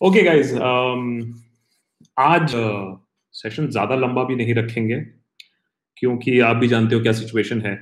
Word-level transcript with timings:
Okay 0.00 0.22
guys 0.22 0.52
आज 2.16 2.50
session 3.34 3.64
uh, 3.64 3.70
ज़्यादा 3.70 3.94
लंबा 3.94 4.22
भी 4.24 4.34
नहीं 4.36 4.54
रखेंगे 4.54 4.96
क्योंकि 5.96 6.38
आप 6.40 6.56
भी 6.56 6.68
जानते 6.68 6.94
हो 6.94 7.00
क्या 7.02 7.12
सिचुएशन 7.12 7.60
है। 7.60 7.72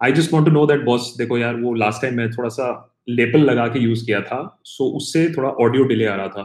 I 0.00 0.12
just 0.12 0.32
want 0.32 0.46
to 0.46 0.52
know 0.52 0.64
that 0.66 0.84
boss 0.84 1.12
देखो 1.18 1.38
यार 1.38 1.56
वो 1.60 1.72
लास्ट 1.74 2.02
टाइम 2.02 2.14
मैं 2.16 2.30
थोड़ा 2.32 2.48
सा 2.48 2.68
लेपल 3.08 3.40
लगा 3.40 3.66
के 3.68 3.78
यूज़ 3.78 4.04
किया 4.06 4.20
था 4.20 4.38
सो 4.64 4.84
so 4.84 4.96
उससे 4.96 5.26
थोड़ा 5.36 5.48
ऑडियो 5.64 5.84
डिले 5.84 6.06
आ 6.06 6.14
रहा 6.14 6.28
था। 6.28 6.44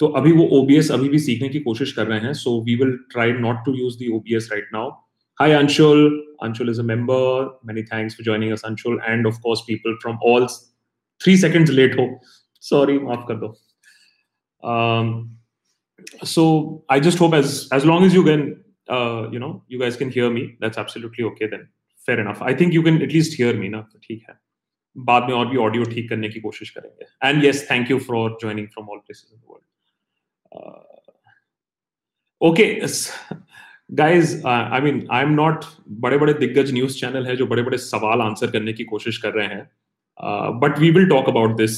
तो 0.00 0.06
अभी 0.20 0.32
वो 0.32 0.46
ओबीएस 0.60 0.90
अभी 0.92 1.08
भी 1.08 1.18
सीखने 1.18 1.48
की 1.48 1.60
कोशिश 1.60 1.92
कर 1.92 2.06
रहे 2.06 2.20
हैं 2.20 2.32
so 2.34 2.60
we 2.66 2.76
will 2.76 2.96
try 3.12 3.32
not 3.40 3.64
to 3.66 3.74
use 3.78 3.98
the 3.98 4.08
OBS 4.16 4.48
right 4.52 4.68
now 4.74 4.90
hi 5.38 5.52
Anshul 5.52 6.06
Anshul 6.44 6.70
is 6.70 6.80
a 6.80 6.84
member 6.84 7.58
many 7.66 7.82
thanks 7.92 8.16
for 8.16 8.24
joining 8.24 8.52
us 8.52 8.62
Anshul 8.66 8.98
and 9.04 9.26
of 9.26 9.40
course 9.42 9.60
people 9.66 9.98
from 10.02 10.16
all 10.32 10.46
three 11.20 11.36
seconds 11.44 11.70
late 11.72 11.98
हो। 11.98 12.08
Sorry 12.62 12.98
माफ़ 13.00 13.28
कर 13.28 13.34
दो। 13.36 13.54
Um, 14.63 15.37
so 16.23 16.83
I 16.89 16.99
just 16.99 17.17
hope 17.17 17.33
as 17.33 17.67
as 17.71 17.85
long 17.85 18.03
as 18.03 18.13
you 18.13 18.23
can, 18.23 18.63
uh, 18.89 19.29
you 19.31 19.39
know, 19.39 19.63
you 19.67 19.79
guys 19.79 19.95
can 19.95 20.11
hear 20.11 20.29
me. 20.29 20.57
That's 20.59 20.77
absolutely 20.77 21.23
okay. 21.25 21.47
Then 21.47 21.69
fair 22.07 22.19
enough. 22.19 22.41
I 22.41 22.53
think 22.53 22.73
you 22.73 22.83
can 22.83 23.01
at 23.01 23.13
least 23.13 23.33
hear 23.33 23.53
me 23.53 23.69
ना 23.69 23.81
तो 23.93 23.99
ठीक 24.03 24.23
है 24.29 24.39
बाद 24.95 25.23
में 25.23 25.33
और 25.35 25.47
भी 25.47 25.57
audio 25.57 25.83
ठीक 25.93 26.09
करने 26.09 26.29
की 26.29 26.39
कोशिश 26.39 26.69
करेंगे 26.77 27.27
and 27.29 27.43
yes 27.45 27.67
thank 27.71 27.91
you 27.91 27.99
for 27.99 28.37
joining 28.41 28.67
from 28.67 28.89
all 28.89 28.97
places 28.97 29.29
in 29.33 29.39
the 29.39 29.43
world 29.49 29.65
okay 32.41 32.65
guys 33.95 34.41
I 34.45 34.81
mean 34.81 35.07
I 35.11 35.23
am 35.23 35.33
not 35.33 35.65
बड़े 36.05 36.17
बड़े 36.17 36.33
दिग्गज 36.33 36.71
न्यूज 36.73 36.99
चैनल 36.99 37.27
है 37.27 37.35
जो 37.35 37.47
बड़े 37.47 37.63
बड़े 37.63 37.77
सवाल 37.77 38.21
आंसर 38.21 38.51
करने 38.51 38.73
की 38.73 38.83
कोशिश 38.93 39.17
कर 39.25 39.33
रहे 39.33 39.47
हैं 39.47 39.69
but 40.59 40.79
we 40.79 40.91
will 40.91 41.09
talk 41.09 41.29
about 41.29 41.57
this 41.57 41.77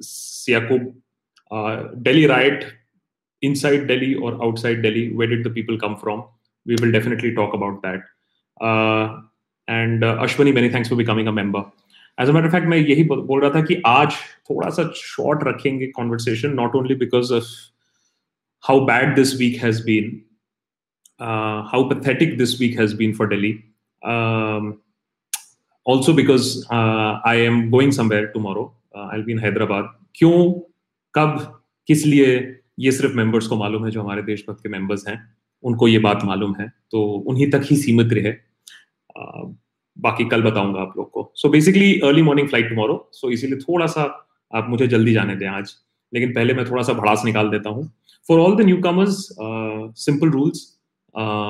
सियाकुब 0.00 0.80
Uh, 0.80 1.03
Delhi 2.02 2.26
riot 2.26 2.72
inside 3.42 3.86
Delhi 3.86 4.14
or 4.14 4.42
outside 4.42 4.82
Delhi? 4.82 5.12
Where 5.12 5.26
did 5.26 5.44
the 5.44 5.50
people 5.50 5.78
come 5.78 5.96
from? 5.96 6.24
We 6.66 6.76
will 6.80 6.92
definitely 6.92 7.34
talk 7.34 7.54
about 7.54 7.82
that. 7.82 8.02
Uh, 8.60 9.22
and 9.68 10.04
uh, 10.04 10.16
Ashwani, 10.18 10.52
many 10.52 10.68
thanks 10.68 10.88
for 10.88 10.96
becoming 10.96 11.28
a 11.28 11.32
member. 11.32 11.64
As 12.18 12.28
a 12.28 12.32
matter 12.32 12.46
of 12.46 12.52
fact, 12.52 12.66
मैं 12.66 12.78
यही 12.78 13.02
बोल 13.08 13.40
रहा 13.40 13.50
था 13.54 13.60
कि 13.66 13.80
आज 13.86 14.12
थोड़ा 14.50 14.70
सा 14.70 14.90
short 14.96 15.44
रखेंगे 15.46 15.86
conversation 15.96 16.52
not 16.54 16.74
only 16.76 16.94
because 17.02 17.32
of 17.32 17.44
how 18.62 18.84
bad 18.84 19.16
this 19.16 19.36
week 19.36 19.56
has 19.56 19.80
been, 19.80 20.22
uh, 21.18 21.62
how 21.62 21.88
pathetic 21.88 22.36
this 22.38 22.58
week 22.58 22.78
has 22.78 22.92
been 22.94 23.14
for 23.14 23.26
Delhi. 23.26 23.64
Um, 24.02 24.82
also 25.84 26.12
because 26.12 26.66
uh, 26.70 27.20
I 27.24 27.36
am 27.36 27.70
going 27.70 27.92
somewhere 27.92 28.32
tomorrow. 28.32 28.72
Uh, 28.94 29.08
I'll 29.12 29.22
be 29.22 29.32
in 29.32 29.38
Hyderabad. 29.38 29.88
क्यों 30.14 30.34
कब 31.15 31.61
किस 31.89 32.05
लिए 32.05 32.35
ये 32.79 32.91
सिर्फ़ 32.91 33.13
members 33.15 33.47
को 33.47 33.55
मालूम 33.55 33.85
है 33.85 33.91
जो 33.91 34.01
हमारे 34.01 34.21
देशभक्त 34.23 34.63
के 34.63 34.69
मेंबर्स 34.69 35.07
हैं? 35.07 35.17
उनको 35.63 35.87
ये 35.87 35.99
बात 35.99 36.23
मालूम 36.25 36.55
है 36.59 36.67
तो 36.91 37.03
उन्हीं 37.29 37.49
तक 37.51 37.61
ही 37.65 37.75
सीमित 37.77 38.13
रहे। 38.13 38.33
बाकी 39.97 40.25
कल 40.29 40.41
बताऊँगा 40.43 40.81
आप 40.81 40.93
लोग 40.97 41.09
को। 41.11 41.31
So 41.35 41.49
basically 41.49 41.99
early 42.01 42.21
morning 42.21 42.47
flight 42.47 42.69
tomorrow 42.69 42.97
so 43.13 43.29
इसीलिए 43.31 43.59
थोड़ा 43.59 43.85
सा 43.87 44.03
आप 44.53 44.67
मुझे 44.69 44.87
जल्दी 44.87 45.13
जाने 45.13 45.35
दें 45.35 45.47
आज। 45.47 45.73
लेकिन 46.13 46.33
पहले 46.33 46.53
मैं 46.53 46.65
थोड़ा 46.65 46.83
सा 46.83 46.93
भड़ास 46.93 47.21
निकाल 47.25 47.49
देता 47.49 47.69
हूँ। 47.69 47.89
For 48.29 48.39
all 48.39 48.55
the 48.55 48.61
new 48.61 48.77
comers 48.81 49.27
simple 49.99 50.29
rules 50.29 50.71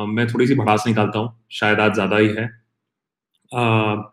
मैं 0.09 0.27
थोड़ी 0.27 0.47
सी 0.47 0.55
भड़ास 0.55 0.83
निकालता 0.87 1.19
हूँ 1.19 1.33
शायद 1.51 1.79
आज 1.79 1.93
ज़्यादा 1.93 2.17
ही 2.17 2.27
है। 2.29 2.49
uh, 3.51 4.03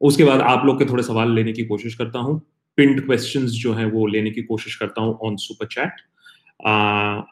उसके 0.00 0.24
बाद 0.24 0.40
आप 0.42 0.64
लोग 0.66 0.78
के 0.78 0.84
थोड़े 0.84 1.02
सवाल 1.02 1.32
लेने 1.34 1.52
की 1.52 1.64
कोशिश 1.64 1.94
करता 1.94 2.18
हूँ। 2.18 2.40
पिंड 2.78 3.04
क्वेश्चंस 3.06 3.50
जो 3.62 3.72
हैं 3.74 3.86
वो 3.92 4.06
लेने 4.06 4.30
की 4.30 4.42
कोशिश 4.42 4.74
करता 4.76 5.02
हूँ 5.02 5.18
ऑन 5.22 5.36
सुपर 5.38 5.66
चैट 5.66 6.00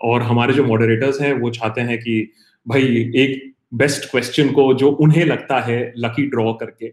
और 0.05 0.23
हमारे 0.23 0.53
जो 0.53 0.65
मॉडरेटर्स 0.65 1.21
हैं, 1.21 1.33
वो 1.33 1.51
चाहते 1.51 1.81
हैं 1.81 1.99
कि 1.99 2.33
भाई 2.67 2.83
एक 3.17 3.53
बेस्ट 3.75 4.11
क्वेश्चन 4.11 4.51
को 4.53 4.73
जो 4.75 4.91
उन्हें 5.03 5.25
लगता 5.25 5.61
है 5.61 5.81
लकी 5.99 6.27
ड्रॉ 6.31 6.53
करके। 6.55 6.87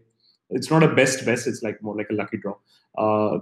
It's 0.51 0.71
not 0.71 0.83
a 0.83 0.93
best 0.95 1.25
best 1.25 1.47
it's 1.47 1.63
like 1.63 1.77
more 1.83 1.95
like 1.97 2.11
a 2.11 2.21
lucky 2.21 2.37
draw 2.37 2.51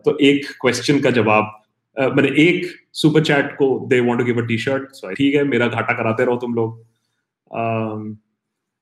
तो 0.06 0.18
एक 0.22 0.46
क्वेश्चन 0.62 1.00
का 1.00 1.12
जवाब 1.12 1.52
मैंने 1.98 2.30
एक 2.42 2.66
सुपर 2.94 3.24
चैट 3.24 3.52
को 3.58 3.68
they 3.90 4.00
want 4.00 4.20
to 4.20 4.26
give 4.26 4.42
a 4.42 4.46
T 4.48 4.58
shirt 4.58 5.16
ठीक 5.18 5.36
है, 5.36 5.44
मेरा 5.44 5.68
घाटा 5.68 5.94
कराते 5.94 6.26
रहो 6.26 6.36
तुम 6.38 6.56
लोग। 6.56 6.80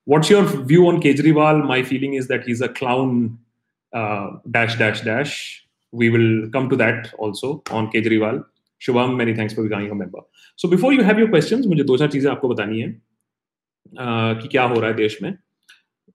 What's 0.08 0.32
your 0.32 0.44
view 0.68 0.88
on 0.88 1.00
Kejriwal 1.02 1.62
my 1.66 1.84
feeling 1.84 2.16
is 2.16 2.28
that 2.28 2.48
he 2.48 2.52
is 2.52 2.64
a 2.64 2.68
clown 2.78 3.28
dash 3.94 4.78
dash 4.78 5.04
dash 5.06 5.36
we 5.94 6.10
will 6.10 6.50
come 6.50 6.70
to 6.70 6.76
that 6.78 7.14
also 7.16 7.62
on 7.72 7.92
Kejriwal. 7.92 8.44
Shubham, 8.82 9.16
many 9.16 9.36
thanks 9.36 9.54
for 9.54 9.64
becoming 9.64 9.92
a 9.92 9.96
member. 9.96 10.20
So 10.60 10.68
before 10.68 10.92
you 10.94 11.04
have 11.04 11.20
your 11.20 11.30
questions, 11.30 11.68
मुझे 11.68 11.84
दो 11.84 11.98
चार 11.98 12.08
चीज़ें 12.12 12.30
आपको 12.32 12.48
बतानी 12.50 12.80
है 12.80 12.90
कि 14.42 14.48
क्या 14.48 14.64
हो 14.64 14.80
रहा 14.80 14.90
है 14.90 14.96
देश 14.96 15.18
में 15.22 15.34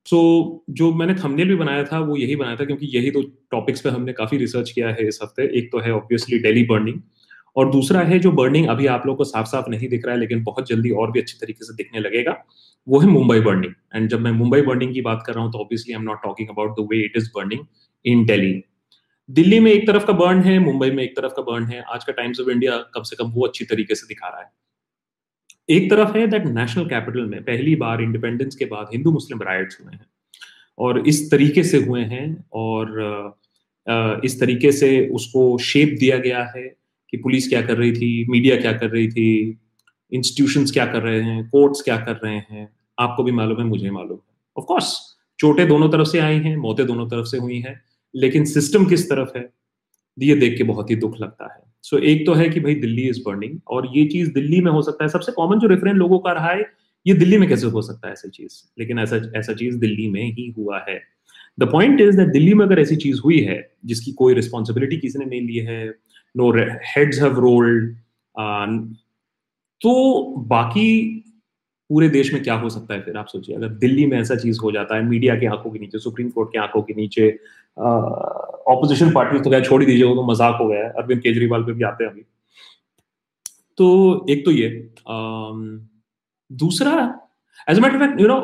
सो 0.07 0.17
so, 0.17 0.75
जो 0.77 0.93
मैंने 0.95 1.15
थंबनेल 1.15 1.49
भी 1.49 1.55
बनाया 1.57 1.85
था 1.85 1.99
वो 2.01 2.17
यही 2.17 2.37
बनाया 2.37 2.57
था 2.57 2.65
क्योंकि 2.65 2.87
यही 2.97 3.11
दो 3.11 3.23
टॉपिक्स 3.51 3.81
पे 3.81 3.91
हमने 3.91 4.13
काफ़ी 4.13 4.39
रिसर्च 4.39 4.71
किया 4.71 4.89
है 4.91 5.07
इस 5.09 5.19
हफ़्ते 5.23 5.49
एक 5.59 5.69
तो 5.73 5.81
है 5.81 5.93
ऑब्वियसली 5.93 6.39
डेली 6.39 6.63
बर्निंग 6.67 7.01
और 7.57 7.71
दूसरा 7.73 8.01
है 8.09 8.19
जो 8.19 8.33
बर्निंग 8.33 8.69
अभी 8.69 8.87
आप 8.87 9.07
लोग 9.07 9.17
को 9.17 9.25
साफ़ 9.25 9.47
साफ़ 9.47 9.69
नहीं 9.71 9.89
दिख 9.89 10.05
रहा 10.07 10.15
है 10.15 10.21
लेकिन 10.21 10.43
बहुत 10.45 10.69
जल्दी 10.69 10.91
और 11.03 11.11
भी 11.11 11.21
अच्छी 11.21 11.39
तरीके 11.41 11.65
से 11.65 11.75
दिखने 11.77 12.01
लगेगा 12.01 12.37
वो 12.87 13.01
है 13.01 13.07
मुंबई 13.09 13.41
बर्निंग 13.41 13.73
एंड 13.95 14.09
जब 14.11 14.21
मैं 14.21 14.33
मुंबई 14.33 14.61
बर्निंग 14.63 14.95
की 14.95 15.01
बात 15.03 15.23
कर 15.27 15.35
रहा 15.35 15.45
हूँ 15.45 15.53
तो 15.53 15.59
obviously 15.59 15.95
I 15.95 16.01
am 16.01 16.05
not 16.05 16.23
talking 16.23 16.49
about 16.49 16.81
the 16.81 16.87
way 16.91 17.05
it 17.05 17.17
is 17.17 17.29
burning 17.37 17.65
in 18.05 18.25
Delhi 18.27 18.53
Delhi 19.29 19.59
में 19.61 19.71
एक 19.71 19.87
तरफ़ 19.87 20.05
का 20.07 20.13
बर्न 20.13 20.39
है, 20.43 20.59
मुंबई 20.59 20.91
में 20.91 21.03
एक 21.05 21.17
तरफ़ 21.17 21.33
का 21.33 21.43
बर्न 21.43 21.65
है। 21.65 21.81
आज 21.85 22.05
का 22.05 22.13
टाइम्स 22.13 22.41
ऑफ़ 22.41 22.49
इंडिया 22.51 22.77
कम 22.95 23.03
से 23.03 23.17
कम 23.17 23.31
वो 23.31 23.47
अच्छी 23.47 23.65
तरीके 23.65 23.95
से 23.95 24.07
दिखा 24.07 24.29
रहा 24.29 24.41
है। 24.41 24.51
एक 25.69 25.91
तरफ़ 25.91 26.17
है 26.17 26.27
दैट 26.27 26.47
नेशनल 26.47 26.85
कैपिटल 26.85 27.27
में 27.27 27.43
पहली 27.45 27.75
बार 27.77 28.03
इंडिपेंडेंस 28.03 28.57
के 28.57 28.65
बाद 28.65 28.89
हिंदू 28.93 29.11
मुस्लिम 29.13 29.43
राइट्स 29.43 29.79
हुए 29.81 29.93
हैं 29.93 30.07
और 30.79 30.99
इस 31.09 31.31
तरीके 31.31 31.63
से 31.63 31.79
हुए 31.79 32.03
हैं 32.05 32.27
और 32.53 33.37
इस 34.25 34.39
तरीके 34.41 34.73
से 34.73 34.89
उसको 35.09 35.59
शेप 35.59 35.97
दिया 36.01 36.17
गया 36.19 36.45
है 36.57 36.63
कि 37.13 37.17
पुलिस 37.17 37.49
क्या 37.49 37.63
कर 37.63 37.77
रही 37.77 37.93
थी 37.93 38.25
मीडिया 38.31 38.57
क्या 38.57 38.73
कर 38.73 38.91
रही 38.91 39.09
थी 39.09 39.59
इंस्टीट्यूशंस 40.13 40.73
क्या 40.73 40.87
कर 40.87 41.03
रहे 41.03 41.21
हैं 41.23 41.49
कोर्ट्स 41.49 41.83
क्या 41.83 41.97
कर 41.97 42.17
रहे 42.17 42.37
हैं, 42.37 42.69
आपको 42.99 43.23
भी 43.23 43.33
मालूम 43.33 43.59
है, 43.59 43.65
मुझे 43.65 43.91
मालूम 43.91 44.17
है। 44.17 44.35
ऑफ़ 44.57 44.65
कोर्स 44.65 44.95
चोटें 45.39 45.67
दोनों 45.69 45.89
तरफ़ 45.89 46.09
से 46.09 46.19
आई 46.19 46.39
हैं, 46.39 46.57
मौतें 46.57 46.87
दोनों 46.87 47.09
तरफ़ 47.09 47.27
से 47.27 47.39
हुई 47.39 47.59
हैं। 47.61 47.81
लेकिन 48.15 48.45
सिस्टम 48.45 48.85
किस 48.85 49.09
तरफ़ 49.11 49.37
है? 49.39 49.49
ये 50.19 50.35
देख 50.35 50.57
के 50.59 50.65
बहुत 50.65 50.91
ही 50.91 50.97
दुख 50.97 51.21
लगता 51.21 51.55
है। 51.55 51.61
सो 51.83 51.97
so, 51.97 52.03
एक 52.03 52.27
तो 52.27 52.33
है 52.35 52.49
कि 52.49 52.61
भाई 52.61 52.75
दिल्ली 52.75 53.09
इज़ 53.09 53.21
बर्निंग 53.27 53.59
और 53.69 53.91
ये 53.97 54.05
चीज़ 54.07 54.33
दिल्ली 54.33 54.61
में 54.61 54.71
हो 54.73 54.83
सकता 54.83 55.05
है। 55.05 55.09
सबसे 55.11 55.33
कॉमन 55.33 55.59
जो 55.59 55.69
रेफरेंस 55.69 55.97
लोगों 55.97 56.19
का 56.19 56.33
रहा 56.33 56.51
है 56.53 56.65
ये 57.07 57.15
दिल्ली 57.15 57.39
में 57.39 57.49
कैसे 57.49 57.67
हो 57.67 57.83
सकता 57.83 58.07
है 58.09 58.13
ऐसी 58.13 58.29
चीज़? 58.29 58.63
लेकिन 58.79 58.99
ऐसा 58.99 59.21
ऐसा 59.37 59.53
चीज़ 59.55 59.79
दिल्ली 59.79 60.09
में 60.11 60.23
ही 60.23 60.55
हुआ 60.59 60.85
है। 60.89 61.01
The 61.61 61.69
point 61.73 62.01
is 62.01 62.17
that 62.17 62.29
Delhi 62.29 62.55
में 62.55 62.65
अगर 62.65 62.81
ऐसी 62.81 62.97
चीज़ 62.97 63.21
हुई 63.25 63.41
है 63.41 63.61
जिसकी 63.85 64.13
कोई 64.13 64.35
रिस्पॉन्सिबिलिटी 64.35 64.97
किसी 64.97 65.19
ने 65.19 65.25
नहीं 65.25 65.41
ली 65.41 65.57
है 65.57 65.89
नो 66.37 66.53
हेड्स 66.97 67.23
हैव 67.23 67.39
रोल्ड 67.41 67.95
तो 69.81 69.91
बाकी 70.49 70.89
पूरे 71.91 72.09
देश 72.09 72.33
में 72.33 72.43
क्या 72.43 72.55
हो 72.55 72.69
सकता 72.69 72.95
है 72.95 73.01
फिर? 73.01 73.17
आप 73.17 73.27
सोचिए 73.27 73.57
अगर 73.57 73.69
दिल्ली 73.69 74.07
में 74.07 74.19
ऐसा 74.21 74.37
चीज़ 74.37 74.59
हो 74.63 74.73
जाता 74.73 74.97
है 74.97 75.03
मीडिया 75.05 75.35
की 75.37 75.47
आँखों 75.47 75.71
के 75.71 75.79
नीचे 75.79 75.99
सुप्रीम 75.99 76.29
कोर्ट 76.31 76.49
की 76.53 76.59
आँखों 76.59 76.83
के 76.83 76.95
नीचे 76.95 77.29
ऑपोजिशन 77.77 79.11
पार्टी 79.13 79.41
तो 79.41 79.51
क्या 79.51 79.61
छोड़ 79.61 79.81
ही 79.83 79.87
दीजिए, 79.87 80.05
वो 80.05 80.15
तो 80.15 80.23
मज़ाक 80.25 80.57
हो 80.61 80.67
गया 80.69 80.85
है। 80.85 80.91
अरविंद 80.93 81.21
केजरीवाल 81.23 81.63
पे 81.63 81.73
भी 81.73 81.85
आते 81.85 82.05
हैं 82.05 82.11
अभी। 82.11 82.23
तो 83.79 84.27
एक 84.31 84.45
तो 84.45 84.51
ये 84.51 84.69
दूसरा 86.51 86.93
as 87.69 87.79
matter 87.79 87.99
fact 87.99 88.21
you 88.21 88.27
know 88.29 88.39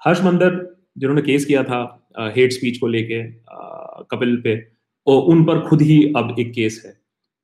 Harsh 0.00 0.22
Mander 0.24 0.56
जिन्होंने 0.98 1.22
केस 1.22 1.44
किया 1.44 1.62
था 1.64 1.80
हेट 2.34 2.52
स्पीच 2.52 2.78
को 2.78 2.86
लेके 2.86 3.22
कपिल 4.10 4.36
पे 4.44 4.56
और 5.06 5.22
उन 5.32 5.44
पर 5.44 5.60
खुद 5.68 5.82
ही 5.82 6.02
अब 6.16 6.34
एक 6.38 6.52
केस 6.54 6.82
है। 6.86 6.92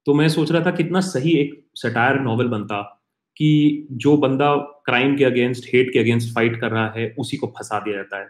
तो 0.06 0.14
मैं 0.14 0.28
सोच 0.28 0.52
रहा 0.52 0.64
था 0.64 0.70
कितना 0.72 1.00
सही 1.02 1.32
एक 1.40 1.52
सटायर 1.76 2.20
नॉवल 2.20 2.48
बनता 2.48 2.80
कि 3.36 3.86
जो 3.92 4.16
बंदा 4.16 4.54
क्राइम 4.86 5.16
के 5.16 5.24
अगेंस्ट 5.24 5.64
हेट 5.74 5.92
के 5.92 5.98
अगेंस्ट 5.98 6.34
फाइट 6.34 6.60
कर 6.60 6.70
रहा 6.70 6.88
है, 6.90 7.14
उसी 7.18 7.36
को 7.36 7.46
फंसा 7.58 7.78
दिया 7.80 7.96
जाता 7.96 8.18
है। 8.18 8.26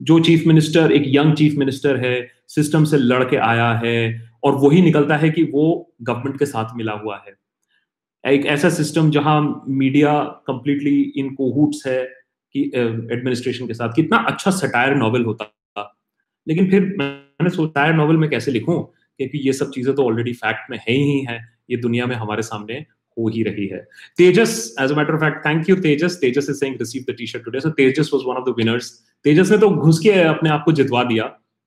जो 0.00 0.18
चीफ 0.20 0.46
मिनिस्टर 0.46 0.92
एक 0.92 1.02
यंग 1.06 1.34
चीफ 1.34 1.54
मिनिस्टर 1.58 1.96
है 1.96 2.14
सिस्टम 2.48 2.84
से 2.84 2.96
लड़के 2.96 3.36
आया 3.36 3.72
है, 3.84 4.22
और 4.44 4.54
वही 4.54 4.82
निकलता 4.82 5.16
है 5.16 5.30
कि 5.30 5.42
वो 5.42 5.92
गवर्नमेंट 6.02 6.38
के 6.38 6.46
साथ 6.46 6.76
मिला 6.76 6.92
हुआ 6.92 7.16
है। 7.26 7.34
एक 8.24 8.46
ऐसा 8.46 8.68
सिस्टम 8.70 9.10
जहाँ 9.10 9.64
मीडिया 9.68 10.12
कंप्लीटली 10.46 11.00
इन 11.16 11.34
कोहूट्स 11.34 11.86
है 11.86 12.02
कि 12.54 12.62
एडमिनिस्ट्रेशन 12.76 13.66
के 13.66 13.74
साथ। 13.74 13.92
कितना 13.96 14.16
अच्छा 14.28 14.50
सटायर 14.50 14.94
नॉवल 14.94 15.24
होता। 15.24 15.52
लेकिन 16.46 16.70
फिर 16.70 16.94
मैंने 16.98 17.50
सोचा 17.50 17.90
नॉवल 17.92 18.16
में 18.16 18.28
कैसे 18.30 18.50
लिखूं? 18.50 18.78
क्योंकि 18.82 19.38
ये 19.38 19.52
सब 19.52 19.70
चीज़ें 19.70 19.94
तो 19.94 20.04
ऑलरेडी 20.04 20.32
फैक्ट 20.32 20.70
में 20.70 20.78
है 20.78 20.94
ही 20.94 21.20
है। 21.28 21.38
ये 21.70 21.76
दुनिया 21.76 22.06
में 22.06 22.16
हमारे 22.16 22.42
सामने 22.42 22.84
हो 23.16 23.28
ही 23.28 23.42
रही 23.42 23.66
है। 23.66 23.78
Tejas 24.18 24.74
as 24.80 24.92
a 24.92 24.96
matter 24.96 25.14
of 25.14 25.20
fact 25.20 25.44
thank 25.46 25.68
you 25.70 25.76
Tejas. 25.82 26.18
Tejas 26.20 26.50
is 26.50 26.56
saying 26.56 26.76
receive 26.80 27.04
the 27.08 27.16
T 27.18 27.26
shirt 27.26 27.44
today 27.44 27.60
so 27.60 27.70
Tejas 27.72 28.10
was 28.14 28.22
one 28.26 28.36
of 28.36 28.50
the 28.50 28.54
winners 28.58 28.90
Tejas 29.24 29.50
ने 29.50 29.58
तो 29.58 29.70
घुस 29.70 29.98
के 29.98 30.12
अपने 30.24 30.50
आप 30.50 30.62
को 30.64 30.72
जितवा 30.72 31.04
दिया। 31.04 31.24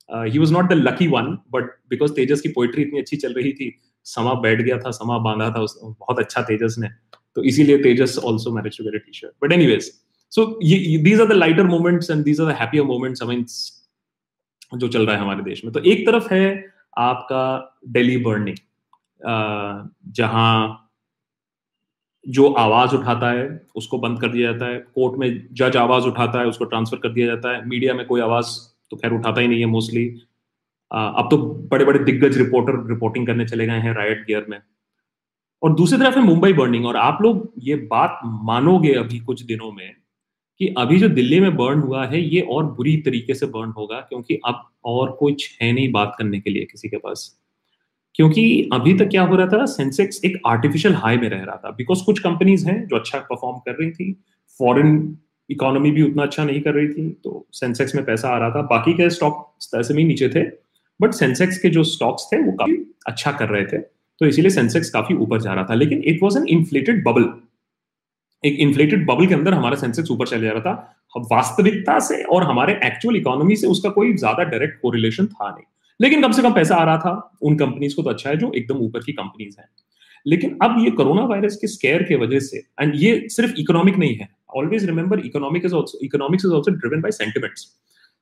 He 0.10 0.40
was 0.40 0.51
not 0.51 0.69
the 0.69 0.74
lucky 0.78 1.07
one 1.07 1.38
but 1.51 1.63
because 1.90 2.13
Tejas 2.13 2.42
की 2.42 2.50
पोइट्री 2.50 2.81
इतनी 2.81 3.00
अच्छी 3.00 3.18
चल 3.18 3.34
रही 3.34 3.51
थी, 3.54 3.72
समा 4.06 4.34
बैठ 4.42 4.62
गया 4.62 4.78
था, 4.78 4.92
समा 4.92 5.18
बांधा 5.19 5.50
था 5.50 5.62
उस, 5.62 5.80
बहुत 5.84 6.19
अच्छा 6.19 6.42
तेजस 6.44 6.75
ने। 6.80 6.88
तो 7.36 7.44
इसीलिए 7.44 7.78
Tejas 7.78 8.18
also 8.19 8.51
manage 8.51 8.78
to 8.78 8.84
get 8.84 9.04
T 9.06 9.13
shirt 9.13 9.34
but 9.44 9.51
anyways 9.54 9.92
so 10.31 10.46
these 10.63 11.22
are 11.22 11.28
the 11.28 11.31
lighter 11.34 11.63
moments 11.66 12.10
and 12.12 12.24
these 12.24 12.42
are 12.42 12.51
the 12.51 12.56
happier 12.56 12.84
moments 12.86 13.24
I 13.24 13.44
जो 14.74 14.88
चल 14.88 15.06
रहा 15.06 15.16
है 15.16 15.22
हमारे 15.22 15.44
देश 15.44 15.63
में। 15.66 15.72
तो 15.74 15.80
एक 15.81 16.06
तरफ़ 16.07 16.34
है 16.34 16.66
आपका 16.98 17.81
दिल्ली 17.88 18.18
बर्निंग 18.24 18.57
जहाँ 20.16 20.88
जो 22.25 22.48
आवाज़ 22.54 22.95
उठाता 22.95 23.30
है, 23.31 23.45
उसको 23.75 23.98
बंद 24.00 24.19
कर 24.21 24.30
दिया 24.30 24.51
जाता 24.51 24.66
है। 24.66 24.77
कोर्ट 24.95 25.19
में 25.19 25.48
जज 25.54 25.77
आवाज़ 25.77 26.06
उठाता 26.07 26.39
है, 26.39 26.48
उसको 26.48 26.66
ट्रांसफ़र 26.66 27.00
कर 27.00 27.13
दिया 27.13 27.27
जाता 27.27 27.56
है। 27.56 27.68
मीडिया 27.69 27.94
में 27.94 28.06
कोई 28.06 28.21
आवाज़ 28.21 28.57
तो 28.92 28.98
खैर 28.98 29.13
उठाता 29.13 29.42
ही 29.42 29.48
नहीं 29.48 29.60
है 29.60 29.66
मोस्टली। 29.68 30.06
अब 30.92 31.27
तो 31.31 31.38
बड़े 31.71 31.86
बड़े 31.86 32.00
दिग्गज 32.00 32.38
रिपोर्टर 32.38 32.88
रिपोर्टिंग 32.89 33.27
करने 33.27 33.45
चले 33.45 33.66
गए 33.68 33.80
हैं 33.80 33.94
राइट 33.95 34.25
गियर 34.27 34.45
में। 34.50 34.60
और 35.62 35.74
दूसरी 35.75 36.00
तरफ़ 36.00 36.18
है 36.18 36.24
मुंबई 36.25 36.54
बर्निंग 36.54 36.86
और 36.86 36.95
आप 36.98 37.21
लोग 37.21 37.51
ये 37.60 37.75
बात 37.92 38.19
मानोगे 38.45 38.94
अभी 38.95 39.19
कुछ 39.19 39.42
दिनों 39.44 39.72
में 39.72 39.92
कि 40.60 40.74
अभी 40.77 41.00
जो 41.00 41.10
दिल्ली 41.10 41.39
में 41.39 41.56
बर्न 41.56 41.80
हुआ 41.80 42.06
है, 42.06 42.22
ये 42.22 42.42
और 42.42 42.63
बुरी 42.65 42.95
तरीके 42.98 43.33
से 43.33 43.45
बर्न 43.45 43.72
होगा, 43.72 44.00
क्योंकि 44.00 44.39
अब 44.45 44.63
और 44.86 45.12
कुछ 45.12 45.57
है 45.62 45.72
नहीं 45.72 45.92
बात 45.92 46.15
करने 46.18 46.39
के 46.39 46.50
लिए 46.50 46.65
किसी 46.65 46.89
के 46.89 46.98
पास। 46.98 47.30
क्योंकि 48.19 48.69
अभी 48.74 48.94
तक 48.94 49.07
क्या 49.10 49.21
हो 49.21 49.36
रहा 49.36 49.48
था? 49.48 49.66
सेंसेक्स 49.66 50.19
एक 50.25 50.39
आर्टिफिशियल 50.48 50.94
हाई 50.94 51.18
में 51.18 51.30
रह 51.30 51.44
रहा 51.44 51.56
था। 51.56 51.69
बिकॉज़ 51.71 52.04
कुछ 52.06 52.19
कंपनीज़ 52.19 52.68
हैं 52.69 52.86
जो 52.88 52.95
अच्छा 52.95 53.19
परफॉर्म 53.19 53.57
कर 53.57 53.71
रही 53.71 53.92
थी। 53.92 54.12
फॉरेन 54.60 55.18
इकोनॉमी 55.50 55.92
भी 55.92 56.01
उतना 56.01 56.24
अच्छा 56.24 56.44
नहीं 56.44 56.62
कर 56.62 56.74
रही 56.74 56.88
थी। 56.88 57.10
तो 57.24 57.45
सेंसेक्स 57.54 57.95
में 57.95 58.04
पैसा 58.06 58.30
आ 58.30 58.38
रहा 58.38 58.50
था। 58.50 58.62
बाकी 58.62 58.94
के 58.94 59.10
स्टॉक 59.10 59.75
ऐसे 59.75 59.94
में 59.94 60.04
नीचे 60.04 60.30
थे। 60.30 60.44
बट 61.00 61.13
सेंसेक्स 61.13 61.57
के 61.57 61.69
जो 61.69 61.83
स्टॉक्स 61.83 62.27
थे, 62.33 62.42
वो 62.44 62.51
काफ़ी 62.51 62.75
अच्छा 63.07 63.31
कर 63.31 63.50
रहे 63.50 63.66
थे। 63.66 63.77
तो 63.77 64.25
इसीलिए 64.25 64.50
सेंसेक्स 64.50 64.89
काफ़ी 64.89 65.15
ऊपर 65.15 65.42
जा 65.42 65.54
रहा 65.54 65.65
था। 65.69 65.74
लेकिन 65.74 66.04
it 66.04 66.19
was 66.24 66.38
an 66.38 66.48
inflated 66.48 67.04
bubble 67.07 67.30
एक 68.44 68.60
इन्फ्लेटेड 68.60 69.06
बबल 69.06 69.27
के 69.27 69.33
अंदर 69.33 69.54
हमारा 69.54 69.75
सेंसेक्स 69.75 70.12
ऊपर 70.12 70.27
चले 70.27 70.45
जा 70.48 70.51
रहा 70.51 70.62
था। 70.62 71.22
वास्तविकता 71.31 72.00
से 72.00 72.24
और 72.24 72.44
हमारे 72.44 72.80
एक्चुअल 72.86 73.15
इकोनॉमी 73.15 73.56
से 73.56 73.68
उसका 73.68 73.89
कोई 73.89 74.13
ज़्यादा 74.13 74.44
डायरेक्ट 74.44 74.81
कोरिलेशन 74.81 75.25
था 75.25 75.50
नहीं। 75.50 75.65
लेकिन 76.00 76.22
कम 76.22 76.31
से 76.31 76.42
कम 76.42 76.54
पैसा 76.54 76.75
आ 76.75 76.84
रहा 76.84 76.98
था। 76.98 77.38
उन 77.44 77.57
कंपनीज़ 77.57 77.96
को 77.96 78.04
तो 78.04 78.10
अच्छा 78.10 78.30
है 78.30 78.38
जो 78.38 78.51
एकदम 78.56 78.78
ऊपर 78.80 79.00
की 79.00 79.13
कंपनीज़ 79.13 79.56
हैं। 79.60 79.68
लेकिन 80.25 80.57
अब 80.63 80.75
ये 80.80 80.92
कोरोना 80.92 81.22
वायरस 81.25 81.56
के 81.56 81.68
स्केयर 81.68 82.04
के 82.04 82.16
वजह 82.18 82.40
से 82.42 82.57
एंड 82.81 82.94
ये 82.96 83.28
सिर्फ़ 83.30 83.54
इकोनॉमिक 83.60 83.98
नहीं 83.98 84.16
है। 84.16 84.28
Always 84.57 84.86
remember 84.86 85.19
economic 85.25 85.66
is 85.66 85.75
economics 86.04 86.46
is 86.46 86.54
also 86.54 86.72
driven 86.74 87.01
by 87.01 87.12
sentiments 87.12 87.68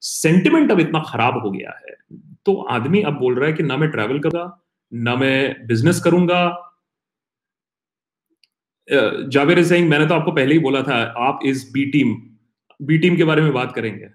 sentiment 0.03 0.71
अब 0.71 0.79
इतना 0.79 0.99
खराब 1.07 1.41
हो 1.43 1.51
गया 1.51 1.71
है। 1.77 1.95
तो 2.45 2.53
आदमी 2.71 3.01
अब 3.01 3.13
बोल 3.19 3.35
रहा 3.35 3.49
है 3.49 3.53
कि 3.53 3.63
ना 3.63 3.77
मैं 3.77 3.89
ट्रैवल 3.91 4.19
करूँगा, 4.19 4.59
ना 4.91 5.15
मैं 5.15 5.67
बिज़नेस 5.67 5.99
करूँगा। 5.99 6.39
जावेर 8.87 9.63
सिंह 9.65 9.89
मैंने 9.89 10.05
तो 10.07 10.13
आपको 10.15 10.31
पहले 10.31 10.53
ही 10.53 10.59
बोला 10.59 10.81
था, 10.83 10.95
आप 11.19 11.39
इस 11.45 11.69
बी 11.73 11.85
टीम 11.91 12.15
बी 12.79 12.97
टीम 12.97 13.15
के 13.17 13.23
बारे 13.23 13.41
में 13.41 13.53
बात 13.53 13.71
करेंगे। 13.75 14.09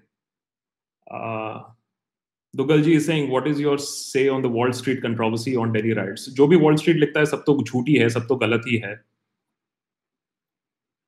Duggal 2.56 2.82
ji 2.82 2.92
is 2.92 3.06
saying 3.06 3.28
what 3.30 3.46
is 3.46 3.60
your 3.60 3.78
say 3.78 4.28
on 4.28 4.42
the 4.42 4.46
Wall 4.52 4.72
Street 4.72 5.02
controversy 5.02 5.54
on 5.54 5.72
Delhi 5.72 5.92
riots 5.92 6.28
जो 6.30 6.46
भी 6.46 6.56
वॉल 6.56 6.76
स्ट्रीट 6.76 6.96
लिखता 6.96 7.20
है 7.20 7.26
सब 7.26 7.42
तो 7.46 7.62
झूठी 7.62 7.96
है 7.96 8.08
सब 8.08 8.26
तो 8.28 8.36
गलत 8.36 8.62
ही 8.68 8.76
है 8.84 8.96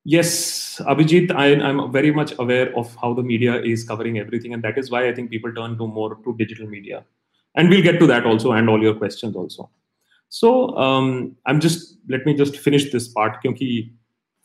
yes 0.05 0.81
abhijit 0.87 1.31
I, 1.31 1.55
i'm 1.55 1.91
very 1.91 2.11
much 2.11 2.33
aware 2.39 2.75
of 2.75 2.93
how 2.95 3.13
the 3.13 3.21
media 3.21 3.61
is 3.61 3.83
covering 3.83 4.17
everything 4.17 4.53
and 4.53 4.63
that 4.63 4.77
is 4.77 4.89
why 4.89 5.07
i 5.07 5.13
think 5.13 5.29
people 5.29 5.53
turn 5.53 5.77
to 5.77 5.87
more 5.87 6.15
to 6.23 6.35
digital 6.37 6.67
media 6.67 7.03
and 7.55 7.69
we'll 7.69 7.83
get 7.83 7.99
to 7.99 8.07
that 8.07 8.25
also 8.25 8.53
and 8.53 8.69
all 8.69 8.81
your 8.81 8.95
questions 8.95 9.35
also 9.35 9.69
so 10.29 10.75
um, 10.77 11.35
i'm 11.45 11.59
just 11.59 11.97
let 12.09 12.25
me 12.25 12.33
just 12.33 12.57
finish 12.57 12.91
this 12.91 13.07
part 13.09 13.41
क्योंकि 13.41 13.91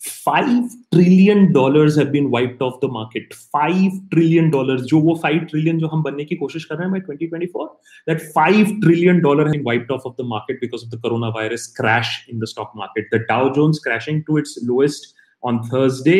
five 0.06 0.68
trillion 0.92 1.46
dollars 1.52 1.96
have 1.98 2.08
been 2.10 2.26
wiped 2.30 2.62
off 2.62 2.78
the 2.84 2.88
market 2.92 3.34
five 3.34 3.98
trillion 4.10 4.50
dollars 4.50 4.82
जो 4.90 5.00
वो 5.00 5.14
five 5.22 5.44
trillion 5.50 5.78
जो 5.78 5.86
हम 5.88 6.02
बनने 6.02 6.24
की 6.24 6.36
कोशिश 6.36 6.64
कर 6.64 6.76
रहे 6.76 6.88
हैं 6.88 6.92
by 6.92 7.16
2024 7.16 7.68
that 8.08 8.20
five 8.34 8.72
trillion 8.80 9.20
dollar 9.20 9.48
have 9.48 9.62
wiped 9.66 9.90
off 9.92 10.02
off 10.06 10.16
the 10.20 10.24
market 10.28 10.60
because 10.60 10.84
of 10.84 10.90
the 10.94 11.00
corona 11.02 11.28
virus 11.36 11.66
crash 11.76 12.16
in 12.30 12.40
the 12.40 12.48
stock 12.48 12.72
market 12.76 13.08
the 13.14 13.22
Dow 13.28 13.52
Jones 13.54 13.78
crashing 13.84 14.22
to 14.26 14.38
its 14.38 14.58
lowest 14.64 15.14
on 15.42 15.58
Thursday 15.68 16.18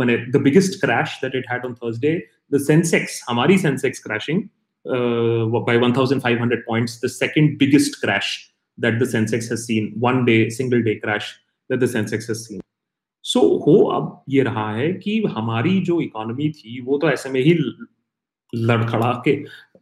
मैंने 0.00 0.16
the 0.32 0.42
biggest 0.44 0.80
crash 0.84 1.18
that 1.24 1.34
it 1.36 1.50
had 1.52 1.64
on 1.66 1.74
Thursday 1.82 2.16
the 2.54 2.62
Sensex 2.66 3.24
हमारी 3.28 3.58
Sensex 3.58 4.02
crashing 4.06 4.42
by 4.84 5.76
1500 5.76 6.58
points 6.66 7.00
the 7.00 7.08
second 7.08 7.58
biggest 7.58 8.00
crash 8.00 8.28
that 8.78 8.98
the 8.98 9.04
sensex 9.04 9.48
has 9.48 9.66
seen 9.66 9.92
one 10.00 10.24
day 10.24 10.48
single 10.50 10.82
day 10.82 10.96
crash 10.96 11.28
that 11.70 11.80
the 11.80 11.86
sensex 11.86 12.26
has 12.28 12.46
seen 12.46 12.60
so 13.25 13.39
so, 13.39 13.67
हो 13.67 13.83
अब 13.91 14.23
ये 14.29 14.43
रहा 14.43 14.71
है 14.75 14.91
कि 14.93 15.23
हमारी 15.27 15.79
जो 15.81 16.01
economy 16.01 16.49
थी 16.49 16.81
वो 16.81 16.97
तो 16.97 17.09
ऐसे 17.09 17.29
में 17.29 17.41
ही 17.41 17.53
लड़खड़ा 18.53 19.11
के 19.25 19.35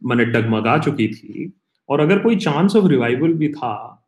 मैंने 0.06 0.24
डगमगा 0.24 0.78
चुकी 0.78 1.08
थी। 1.08 1.52
और 1.88 2.00
अगर 2.00 2.18
कोई 2.18 2.36
चांस 2.36 2.76
ऑफ़ 2.76 2.86
रिवाइवल 2.86 3.32
भी 3.34 3.48
था 3.48 3.98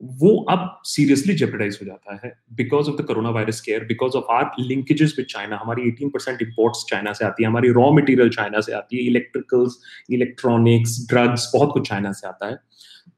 वो 0.00 0.30
अब 0.50 0.80
सीरियसली 0.84 1.34
जेपराइज 1.34 1.78
हो 1.82 1.86
जाता 1.86 2.14
है 2.24 2.32
because 2.52 2.88
of 2.90 2.96
the 3.02 3.04
corona 3.06 3.30
virus 3.30 3.60
care 3.60 3.84
because 3.84 4.16
of 4.16 4.32
our 4.32 4.50
linkages 4.60 5.14
with 5.18 5.26
China 5.26 5.58
हमारी 5.62 5.90
18 5.90 6.10
परसेंट 6.10 6.42
इम्पोर्ट्स 6.42 6.84
चाइना 6.88 7.12
से 7.12 7.24
आती 7.24 7.42
है 7.42 7.48
हमारी 7.48 7.68
रॉ 7.72 7.90
मटेरियल 7.92 8.30
चाइना 8.30 8.60
से 8.60 8.72
आती 8.72 8.96
है 8.96 9.02
इलेक्ट्रिकल्स 9.02 9.78
इलेक्ट्रॉनिक्स 10.10 10.98
ड्रग्स 11.10 11.50
बहुत 11.54 11.72
कुछ 11.72 11.88
चाइना 11.88 12.12
से 12.12 12.26
आता 12.28 12.48
है। 12.48 12.58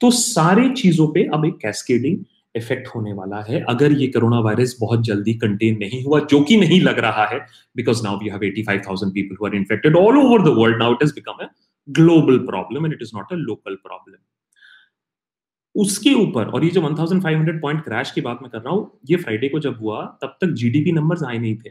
तो 0.01 0.11
सारी 0.11 0.69
चीज़ों 0.73 1.09
पे 1.09 1.25
अब 1.35 1.45
एक 1.45 1.59
कैस्केडिंग 1.63 2.19
इफ़ेक्ट 2.55 2.89
होने 2.95 3.13
वाला 3.13 3.41
है। 3.43 3.61
अगर 3.69 3.93
ये 3.93 4.07
कोरोना 4.09 4.39
वायरस 4.41 4.77
बहुत 4.81 5.05
जल्दी 5.05 5.35
कंटेन 5.45 5.79
नहीं 5.79 6.03
हुआ 6.05 6.21
जो 6.31 6.41
कि 6.43 6.57
नहीं 6.57 6.81
लग 6.81 6.99
रहा 6.99 7.27
है 7.27 7.39
because 7.77 8.03
now 8.05 8.19
we 8.19 8.29
have 8.29 8.45
85,000 8.45 9.11
people 9.15 9.37
who 9.41 9.47
are 9.47 9.55
infected 9.57 9.97
all 9.97 10.19
over 10.19 10.43
the 10.43 10.55
world 10.59 10.79
now 10.79 10.93
it 10.93 11.03
is 11.03 11.15
become 11.15 11.45
a 11.45 11.49
global 11.89 12.39
problem 12.47 12.87
and 12.87 12.95
it 12.95 13.03
is 13.03 13.11
not 13.15 13.33
a 13.33 13.37
local 13.39 13.75
problem 13.89 14.17
उसके 15.75 16.13
ऊपर 16.15 16.47
और 16.47 16.65
ये 16.65 16.71
जो 16.71 16.81
1500 16.81 17.61
पॉइंट 17.63 17.83
क्रैश 17.85 18.11
की 18.11 18.21
बात 18.21 18.39
मैं 18.43 18.51
कर 18.51 18.59
रहा 18.59 18.75
हूँ 18.75 18.91
ये 19.11 19.17
फ्राइडे 19.17 19.49
को 19.49 19.59
जब 19.61 19.79
हुआ 19.81 20.05
तब 20.23 20.37
तक 20.41 20.53
जीडीपी 20.61 20.93
नंबर्स 20.93 21.23
आए 21.23 21.39
नहीं 21.39 21.57
थे। 21.57 21.71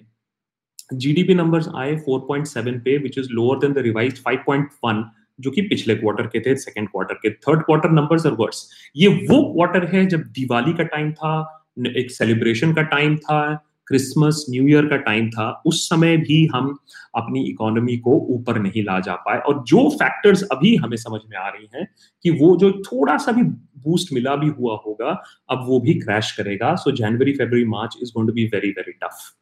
जीडीपी 0.96 1.34
नंबर्स 1.34 1.68
आए 1.76 1.96
4.7 2.08 2.80
पे 2.86 2.98
which 2.98 3.18
is 3.18 3.30
lower 3.32 3.60
than 3.60 3.74
the 3.74 3.84
revised 3.86 4.18
5.1 4.28 5.04
जो 5.40 5.52
कि 5.52 5.62
पिछले 5.62 5.96
क्वार्टर 5.96 6.28
के 6.28 6.40
थे 6.40 6.56
सेकंड 6.56 6.90
क्वार्टर 6.90 7.14
के 7.14 7.30
थर्ड 7.30 7.62
क्वार्टर 7.62 7.92
नंबर्स 7.92 8.26
वर्स 8.26 8.70
ये 8.96 9.08
वो 9.08 9.42
क्वार्टर 9.54 9.86
है 9.96 10.06
जब 10.06 10.20
दिवाली 10.20 10.74
का 10.74 10.84
टाइम 10.84 11.12
था, 11.12 11.60
एक 11.98 12.12
सेलिब्रेशन 12.12 12.74
का 12.74 12.82
टाइम 12.82 13.18
था 13.18 13.70
क्रिसमस 13.88 14.46
न्यू 14.50 14.68
ईयर 14.68 14.86
का 14.86 14.98
टाइम 14.98 15.30
था, 15.30 15.62
उस 15.66 15.90
समय 15.90 16.18
भी 16.18 16.46
हम 16.46 16.68
अपनी 17.16 17.44
इकोनॉमी 17.44 17.98
को 17.98 18.12
ऊपर 18.30 18.60
नहीं 18.60 18.84
ला 18.84 19.00
जा 19.00 19.16
पाए। 19.16 19.40
और 19.40 19.64
जो 19.68 19.90
फैक्टर्स 19.90 20.44
अभी 20.44 20.76
हमें 20.76 20.96
समझ 20.98 21.20
में 21.30 21.38
आ 21.38 21.48
रही 21.48 21.68
हैं 21.76 21.88
कि 22.24 22.30
वो 22.30 22.56
जो 22.58 22.72
थोड़ा 22.72 23.18
सा 23.18 23.32
भी 23.32 23.44
बूस्ट 23.44 24.14
मिला 24.14 24.36
भी 24.36 24.48
हुआ 24.50 24.76
होगा, 24.86 25.24
अब 25.50 25.66
वो 25.68 25.80
भी 25.80 25.94
क्रैश 25.94 26.32
करेगा। 26.32 26.76
So 26.76 26.92
January 26.92 27.34
February 27.34 27.66
March 27.66 27.98
is 28.02 28.12
going 28.12 28.30
to 28.30 28.34
be 28.34 28.46
very 28.46 28.70
very 28.70 28.92
tough 28.92 29.34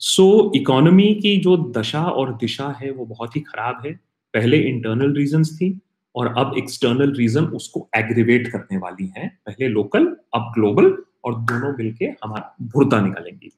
so 0.00 0.52
economy 0.56 1.14
की 1.14 1.36
जो 1.36 1.56
दशा 1.76 2.02
और 2.02 2.34
दिशा 2.34 2.68
है, 2.80 2.90
वो 2.90 3.06
बहुत 3.06 3.36
ही 3.36 3.40
खराब 3.40 3.82
है। 3.86 4.07
पहले 4.34 4.58
इंटरनल 4.58 5.14
रीजन 5.14 5.44
थी 5.44 5.78
और 6.14 6.34
अब 6.38 6.54
एक्सटर्नल 6.58 7.12
रीजन 7.12 7.44
उसको 7.44 7.88
एग्रीवेट 7.96 8.48
करने 8.48 8.76
वाली 8.76 9.12
हैं। 9.16 9.38
पहले 9.46 9.68
लोकल 9.68 10.06
अब 10.34 10.52
ग्लोबल 10.54 10.96
और 11.24 11.34
दोनों 11.34 11.72
मिलके 11.78 12.04
हमारा 12.04 12.56
भुरता 12.62 13.00
निकालेंगी। 13.00 13.52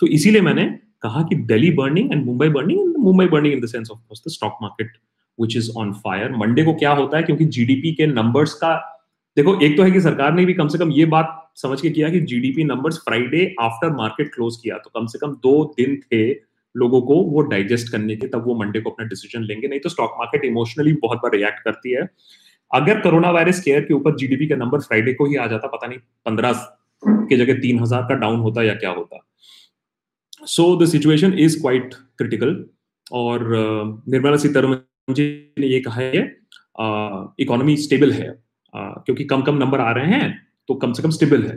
तो 0.00 0.06
इसीलिए 0.06 0.40
मैंने 0.40 0.64
कहा 1.02 1.22
कि 1.22 1.34
Delhi 1.34 1.70
burning 1.70 2.12
and 2.12 2.24
Mumbai 2.24 2.48
burning 2.48 2.96
Mumbai 2.96 3.26
burning 3.26 3.54
in 3.54 3.60
the 3.60 3.66
sense 3.66 3.90
of 3.90 3.98
course 3.98 4.22
the 4.28 4.30
stock 4.30 4.58
market 4.62 4.92
which 5.40 5.56
is 5.56 5.70
on 5.76 5.92
fire 5.92 6.32
Monday 6.32 6.64
को 6.64 6.74
क्या 6.74 6.92
होता 6.92 7.16
है? 7.16 7.22
क्योंकि 7.22 7.44
जीडीपी 7.44 7.92
के 7.92 8.06
नंबर्स 8.06 8.54
का, 8.54 8.74
देखो, 9.36 9.60
एक 9.60 9.76
तो 9.76 9.82
है 9.82 9.90
कि 9.90 10.00
सरकार 10.00 10.34
ने 10.34 10.44
भी 10.44 10.54
कम 10.54 10.68
से 10.68 10.78
कम 10.78 10.92
ये 10.92 11.04
बात 11.04 11.52
समझ 11.56 11.80
के 11.80 11.90
किया 11.90 12.10
कि 12.10 12.20
GDP 12.20 12.64
numbers 12.64 12.96
Friday 12.96 13.54
after 13.60 13.90
market 13.90 14.34
close 14.34 14.56
किया। 14.56 14.78
तो 14.78 15.00
कम 15.00 15.06
से 15.06 15.18
कम 15.18 15.32
दो 15.32 15.74
दिन 15.76 15.96
थे 15.96 16.34
लोगों 16.76 17.00
को 17.02 17.14
वो 17.24 17.40
डाइजेस्ट 17.44 17.92
करने 17.92 18.16
के, 18.16 18.26
तब 18.26 18.44
वो 18.46 18.54
मंडे 18.58 18.80
को 18.80 18.90
अपना 18.90 19.06
डिसीज़न 19.06 19.44
लेंगे। 19.44 19.68
नहीं 19.68 19.80
तो 19.80 19.88
स्टॉक 19.88 20.14
मार्केट 20.18 20.44
इमोशनली 20.44 20.92
बहुत 21.02 21.18
बार 21.18 21.32
रिएक्ट 21.32 21.62
करती 21.64 21.92
है। 21.92 22.08
अगर 22.70 23.00
कोरोना 23.00 23.30
वायरस 23.30 23.60
केयर 23.62 23.80
के 23.82 23.94
ऊपर 23.94 24.16
जीडीपी 24.16 24.46
का 24.46 24.56
नंबर 24.56 24.80
फ्राइडे 24.82 25.12
को 25.14 25.26
ही 25.26 25.36
आ 25.36 25.46
जाता, 25.46 25.66
पता 25.68 25.86
नहीं, 25.86 25.98
पंद्रह 26.26 26.52
के 27.02 27.36
जगह 27.36 27.60
तीन 27.60 27.78
हज़ार 27.80 28.02
का 28.02 28.14
डाउन 28.16 28.40
होता 28.40 28.62
या 28.62 28.74
क्या 28.76 28.90
होता। 28.92 29.22
So 30.46 30.64
the 30.76 30.86
situation 30.88 31.38
is 31.40 31.60
quite 31.60 31.94
critical 32.18 32.64
और 33.12 33.46
निर्मला 34.08 34.36
सीतारमन 34.38 35.14
जी 35.14 35.24
ने 35.58 35.66
ये 35.66 35.80
कहा 35.80 36.00
है 36.00 36.22
इकोनॉमी 37.40 37.76
स्टेबल 37.78 38.12
है। 38.12 38.28
क्योंकि 38.74 39.24
कम 39.24 39.42
कम 39.42 39.56
नंबर 39.56 39.80
आ 39.80 39.90
रहे 39.92 40.06
हैं 40.08 40.28
तो 40.68 40.74
कम 40.76 40.92
से 40.92 41.02
कम 41.02 41.10
स्टेबल 41.10 41.42
है। 41.42 41.56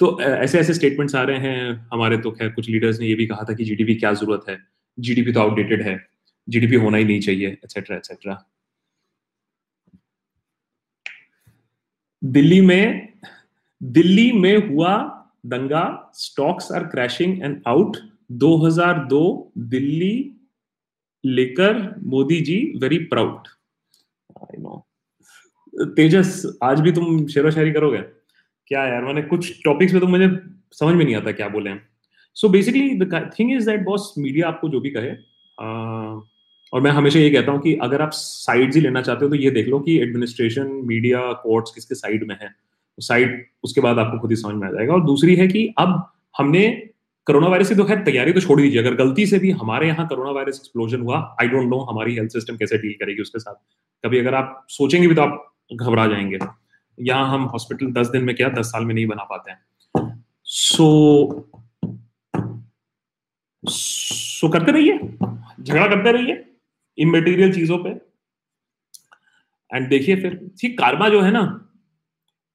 तो 0.00 0.20
ऐसे 0.20 0.58
ऐसे 0.58 0.74
स्टेटमेंट्स 0.74 1.14
आ 1.14 1.22
रहे 1.22 1.38
हैं। 1.38 1.88
हमारे 1.92 2.18
तो 2.18 2.30
खैर 2.30 2.50
कुछ 2.50 2.68
लीडर्स 2.70 3.00
ने 3.00 3.06
ये 3.06 3.14
भी 3.14 3.26
कहा 3.26 3.44
था 3.44 3.54
कि 3.54 3.64
जीडीपी 3.64 3.94
क्या 3.94 4.12
ज़रूरत 4.12 4.44
है? 4.48 4.58
जीडीपी 4.98 5.32
तो 5.32 5.40
आउटडेटेड 5.40 5.82
है। 5.82 5.98
जीडीपी 6.48 6.76
होना 6.76 6.96
ही 6.96 7.04
नहीं 7.04 7.20
चाहिए 7.20 7.48
एक्सेट्रा 7.48 7.96
एक्सेट्रा 7.96 8.44
दिल्ली 12.22 12.60
में 12.60 13.12
दिल्ली 13.82 14.30
में 14.32 14.68
हुआ 14.68 14.94
दंगा 15.46 16.10
stocks 16.14 16.70
are 16.72 16.86
crashing 16.86 17.42
and 17.42 17.62
out 17.66 17.96
2002 18.42 19.52
Delhi 19.58 20.34
लेकर 21.24 21.78
Modi 22.04 22.40
ji 22.40 22.56
very 22.82 22.98
proud 23.04 23.48
I 24.42 24.62
know 24.62 24.84
Tejas, 25.96 26.58
आज 26.62 26.80
भी 26.80 26.92
तुम 26.92 27.26
शेरो 27.26 27.50
शायरी 27.50 27.72
करोगे? 27.72 27.98
क्या 28.68 28.84
यार 28.86 29.04
मैंने 29.04 29.22
कुछ 29.22 29.52
टॉपिक्स 29.64 29.92
में 29.92 30.00
तो 30.00 30.06
मुझे 30.06 30.28
समझ 30.72 30.94
में 30.94 31.04
नहीं 31.04 31.14
आता 31.14 31.32
क्या 31.32 31.48
बोले 31.48 31.70
so 32.36 32.48
basically 32.48 32.88
the 32.94 33.30
thing 33.38 33.52
is 33.52 33.70
that 33.70 33.84
boss 33.84 34.12
media 34.18 34.48
आपको 34.48 34.68
जो 34.68 34.80
भी 34.80 34.90
कहे 34.90 35.10
uh, 35.10 36.22
और 36.72 36.80
मैं 36.80 36.90
हमेशा 36.90 37.18
ये 37.18 37.30
कहता 37.30 37.52
हूँ 37.52 37.60
कि 37.60 37.74
अगर 37.82 38.02
आप 38.02 38.10
साइड 38.12 38.74
ही 38.74 38.80
लेना 38.80 39.02
चाहते 39.02 39.24
हो 39.24 39.28
तो 39.30 39.36
ये 39.36 39.50
देख 39.50 39.68
लो 39.68 39.78
कि 39.80 39.98
एडमिनिस्ट्रेशन 40.00 40.70
मीडिया 40.84 41.20
कोर्ट्स 41.42 41.74
किसके 41.74 41.94
साइड 41.94 42.26
में 42.28 42.34
है। 42.42 42.50
साइड 42.98 43.46
उसके 43.64 43.80
बाद 43.80 43.98
आपको 43.98 44.18
खुद 44.18 44.30
ही 44.30 44.36
समझ 44.36 44.54
में 44.54 44.66
आ 44.68 44.70
जाएगा। 44.70 44.94
और 44.94 45.04
दूसरी 45.04 45.36
है 45.36 45.46
कि 45.48 45.66
अब 45.78 46.12
हमने 46.38 46.68
कोरोना 47.26 47.46
वायरस 47.46 47.68
की 47.68 47.74
तो 47.74 47.84
खैर 47.84 48.02
तैयारी 48.02 48.32
तो 48.32 48.40
छोड़ 48.40 48.60
दीजिए। 48.60 48.80
अगर 48.80 48.94
गलती 48.94 49.26
से 49.26 49.38
भी 49.38 49.50
हमारे 49.50 49.88
यहाँ 49.88 50.06
कोरोना 50.08 50.30
वायरस 50.30 50.56
एक्सप्लोजन 50.56 51.00
हुआ 51.00 51.18
आई 51.40 51.48
डोंट 51.48 51.68
नो 51.68 51.78
हमारी 51.90 52.14
हेल्थ 52.14 52.32
सिस्टम 52.32 52.56
कैसे 52.56 52.78
डील 52.78 52.92
करेगी 53.00 53.22
उसके 53.22 53.38
साथ। 53.38 53.54
कभी 54.04 54.18
अगर 54.18 54.34
आप 54.34 54.66
सोचेंगे 54.68 55.08
भी 55.08 55.14
तो 55.14 55.22
आप 55.22 55.54
घबरा 55.72 56.06
जाएँगे। 56.06 56.38
यहाँ 57.00 57.28
हम 57.28 57.44
हॉस्पिटल 57.46 57.92
दस 57.92 58.08
दिन 58.08 58.24
में 58.24 58.34
क्या, 58.36 58.48
दस 58.50 58.66
साल 58.66 58.84
में 58.84 58.94
नहीं 58.94 59.06
बना 59.06 59.24
पाते 59.24 59.50
हैं। 59.50 60.24
सो 60.46 61.44
सो 63.64 64.48
करते 64.48 64.72
रहिए। 64.72 64.98
झगड़ा 65.60 65.86
करते 65.86 66.12
रहिए 66.12 66.44
इमेटीरियल 66.98 67.54
चीज़ों 67.54 67.78
पे। 67.78 67.90
एंड 69.70 69.88
देखिए 69.88 70.16
फिर, 70.16 70.34
ठीक 70.60 70.78
कारमा 70.78 71.08
जो 71.08 71.20
है 71.20 71.30
ना, 71.30 71.40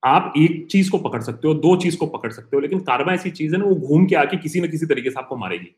आप 0.03 0.33
एक 0.37 0.65
चीज़ 0.71 0.89
को 0.91 0.97
पकड़ 0.99 1.21
सकते 1.21 1.47
हो, 1.47 1.53
दो 1.55 1.75
चीज़ 1.75 1.97
को 1.97 2.05
पकड़ 2.07 2.31
सकते 2.31 2.55
हो, 2.55 2.61
लेकिन 2.61 2.79
कार्मा 2.83 3.13
ऐसी 3.13 3.31
चीज़ 3.31 3.53
है 3.55 3.59
ना, 3.59 3.65
वो 3.65 3.75
घूम 3.77 4.05
के 4.05 4.15
आके 4.15 4.37
किसी 4.37 4.61
ना 4.61 4.67
किसी 4.67 4.85
तरीके 4.85 5.09
से 5.09 5.19
आपको 5.19 5.35
मारेगी। 5.37 5.75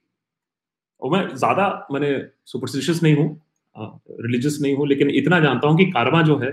और 1.01 1.11
मैं 1.11 1.27
ज़्यादा, 1.35 1.87
मैंने 1.91 2.17
सुपरस्टिशियस 2.45 3.03
नहीं 3.03 3.15
हूँ 3.15 3.41
रिलीजियस 3.75 4.57
नहीं 4.61 4.75
हूँ, 4.75 4.87
लेकिन 4.87 5.09
इतना 5.11 5.39
जानता 5.39 5.67
हूँ 5.67 5.77
कि 5.77 5.85
कारमा 5.91 6.21
जो 6.21 6.37
है, 6.39 6.49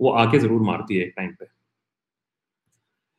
वो 0.00 0.10
आके 0.12 0.38
ज़रूर 0.38 0.62
मारती 0.62 0.96
है 0.96 1.04
एक 1.04 1.12
टाइम 1.16 1.30
पे। 1.30 1.46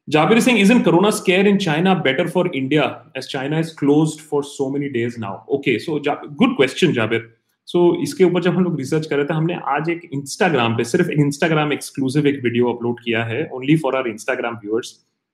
Jabir 0.08 0.38
is 0.38 0.46
saying, 0.46 0.58
isn't 0.58 0.84
Corona 0.84 1.12
scare 1.12 1.46
in 1.46 1.60
China 1.60 1.94
better 1.94 2.28
for 2.30 2.50
India 2.54 3.02
as 3.14 3.28
China 3.28 3.60
is 3.60 3.74
closed 3.74 4.22
for 4.22 4.42
so 4.42 4.70
many 4.70 4.88
days 4.90 5.18
now? 5.18 5.44
Okay, 5.50 5.78
so 5.80 6.00
good 6.00 6.56
question, 6.56 6.94
Jabir. 6.94 7.26
So 7.68 7.80
so, 7.80 8.02
इसके 8.04 8.24
ऊपर 8.24 8.42
जब 8.42 8.56
हम 8.56 8.64
लोग 8.64 8.78
रिसर्च 8.80 9.06
कर 9.06 9.16
रहे 9.18 9.26
थे 9.26 9.34
हमने 9.34 9.56
आज 9.70 9.90
एक 9.90 10.02
इंस्टाग्राम 10.14 10.76
पे 10.76 10.84
सिर्फ़ 10.84 11.10
इंस्टाग्राम 11.12 11.74
एक्सक्लूसिव 11.74 12.28
एक 12.28 12.40
वीडियो 12.44 12.72
अपलोड 12.74 13.00
किया 13.04 13.24
है 13.26 13.40
only 13.54 13.76
for 13.78 13.96
our 13.96 14.08
Instagram 14.08 14.56
viewers 14.62 14.94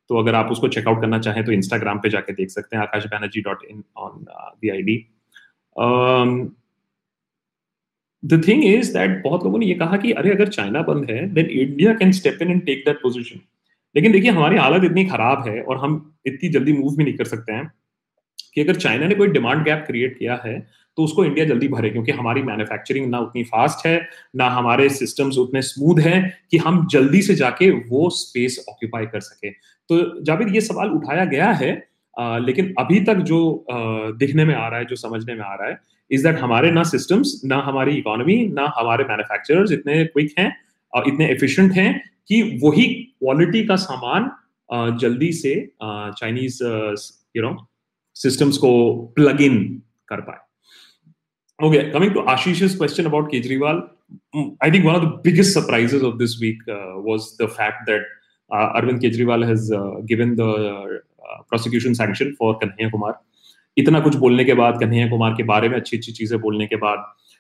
तो 0.10 0.18
अगर 0.20 0.36
आप 0.36 0.52
उसको 0.52 0.68
चेकआउट 0.76 1.02
करना 1.02 1.20
चाहें 1.20 1.44
तो 1.46 1.52
इंस्टाग्राम 1.52 2.00
पे 2.00 2.10
जाके 2.10 2.34
देख 2.34 2.50
सकते 2.50 2.76
हैं 2.76 2.84
Akash 2.84 3.06
Banerjee 3.12 3.42
dot 3.42 3.64
in 3.70 3.84
on 3.98 4.26
the 4.30 4.70
I 4.70 4.82
D 4.82 4.98
the 8.24 8.44
thing 8.48 8.64
is 8.66 8.94
that 8.94 9.22
बहुत 9.24 9.44
लोगों 9.44 9.60
ने 9.60 9.66
ये 9.66 9.76
कहा 9.86 9.98
कि 9.98 10.12
अरे 10.24 10.32
अगर 10.32 10.50
चाइना 10.58 10.82
बंद 10.90 11.10
है 11.12 11.28
then 11.34 11.50
India 11.62 11.94
can 12.02 12.12
step 12.22 12.42
in 12.42 12.52
and 12.52 12.66
take 12.66 12.84
that 12.86 13.02
position 13.04 13.48
लेकिन 13.96 14.12
देखिए 14.12 14.32
हमारी 14.32 14.58
हालत 14.58 14.84
इतनी 14.84 15.06
खराब 15.06 15.48
है 15.48 15.62
और 15.62 15.78
हम 15.78 16.16
इतनी 16.26 16.50
जल्दी 16.50 16.74
मूव 16.74 16.96
भी 16.96 17.04
नहीं 17.04 17.14
कर 17.14 17.26
सकते 17.26 17.54
हैं 17.54 17.72
कि 18.54 18.62
अगर 18.62 18.76
चाइना 18.76 19.08
ने 19.08 19.16
कोई 19.16 19.28
डिमांड 19.28 19.66
गैप 19.66 19.84
क्रिएट 19.88 20.18
किया 20.20 20.42
है 20.46 20.68
तो 20.98 21.04
उसको 21.04 21.26
इंडिया 21.26 21.46
जल्दी 21.46 21.68
भरे 21.68 21.90
क्योंकि 21.90 22.12
हमारी 22.12 22.44
मैन्युफैक्चरिंग 22.44 23.10
ना 23.10 23.20
उतनी 23.20 23.44
फास्ट 23.44 23.86
है 23.88 24.10
ना 24.36 24.50
हमारे 24.50 24.90
सिस्टम्स 24.90 25.38
उतने 25.38 25.62
स्मूथ 25.62 26.00
हैं 26.00 26.38
कि 26.52 26.58
हम 26.58 26.88
जल्दी 26.92 27.22
से 27.22 27.36
जाके 27.36 27.70
वो 27.70 28.10
स्पेस 28.10 28.66
ऑक्यूपाई 28.70 29.06
कर 29.06 29.20
सके। 29.20 29.50
तो 29.50 30.24
जावेद 30.24 30.56
ये 30.56 30.62
सवाल 30.62 30.90
उठाया 30.90 31.26
गया 31.26 31.52
है 31.52 31.88
आ, 32.20 32.38
लेकिन 32.38 32.74
अभी 32.80 33.00
तक 33.00 33.14
जो 33.14 33.66
आ, 33.72 33.76
दिखने 34.12 34.46
में 34.46 34.56
आ 34.56 34.68
रहा 34.68 34.80
है 34.80 34.86
जो 34.86 34.96
समझने 34.96 35.34
में 35.34 35.42
आ 35.42 35.54
रहा 35.56 35.70
है 35.70 35.80
इज़ 36.12 36.28
दैट 36.28 36.40
हमारे 36.40 36.72
ना 36.72 36.84
सिस्टम्स 36.84 37.42
ना 37.46 37.58
हमारी 37.58 37.98
इकोनॉमी 37.98 38.48
ना 38.48 38.74
हमारे 38.78 39.04
मैन्युफैक्चरर्स 39.04 39.72
इतने 39.72 40.04
क्विक 40.06 40.34
हैं 40.40 40.56
और 40.94 41.08
इतने 41.08 41.28
एफिशिएंट 41.28 41.72
हैं 41.72 42.13
कि 42.30 42.42
वही 42.64 42.88
क्वालिटी 42.94 43.64
का 43.68 43.76
सामान 43.76 44.32
जल्दी 45.00 45.32
से 45.34 45.56
चाइनीज़ 45.84 46.64
यू 46.64 47.44
नो 47.44 47.56
सिस्टम्स 48.16 48.58
को 48.58 48.72
प्लग 49.16 49.42
इन 49.42 49.58
कर 50.08 50.22
पाए। 50.22 51.66
Okay 51.68 51.80
coming 51.92 52.14
to 52.14 52.22
Ashish 52.30 52.78
question 52.78 53.06
about 53.06 53.32
Kejriwal 53.32 53.82
I 54.64 54.72
think 54.72 54.86
one 54.86 54.94
of 54.94 55.04
the 55.06 55.22
biggest 55.24 55.54
surprises 55.54 56.04
of 56.04 56.16
this 56.18 56.38
week 56.42 56.64
was 57.08 57.28
the 57.42 57.48
fact 57.58 57.90
that 57.90 58.08
Arvind 58.52 59.02
Kejriwal 59.02 59.44
has 59.44 59.70
given 60.12 60.36
the 60.36 60.50
prosecution 61.50 61.94
sanction 61.94 62.34
for 62.40 62.54
Kanhaiya 62.62 62.90
Kumar 62.90 63.22
इतना 63.78 64.00
कुछ 64.00 64.16
बोलने 64.24 64.44
के 64.46 64.54
बाद 64.54 64.80
कन्हैया 64.80 65.10
कुमार 65.10 65.34
के 65.38 65.44
बारे 65.44 65.70
में 65.70 65.76
अच्छी 65.78 65.98
अच्छी 65.98 66.12
चीज़ें 66.12 66.40
बोलने 66.42 66.68
के 66.68 66.76
बाद 66.76 67.00
uh, 67.00 67.33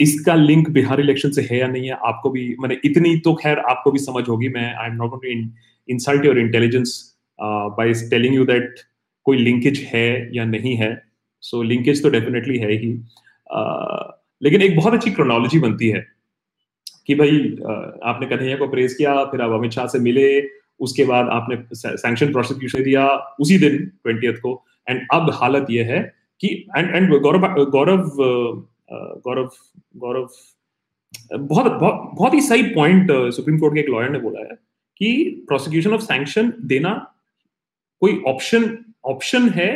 इसका 0.00 0.34
लिंक 0.34 0.68
बिहार 0.70 1.00
इलेक्शन 1.00 1.30
से 1.30 1.42
है 1.50 1.58
या 1.58 1.66
नहीं 1.68 1.88
है, 1.88 1.98
आपको 2.04 2.30
भी, 2.30 2.54
मैंने 2.60 2.76
इतनी 2.84 3.16
तो 3.18 3.34
खैर 3.34 3.58
आपको 3.70 3.90
भी 3.90 3.98
समझ 4.00 4.28
होगी, 4.28 4.48
मैं 4.48 4.74
I 4.74 4.86
am 4.86 4.94
not 4.94 5.24
insult 5.88 6.24
your 6.24 6.38
intelligence 6.38 6.94
by 7.38 7.92
telling 8.10 8.34
you 8.34 8.44
that 8.44 8.80
कोई 9.26 9.38
लिंकेज 9.38 9.78
है 9.92 10.36
या 10.36 10.44
नहीं 10.46 10.74
है 10.76 10.90
सो 11.42 11.62
लिंकेज 11.62 12.02
तो 12.02 12.08
डेफिनेटली 12.10 12.58
है 12.58 12.72
ही। 12.72 12.92
लेकिन 14.42 14.62
एक 14.62 14.76
बहुत 14.76 14.94
अच्छी 14.94 15.10
क्रोनोलॉजी 15.10 15.58
बनती 15.58 15.88
है, 15.88 16.04
कि 17.06 17.14
भाई 17.14 17.38
आपने 18.04 18.26
कन्हैया 18.26 18.56
को 18.56 18.66
प्रेज 18.68 18.94
किया, 18.94 19.14
फिर 19.24 19.40
आप 19.40 19.50
अमित 19.52 19.72
शाह 19.72 19.86
से 19.86 19.98
मिले, 19.98 20.40
उसके 20.80 21.04
बाद 21.04 21.28
आपने 21.30 21.56
सैंक्शन 21.74 22.32
प्रोसिक्यूशन 22.32 22.82
दिया, 22.82 23.06
उसी 23.40 23.58
दिन 23.58 23.76
ट्वेंटी 23.78 24.32
को 24.34 24.52
एंड 24.86 25.06
अब 25.12 25.30
हालत 25.34 25.66
यह 25.70 25.92
है 25.92 26.00
कि 26.40 26.48
एंड 26.76 26.94
एंड 26.94 27.18
गौरव 27.18 27.46
गौरव 27.70 28.10
गौरव 28.92 29.50
गौरव, 29.96 30.28
बहुत 31.30 31.72
बहुत 31.72 32.10
बहुत 32.14 32.34
ही 32.34 32.40
सही 32.40 32.62
पॉइंट 32.74 33.10
सुप्रीम 33.34 33.58
कोर्ट 33.58 33.74
के 33.74 33.80
एक 33.80 33.88
लॉयर 33.88 34.10
ने 34.10 34.18
बोला 34.18 34.40
है 34.40 34.54
कि 35.00 35.44
प्रोसिक्यूशन 35.48 35.94
ऑफ़ 35.94 36.02
सैंक्शन 36.02 36.52
देना 36.64 36.92
कोई 38.02 38.22
ऑप्शन 38.26 38.76
ऑप्शन 39.04 39.48
है 39.50 39.70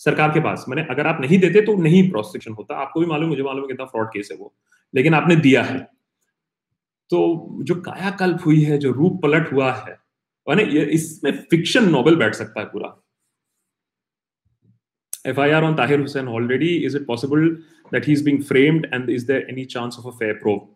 सरकार 0.00 0.30
के 0.30 0.40
पास। 0.40 0.64
मैंने 0.68 0.86
अगर 0.90 1.06
आप 1.06 1.20
नहीं 1.20 1.38
देते 1.38 1.60
तो 1.60 1.74
नहीं 1.76 2.10
प्रोसिक्यूशन 2.10 2.52
होता। 2.52 2.76
आपको 2.76 3.00
भी 3.00 3.06
मालूम 3.06 3.28
मुझे 3.28 3.42
मालूम 3.42 3.62
है 3.62 3.68
कितना 3.68 3.84
फ्रॉड 3.86 4.08
केस 4.08 4.28
है 4.32 4.36
वो। 4.38 4.52
लेकिन 4.94 5.14
आपने 5.14 5.36
दिया 5.36 5.62
है। 5.62 5.78
तो 7.10 7.18
जो 7.62 7.74
कायाकल्प 7.82 8.46
हुई 8.46 8.62
है, 8.62 8.78
जो 8.78 8.92
रूप 8.92 9.20
पलट 9.22 9.52
हुआ 9.52 9.72
है 9.74 9.98
इसमें 10.90 11.30
फिक्शन 11.50 11.88
नॉवल 11.90 12.16
बैठ 12.16 12.34
सकता 12.34 12.60
है 12.60 12.66
पूरा। 12.66 12.88
F 15.26 15.40
I 15.40 15.50
R 15.50 15.64
on 15.64 15.74
Tahir 15.76 16.00
Hussain 16.00 16.28
already 16.28 16.68
is 16.76 16.96
it 16.96 17.02
possible 17.10 17.44
that 17.92 18.04
he's 18.04 18.22
being 18.22 18.42
framed? 18.42 18.88
And 18.92 19.10
is 19.10 19.26
there 19.26 19.48
any 19.48 19.66
chance 19.66 19.98
of 19.98 20.06
a 20.06 20.12
fair 20.12 20.34
probe? 20.36 20.68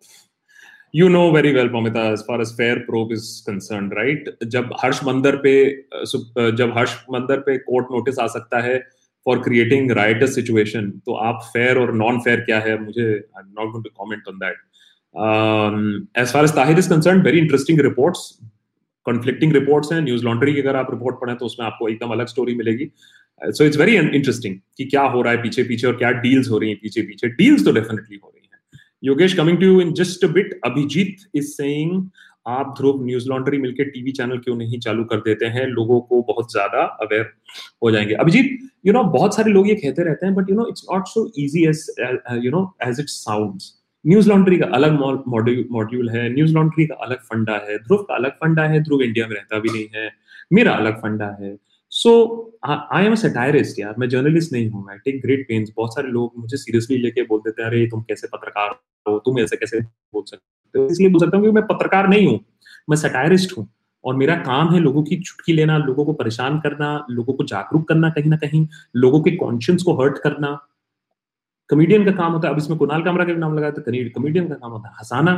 You 0.95 1.09
know 1.09 1.33
very 1.33 1.53
well, 1.53 1.69
Pamita, 1.69 2.13
as 2.13 2.23
far 2.23 2.41
as 2.41 2.53
fair 2.53 2.81
probe 2.81 3.13
is 3.13 3.43
concerned, 3.45 3.95
right? 3.97 4.29
जब 4.45 4.75
हर्ष 4.83 5.01
मंदर 5.05 5.37
पे 5.47 5.55
जब 6.59 6.77
हर्ष 6.77 6.95
मंदर 7.13 7.41
पे 7.47 7.57
court 7.71 7.87
notice 7.93 8.19
आ 8.19 8.27
सकता 8.35 8.61
है 8.65 8.79
for 9.27 9.39
creating 9.43 9.91
riots 9.99 10.35
situation 10.35 10.91
तो 11.07 11.15
आप 11.29 11.41
fair 11.53 11.79
और 11.79 11.95
नॉन 11.95 12.21
फेयर 12.25 12.41
क्या 12.41 12.59
है 12.67 12.79
मुझे 12.85 13.07
I 13.07 13.43
am 13.43 13.53
not 13.61 13.71
going 13.73 13.85
to 13.85 13.91
comment 14.05 14.29
on 14.29 14.39
that 14.39 16.19
as 16.23 16.33
far 16.33 16.45
as 16.45 16.55
Tahir 16.57 16.79
is 16.79 16.91
concern 16.91 17.23
very 17.23 17.39
interesting 17.39 17.81
reports 17.81 18.39
conflicting 19.07 19.53
reports 19.53 19.93
हैं 19.93 20.01
न्यूज़ 20.03 20.25
लॉन्ड्री 20.25 20.55
की 20.55 20.61
अगर 20.61 20.77
आप 20.77 20.91
रिपोर्ट 20.91 21.17
पढ़ें 21.21 21.37
तो 21.37 21.47
उसमें 21.47 21.67
आपको 21.67 21.89
एकदम 21.89 22.11
अलग 22.13 22.27
स्टोरी 22.27 22.55
मिलेगी 22.55 22.91
सो 23.43 23.65
इट्स 23.65 23.77
वेरी 23.79 23.97
इंटरेस्टिंग 23.97 24.57
कि 24.79 24.85
क्या 24.85 25.03
हो 25.03 25.23
रहा 25.23 25.33
है, 25.33 25.43
पीछे 25.43 25.63
पीछे 25.63 25.87
और 25.87 25.97
क्या 25.97 26.11
डील्स 26.21 26.51
हो 26.51 26.59
रही 26.59 26.71
हैं, 26.71 26.79
पीछे 26.83 27.03
पीछे। 27.03 27.29
डील्स 27.31 27.65
तो 27.65 27.73
डेफिनेटली 27.73 28.21
हो 28.23 28.33
रही 28.35 28.49
हैं। 28.53 28.81
Yogesh 29.03 29.35
coming 29.35 29.59
to 29.59 29.67
you 29.67 29.81
in 29.81 29.93
just 29.95 30.25
a 30.25 30.29
bit 30.33 30.61
Abhijeet 30.65 31.27
is 31.35 31.47
saying 31.47 32.07
आप 32.47 32.75
ध्रुव 32.79 33.05
न्यूज़ 33.05 33.29
लॉन्ड्री 33.29 33.59
मिलकर 33.59 33.85
टीवी 33.91 34.13
चैनल 34.13 34.39
क्यों 34.39 34.57
नहीं 34.57 34.79
चालू 34.81 35.05
कर 35.05 35.17
देते 35.19 35.47
हैं? 35.47 35.67
लोगों 35.69 36.01
को 36.01 36.21
बहुत 36.29 36.51
ज़्यादा 36.53 36.83
अवेयर 37.03 37.31
हो 37.83 37.91
जाएँगे। 37.91 38.15
अभिजीत 38.15 38.59
यू 38.87 38.93
नो 38.93 39.03
बहुत 39.13 39.37
सारे 39.37 39.53
लोग 39.53 39.69
ये 39.69 39.75
कहते 39.75 40.05
रहते 40.05 40.27
हैं 40.27 40.35
but 40.35 40.51
you 40.51 40.57
know 40.57 40.67
it's 40.69 40.87
not 40.93 41.07
so 41.09 41.31
easy 41.39 41.67
as 41.69 41.87
you 42.45 42.51
know 42.51 42.63
as 42.87 43.01
it 43.01 43.09
sounds 43.09 43.73
Newslaundry 44.29 44.57
का 44.59 44.67
अलग 44.75 44.99
मॉड्यूल 45.29 46.09
है। 46.11 46.29
न्यूज़ 46.35 46.55
लॉन्ड्री 46.55 46.87
का 46.87 46.95
अलग 47.05 47.19
फंडा 47.25 47.55
है। 47.69 47.79
ध्रुव 47.79 48.03
का 48.09 48.15
अलग 48.15 48.33
फंडा 48.41 48.63
है। 48.69 48.83
ध्रुव 48.83 49.03
इंडिया 49.03 49.27
में 49.29 49.35
रहता 49.37 49.59
भी 49.59 49.69
नहीं 49.69 49.87
है। 49.95 50.11
मेरा 50.53 50.73
अलग 50.73 51.01
फंडा 51.03 51.37
है। 51.41 51.57
So 52.05 52.11
I 52.67 53.05
am 53.05 53.13
a 53.13 53.15
satirist 53.17 53.79
यार, 53.81 53.95
मैं 53.99 54.09
जर्नलिस्ट 54.09 54.53
नहीं 54.53 54.69
हूँ 54.71 54.87
आई 54.91 54.99
टेक 55.05 55.21
ग्रेट 55.23 55.45
पेन्स 55.49 55.71
बहुत 55.77 55.95
सारे 55.95 56.09
लोग 56.09 56.33
मुझे 56.39 56.57
सीरियसली 56.57 56.97
लेके 56.99 57.23
बोल 57.23 57.41
देते 57.41 57.63
हैं, 57.63 57.69
अरे, 57.69 57.87
तुम 57.87 58.03
कैसे 58.03 58.29
पत्रकार 58.29 58.71
हो? 59.07 59.19
तुम 59.19 59.39
ऐसे 59.41 59.57
कैसे 59.57 59.81
बोल 59.81 60.23
सकते 60.27 60.79
हो? 60.79 60.87
इसलिए 60.87 61.09
बोल 61.11 61.21
सकता 61.21 61.37
हूँ 61.37 61.47
कि 61.47 61.53
मैं 61.53 61.67
पत्रकार 61.67 62.09
नहीं 62.09 62.27
हूँ, 62.27 62.39
मैं 62.91 62.97
सटायरिस्ट 62.97 63.57
हूँ। 63.59 63.69
और 64.05 64.15
मेरा 64.17 64.35
काम 64.37 64.73
है 64.75 64.81
लोगों 64.81 65.03
की 65.03 65.17
चुटकी 65.17 65.53
लेना, 65.53 65.77
लोगों 65.79 66.05
को 66.05 66.13
परेशान 66.13 66.59
करना, 66.61 67.07
लोगों 67.11 67.35
को 67.35 67.45
जागरूक 67.45 67.89
करना 67.89 68.11
कहीं 68.11 68.31
ना 68.31 68.37
कहीं, 68.37 68.67
लोगों 68.97 69.21
के 69.23 69.31
कॉन्शियंस 69.37 69.83
को 69.83 69.95
हर्ट 70.03 70.19
करना। 70.19 70.51
कमेडियन 71.71 72.05
का 72.05 72.13
काम 72.13 72.33
होता 72.33 72.49
है, 72.49 72.55
अब 72.55 72.61
इसमें 72.61 72.79
कुणाल 72.79 73.03
कामरा 73.03 73.25
का 73.25 73.33
भी 73.33 73.41
नाम 73.41 73.57
लगाया 73.57 73.73
तो 73.73 73.83
कमेडियन 74.21 74.49
का 74.49 74.55
काम 74.55 74.71
होता 74.71 74.89
है, 74.89 74.95
हंसाना। 74.95 75.33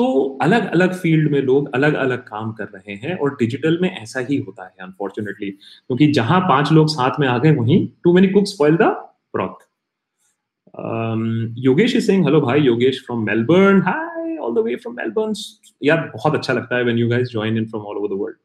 तो 0.00 0.38
अलग 0.42 0.70
अलग 0.72 0.92
फ़ील्ड 1.00 1.30
में 1.30 1.40
लोग 1.42 1.70
अलग 1.74 1.94
अलग 2.02 2.18
काम 2.26 2.52
कर 2.58 2.68
रहे 2.74 2.94
हैं 3.00 3.16
और 3.16 3.34
डिजिटल 3.40 3.78
में 3.82 3.88
ऐसा 3.90 4.20
ही 4.28 4.36
होता 4.36 4.64
है 4.64 4.84
अनफॉर्चुनेटली 4.86 5.50
क्योंकि 5.50 6.06
तो 6.06 6.12
जहाँ 6.12 6.40
पाँच 6.48 6.70
लोग 6.72 6.88
साथ 6.88 7.18
में 7.20 7.26
आ 7.28 7.36
गए 7.38 7.50
वहीं 7.56 7.76
too 8.04 8.12
many 8.14 8.28
cooks 8.28 8.52
spoil 8.52 8.76
the 8.76 8.86
broth 9.36 9.66
Yogesh 11.64 11.96
is 11.96 12.06
saying 12.06 12.24
hello 12.24 12.40
भाई 12.40 12.60
Yogesh 12.60 13.02
from 13.06 13.26
Melbourne 13.26 13.82
hi 13.88 14.36
all 14.36 14.54
the 14.54 14.64
way 14.66 14.76
from 14.76 14.94
Melbourne 14.96 15.34
यार 15.84 16.10
बहुत 16.14 16.34
अच्छा 16.34 16.52
लगता 16.52 16.76
है 16.76 16.84
when 16.84 16.98
you 16.98 17.08
guys 17.08 17.28
join 17.28 17.58
in 17.58 17.66
from 17.70 17.82
all 17.82 17.96
over 17.96 18.14
the 18.14 18.20
world 18.20 18.36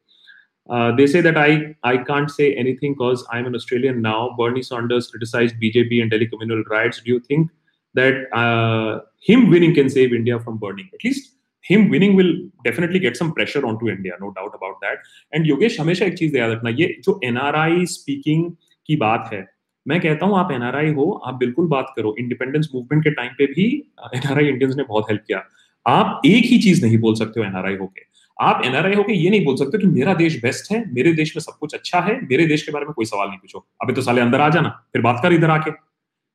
Uh, 0.68 0.90
they 0.94 1.04
say 1.10 1.20
that 1.24 1.36
I 1.40 1.50
I 1.88 1.90
can't 2.06 2.30
say 2.30 2.46
anything 2.60 2.94
because 2.94 3.20
I'm 3.34 3.44
an 3.48 3.56
Australian 3.58 4.00
now. 4.06 4.22
Bernie 4.38 4.62
Sanders 4.68 5.10
criticized 5.12 5.60
BJP 5.60 6.00
and 6.04 6.14
Delhi 6.14 6.26
communal 6.26 6.64
riots. 6.72 7.00
Do 7.04 7.12
you 7.12 7.20
think 7.20 7.52
that 7.94 8.24
uh, 8.38 8.88
him 9.28 9.48
winning 9.52 9.76
can 9.76 9.92
save 9.96 10.16
India 10.18 10.40
from 10.40 10.58
burning? 10.64 10.88
At 10.98 11.04
least 11.04 11.35
him 11.70 11.88
winning 11.90 12.16
will 12.18 12.32
definitely 12.66 13.00
get 13.00 13.18
some 13.20 13.32
pressure 13.32 13.62
onto 13.66 13.90
India, 13.90 14.16
no 14.20 14.30
doubt 14.30 14.56
about 14.58 14.80
that. 14.84 15.10
And 15.32 15.50
Yogesh 15.50 15.78
हमेशा 15.80 16.04
एक 16.04 16.18
चीज़ 16.18 16.36
याद 16.36 16.50
रखना 16.50 16.70
ये 16.70 16.86
जो 17.04 17.20
NRI 17.26 17.84
speaking 17.92 18.42
की 18.88 18.96
बात 18.96 19.30
है 19.32 19.44
मैं 19.86 20.00
कहता 20.00 20.26
हूँ 20.26 20.36
आप 20.38 20.52
एनआरआई 20.52 20.92
हो 20.92 21.10
आप 21.26 21.34
बिल्कुल 21.34 21.66
बात 21.68 21.92
करो। 21.96 22.14
इंडिपेंडेंस 22.18 22.68
मूवमेंट 22.74 23.02
के 23.04 23.10
टाइम 23.10 23.32
पे 23.38 23.46
भी 23.46 23.66
एनआरआई 24.14 24.48
इंडियंस 24.48 24.74
ने 24.76 24.82
बहुत 24.82 25.04
हेल्प 25.10 25.22
किया। 25.26 25.42
आप 25.86 26.22
एक 26.26 26.44
ही 26.44 26.58
चीज़ 26.62 26.84
नहीं 26.84 26.98
बोल 26.98 27.14
सकते 27.14 27.40
हो 27.40 27.46
एनआरआई 27.46 27.76
होके। 27.76 28.02
आप 28.38 28.62
एनआरआई 28.64 28.94
होके 28.94 29.12
ये 29.12 29.30
नहीं 29.30 29.44
बोल 29.44 29.56
सकते 29.56 29.78
कि 29.78 29.86
मेरा 29.86 30.14
देश 30.14 30.40
बेस्ट 30.42 30.72
है 30.72 30.82
मेरे 30.94 31.12
देश 31.12 31.36
में 31.36 31.42
सब 31.42 31.58
कुछ 31.60 31.74
अच्छा 31.74 32.00
है 32.00 32.20
मेरे 32.22 32.46
देश 32.46 32.62
के 32.62 32.72
बारे 32.72 32.86
में 32.86 32.92
कोई 32.94 33.04
सवाल 33.04 33.28
नहीं 33.28 33.38
पूछो। 33.38 33.66
अभी 33.82 33.92
तो 33.92 34.02
साले 34.02 34.20
अंदर 34.20 34.40
आ 34.40 34.48
जाना 34.48 34.68
फिर 34.92 35.02
बात 35.02 35.20
कर 35.22 35.32
इधर 35.32 35.50
आके। 35.50 35.70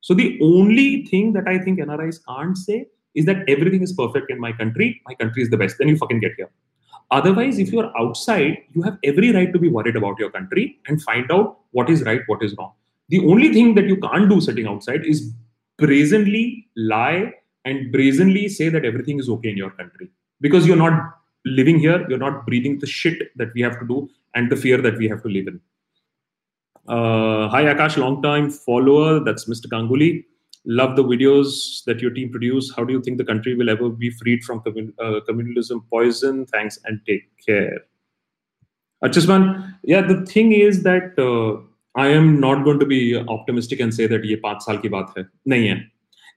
So 0.03 0.15
the 0.15 0.27
only 0.43 0.87
thing 1.13 1.33
that 1.35 1.47
I 1.47 1.59
think 1.65 1.79
NRI 1.79 2.09
can't 2.09 2.55
say 2.57 2.79
is 3.15 3.25
that 3.25 3.43
everything 3.47 3.81
is 3.81 3.93
perfect 3.93 4.31
in 4.31 4.39
my 4.39 4.51
country, 4.51 5.01
my 5.07 5.13
country 5.15 5.43
is 5.43 5.49
the 5.49 5.57
best, 5.57 5.77
then 5.77 5.87
you 5.87 5.97
fucking 5.97 6.19
get 6.19 6.33
here. 6.37 6.49
Otherwise, 7.11 7.59
if 7.59 7.71
you're 7.71 7.91
outside, 7.97 8.57
you 8.73 8.81
have 8.81 8.97
every 9.03 9.31
right 9.31 9.51
to 9.51 9.59
be 9.59 9.67
worried 9.67 9.97
about 9.97 10.17
your 10.17 10.31
country 10.31 10.79
and 10.87 11.01
find 11.03 11.29
out 11.29 11.59
what 11.71 11.89
is 11.89 12.03
right, 12.03 12.21
what 12.27 12.41
is 12.41 12.55
wrong. 12.57 12.71
The 13.09 13.19
only 13.27 13.51
thing 13.51 13.75
that 13.75 13.85
you 13.85 13.97
can't 13.97 14.29
do 14.29 14.39
sitting 14.39 14.65
outside 14.65 15.05
is 15.05 15.33
brazenly 15.77 16.67
lie 16.77 17.33
and 17.65 17.91
brazenly 17.91 18.47
say 18.47 18.69
that 18.69 18.85
everything 18.85 19.19
is 19.19 19.27
okay 19.29 19.49
in 19.49 19.57
your 19.57 19.71
country 19.71 20.09
because 20.39 20.65
you're 20.65 20.77
not 20.77 21.17
living 21.43 21.79
here, 21.79 22.07
you're 22.07 22.17
not 22.17 22.45
breathing 22.45 22.79
the 22.79 22.87
shit 22.87 23.35
that 23.37 23.49
we 23.53 23.61
have 23.61 23.77
to 23.79 23.85
do 23.85 24.09
and 24.35 24.49
the 24.49 24.55
fear 24.55 24.81
that 24.81 24.97
we 24.97 25.09
have 25.09 25.21
to 25.23 25.27
live 25.27 25.47
in. 25.47 25.59
Uh, 26.87 27.49
hi, 27.49 27.65
Akash, 27.65 27.97
long 27.97 28.21
time 28.21 28.49
follower. 28.49 29.19
That's 29.19 29.45
Mr. 29.45 29.67
Ganguly 29.67 30.23
love 30.66 30.96
the 30.96 31.04
videos 31.04 31.84
that 31.84 32.00
your 32.00 32.10
team 32.10 32.30
produce. 32.30 32.72
How 32.74 32.84
do 32.84 32.92
you 32.92 33.00
think 33.00 33.18
the 33.18 33.24
country 33.24 33.54
will 33.54 33.70
ever 33.70 33.88
be 33.88 34.10
freed 34.10 34.44
from 34.44 34.62
commun- 34.62 34.94
uh, 34.98 35.20
communalism 35.28 35.82
poison? 35.90 36.46
Thanks 36.46 36.78
and 36.84 37.00
take 37.06 37.28
care. 37.46 37.82
Achusman, 39.02 39.74
yeah, 39.84 40.00
the 40.00 40.26
thing 40.26 40.52
is 40.52 40.82
that 40.82 41.18
uh, 41.18 41.62
I 41.94 42.08
am 42.08 42.40
not 42.40 42.64
going 42.64 42.78
to 42.80 42.86
be 42.86 43.16
optimistic 43.16 43.80
and 43.80 43.94
say 43.94 44.06
that 44.06 44.24
ये 44.24 44.36
पांच 44.42 44.62
साल 44.62 44.78
की 44.78 44.88
बात 44.88 45.14
है 45.18 45.26
नहीं 45.48 45.68
है 45.68 45.76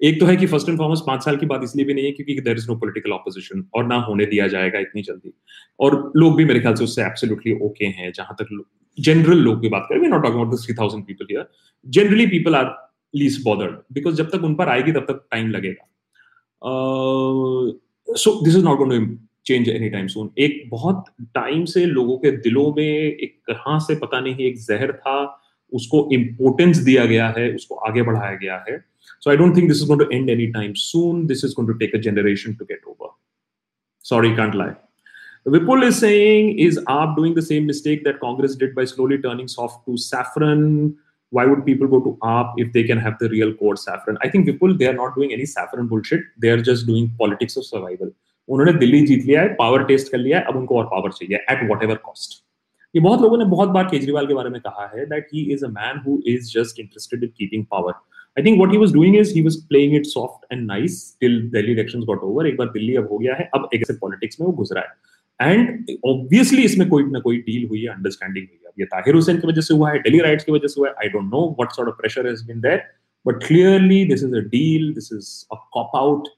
एक 0.02 0.20
तो 0.20 0.26
है 0.26 0.36
कि 0.38 0.46
फर्स्ट 0.48 0.70
एंड 0.70 0.78
फॉरमोस्ट 0.78 1.04
पांच 1.08 1.24
साल 1.24 1.38
की 1.38 1.46
बात 1.46 1.62
इसलिए 1.64 1.86
भी 1.86 1.94
नहीं 1.94 2.06
है 2.06 2.12
क्योंकि 2.12 2.40
there 2.42 2.58
is 2.58 2.68
no 2.70 2.76
political 2.80 3.12
opposition 3.12 3.66
और 3.76 3.86
ना 3.88 3.96
होने 4.10 4.26
दिया 4.26 4.48
जाएगा 4.54 4.80
इतनी 4.80 5.02
जल्दी 5.08 5.34
और 5.80 6.12
लोग 6.16 6.36
भी 6.38 6.46
मेरे 6.46 6.60
ख्याल 6.60 6.76
से 6.76 6.84
उससे 6.84 7.02
एब्सोल्युटली 7.06 7.54
ओके 7.66 7.86
हैं 7.98 8.12
जहां 8.16 8.36
तक 8.44 8.62
जनरल 8.98 9.44
लोग 9.48 9.62
की 9.62 9.70
बात 9.70 9.86
करें 9.90 10.00
we 10.02 10.08
not 10.08 10.24
talking 10.24 10.42
about 10.42 10.56
the 10.56 10.62
3000 10.70 11.02
people 11.08 11.26
here 11.32 11.50
generally 11.98 12.26
people 12.28 12.56
are 12.56 12.72
least 13.15 13.45
bothered 13.45 13.75
because 13.93 14.15
जब 14.15 14.31
तक 14.31 14.45
उन 14.45 14.55
पर 14.55 14.69
आएगी 14.69 14.93
तब 14.93 15.07
तक 15.09 15.27
टाइम 15.31 15.51
लगेगा 15.51 15.89
so 18.17 18.45
this 18.45 18.57
is 18.57 18.65
not 18.65 18.79
going 18.79 19.09
to 19.09 19.17
change 19.47 19.69
any 19.69 19.91
time 19.91 20.07
soon 20.07 20.31
एक 20.39 20.63
बहुत 20.71 21.05
टाइम 21.23 21.65
से 21.65 21.85
लोगों 21.87 22.19
के 22.19 22.31
दिलों 22.31 22.75
में 22.77 22.85
एक 22.85 23.41
कहाँ 23.51 23.79
से 23.79 23.95
पता 23.95 24.21
नहीं 24.21 24.47
एक 24.47 24.59
जहर 24.59 24.93
था 24.93 25.41
उसको 25.73 26.09
इम्पोर्टेंस 26.13 26.79
दिया 26.79 27.05
गया 27.05 27.35
है 27.39 27.55
उसको 27.55 27.75
आगे 27.75 28.03
बढ़ाया 28.03 28.35
गया 28.35 28.65
है। 28.69 28.85
So 29.21 29.31
I 29.31 29.37
don't 29.37 29.57
think 29.57 29.69
this 29.69 29.77
is 29.77 29.87
going 29.87 30.03
to 30.03 30.17
end 30.17 30.31
any 30.31 30.47
time 30.47 30.73
soon 30.73 31.27
this 31.27 31.45
is 31.45 31.53
going 31.53 31.73
to 31.73 31.79
take 31.79 31.95
a 31.95 31.99
generation 31.99 32.55
to 32.55 32.65
get 32.65 32.85
over 32.89 33.11
sorry 34.05 34.37
can't 34.37 34.55
lie 34.55 34.71
Vipul 35.47 35.83
is 35.87 35.99
saying, 35.99 36.59
is 36.59 36.79
AAP 36.91 37.17
doing 37.17 37.35
the 37.35 37.43
same 37.43 37.67
mistake 37.67 38.03
that 38.05 38.19
Congress 38.21 38.55
did 38.57 38.75
by 38.75 38.85
slowly 38.87 39.19
turning 39.19 39.47
soft 39.47 39.85
to 39.87 39.97
saffron? 39.99 40.97
Why 41.37 41.45
would 41.47 41.65
people 41.67 41.89
go 41.89 42.01
to 42.01 42.13
AAP 42.23 42.61
if 42.65 42.73
they 42.73 42.85
can 42.85 42.99
have 42.99 43.19
the 43.21 43.29
real 43.29 43.53
core 43.55 43.77
saffron? 43.77 44.19
I 44.23 44.29
think 44.29 44.49
Vipul, 44.49 44.79
they 44.79 44.87
are 44.87 44.95
not 44.95 45.17
doing 45.17 45.33
any 45.33 45.47
saffron 45.47 45.89
bullshit. 45.89 46.29
They 46.39 46.51
are 46.51 46.63
just 46.63 46.87
doing 46.87 47.11
politics 47.19 47.57
of 47.57 47.67
survival. 47.67 48.15
उन्होंने 48.49 48.73
दिल्ली 48.79 49.01
जीत 49.07 49.25
लिया 49.27 49.43
है 49.43 49.55
power 49.59 49.85
test 49.85 50.11
कर 50.13 50.19
लिया 50.19 50.39
है 50.39 50.45
अब 50.49 50.57
उनको 50.57 50.77
और 50.79 50.85
पावर 50.87 51.11
चाहिए 51.13 51.37
एट 51.51 51.63
वट 51.71 51.83
एवर 51.83 51.97
कॉस्ट 52.07 52.43
ये 52.95 53.01
बहुत 53.03 53.21
लोगों 53.21 53.39
ने 53.39 53.45
बहुत 53.53 53.69
बार 53.77 53.85
केजरीवाल 53.91 54.27
के 54.27 54.35
बारे 54.35 54.51
में 54.51 54.61
कहा 54.61 54.91
है 54.97 55.05
that 55.13 55.29
he 55.35 55.43
is 55.53 55.65
a 55.65 55.69
man 55.69 56.03
who 56.07 56.19
is 56.33 56.51
just 56.51 56.81
interested 56.81 57.25
in 57.25 57.31
keeping 57.39 57.65
power 57.71 57.93
I 58.37 58.45
think 58.45 58.59
what 58.59 58.73
he 58.73 58.79
was 58.79 58.93
doing 58.93 59.17
is 59.17 59.35
he 59.35 59.43
playing 59.69 59.95
it 59.97 60.07
soft 60.07 60.53
and 60.53 60.67
nice 60.67 61.01
till 61.21 61.41
Delhi 61.51 61.73
elections 61.73 62.05
got 62.07 62.23
over 62.25 62.47
एक 62.49 62.57
बार 62.57 62.69
दिल्ली 62.77 62.97
अब 62.97 63.09
हो 63.13 63.19
गया 63.19 63.35
है 63.35 63.49
अब 63.55 63.69
एक 63.75 63.91
पॉलिटिक्स 64.01 64.41
में 64.41 64.47
वो 64.47 64.53
गुजरा 64.61 64.81
है 64.81 64.95
एंड 65.41 65.97
ऑब्वियसली 66.07 66.63
इसमें 66.63 66.89
कोई 66.89 67.05
ना 67.05 67.21
कोई 67.21 67.39
डील 67.41 67.67
हुई 67.69 67.81
है 67.83 67.89
अंडरस्टैंडिंग 67.89 68.47
हुई 68.47 68.59
है। 68.65 68.73
ये 68.79 68.85
ताहिर 68.87 69.15
हुसैन 69.15 69.41
की 69.41 69.47
वजह 69.47 69.61
से 69.61 69.75
हुआ 69.75 69.91
है 69.91 69.99
डेली 69.99 70.19
राइट्स 70.21 70.45
की 70.45 70.53
वजह 70.53 70.69
से 70.69 70.81
हुआ 70.81 70.89
है 70.89 70.95
I 71.03 71.09
don't 71.09 71.25
know 71.25 71.49
what 71.51 71.73
sort 71.73 71.89
of 71.89 71.97
pressure 71.97 72.27
has 72.27 72.47
been 72.47 72.61
there 72.61 72.83
but 73.27 73.45
clearly 73.45 74.05
this 74.05 74.23
is 74.25 74.35
a 74.37 74.41
deal 74.51 74.93
this 74.95 75.13
is 75.13 75.29
a 75.53 75.57
cop 75.75 75.97
out 75.97 76.29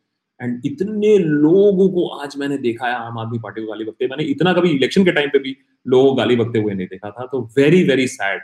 and 0.40 0.66
इतने 0.66 1.16
लोगों 1.18 1.88
को 1.90 2.06
आज 2.16 2.36
मैंने 2.38 2.58
देखा 2.58 2.86
है, 2.86 2.94
आम 2.94 3.18
आदमी 3.18 3.38
पार्टी 3.38 3.60
को 3.60 3.68
गाली 3.68 3.84
बकते 3.84 4.06
मैंने 4.06 4.24
इतना 4.30 4.52
कभी 4.52 4.70
इलेक्शन 4.70 5.04
के 5.04 5.12
टाइम 5.12 5.28
पे 5.28 5.38
भी 5.38 5.56
लोगों 5.86 6.08
को 6.08 6.14
गाली 6.14 6.36
बकते 6.36 6.58
हुए 6.58 6.74
नहीं 6.74 6.86
देखा 6.86 7.10
था 7.10 7.26
तो 7.32 7.40
वेरी 7.56 7.82
वेरी 7.84 8.06
सैड 8.08 8.40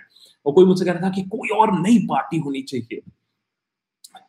और 0.47 0.53
कोई 0.53 0.65
मुझसे 0.65 0.85
कह 0.85 0.93
रहा 0.93 1.03
था 1.03 1.11
कि 1.11 1.23
कोई 1.31 1.49
और 1.57 1.73
नई 1.81 1.99
पार्टी 2.07 2.39
होनी 2.39 2.63
चाहिए। 2.63 3.01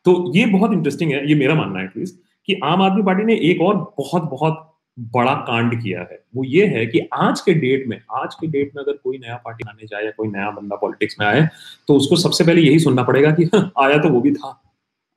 तो 0.06 0.32
ये 0.36 0.46
बहुत 0.48 0.74
इंटरेस्टिंग 0.74 1.12
है, 1.12 1.28
ये 1.30 1.36
मेरा 1.36 1.56
मानना 1.56 1.80
है 1.80 1.86
एटलीस्ट 1.86 2.16
कि 2.48 2.60
आम 2.64 2.82
आदमी 2.82 3.04
पार्टी 3.04 3.24
ने 3.24 3.36
एक 3.50 3.62
और 3.62 3.76
बहुत 3.98 4.30
बहुत 4.32 4.70
बड़ा 4.98 5.34
कांड 5.48 5.82
किया 5.84 6.02
है। 6.02 6.20
वो 6.36 6.44
ये 6.44 6.66
है 6.68 6.86
कि 6.86 7.00
आज 7.14 7.42
के 7.42 7.54
डेट 7.54 7.88
में 7.88 8.00
आज 8.14 8.36
के 8.36 8.48
डेट 8.48 8.76
में 8.76 8.82
अगर 8.84 8.98
कोई 8.98 9.18
नया 9.18 9.36
पार्टी 9.46 9.64
आने 9.70 9.88
जाए 9.88 10.04
या 10.06 10.12
कोई 10.12 10.28
नया 10.28 10.50
बंदा 10.52 10.76
पॉलिटिक्स 10.76 11.16
में 11.20 11.26
आए 11.28 11.48
तो 11.88 11.96
उसको 11.96 12.16
सबसे 12.16 12.44
पहले 12.44 12.62
यही 12.62 12.80
सुनना 12.80 13.04
पड़ेगा 13.04 13.32
कि 13.32 13.44
हाँ, 13.46 13.72
आया 13.80 13.98
तो 13.98 14.10
वो 14.10 14.22
भी 14.22 14.34
था। 14.34 14.60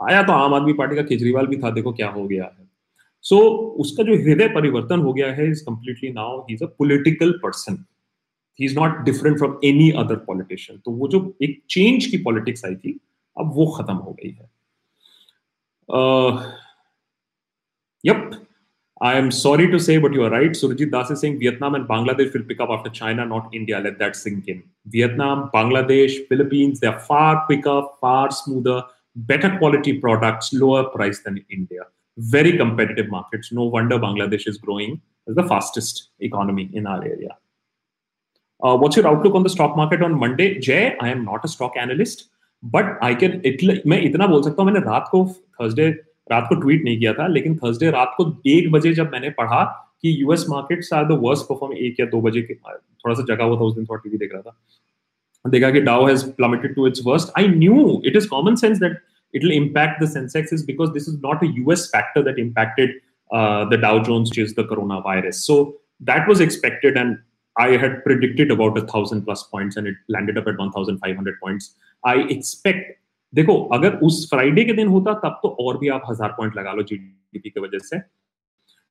आया 0.01 0.23
तो 0.23 0.33
आम 0.33 0.55
आदमी 0.55 0.73
पार्टी 0.73 0.97
का 0.97 1.03
केजरीवाल 1.03 1.47
भी 1.47 1.57
था 1.57 1.71
देखो 1.71 1.93
क्या 1.93 2.09
हो 2.09 2.27
गया 2.27 2.45
है। 2.45 2.65
सो 3.25 3.37
so, 3.37 3.81
उसका 3.81 4.03
जो 4.03 4.15
हृदय 4.15 4.49
परिवर्तन 4.49 5.01
हो 5.01 5.13
गया 5.13 5.33
है 5.33 5.51
is 5.51 5.63
completely 5.65 6.13
now 6.13 6.41
he 6.41 6.55
is 6.55 6.65
a 6.65 6.67
political 6.79 7.33
person 7.43 7.85
he 8.59 8.67
is 8.67 8.79
not 8.79 8.99
different 9.05 9.39
from 9.39 9.59
any 9.65 9.91
other 9.99 10.17
politician 10.27 10.79
तो 10.85 10.91
वो 10.93 11.09
जो 11.09 11.21
एक 11.43 11.63
चेंज 11.71 12.07
की 12.07 12.19
पॉलिटिक्स 12.23 12.65
आई 12.65 12.75
थी 12.77 12.99
अब 13.37 13.53
वो 13.55 13.67
खत्म 13.73 13.95
हो 13.95 14.13
गई 14.13 14.31
है। 14.31 14.51
Yup 18.05 18.31
uh, 18.31 18.46
I 19.02 19.16
am 19.16 19.32
sorry 19.32 19.70
to 19.72 19.80
say, 19.80 19.98
but 19.98 20.14
you 20.14 20.24
are 20.24 20.30
right. 20.30 20.52
Surjit 20.52 20.92
Das 20.92 21.10
is 21.10 21.22
saying 21.22 21.40
Vietnam 21.40 21.74
and 21.74 21.88
Bangladesh 21.88 22.34
will 22.34 22.44
pick 22.44 22.60
up 22.60 22.70
after 22.70 22.90
China, 22.92 23.26
not 23.26 23.50
India. 23.52 23.80
Let 23.80 23.98
that 23.98 24.16
sink 24.16 24.48
in. 24.48 24.64
Vietnam, 24.86 25.50
Bangladesh, 25.52 26.28
Philippines, 26.28 26.80
they're 26.80 27.00
far 27.00 27.44
quicker, 27.48 27.82
far 28.00 28.30
smoother, 28.30 28.84
better 29.16 29.58
quality 29.58 30.00
products, 30.00 30.54
lower 30.54 30.84
price 30.84 31.22
than 31.24 31.44
India. 31.50 31.82
Very 32.18 32.56
competitive 32.58 33.10
markets. 33.10 33.52
No 33.52 33.64
wonder 33.64 33.98
Bangladesh 33.98 34.48
is 34.48 34.60
growing 34.60 35.02
as 35.28 35.34
the 35.36 35.48
fastest 35.48 36.10
economy 36.20 36.70
in 36.74 36.86
our 36.86 37.04
area. 37.04 37.36
Uh, 38.62 38.78
what's 38.78 38.96
your 38.96 39.08
outlook 39.08 39.34
on 39.34 39.42
the 39.42 39.50
stock 39.50 39.76
market 39.76 40.04
on 40.04 40.14
Monday? 40.14 40.60
Jay, 40.60 40.96
I 41.00 41.10
am 41.10 41.26
not 41.26 41.44
a 41.44 41.48
stock 41.48 41.76
analyst, 41.76 42.26
but 42.62 43.00
I 43.02 43.16
can. 43.16 43.42
मैं 43.88 44.02
इतना 44.02 44.28
बोल 44.28 44.44
सकता 44.44 44.62
हूँ 44.64 44.72
मैंने 44.72 44.86
रात 44.86 45.08
को 45.12 45.26
Thursday 45.62 45.92
रात 46.33 46.47
को 46.49 46.55
ट्वीट 46.55 46.85
नहीं 46.85 46.99
किया 46.99 47.13
था 47.13 47.27
लेकिन 47.27 47.57
थर्सडे 47.57 47.91
रात 47.91 48.15
को 48.17 48.25
एक 48.47 48.71
बजे 48.73 48.93
जब 48.95 49.11
मैंने 49.13 49.31
पढ़ा 49.31 49.65
कि 50.03 50.23
US 50.23 50.45
markets 50.49 50.93
are 50.93 51.05
the 51.05 51.19
worst 51.23 51.45
perform 51.45 51.73
एक 51.73 52.01
या 52.01 52.07
दो 52.07 52.21
बजे 52.21 52.43
के 52.43 52.55
थोड़ा 52.55 53.15
सा 53.15 53.25
जगा 53.35 53.45
हुआ 53.45 53.57
था 53.57 53.65
उस 53.65 53.75
दिन 53.75 53.87
थोड़ा 53.87 54.01
टीवी 54.05 54.19
देख 54.19 54.33
रहा 54.33 54.43
था। 54.43 55.51
देखा 55.51 55.71
कि 55.71 55.81
Dow 55.81 56.07
has 56.07 56.31
plummeted 56.31 56.75
to 56.75 56.87
its 56.87 57.01
worst 57.07 57.33
I 57.39 57.49
knew 57.49 58.03
it 58.07 58.17
is 58.17 58.29
common 58.29 58.55
sense 58.55 58.79
that 58.79 58.99
it 59.35 59.45
will 59.45 59.53
impact 59.53 60.03
the 60.03 60.09
Sensex 60.09 60.53
is 60.53 60.67
because 60.67 60.91
this 60.91 61.09
is 61.09 61.17
not 61.17 61.45
a 61.45 61.75
factor 61.75 62.23
that 62.23 62.39
impacted 62.39 63.01
the 63.71 63.79
Dow 63.83 64.05
Jones 64.05 64.39
is 64.39 64.55
the 64.61 64.67
corona 64.69 64.99
virus 65.07 65.47
so 65.47 65.63
that 66.03 66.29
was 66.29 66.43
expected 66.43 66.97
and 66.97 67.17
I 67.57 67.79
had 67.79 68.05
predicted 68.05 68.51
about 68.51 68.77
a 68.79 68.83
thousand 68.83 69.23
plus 69.25 69.43
points 69.43 69.77
and 69.77 69.87
it 69.87 69.97
landed 70.09 70.37
up 70.37 70.47
at 70.47 70.59
1,500 70.59 71.41
points. 71.41 71.75
I 72.05 72.17
expect 72.29 72.99
देखो, 73.33 73.55
अगर 73.75 73.97
उस 74.05 74.27
Friday 74.31 74.65
के 74.65 74.73
दिन 74.73 74.89
होता, 74.89 75.13
तब 75.15 75.39
तो 75.43 75.49
और 75.61 75.79
भी 75.79 75.89
आप 75.89 76.03
हज़ार 76.11 76.33
पॉइंट 76.37 76.57
लगा 76.57 76.73
लो 76.73 76.83
जीडीपी 76.83 77.51
के 77.51 77.61
वजह 77.61 77.79
से। 77.79 77.97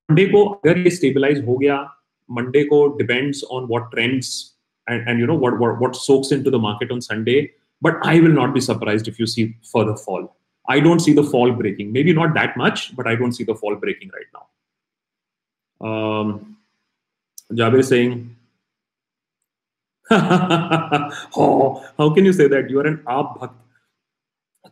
मंडे 0.09 0.25
को 0.27 0.43
अगर 0.45 0.77
ये 0.77 0.89
स्टेबलाइज 0.91 1.45
हो 1.45 1.57
गया 1.57 1.77
मंडे 2.29 2.63
को 2.63 2.85
depends 2.97 3.43
on 3.51 3.65
what 3.67 3.89
trends 3.91 4.29
and 4.87 5.07
and 5.07 5.19
you 5.19 5.27
know 5.27 5.37
what 5.39 5.53
what 5.79 5.95
soaks 5.95 6.31
into 6.33 6.51
the 6.51 6.61
market 6.61 6.91
on 6.91 6.99
Sunday 6.99 7.41
but 7.81 8.05
I 8.07 8.19
will 8.19 8.31
not 8.31 8.53
be 8.53 8.61
surprised 8.61 9.07
if 9.07 9.15
you 9.19 9.25
see 9.27 9.45
further 9.73 9.93
fall 10.05 10.27
I 10.67 10.81
don't 10.81 11.01
see 11.01 11.13
the 11.13 11.23
fall 11.31 11.51
breaking 11.55 11.91
may 11.91 12.03
be 12.03 12.13
not 12.13 12.29
that 12.33 12.53
much 12.57 12.89
but 12.95 13.07
I 13.07 13.15
don't 13.15 13.33
see 13.33 13.43
the 13.43 13.55
fall 13.61 13.75
breaking 13.75 14.11
right 14.15 14.29
now 14.35 14.45
Javed 17.53 17.83
Singh 17.85 18.15
how 21.37 22.13
can 22.15 22.25
you 22.25 22.33
say 22.33 22.47
that 22.49 22.71
you 22.71 22.79
are 22.79 22.87
an 22.87 22.99
AAP 23.09 23.37
bhakt 23.41 23.64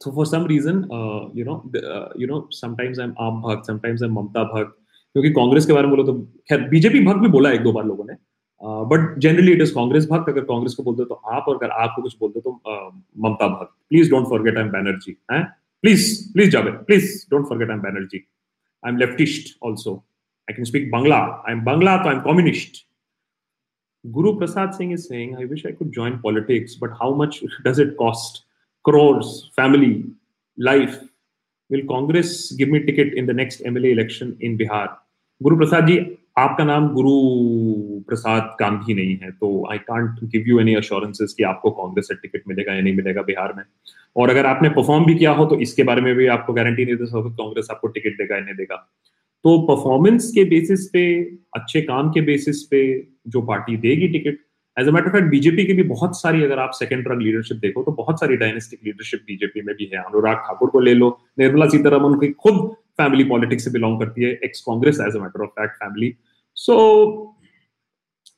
So 0.02 0.12
for 0.12 0.26
some 0.26 0.46
reason, 0.46 0.90
uh, 0.92 1.30
you 1.34 1.46
know, 1.46 1.64
uh, 1.76 2.10
you 2.16 2.28
know, 2.28 2.48
sometimes 2.52 3.00
I'm 3.00 3.16
Aap 3.16 3.42
Bhakt, 3.42 3.66
sometimes 3.66 4.02
I'm 4.02 4.16
Mamta 4.16 4.50
Bhakt. 4.54 4.80
क्योंकि 5.16 5.30
कांग्रेस 5.32 5.66
के 5.66 5.74
बारे 5.74 5.88
में 5.88 5.96
बोलो 5.96 6.04
तो 6.04 6.14
खैर 6.50 6.62
BJP 6.70 7.00
भक्त 7.06 7.20
भी 7.22 7.28
बोला 7.34 7.50
एक 7.54 7.62
दो 7.64 7.72
बार 7.72 7.84
लोगों 7.86 8.06
ने 8.06 8.14
but 8.92 9.20
generally 9.22 9.52
it 9.54 9.62
is 9.62 9.74
Congress 9.74 10.08
bhakt 10.12 10.30
अगर 10.30 10.44
कांग्रेस 10.44 10.74
को 10.76 10.84
बोलते 10.84 11.06
तो 11.06 11.16
आप 11.34 11.46
और 11.48 11.56
अगर 11.56 11.72
आपको 11.84 12.02
कुछ 12.02 12.16
बोलते 12.20 12.40
तो 12.42 12.52
ममता 13.26 13.48
भक्त 13.48 13.72
please 13.90 14.10
don't 14.12 14.26
forget 14.30 14.58
I 14.58 14.64
am 14.64 14.72
Banerjee 14.72 15.16
है 15.32 15.44
प्लीज़ 15.84 16.08
प्लीज़ 16.34 16.50
जावे 16.52 16.72
please 16.90 17.12
don't 17.32 17.46
forget 17.50 17.70
I 17.70 17.76
am 17.76 17.82
Banerjee 17.82 18.24
I 18.84 18.92
am 18.92 18.98
leftist 19.00 19.56
also 19.64 19.96
I 20.48 20.54
can 20.54 20.66
speak 20.66 20.92
Bangla. 20.92 21.42
I'm 21.46 21.64
Bangla, 21.64 22.04
so 22.04 22.10
I'm 22.10 22.22
communist. 22.22 22.86
Guru 24.06 24.38
Prasad 24.38 24.76
Singh 24.76 24.92
is 24.92 25.08
saying, 25.08 25.38
I 25.38 25.46
wish 25.46 25.66
I 25.66 25.72
could 25.72 25.94
join 25.94 26.20
politics, 26.20 26.76
but 26.76 26.92
how 27.00 27.14
much 27.14 27.44
does 27.64 27.80
it 27.80 27.96
cost? 27.98 28.44
Crores, 28.86 29.50
family, 29.56 30.04
life. 30.58 31.00
Will 31.70 31.86
Congress 31.88 32.52
give 32.52 32.70
me 32.70 32.80
ticket 32.82 33.14
in 33.14 33.26
the 33.26 33.34
next 33.34 33.64
MLA 33.64 33.94
election 33.94 34.38
in 34.42 34.58
Bihar? 34.58 34.98
Guru 35.42 35.58
Prasad 35.58 35.88
ji, 35.88 35.98
आपका 36.38 36.64
नाम 36.64 36.88
गुरु 36.94 37.12
प्रसाद 38.08 38.56
गांधी 38.60 38.94
नहीं 38.94 39.18
है 39.24 39.30
तो 39.32 39.50
I 39.72 39.78
can't 39.80 40.20
give 40.32 40.48
you 40.48 40.60
any 40.60 40.74
assurances 40.76 41.34
कि 41.38 41.44
आपको 41.44 41.72
कांग्रेस 41.72 42.08
से 42.08 42.16
ticket 42.16 42.48
मिलेगा 42.48 42.74
या 42.74 42.82
नहीं 42.82 42.96
मिलेगा 42.96 43.22
बिहार 43.22 43.54
में 43.58 43.64
और 44.16 44.30
अगर 44.30 44.46
आपने 44.46 44.70
परफॉर्म 44.70 45.06
भी 45.06 45.16
किया 45.16 45.32
हो 45.32 45.46
तो 45.46 45.60
इसके 45.62 45.84
बारे 45.90 46.02
में 46.02 46.14
भी 46.16 46.28
आपको 46.38 46.54
गारंटी 46.54 46.86
नहीं 46.86 46.96
दे 46.96 47.06
सकते 47.06 47.30
कांग्रेस 47.36 47.68
आपको 47.72 47.88
टिकट 47.88 48.18
देगा 48.18 48.36
या 48.36 48.42
नहीं 48.42 48.56
देगा 48.56 48.76
तो 49.46 49.58
परफॉर्मेंस 49.68 50.32
के 50.36 50.44
बेसिस 50.56 50.88
पे 50.94 51.06
अच्छे 51.56 51.82
काम 51.92 52.10
के 52.12 52.22
बेसिस 52.32 52.64
पे 52.72 52.82
जो 53.28 53.42
पार्टी 53.52 53.78
देगी 53.86 54.08
ticket 54.18 54.40
as 54.78 54.88
a 54.88 54.92
matter 54.92 55.10
fact 55.12 55.28
BJP 55.30 55.66
की 55.66 55.74
भी 55.74 55.84
बहुत 55.84 56.20
सारी 56.20 56.44
अगर 56.44 56.60
आप 56.60 56.72
सेकेंड 56.74 57.08
रंग 57.08 57.22
लीडरशिप 57.22 57.58
देखो 57.58 57.84
तो 57.84 57.92
बहुत 57.92 58.20
सारी 58.20 58.38
डायनेस्टिक 58.38 58.80
लीडरशिप 58.86 59.24
बीजेपी 59.28 59.62
में 59.62 59.76
भी 59.76 59.90
है। 59.94 60.00
अनुराग 60.00 60.38
ठाकुर 60.48 60.70
को 60.70 60.80
ले 60.80 60.94
लो, 60.94 61.10
निर्मला 61.40 61.68
सीतारमन 61.70 62.20
की 62.20 62.32
खुद 62.40 62.56
फैमिली 62.98 63.24
पॉलिटिक्स 63.24 63.64
से 63.64 63.72
बिलोंग 63.72 64.00
करती 64.00 64.24
है 64.24 64.32
ex 64.44 64.62
Congress 64.62 65.00
as 65.08 65.16
a 65.16 65.20
matter 65.20 65.44
of 65.44 65.50
fact 65.60 65.76
family 65.76 66.14
so 66.58 66.76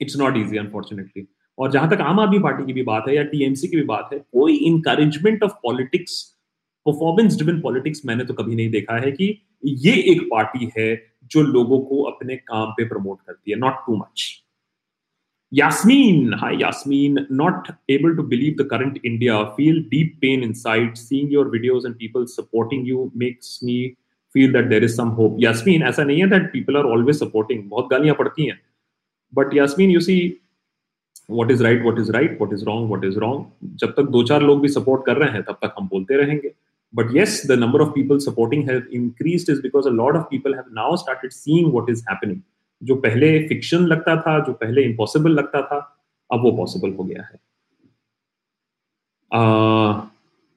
it's 0.01 0.17
not 0.19 0.37
easy 0.37 0.57
unfortunately 0.57 1.27
और 1.57 1.71
जहाँ 1.71 1.89
तक 1.89 2.01
आम 2.01 2.19
आदमी 2.19 2.39
पार्टी 2.39 2.65
की 2.65 2.73
भी 2.73 2.83
बात 2.83 3.05
है 3.07 3.15
या 3.15 3.23
टीएमसी 3.23 3.67
की 3.67 3.77
भी 3.77 3.83
बात 3.85 4.09
है, 4.13 4.19
कोई 4.19 4.55
encouragement 4.55 5.43
of 5.43 5.51
politics 5.63 6.21
performance 6.85 7.37
driven 7.37 7.61
politics 7.61 8.05
मैंने 8.05 8.25
तो 8.25 8.33
कभी 8.33 8.55
नहीं 8.55 8.69
देखा 8.71 8.97
है 8.97 9.11
कि 9.11 9.35
ये 9.65 9.93
एक 10.11 10.21
पार्टी 10.31 10.71
है 10.77 10.95
जो 11.31 11.41
लोगों 11.41 11.79
को 11.81 12.01
अपने 12.03 12.35
काम 12.35 12.71
पे 12.71 12.85
प्रमोट 12.85 13.21
करती 13.27 13.51
है 13.51 13.57
not 13.57 13.85
too 13.87 13.95
much 13.95 14.25
Yasmin, 15.52 16.30
hi 16.32 16.52
Yasmin, 16.52 17.26
not 17.28 17.76
able 17.88 18.14
to 18.14 18.22
believe 18.22 18.56
the 18.56 18.64
current 18.64 18.98
India, 19.02 19.52
feel 19.56 19.82
deep 19.90 20.20
pain 20.20 20.44
inside. 20.44 20.96
Seeing 20.96 21.28
your 21.28 21.46
videos 21.46 21.84
and 21.84 21.98
people 21.98 22.26
supporting 22.28 22.84
you 22.84 23.10
makes 23.14 23.60
me 23.60 23.96
feel 24.32 24.52
that 24.52 24.70
there 24.70 24.84
is 24.84 24.94
some 24.94 25.10
hope. 25.10 25.34
Yasmin, 25.38 25.82
ऐसा 25.82 26.04
नहीं 26.04 26.20
है 26.22 26.30
that 26.30 26.52
people 26.52 26.76
are 26.76 26.86
always 26.86 27.18
supporting. 27.18 27.68
बहुत 27.68 27.88
गालियां 27.90 28.14
पड़ती 28.14 28.46
हैं. 28.46 28.58
But 29.32 29.52
Yasmin, 29.52 29.90
you 29.90 30.00
see, 30.00 30.38
what 31.26 31.50
is 31.50 31.60
right, 31.60 31.82
what 31.82 31.98
is 31.98 32.10
right, 32.10 32.38
what 32.38 32.52
is 32.52 32.64
wrong, 32.64 32.88
what 32.88 33.04
is 33.04 33.16
wrong. 33.16 33.44
जब 33.76 33.94
तक 33.96 34.10
दो 34.16 34.22
चार 34.22 34.42
लोग 34.42 34.60
भी 34.60 34.68
support 34.68 35.04
कर 35.06 35.16
रहे 35.16 35.30
हैं, 35.30 35.42
तब 35.42 35.58
तक 35.64 35.74
हम 35.78 35.88
बोलते 35.88 36.16
रहेंगे. 36.16 36.54
but 36.92 37.12
yes 37.12 37.42
the 37.42 37.56
number 37.56 37.80
of 37.80 37.94
people 37.94 38.18
supporting 38.20 38.66
have 38.66 38.86
increased 38.90 39.48
is 39.48 39.60
because 39.60 39.86
a 39.86 39.90
lot 39.90 40.16
of 40.16 40.28
people 40.30 40.54
have 40.54 40.70
now 40.72 40.96
started 40.96 41.32
seeing 41.32 41.70
what 41.72 41.88
is 41.88 42.02
happening 42.08 42.42
जो 42.83 42.95
पहले 42.95 43.47
फिक्शन 43.47 43.85
लगता 43.88 44.15
था 44.21 44.39
जो 44.45 44.53
पहले 44.53 44.83
इम्पॉसिबल 44.83 45.31
लगता 45.31 45.61
था 45.61 45.79
अब 46.33 46.41
वो 46.41 46.51
पॉसिबल 46.57 46.93
हो 46.93 47.03
गया 47.03 47.23
है 47.23 47.45
uh, 49.31 50.05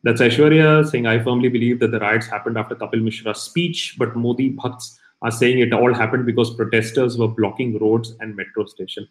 Aishwarya 0.06 0.88
saying, 0.88 1.06
I 1.06 1.22
firmly 1.22 1.48
believe 1.48 1.80
that 1.80 1.90
the 1.90 1.98
riots 1.98 2.26
happened 2.26 2.56
after 2.56 2.74
Kapil 2.74 3.02
Mishra's 3.02 3.42
speech, 3.42 3.96
but 3.98 4.16
Modi 4.16 4.50
Bhakts 4.50 4.98
are 5.22 5.30
saying 5.30 5.58
it 5.58 5.72
all 5.72 5.92
happened 5.92 6.26
because 6.26 6.54
protesters 6.54 7.18
were 7.18 7.28
blocking 7.28 7.78
roads 7.78 8.14
and 8.20 8.36
metro 8.36 8.64
station. 8.66 9.08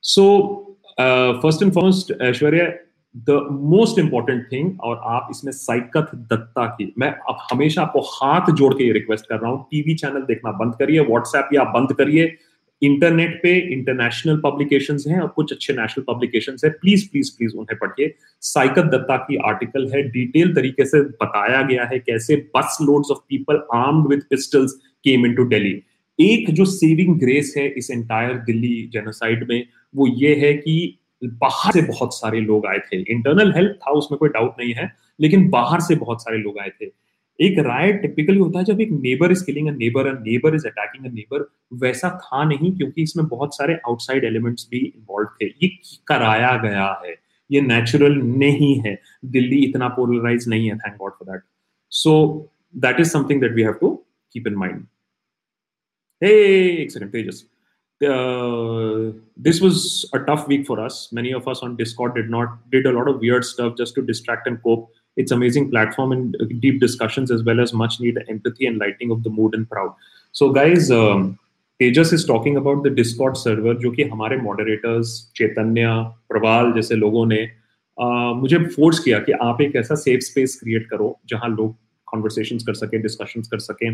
So, 0.00 0.76
uh, 0.98 1.40
first 1.40 1.62
and 1.62 1.72
foremost, 1.72 2.10
Aishwarya, 2.10 2.78
the 3.14 3.46
most 3.52 3.98
important 3.98 4.42
thing 4.52 4.80
और 4.80 5.00
आप 5.06 5.28
इसमें 5.30 5.52
साइकत 5.52 6.10
दत्ता 6.32 6.66
की, 6.66 6.92
मैं 6.98 7.08
अब 7.08 7.38
हमेशा 7.52 7.82
आपको 7.82 8.00
हाथ 8.02 8.52
जोड़ 8.54 8.72
के 8.74 8.84
ये 8.84 8.92
रिक्वेस्ट 8.92 9.26
कर 9.26 9.38
रहा 9.38 9.50
हूँ 9.50 9.66
टीवी 9.70 9.94
चैनल 9.94 10.22
देखना 10.24 10.52
बंद 10.58 10.74
करिए 10.78 11.00
व्हाट्सएप 11.00 11.48
या 11.54 11.64
बंद 11.72 11.92
करिए 11.98 12.36
इंटरनेट 12.82 13.34
पे 13.42 13.50
इंटरनेशनल 13.72 14.40
पब्लिकेशन 14.44 14.98
हैं 15.08 15.20
और 15.20 15.28
कुछ 15.28 15.52
अच्छे 15.52 15.72
नेशनल 15.72 16.04
पब्लिकेशन 16.08 16.56
है 16.64 16.70
प्लीज़ 16.72 17.08
प्लीज़ 17.10 17.30
प्लीज़ 17.38 17.56
उन्हें 17.56 17.78
पढ़िए। 17.78 18.14
साइकत 18.42 18.84
दत्ता 18.94 19.16
की 19.16 19.36
आर्टिकल 19.48 19.90
है 19.94 20.02
डिटेल 20.10 20.54
तरीके 20.54 20.84
से 20.84 21.00
बताया 21.00 21.60
गया 21.62 21.84
है 21.84 21.98
कैसे 21.98 22.36
busloads 22.82 23.10
of 23.10 23.18
people 23.28 23.62
armed 23.74 24.08
with 24.10 24.22
pistols 24.30 24.72
came 25.04 25.26
into 25.26 25.44
Delhi 25.48 25.80
एक 26.18 26.50
जो 26.50 26.64
सेविंग 26.64 27.18
ग्रेस 27.20 27.54
है 27.56 27.68
इस 27.68 27.90
एंटायर 27.90 28.32
दिल्ली 28.46 28.90
जेनोसाइड 28.92 29.46
में, 29.48 29.66
वो 29.94 30.06
ये 30.16 30.34
है 30.36 30.52
कि 30.54 30.96
बाहर 31.22 31.72
से 31.72 31.82
बहुत 31.82 32.14
सारे 32.14 32.40
लोग 32.40 32.66
आए 32.66 32.78
थे। 32.86 33.00
इंटरनल 33.02 33.52
हेल्प 33.54 33.78
था, 33.82 33.90
उसमें 33.92 34.18
कोई 34.18 34.28
डाउट 34.28 34.60
नहीं 34.60 34.72
है, 34.74 34.90
लेकिन 35.20 35.48
बाहर 35.50 35.80
से 35.80 35.94
बहुत 35.96 36.22
सारे 36.22 36.38
लोग 36.38 36.58
आए 36.58 36.70
थे। 36.80 36.90
एक 37.38 37.58
राइट 37.58 38.00
टिपिकली 38.02 38.38
होता 38.38 38.58
है 38.58 38.64
जब 38.64 38.80
एक 38.80 38.90
neighbour 38.92 39.32
is 39.32 39.44
killing 39.44 39.68
a 39.68 39.72
neighbour 39.72 40.06
a 40.06 40.12
neighbour 40.20 40.54
is 40.54 40.66
attacking 40.66 41.04
a 41.06 41.08
neighbour 41.10 41.44
वैसा 41.82 42.08
था 42.22 42.42
नहीं 42.44 42.72
क्योंकि 42.76 43.02
इसमें 43.02 43.26
बहुत 43.28 43.56
सारे 43.56 43.74
आउटसाइड 43.88 44.24
एलिमेंट्स 44.24 44.68
भी 44.70 44.78
इन्वॉल्व 44.78 45.28
थे। 45.40 45.46
ये 45.62 45.68
कराया 46.08 46.56
गया 46.62 46.86
है, 47.04 47.14
ये 47.50 47.60
नेचुरल 47.60 48.16
नहीं 48.16 48.74
है। 48.80 48.98
दिल्ली 49.26 49.64
इतना 49.64 49.88
पोलराइज 49.96 50.48
नहीं 50.48 50.68
है 50.70 50.76
thank 50.78 50.96
God 50.96 51.12
for 51.12 51.32
that 51.32 51.42
so 51.92 52.12
that 52.76 53.00
is 53.00 53.10
something 53.10 53.40
that 53.40 53.52
we 53.52 53.62
have 53.62 53.72
to 53.80 53.94
keep 54.34 54.46
in 54.46 54.54
mind 54.54 54.86
एक 56.22 56.90
second 56.90 57.10
Tejas. 57.12 57.44
uh, 58.03 59.13
this 59.37 59.61
was 59.61 60.09
a 60.13 60.19
tough 60.19 60.47
week 60.47 60.65
for 60.67 60.79
us. 60.79 61.09
Many 61.11 61.31
of 61.31 61.47
us 61.47 61.59
on 61.61 61.75
Discord 61.77 62.15
did 62.15 62.29
not 62.29 62.69
did 62.69 62.85
a 62.85 62.91
lot 62.91 63.07
of 63.07 63.19
weird 63.19 63.45
stuff 63.45 63.77
just 63.77 63.95
to 63.95 64.01
distract 64.01 64.47
and 64.47 64.61
cope. 64.61 64.91
It's 65.15 65.31
amazing 65.31 65.69
platform 65.71 66.11
and 66.11 66.35
deep 66.59 66.81
discussions 66.81 67.31
as 67.31 67.43
well 67.43 67.61
as 67.61 67.71
much 67.71 67.99
needed 68.01 68.25
empathy 68.27 68.65
and 68.65 68.77
lighting 68.77 69.11
of 69.11 69.23
the 69.23 69.29
mood 69.29 69.55
and 69.55 69.69
proud. 69.69 69.93
So 70.33 70.51
guys, 70.51 70.91
um, 70.91 71.39
Tejas 71.81 72.11
is 72.11 72.25
talking 72.25 72.57
about 72.57 72.83
the 72.83 72.89
Discord 72.89 73.37
server 73.37 73.75
जो 73.75 73.91
कि 73.95 74.03
हमारे 74.09 74.41
moderators 74.43 75.15
चैतन्य 75.35 75.87
प्रवाल 76.29 76.71
जैसे 76.73 76.95
लोगों 76.95 77.25
ने 77.25 77.45
uh, 78.01 78.35
मुझे 78.41 78.57
force 78.75 78.99
किया 78.99 79.19
कि 79.19 79.31
आप 79.31 79.61
एक 79.61 79.75
ऐसा 79.75 79.95
सेफ 79.95 80.19
स्पेस 80.21 80.59
क्रिएट 80.63 80.89
करो 80.89 81.19
जहां 81.29 81.51
लोग 81.55 81.75
कॉन्वर्सेशन 82.10 82.58
कर 82.66 82.74
सके 82.74 82.98
डिस्कशन 83.02 83.42
कर 83.50 83.58
सके 83.60 83.90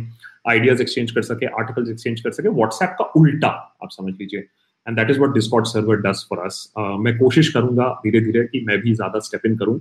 आइडियाज़ 0.51 0.83
एक्सचेंज 0.83 1.11
कर 1.11 1.23
सके 1.25 1.47
आर्टिकल्स 1.55 1.91
एक्सचेंज 1.91 2.21
कर 2.21 2.31
सके 2.33 2.49
व्हाट्सएप 2.51 2.97
का 2.99 3.11
उल्टा 3.17 3.49
आप 3.83 3.89
समझ 3.93 4.15
लीजिए। 4.15 4.41
And 4.87 4.97
that 4.97 5.11
is 5.11 5.21
what 5.21 5.35
Discord 5.35 5.67
server 5.67 6.01
does 6.03 6.25
for 6.31 6.47
us 6.47 6.65
मैं 6.79 7.19
कोशिश 7.19 7.53
करूँगा 7.55 7.93
धीरे 8.05 8.21
धीरे 8.23 8.47
कि 8.47 8.65
मैं 8.67 8.81
भी 8.81 8.95
ज़्यादा 8.95 9.21
स्टेप 9.21 9.47
इन 9.47 9.57
करूँ। 9.59 9.81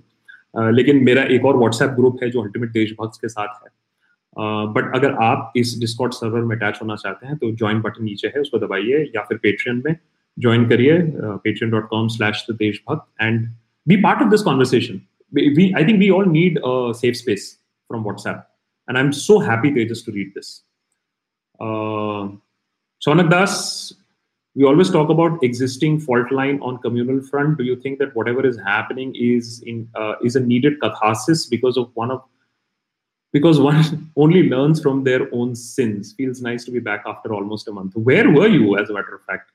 Uh, 0.54 0.72
लेकिन 0.74 1.04
मेरा 1.04 1.24
एक 1.36 1.46
और 1.46 1.58
व्हाट्सएप 1.58 1.90
ग्रुप 1.92 2.20
है 2.22 2.30
जो 2.32 2.42
अल्टीमेट 2.42 2.70
देशभक्त 2.72 3.18
के 3.22 3.28
साथ 3.30 3.48
है। 3.64 3.70
बट 4.74 4.84
uh, 4.84 4.96
अगर 4.96 5.14
आप 5.24 5.54
इस 5.58 5.74
डिस्कॉट 5.80 6.14
सर्वर 6.14 6.42
में 6.42 6.56
अटैच 6.56 6.78
होना 6.82 6.96
चाहते 6.96 7.28
हैं 7.28 7.36
तो 7.38 7.52
ज्वाइन 7.54 7.82
बटन 7.82 8.04
नीचे 8.04 8.28
है 8.28 8.42
उसको 8.42 8.60
दबाइए 8.60 9.02
या 9.16 9.22
फिर 9.22 9.38
पेट्रियन 9.38 9.82
में 9.86 9.96
ज्वाइन 10.38 10.68
करिए। 10.70 10.98
Patreon 11.02 11.72
dot 11.72 11.88
com 11.90 12.08
slash 12.16 12.46
Deshbhakt 12.52 13.22
and 13.22 13.48
be 13.88 13.96
part 14.04 14.22
of 14.22 14.30
this 14.30 14.42
conversation 14.42 15.02
I 15.78 15.88
think 15.88 16.00
we 16.00 16.10
all 16.10 16.30
need 16.30 16.60
safe 16.96 17.16
space 17.16 17.52
from 17.88 18.04
WhatsApp. 18.04 18.46
And 18.88 18.98
I'm 18.98 19.12
so 19.12 19.40
happy, 19.40 19.72
Tejas, 19.72 20.04
to 20.06 20.12
read 20.12 20.34
this. 20.34 20.64
Uh, 21.60 22.30
Sonak 23.06 23.30
Das, 23.30 23.94
we 24.56 24.64
always 24.64 24.90
talk 24.90 25.10
about 25.10 25.44
existing 25.44 26.00
fault 26.00 26.32
line 26.32 26.60
on 26.62 26.78
communal 26.80 27.22
front. 27.22 27.58
Do 27.58 27.64
you 27.64 27.76
think 27.76 28.00
that 28.00 28.16
whatever 28.16 28.46
is 28.46 28.58
happening 28.58 29.14
is 29.16 29.62
in 29.66 29.90
uh, 29.96 30.16
is 30.24 30.36
a 30.36 30.40
needed 30.40 30.80
catharsis 30.82 31.46
because 31.46 31.78
of 31.78 31.92
one 31.94 32.12
of 32.12 32.24
because 33.34 33.60
one 33.60 34.12
only 34.16 34.44
learns 34.50 34.82
from 34.82 35.04
their 35.04 35.28
own 35.34 35.56
sins. 35.56 36.14
Feels 36.14 36.42
nice 36.42 36.64
to 36.66 36.72
be 36.72 36.80
back 36.80 37.04
after 37.06 37.34
almost 37.34 37.68
a 37.68 37.72
month. 37.72 37.96
Where 37.96 38.30
were 38.30 38.48
you, 38.48 38.78
as 38.78 38.90
a 38.90 38.94
matter 38.94 39.16
of 39.16 39.24
fact? 39.24 39.52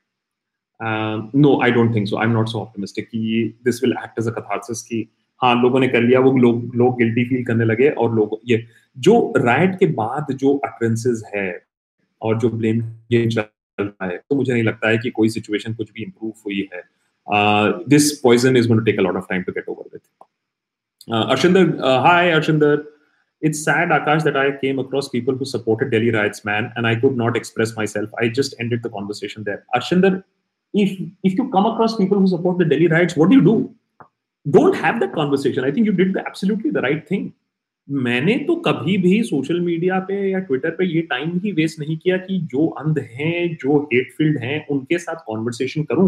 Um, 0.79 1.31
no, 1.33 1.61
I 1.61 1.71
don't 1.71 1.91
think 1.93 2.07
so. 2.07 2.19
I'm 2.19 2.33
not 2.33 2.49
so 2.49 2.61
optimistic. 2.61 3.09
This 3.63 3.81
will 3.81 3.97
act 3.97 4.19
as 4.19 4.27
a 4.27 4.31
catharsis. 4.31 4.83
Ki, 4.83 5.09
हाँ 5.41 5.55
लोगों 5.61 5.79
ने 5.79 5.87
कर 5.87 6.01
लिया, 6.01 6.19
वो 6.19 6.31
लोग 6.37 6.75
लोग 6.75 6.97
guilty 6.97 7.23
feel 7.25 7.43
करने 7.45 7.65
लगे 7.65 7.89
और 7.91 8.13
लोग, 8.15 8.39
ये, 8.45 8.65
जो 8.97 9.33
राइट 9.37 9.75
के 9.79 9.85
बाद 9.93 10.33
जो 10.35 10.55
अटरेंसेज 10.65 11.23
है 11.35 11.61
और 12.21 12.39
जो 12.39 12.49
ब्लेम 12.51 12.83
ये 13.11 13.25
चल 13.27 13.43
रहा 13.79 14.05
है 14.05 14.17
तो 14.19 14.35
मुझे 14.35 14.53
नहीं 14.53 14.63
लगता 14.63 14.89
है 14.89 14.97
कि 14.97 15.09
कोई 15.11 15.29
सिचुएशन 15.29 15.73
कुछ 15.73 15.91
भी 15.91 16.03
इंप्रूव 16.03 16.33
हुई 16.45 16.67
है। 16.73 16.83
This 17.89 18.11
poison 18.23 18.57
is 18.57 18.67
take 18.85 18.99
a 18.99 19.03
lot 19.03 19.15
of 19.15 19.25
time 19.29 19.41
to 19.43 19.51
get 19.51 19.69
over 19.69 19.89
with 19.93 21.29
Arshinder 21.29 21.69
hi 22.05 22.31
Arshinder. 22.31 22.83
It's 23.41 23.59
sad 23.59 23.91
Akash 23.93 24.23
that 24.23 24.35
I 24.37 24.51
came 24.61 24.79
across 24.79 25.09
people 25.13 25.35
who 25.35 25.45
supported 25.45 25.89
Delhi 25.89 26.09
riots 26.11 26.41
man 26.45 26.71
and 26.77 26.85
I 26.85 26.95
could 26.95 27.17
not 27.17 27.37
express 27.37 27.73
myself 27.87 28.11
I 28.21 28.29
just 28.39 28.61
ended 28.61 28.81
the 28.81 28.89
conversation 28.89 29.43
that 29.43 29.63
Arshinder 29.75 30.21
if 30.73 30.91
if 31.25 31.33
you 31.33 31.47
come 31.53 31.63
across 31.65 31.95
people 31.99 32.15
who 32.15 32.27
support 32.27 32.63
the 32.63 32.67
Delhi 32.69 32.87
riots 32.89 33.17
what 33.17 33.29
do 33.29 33.35
you 33.35 33.41
do 33.45 33.55
Don't 34.45 34.75
have 34.75 34.99
that 34.99 35.11
conversation. 35.13 35.63
I 35.63 35.71
think 35.71 35.85
you 35.85 35.93
did 35.93 36.13
the, 36.13 36.21
absolutely 36.27 36.71
the 36.71 36.81
right 36.81 37.07
thing. 37.09 37.29
मैंने 37.87 38.35
तो 38.47 38.55
कभी 38.65 38.97
भी 38.97 39.21
social 39.23 39.59
media 39.61 39.99
पे 40.07 40.15
या 40.31 40.39
Twitter 40.39 40.71
पे 40.75 40.85
ये 40.85 41.01
time 41.09 41.37
ही 41.43 41.51
waste 41.51 41.79
नहीं 41.79 41.97
किया 41.97 42.17
कि 42.17 42.37
जो 42.51 42.67
अंध 42.79 42.99
हैं 43.11 43.55
जो 43.55 43.79
हेटफिल्ड 43.93 44.37
हैं 44.43 44.65
उनके 44.71 44.97
साथ 44.97 45.23
कॉन्वर्सेशन 45.25 45.83
करूँ। 45.83 46.07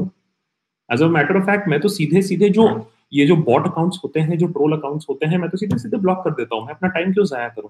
As 0.89 1.02
a 1.02 1.08
matter 1.08 1.38
of 1.38 1.43
fact 1.46 1.67
मैं 1.69 1.80
तो 1.82 1.89
सीधे 1.89 2.22
सीधे 2.22 2.50
जो 2.50 2.67
ये 3.13 3.26
जो 3.28 3.36
बॉट 3.50 3.67
अकाउंट्स 3.67 4.00
होते 4.04 4.19
हैं 4.19 4.38
जो 4.38 4.48
ट्रोल 4.48 4.78
अकाउंट्स 4.78 5.06
होते 5.10 5.26
हैं 5.26 5.38
मैं 5.38 5.50
तो 5.50 5.58
सीधे 5.58 5.78
सीधे 5.80 5.98
ब्लॉक 5.98 6.24
कर 6.24 6.32
देता 6.32 6.56
हूँ। 6.56 6.65
मैं 6.65 6.74
अपना 6.74 6.89
टाइम 6.89 7.13
क्यों 7.13 7.26
जाया 7.26 7.48
करूँ? 7.50 7.69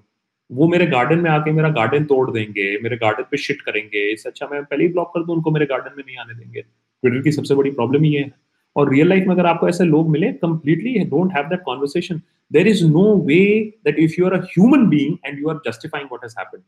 वो 0.50 0.68
मेरे 0.68 0.86
गार्डन 0.86 1.18
में 1.18 1.30
आके 1.30 1.52
मेरा 1.52 1.68
गार्डन 1.80 2.04
तोड़ 2.04 2.30
देंगे 2.30 2.70
मेरे 2.82 2.96
गार्डन 2.96 3.24
पे 3.30 3.36
शिट 3.38 3.60
करेंगे। 3.60 4.10
इससे 4.12 4.28
अच्छा 4.28 4.48
मैं 4.52 4.62
पहले 4.64 4.84
ही 4.84 4.92
ब्लॉक 4.92 5.12
कर 5.14 5.24
दूँ 5.24 5.36
उनको 5.36 5.50
मेरे 5.50 5.66
गार्डन 5.66 5.96
में 5.96 6.02
नहीं 6.06 6.16
आने 6.16 6.34
देंगे। 6.34 6.60
ट्विटर 6.60 7.22
की 7.22 7.32
सबसे 7.32 7.54
बड़ी 7.54 7.70
प्रॉब्लम 7.70 8.04
ये 8.04 8.18
है। 8.18 8.32
और 8.76 8.92
रियल 8.92 9.08
लाइफ 9.08 9.26
में 9.26 9.34
अगर 9.34 9.46
आपको 9.46 9.68
ऐसे 9.68 9.84
लोग 9.84 10.08
मिले 10.10 10.32
completely 10.44 10.98
don't 11.10 11.32
have 11.36 11.48
that 11.48 11.62
conversation 11.64 12.20
there 12.50 12.68
is 12.68 12.84
no 12.86 13.04
way 13.26 13.38
that 13.84 13.98
if 13.98 14.14
you 14.18 14.26
are 14.26 14.36
human 14.44 14.88
being 14.88 15.16
and 15.26 15.38
you 15.38 15.48
are 15.50 15.60
justifying 15.66 16.08
what 16.12 16.24
has 16.24 16.34
happened 16.38 16.62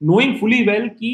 knowing 0.00 0.38
fully 0.40 0.62
well 0.66 0.88
कि 0.98 1.12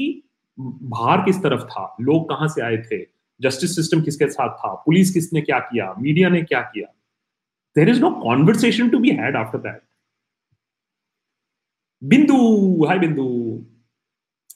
बाहर 0.59 1.25
किस 1.25 1.43
तरफ़ 1.43 1.63
था 1.73 1.95
लोग 2.01 2.29
कहाँ 2.29 2.49
से 2.49 2.63
आए 2.63 2.77
थे 2.83 3.05
जस्टिस 3.41 3.75
सिस्टम 3.77 4.01
किसके 4.03 4.29
साथ 4.31 4.57
था 4.59 4.75
पुलिस 4.87 5.11
किसने 5.15 5.41
क्या 5.41 5.59
किया 5.73 5.95
मीडिया 5.99 6.29
ने 6.29 6.43
क्या 6.43 6.61
किया 6.73 6.87
there 7.77 7.89
is 7.89 8.01
no 8.01 8.11
conversation 8.23 8.89
to 8.89 8.99
be 8.99 9.11
had 9.19 9.37
after 9.37 9.59
that. 9.59 9.83
Bindu, 12.03 12.87
hi 12.87 12.99
Bindu. 12.99 13.29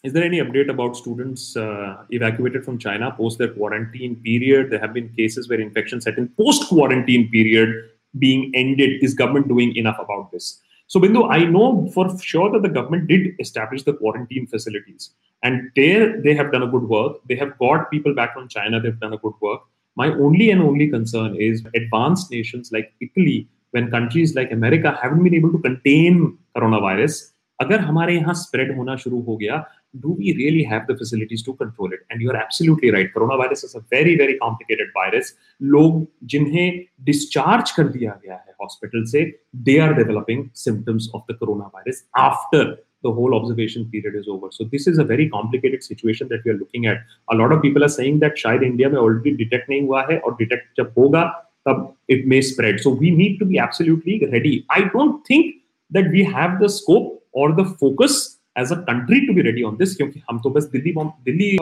Is 0.04 0.13
there 0.13 0.24
any 0.24 0.40
update 0.40 0.70
about 0.70 0.96
students 0.96 1.58
uh, 1.58 1.98
evacuated 2.12 2.63
from 2.63 2.78
China 2.78 3.12
post 3.12 3.40
their 3.40 3.50
quarantine 3.50 4.16
period? 4.18 4.70
There 4.70 4.80
have 4.80 4.94
been 4.94 5.10
cases 5.18 5.50
where 5.50 5.60
infection 5.60 6.00
set 6.02 6.18
in 6.18 6.30
post 6.30 6.70
quarantine 6.70 7.30
period 7.30 7.90
being 8.20 8.52
ended. 8.56 9.04
Is 9.04 9.13
government 9.13 9.48
doing 9.48 9.76
enough 9.76 9.98
about 10.00 10.32
this? 10.32 10.62
So, 10.86 11.00
Bindu, 11.00 11.30
I 11.30 11.44
know 11.44 11.90
for 11.94 12.18
sure 12.20 12.52
that 12.52 12.62
the 12.62 12.70
government 12.70 13.08
did 13.08 13.36
establish 13.40 13.84
the 13.84 13.94
quarantine 13.94 14.48
facilities, 14.48 15.10
and 15.44 15.70
there 15.76 16.22
they 16.22 16.34
have 16.34 16.52
done 16.52 16.63
a 16.63 16.68
good 16.68 16.84
work. 16.84 17.18
They 17.28 17.36
have 17.36 17.58
got 17.58 17.92
people 17.92 18.13
back 18.13 18.34
from 18.34 18.48
China. 18.48 18.80
They've 18.80 19.00
done 19.00 19.13
a 19.13 19.18
good 19.18 19.34
work. 19.42 19.62
My 19.96 20.10
only 20.10 20.52
and 20.52 20.62
only 20.62 20.88
concern 20.90 21.36
is 21.36 21.66
advanced 21.76 22.32
nations 22.32 22.72
like 22.72 22.94
Italy, 23.02 23.50
when 23.72 23.90
countries 23.92 24.36
like 24.36 24.52
America 24.52 24.98
haven't 25.02 25.24
been 25.24 25.34
able 25.34 25.52
to 25.52 25.60
contain 25.60 26.38
coronavirus, 26.56 27.34
अगर 27.62 27.80
हमारे 27.80 28.16
यहाँ 28.16 28.34
spread 28.40 28.76
होना 28.78 28.96
शुरू 29.04 29.22
हो 29.28 29.36
गया 29.38 29.56
do 30.00 30.16
we 30.20 30.34
really 30.34 30.63
have 30.63 30.88
the 30.88 30.96
facilities 30.98 31.44
to 31.44 31.54
control 31.56 31.92
it? 31.94 32.00
And 32.10 32.22
you're 32.22 32.36
absolutely 32.36 32.92
right. 32.92 33.13
Coronavirus 33.13 33.63
is 33.66 33.76
a 33.76 33.82
very, 33.90 34.16
very 34.18 34.38
complicated 34.38 34.88
virus. 34.94 35.34
लोग 35.62 36.08
जिन्हें 36.34 36.86
discharge 37.06 37.72
कर 37.72 37.88
दिया 37.88 38.20
गया 38.26 38.36
है 38.36 38.54
हॉस्पिटल 38.62 39.04
से 39.12 39.32
they 39.68 39.80
are 39.80 39.94
developing 39.94 40.50
symptoms 40.54 41.10
of 41.13 41.24
the 41.30 41.34
coronavirus 41.34 42.04
after 42.16 42.78
the 43.04 43.12
whole 43.12 43.36
observation 43.36 43.86
period 43.86 44.16
is 44.16 44.28
over. 44.28 44.48
So 44.52 44.63
this 44.63 44.88
is 44.88 44.98
a 44.98 45.04
very 45.04 45.30
complicated 45.30 45.84
situation 45.84 46.28
that 46.30 46.44
we 46.46 46.52
are 46.52 46.58
looking 46.58 46.88
at. 46.88 46.98
A 47.32 47.36
lot 47.36 47.52
of 47.52 47.62
people 47.62 47.84
are 47.84 47.94
saying 47.98 48.20
that 48.20 48.38
शायद 48.38 48.63
India 48.63 48.90
में 48.90 48.98
already 49.00 49.36
detect 49.44 49.70
नहीं 49.70 49.82
हुआ 49.88 50.02
है 50.12 50.20
और 50.20 50.38
detect 50.42 50.74
जब 50.78 50.94
होगा 50.98 51.26
तब 51.68 51.94
it 52.10 52.26
may 52.28 52.42
spread. 52.42 52.80
So 52.80 52.90
we 52.90 53.12
need 53.12 53.40
to 53.40 53.46
be 53.46 53.60
absolutely 53.60 54.20
ready. 54.34 54.66
I 54.70 54.82
don't 54.96 55.24
think 55.26 55.56
that 55.92 56.10
we 56.12 56.24
have 56.24 56.60
the 56.60 56.70
scope 56.70 57.24
or 57.32 57.52
the 57.52 57.66
focus 57.82 58.31
as 58.57 58.73
a 58.73 58.77
country 58.88 59.21
to 59.27 59.35
be 59.35 59.43
ready 59.43 59.62
on 59.62 59.77
this 59.77 59.97
क्योंकि 59.97 60.21
हम 60.31 60.41
तो 60.41 60.51
बस 60.51 60.65
दिल्ली 60.73 60.93
दिल्ली 61.25 61.57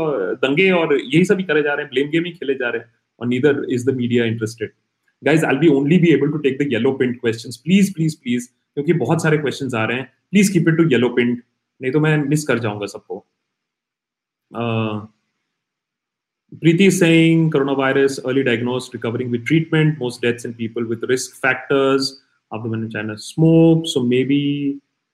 दंगे 0.44 0.70
और 0.70 0.94
यही 1.00 1.24
सभी 1.24 1.42
करे 1.42 1.62
जा 1.62 1.74
रहे 1.74 1.84
हैं 1.84 1.90
ब्लेम 1.90 2.08
गेम 2.10 2.24
ही 2.24 2.32
खेले 2.32 2.54
जा 2.54 2.68
रहे 2.68 2.80
हैं, 2.80 2.92
और 3.20 3.26
neither 3.26 3.64
is 3.70 3.90
the 3.90 3.94
media 3.96 4.24
interested 4.24 4.72
guys 5.22 5.44
I 5.44 5.56
be 5.56 5.68
only 5.68 5.98
be 5.98 6.08
able 6.08 6.30
to 6.32 6.38
take 6.38 6.58
the 6.58 6.72
yellow 6.72 6.92
pint 6.92 7.20
question 7.20 7.50
please 7.64 7.92
please 7.94 8.16
please 8.22 8.48
क्योंकि 8.48 8.92
बहुत 8.92 9.22
सारे 9.22 9.38
क्वेश्चन 9.38 9.76
आ 9.76 9.84
रहे 9.84 9.96
हैं 9.96 10.12
please 10.30 10.52
keep 10.52 10.68
it 10.68 10.76
to 10.76 10.88
yellow 10.88 11.08
pint 11.08 11.42
नहीं 11.80 11.92
तो 11.92 12.00
मैं 12.00 12.16
मिस 12.28 12.46
कर 12.46 12.58
जाऊँगा 12.58 12.86
सबको। 12.86 13.18
Preeti 16.52 16.90
Singh 16.90 17.50
corona 17.50 17.72
virus 17.72 18.18
early 18.18 18.42
diagnose 18.42 18.90
recovering 18.94 19.30
with 19.30 19.44
treatment 19.46 19.98
most 19.98 20.24
deaths 20.26 20.46
in 20.46 20.52
people 20.52 20.84
with 20.84 21.00
risk 21.10 21.36
factors 21.36 22.12
आप 22.52 22.62
smoke 23.20 23.82
so 23.86 24.02
may 24.06 24.22
be 24.24 24.40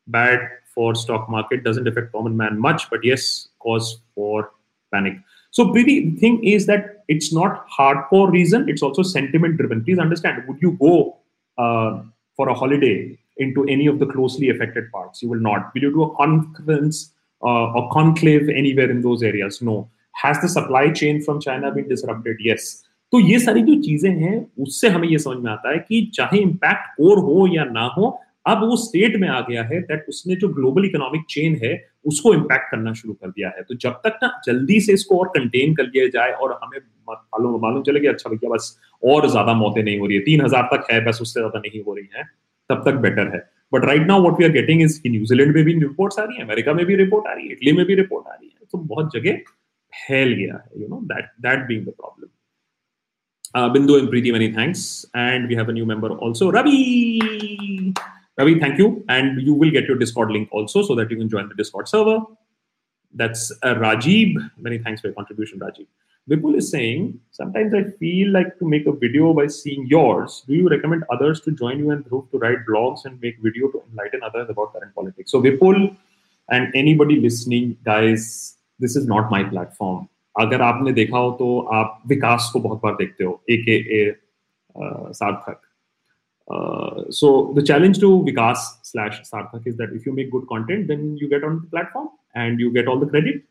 bad 0.08 0.48
for 0.76 0.94
stock 0.94 1.28
market 1.28 1.64
doesn't 1.64 1.88
affect 1.88 2.12
common 2.12 2.36
man 2.36 2.60
much, 2.60 2.88
but 2.90 3.02
yes, 3.02 3.48
cause 3.58 4.00
for 4.14 4.50
panic. 4.92 5.18
So 5.50 5.72
the 5.72 5.84
thing 6.20 6.44
is 6.44 6.66
that 6.66 7.04
it's 7.08 7.32
not 7.32 7.66
hardcore 7.76 8.30
reason; 8.30 8.68
it's 8.68 8.82
also 8.82 9.02
sentiment 9.02 9.56
driven. 9.56 9.84
Please 9.84 9.98
understand. 9.98 10.44
Would 10.46 10.62
you 10.62 10.72
go 10.80 11.16
uh, 11.58 12.02
for 12.36 12.48
a 12.50 12.54
holiday 12.54 13.18
into 13.38 13.64
any 13.64 13.86
of 13.86 13.98
the 13.98 14.06
closely 14.06 14.50
affected 14.50 14.90
parts. 14.92 15.22
You 15.22 15.30
will 15.30 15.40
not. 15.40 15.72
Will 15.74 15.82
you 15.82 15.92
do 15.92 16.02
a 16.04 16.16
conference 16.16 17.12
uh, 17.42 17.72
or 17.72 17.90
conclave 17.92 18.48
anywhere 18.48 18.90
in 18.90 19.02
those 19.02 19.22
areas? 19.22 19.60
No. 19.60 19.90
Has 20.12 20.40
the 20.40 20.48
supply 20.48 20.90
chain 20.90 21.22
from 21.22 21.40
China 21.40 21.70
been 21.70 21.88
disrupted? 21.88 22.36
Yes. 22.40 22.82
तो 23.12 23.18
ये 23.20 23.38
सारी 23.38 23.60
जो 23.62 23.74
चीज़ें 23.82 24.10
हैं 24.20 24.36
उससे 24.62 24.88
हमें 24.90 25.06
ये 25.08 25.18
समझ 25.18 25.36
में 25.42 25.50
आता 25.50 25.70
है 25.72 25.78
कि 25.88 26.00
चाहे 26.14 26.38
इम्पैक्ट 26.42 27.00
और 27.00 27.18
हो 27.24 27.46
या 27.54 27.64
ना 27.64 27.84
हो 27.96 28.08
अब 28.46 28.62
वो 28.62 28.76
स्टेट 28.76 29.16
में 29.20 29.28
आ 29.28 29.40
गया 29.48 29.62
है 29.64 29.80
दैट 29.82 30.04
उसने 30.08 30.34
जो 30.42 30.48
ग्लोबल 30.54 30.84
इकोनॉमिक 30.84 31.22
चेन 31.30 31.58
है 31.62 31.72
उसको 32.06 32.32
इम्पैक्ट 32.34 32.70
करना 32.70 32.92
शुरू 32.92 33.14
कर 33.14 33.28
दिया 33.28 33.48
है। 33.56 33.62
तो 33.62 33.74
जब 33.74 34.00
तक 34.04 34.18
ना 34.22 34.28
जल्दी 34.46 34.80
से 34.80 34.92
इसको 34.92 35.18
और 35.18 35.28
कंटेन 35.36 35.74
कर 35.74 35.84
लिया 35.86 36.06
जाए 36.16 36.32
और 36.32 36.58
हमें 36.62 36.78
मालूम 37.08 37.60
मालूम 37.62 37.82
चले 37.82 38.00
कि 38.00 38.06
अच्छा 38.06 38.30
भैया 38.30 38.50
बस 38.50 38.68
और 39.02 39.28
ज़्यादा 39.30 39.54
मौतें 39.54 39.82
नहीं 39.82 39.98
हो 39.98 40.06
रही 40.06 40.16
है। 40.16 40.22
तीन 40.24 40.40
हज़ार 40.44 40.68
तक 40.72 40.86
है 40.90 41.04
बस 41.04 41.18
उससे 41.22 41.40
ज़्यादा 41.40 41.58
नहीं 41.66 41.82
हो 41.82 41.94
रही 41.94 42.08
है। 42.16 42.24
तब 42.70 42.82
तक 42.86 42.94
बेटर 43.02 43.34
है। 43.34 43.42
But 43.72 43.84
right 43.84 44.06
now 44.06 44.22
what 44.22 44.38
we 44.38 44.44
are 44.44 44.52
getting 44.52 44.82
is 44.82 45.00
कि 45.02 45.08
न्यूजीलैंड 45.08 45.54
में 45.56 45.64
भी 45.64 45.72
रिपोर्ट 45.80 46.18
आ 46.20 46.24
रही 46.24 46.36
है 46.36 46.44
अमेरिका 46.44 46.72
में 46.74 46.84
भी 46.86 46.96
रिपोर्ट 46.96 47.26
आ 47.26 47.32
रही 47.32 47.46
है 47.46 47.52
इटली 47.52 47.72
में 47.72 47.84
भी 47.86 47.94
रिपोर्ट 47.94 48.28
आ 48.28 48.34
रही 48.34 48.48
है। 48.48 48.66
तो 48.72 48.78
बहुत 48.78 49.12
जगह 49.14 49.42
फैल 49.92 50.32
गया 50.34 50.54
है 50.54 50.82
you 50.82 50.88
know 50.88 51.00
that 51.12 51.30
that 51.48 51.66
being 51.68 51.84
the 51.86 51.88
problem 51.90 52.28
Uh, 53.54 53.68
Bindu 53.74 53.94
and 53.98 54.08
Preeti, 54.12 54.32
many 54.32 54.46
thanks. 54.52 54.80
And 55.14 55.48
we 55.48 55.54
have 55.54 55.70
a 55.70 55.72
new 55.72 55.86
member. 55.86 56.10
Ravi, 58.37 58.59
thank 58.59 58.77
you. 58.77 59.03
And 59.09 59.41
you 59.41 59.53
will 59.53 59.71
get 59.71 59.85
your 59.85 59.97
Discord 59.97 60.31
link 60.31 60.49
also 60.51 60.81
so 60.81 60.95
that 60.95 61.11
you 61.11 61.17
can 61.17 61.29
join 61.29 61.49
the 61.49 61.55
Discord 61.55 61.87
server. 61.87 62.19
That's 63.13 63.51
uh, 63.63 63.75
Rajiv. 63.75 64.35
Many 64.57 64.77
thanks 64.77 65.01
for 65.01 65.07
your 65.07 65.15
contribution, 65.15 65.59
Rajiv. 65.59 65.87
Vipul 66.29 66.55
is 66.55 66.69
saying, 66.69 67.19
sometimes 67.31 67.73
I 67.73 67.83
feel 67.99 68.31
like 68.31 68.57
to 68.59 68.65
make 68.65 68.85
a 68.85 68.91
video 68.91 69.33
by 69.33 69.47
seeing 69.47 69.87
yours. 69.87 70.43
Do 70.47 70.53
you 70.53 70.69
recommend 70.69 71.03
others 71.09 71.41
to 71.41 71.51
join 71.51 71.79
you 71.79 71.91
and 71.91 72.05
Dhruv 72.05 72.29
to 72.31 72.37
write 72.37 72.59
blogs 72.69 73.05
and 73.05 73.19
make 73.21 73.39
video 73.41 73.69
to 73.69 73.81
enlighten 73.89 74.21
others 74.23 74.47
about 74.49 74.71
current 74.73 74.93
politics? 74.93 75.31
So 75.31 75.41
Vipul 75.41 75.95
and 76.49 76.71
anybody 76.75 77.19
listening, 77.19 77.77
guys, 77.83 78.57
this 78.79 78.95
is 78.95 79.07
not 79.07 79.31
my 79.31 79.43
platform. 79.43 80.07
अगर 80.39 80.61
आपने 80.61 80.91
देखा 80.93 81.17
हो 81.17 81.31
तो 81.39 81.59
आप 81.73 82.01
विकास 82.07 82.49
को 82.53 82.59
बहुत 82.59 82.81
बार 82.83 82.93
देखते 82.95 83.23
हो 83.23 83.43
ए 83.49 83.57
के 83.65 83.75
ए 83.99 84.15
सार्थक 84.77 85.61
so 87.10 87.52
the 87.54 87.62
challenge 87.62 87.98
to 87.98 88.24
Vikas 88.26 88.58
slash 88.82 89.20
Sarthak 89.22 89.66
is 89.66 89.76
that 89.76 89.90
if 89.92 90.06
you 90.06 90.12
make 90.12 90.30
good 90.30 90.46
content, 90.48 90.88
then 90.88 91.16
you 91.16 91.28
get 91.28 91.42
on 91.42 91.60
the 91.62 91.66
platform 91.68 92.08
and 92.34 92.60
you 92.60 92.72
get 92.72 92.86
all 92.86 92.98
the 92.98 93.06
credit. 93.06 93.42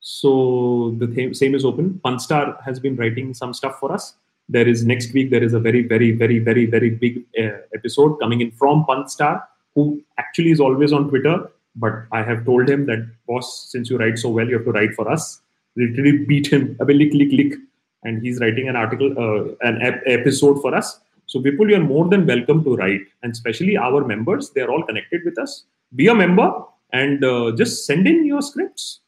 So 0.00 0.94
the 0.98 1.06
th- 1.06 1.34
same 1.36 1.54
is 1.54 1.64
open. 1.64 2.00
Punstar 2.04 2.62
has 2.62 2.78
been 2.78 2.96
writing 2.96 3.32
some 3.32 3.54
stuff 3.54 3.78
for 3.80 3.90
us. 3.90 4.14
There 4.50 4.68
is 4.68 4.84
next 4.84 5.14
week. 5.14 5.30
There 5.30 5.42
is 5.42 5.54
a 5.54 5.58
very, 5.58 5.82
very, 5.82 6.10
very, 6.12 6.38
very, 6.38 6.66
very 6.66 6.90
big 6.90 7.24
uh, 7.38 7.60
episode 7.74 8.18
coming 8.18 8.42
in 8.42 8.50
from 8.50 8.84
Punstar, 8.84 9.42
who 9.74 10.02
actually 10.18 10.50
is 10.50 10.60
always 10.60 10.92
on 10.92 11.08
Twitter. 11.08 11.50
But 11.76 12.04
I 12.12 12.22
have 12.22 12.44
told 12.44 12.68
him 12.68 12.84
that, 12.86 13.08
boss, 13.26 13.70
since 13.72 13.88
you 13.88 13.96
write 13.96 14.18
so 14.18 14.28
well, 14.28 14.46
you 14.46 14.56
have 14.56 14.66
to 14.66 14.72
write 14.72 14.94
for 14.94 15.10
us. 15.10 15.40
Literally 15.76 16.18
beat 16.18 16.48
him. 16.48 16.76
Click, 16.76 17.10
click, 17.10 17.30
click, 17.30 17.54
and 18.02 18.22
he's 18.22 18.38
writing 18.40 18.68
an 18.68 18.76
article, 18.76 19.12
uh, 19.18 19.66
an 19.66 19.80
ep- 19.80 20.02
episode 20.06 20.60
for 20.60 20.74
us. 20.74 21.00
So 21.26 21.40
Vipul, 21.40 21.70
you 21.70 21.76
are 21.76 21.84
more 21.84 22.08
than 22.08 22.26
welcome 22.26 22.62
to 22.64 22.76
write, 22.76 23.02
and 23.22 23.32
especially 23.32 23.76
our 23.76 24.04
members. 24.04 24.50
They 24.50 24.60
are 24.60 24.70
all 24.70 24.82
connected 24.82 25.22
with 25.24 25.38
us. 25.38 25.64
Be 25.94 26.08
a 26.08 26.14
member 26.14 26.62
and 26.92 27.24
uh, 27.24 27.52
just 27.56 27.86
send 27.86 28.06
in 28.06 28.24
your 28.24 28.42
scripts 28.42 29.00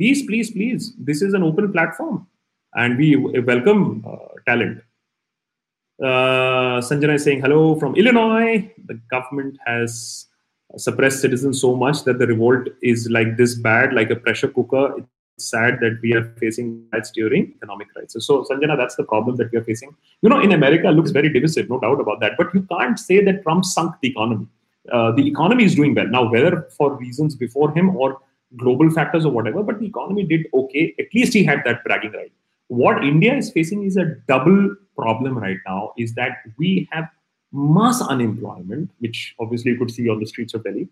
please, 0.00 0.22
please, 0.26 0.50
please, 0.50 0.94
this 0.98 1.22
is 1.22 1.34
an 1.34 1.42
open 1.42 1.72
platform 1.72 2.26
and 2.74 2.96
we 2.96 3.16
welcome 3.16 4.04
uh, 4.06 4.16
talent. 4.46 4.82
Uh, 6.02 6.80
Sanjana 6.80 7.14
is 7.14 7.24
saying, 7.24 7.42
hello 7.42 7.78
from 7.78 7.94
Illinois. 7.96 8.72
The 8.86 8.94
government 9.10 9.58
has 9.66 10.26
suppressed 10.76 11.20
citizens 11.20 11.60
so 11.60 11.76
much 11.76 12.04
that 12.04 12.18
the 12.18 12.26
revolt 12.26 12.68
is 12.82 13.10
like 13.10 13.36
this 13.36 13.54
bad, 13.54 13.92
like 13.92 14.10
a 14.10 14.16
pressure 14.16 14.48
cooker. 14.48 14.94
Sad 15.40 15.78
that 15.80 15.98
we 16.02 16.12
are 16.14 16.24
facing 16.38 16.84
riots 16.92 17.10
during 17.10 17.54
economic 17.56 17.92
crisis. 17.92 18.26
So, 18.26 18.44
Sanjana, 18.44 18.76
that's 18.76 18.96
the 18.96 19.04
problem 19.04 19.36
that 19.36 19.50
we 19.52 19.58
are 19.58 19.64
facing. 19.64 19.94
You 20.22 20.28
know, 20.28 20.40
in 20.40 20.52
America, 20.52 20.90
looks 20.90 21.10
very 21.10 21.28
divisive, 21.32 21.68
no 21.68 21.80
doubt 21.80 22.00
about 22.00 22.20
that. 22.20 22.32
But 22.36 22.54
you 22.54 22.62
can't 22.62 22.98
say 22.98 23.24
that 23.24 23.42
Trump 23.42 23.64
sunk 23.64 23.94
the 24.02 24.08
economy. 24.08 24.48
uh, 24.92 25.12
the 25.12 25.26
economy 25.26 25.64
is 25.64 25.74
doing 25.74 25.94
well 25.94 26.06
now, 26.06 26.30
whether 26.30 26.68
for 26.76 26.96
reasons 26.96 27.34
before 27.36 27.72
him 27.72 27.96
or 27.96 28.20
global 28.56 28.90
factors 28.90 29.24
or 29.24 29.32
whatever, 29.32 29.62
but 29.62 29.78
the 29.78 29.86
economy 29.86 30.24
did 30.24 30.46
okay. 30.52 30.94
At 30.98 31.06
least 31.14 31.32
he 31.32 31.44
had 31.44 31.62
that 31.64 31.84
bragging 31.84 32.12
right. 32.12 32.32
What 32.68 33.04
India 33.04 33.34
is 33.34 33.50
facing 33.50 33.84
is 33.84 33.96
a 33.96 34.06
double 34.26 34.74
problem 34.96 35.38
right 35.38 35.58
now. 35.66 35.92
Is 35.96 36.14
that 36.14 36.38
we 36.56 36.88
have 36.92 37.08
mass 37.52 38.00
unemployment, 38.00 38.90
which 38.98 39.34
obviously 39.38 39.72
you 39.72 39.78
could 39.78 39.90
see 39.90 40.08
on 40.08 40.20
the 40.20 40.26
streets 40.26 40.54
of 40.54 40.64
Delhi. 40.64 40.88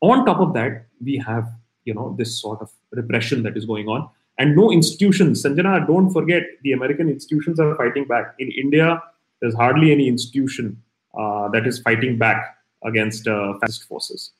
On 0.00 0.24
top 0.24 0.40
of 0.40 0.54
that, 0.54 0.86
we 1.04 1.18
have 1.18 1.52
you 1.90 1.94
know 1.98 2.08
this 2.22 2.32
sort 2.40 2.60
of 2.66 2.70
repression 3.02 3.42
that 3.46 3.56
is 3.60 3.66
going 3.72 3.88
on 3.94 4.08
and 4.38 4.56
no 4.60 4.66
institutions 4.78 5.44
sanjana 5.44 5.74
don't 5.92 6.10
forget 6.18 6.50
the 6.66 6.74
american 6.78 7.14
institutions 7.16 7.64
are 7.66 7.70
fighting 7.82 8.06
back 8.14 8.34
in 8.46 8.50
india 8.64 8.88
there's 9.40 9.56
hardly 9.62 9.90
any 9.96 10.08
institution 10.14 10.76
uh, 11.20 11.46
that 11.54 11.66
is 11.72 11.80
fighting 11.88 12.18
back 12.26 12.40
against 12.90 13.26
uh, 13.36 13.54
fascist 13.60 13.88
forces 13.92 14.30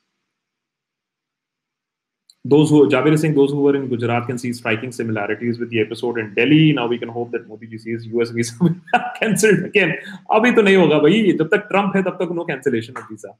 those 2.43 2.71
who 2.71 2.89
Javed 2.89 3.13
is 3.13 3.21
saying 3.21 3.35
those 3.35 3.51
who 3.51 3.61
were 3.61 3.75
in 3.75 3.87
Gujarat 3.87 4.25
can 4.25 4.37
see 4.37 4.51
striking 4.51 4.91
similarities 4.91 5.59
with 5.59 5.69
the 5.69 5.79
episode 5.79 6.17
in 6.17 6.33
Delhi. 6.33 6.73
Now 6.73 6.87
we 6.87 6.97
can 6.97 7.09
hope 7.09 7.31
that 7.33 7.47
Modi 7.47 7.67
ji 7.67 7.77
sees 7.77 8.07
US 8.07 8.31
visa 8.31 8.55
cancelled 9.19 9.63
again. 9.65 9.95
Abhi 10.29 10.55
to 10.55 10.63
nahi 10.63 10.75
hoga 10.75 11.01
bhai. 11.03 11.37
Jab 11.37 11.51
tak 11.51 11.69
Trump 11.69 11.93
hai, 11.93 12.01
tab 12.01 12.17
tak 12.17 12.31
no 12.31 12.43
cancellation 12.45 12.97
of 12.97 13.03
visa. 13.09 13.35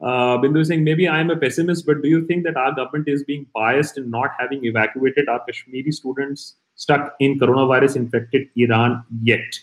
Uh, 0.00 0.38
Bindu 0.38 0.60
is 0.60 0.68
saying 0.68 0.82
maybe 0.82 1.08
I 1.08 1.20
am 1.20 1.30
a 1.30 1.36
pessimist, 1.36 1.84
but 1.84 2.02
do 2.02 2.08
you 2.08 2.26
think 2.26 2.44
that 2.44 2.56
our 2.56 2.74
government 2.74 3.08
is 3.08 3.22
being 3.22 3.46
biased 3.54 3.98
in 3.98 4.10
not 4.10 4.30
having 4.38 4.64
evacuated 4.64 5.28
our 5.28 5.44
Kashmiri 5.44 5.92
students 5.92 6.56
stuck 6.74 7.14
in 7.20 7.38
coronavirus 7.38 7.96
infected 7.96 8.48
Iran 8.56 9.04
yet? 9.22 9.60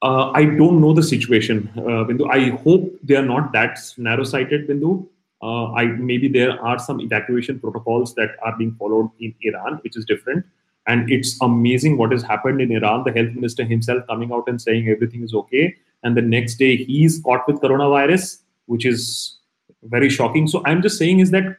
Uh, 0.00 0.30
I 0.30 0.44
don't 0.44 0.80
know 0.80 0.94
the 0.94 1.02
situation, 1.02 1.70
uh, 1.76 2.04
Bindu. 2.08 2.30
I 2.30 2.56
hope 2.62 2.90
they 3.02 3.16
are 3.16 3.24
not 3.24 3.52
that 3.52 3.78
narrow-sighted, 3.98 4.68
Bindu. 4.68 5.06
Uh, 5.42 5.72
I 5.72 5.84
maybe 5.86 6.28
there 6.28 6.60
are 6.64 6.78
some 6.78 7.00
evacuation 7.00 7.60
protocols 7.60 8.14
that 8.14 8.30
are 8.42 8.56
being 8.56 8.74
followed 8.76 9.10
in 9.20 9.34
Iran, 9.42 9.80
which 9.82 9.96
is 9.96 10.04
different. 10.04 10.46
And 10.86 11.10
it's 11.12 11.36
amazing 11.42 11.98
what 11.98 12.12
has 12.12 12.22
happened 12.22 12.62
in 12.62 12.72
Iran. 12.72 13.04
The 13.04 13.12
health 13.12 13.34
minister 13.34 13.64
himself 13.64 14.06
coming 14.06 14.32
out 14.32 14.48
and 14.48 14.60
saying 14.60 14.88
everything 14.88 15.22
is 15.22 15.34
okay, 15.34 15.76
and 16.02 16.16
the 16.16 16.22
next 16.22 16.54
day 16.56 16.76
he's 16.76 17.20
caught 17.20 17.46
with 17.46 17.60
coronavirus, 17.60 18.38
which 18.67 18.85
is 18.85 19.37
very 19.83 20.09
shocking. 20.09 20.47
So 20.47 20.61
I'm 20.65 20.81
just 20.81 20.97
saying 20.97 21.19
is 21.19 21.31
that 21.31 21.57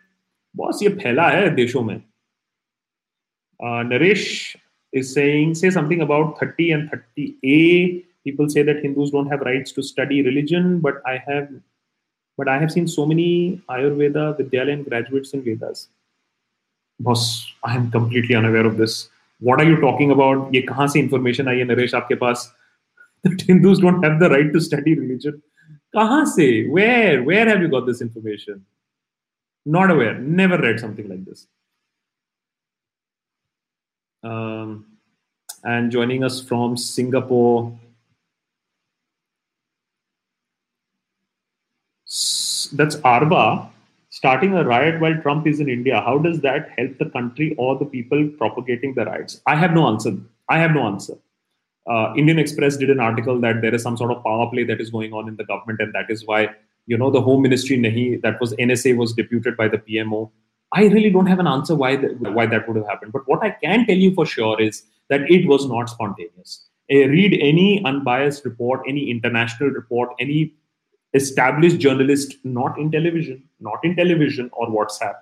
boss, 0.54 0.82
ये 0.82 0.88
फैला 0.88 1.28
है 1.30 1.54
देशों 1.54 1.82
में. 1.82 2.02
Uh, 3.62 3.82
Naresh 3.84 4.56
is 4.92 5.12
saying 5.12 5.54
say 5.54 5.70
something 5.70 6.00
about 6.00 6.38
30 6.38 6.72
and 6.72 6.90
30A 6.90 8.04
people 8.24 8.48
say 8.48 8.62
that 8.62 8.82
Hindus 8.82 9.10
don't 9.10 9.26
have 9.26 9.40
rights 9.40 9.72
to 9.72 9.82
study 9.82 10.22
religion, 10.22 10.80
but 10.80 11.02
I 11.06 11.18
have, 11.26 11.48
but 12.38 12.48
I 12.48 12.58
have 12.58 12.72
seen 12.72 12.88
so 12.88 13.06
many 13.06 13.60
Ayurveda 13.68 14.38
Vidyalayan 14.38 14.88
graduates 14.88 15.34
in 15.34 15.42
Vedas. 15.42 15.88
Boss, 16.98 17.52
I 17.62 17.76
am 17.76 17.90
completely 17.90 18.34
unaware 18.34 18.66
of 18.66 18.76
this. 18.76 19.08
What 19.40 19.60
are 19.60 19.64
you 19.64 19.80
talking 19.80 20.10
about? 20.10 20.52
ये 20.54 20.62
कहाँ 20.62 20.86
से 20.88 21.00
information 21.06 21.48
आई 21.48 21.58
है 21.58 21.64
नरेश 21.64 21.94
आपके 21.94 22.14
पास? 22.14 22.50
That 23.24 23.42
Hindus 23.48 23.80
don't 23.80 24.02
have 24.02 24.18
the 24.20 24.30
right 24.30 24.52
to 24.52 24.60
study 24.60 24.94
religion. 24.98 25.42
Where? 26.67 27.23
Where 27.23 27.47
have 27.47 27.61
you 27.61 27.67
got 27.67 27.85
this 27.85 28.01
information? 28.01 28.65
Not 29.65 29.91
aware. 29.91 30.17
Never 30.19 30.57
read 30.57 30.79
something 30.79 31.07
like 31.09 31.25
this. 31.25 31.47
Um, 34.23 34.85
and 35.63 35.91
joining 35.91 36.23
us 36.23 36.41
from 36.41 36.77
Singapore. 36.77 37.77
That's 42.73 42.97
Arba 43.03 43.69
starting 44.09 44.53
a 44.53 44.63
riot 44.63 44.99
while 44.99 45.15
Trump 45.21 45.47
is 45.47 45.59
in 45.59 45.69
India. 45.69 46.01
How 46.01 46.17
does 46.17 46.41
that 46.41 46.69
help 46.77 46.97
the 46.97 47.09
country 47.09 47.55
or 47.57 47.77
the 47.77 47.85
people 47.85 48.27
propagating 48.37 48.93
the 48.93 49.05
riots? 49.05 49.41
I 49.45 49.55
have 49.55 49.73
no 49.73 49.87
answer. 49.87 50.17
I 50.49 50.59
have 50.59 50.71
no 50.71 50.87
answer. 50.87 51.15
Uh, 51.87 52.13
Indian 52.15 52.39
Express 52.39 52.77
did 52.77 52.89
an 52.89 52.99
article 52.99 53.39
that 53.41 53.61
there 53.61 53.73
is 53.73 53.81
some 53.81 53.97
sort 53.97 54.11
of 54.11 54.23
power 54.23 54.49
play 54.49 54.63
that 54.63 54.79
is 54.79 54.89
going 54.89 55.13
on 55.13 55.27
in 55.27 55.35
the 55.35 55.43
government, 55.43 55.79
and 55.79 55.93
that 55.93 56.09
is 56.09 56.25
why 56.25 56.49
you 56.85 56.97
know 56.97 57.09
the 57.09 57.21
Home 57.21 57.41
Ministry 57.41 57.77
nahi 57.77 58.21
that 58.21 58.39
was 58.39 58.53
NSA 58.55 58.95
was 58.97 59.13
deputed 59.13 59.57
by 59.57 59.67
the 59.67 59.77
PMO. 59.77 60.31
I 60.73 60.83
really 60.85 61.09
don't 61.09 61.25
have 61.25 61.39
an 61.39 61.47
answer 61.47 61.75
why 61.75 61.95
why 61.95 62.45
that 62.45 62.67
would 62.67 62.77
have 62.77 62.87
happened. 62.87 63.11
But 63.11 63.27
what 63.27 63.43
I 63.43 63.51
can 63.51 63.85
tell 63.85 63.97
you 63.97 64.13
for 64.13 64.25
sure 64.25 64.61
is 64.61 64.83
that 65.09 65.21
it 65.29 65.47
was 65.47 65.67
not 65.67 65.89
spontaneous. 65.89 66.65
Read 66.91 67.37
any 67.39 67.83
unbiased 67.85 68.45
report, 68.45 68.81
any 68.87 69.09
international 69.11 69.69
report, 69.69 70.09
any 70.19 70.53
established 71.13 71.79
journalist 71.79 72.35
not 72.43 72.77
in 72.77 72.91
television 72.91 73.43
not 73.59 73.79
in 73.83 73.95
television 73.95 74.49
or 74.53 74.67
whatsapp 74.67 75.15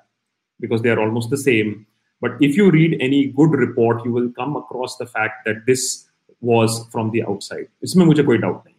because 0.60 0.82
they 0.82 0.90
are 0.90 1.00
almost 1.00 1.30
the 1.30 1.38
same 1.38 1.86
but 2.20 2.32
if 2.42 2.58
you 2.58 2.70
read 2.70 2.98
any 3.00 3.28
good 3.28 3.52
report 3.52 4.04
you 4.04 4.12
will 4.12 4.30
come 4.32 4.58
across 4.58 4.98
the 4.98 5.06
fact 5.06 5.46
that 5.46 5.66
this 5.66 6.07
was 6.41 6.79
from 6.93 7.11
the 7.11 7.23
outside 7.33 7.67
इसमें 7.85 8.05
मुझे 8.07 8.23
कोई 8.23 8.39
doubt 8.39 8.63
नहीं 8.67 8.75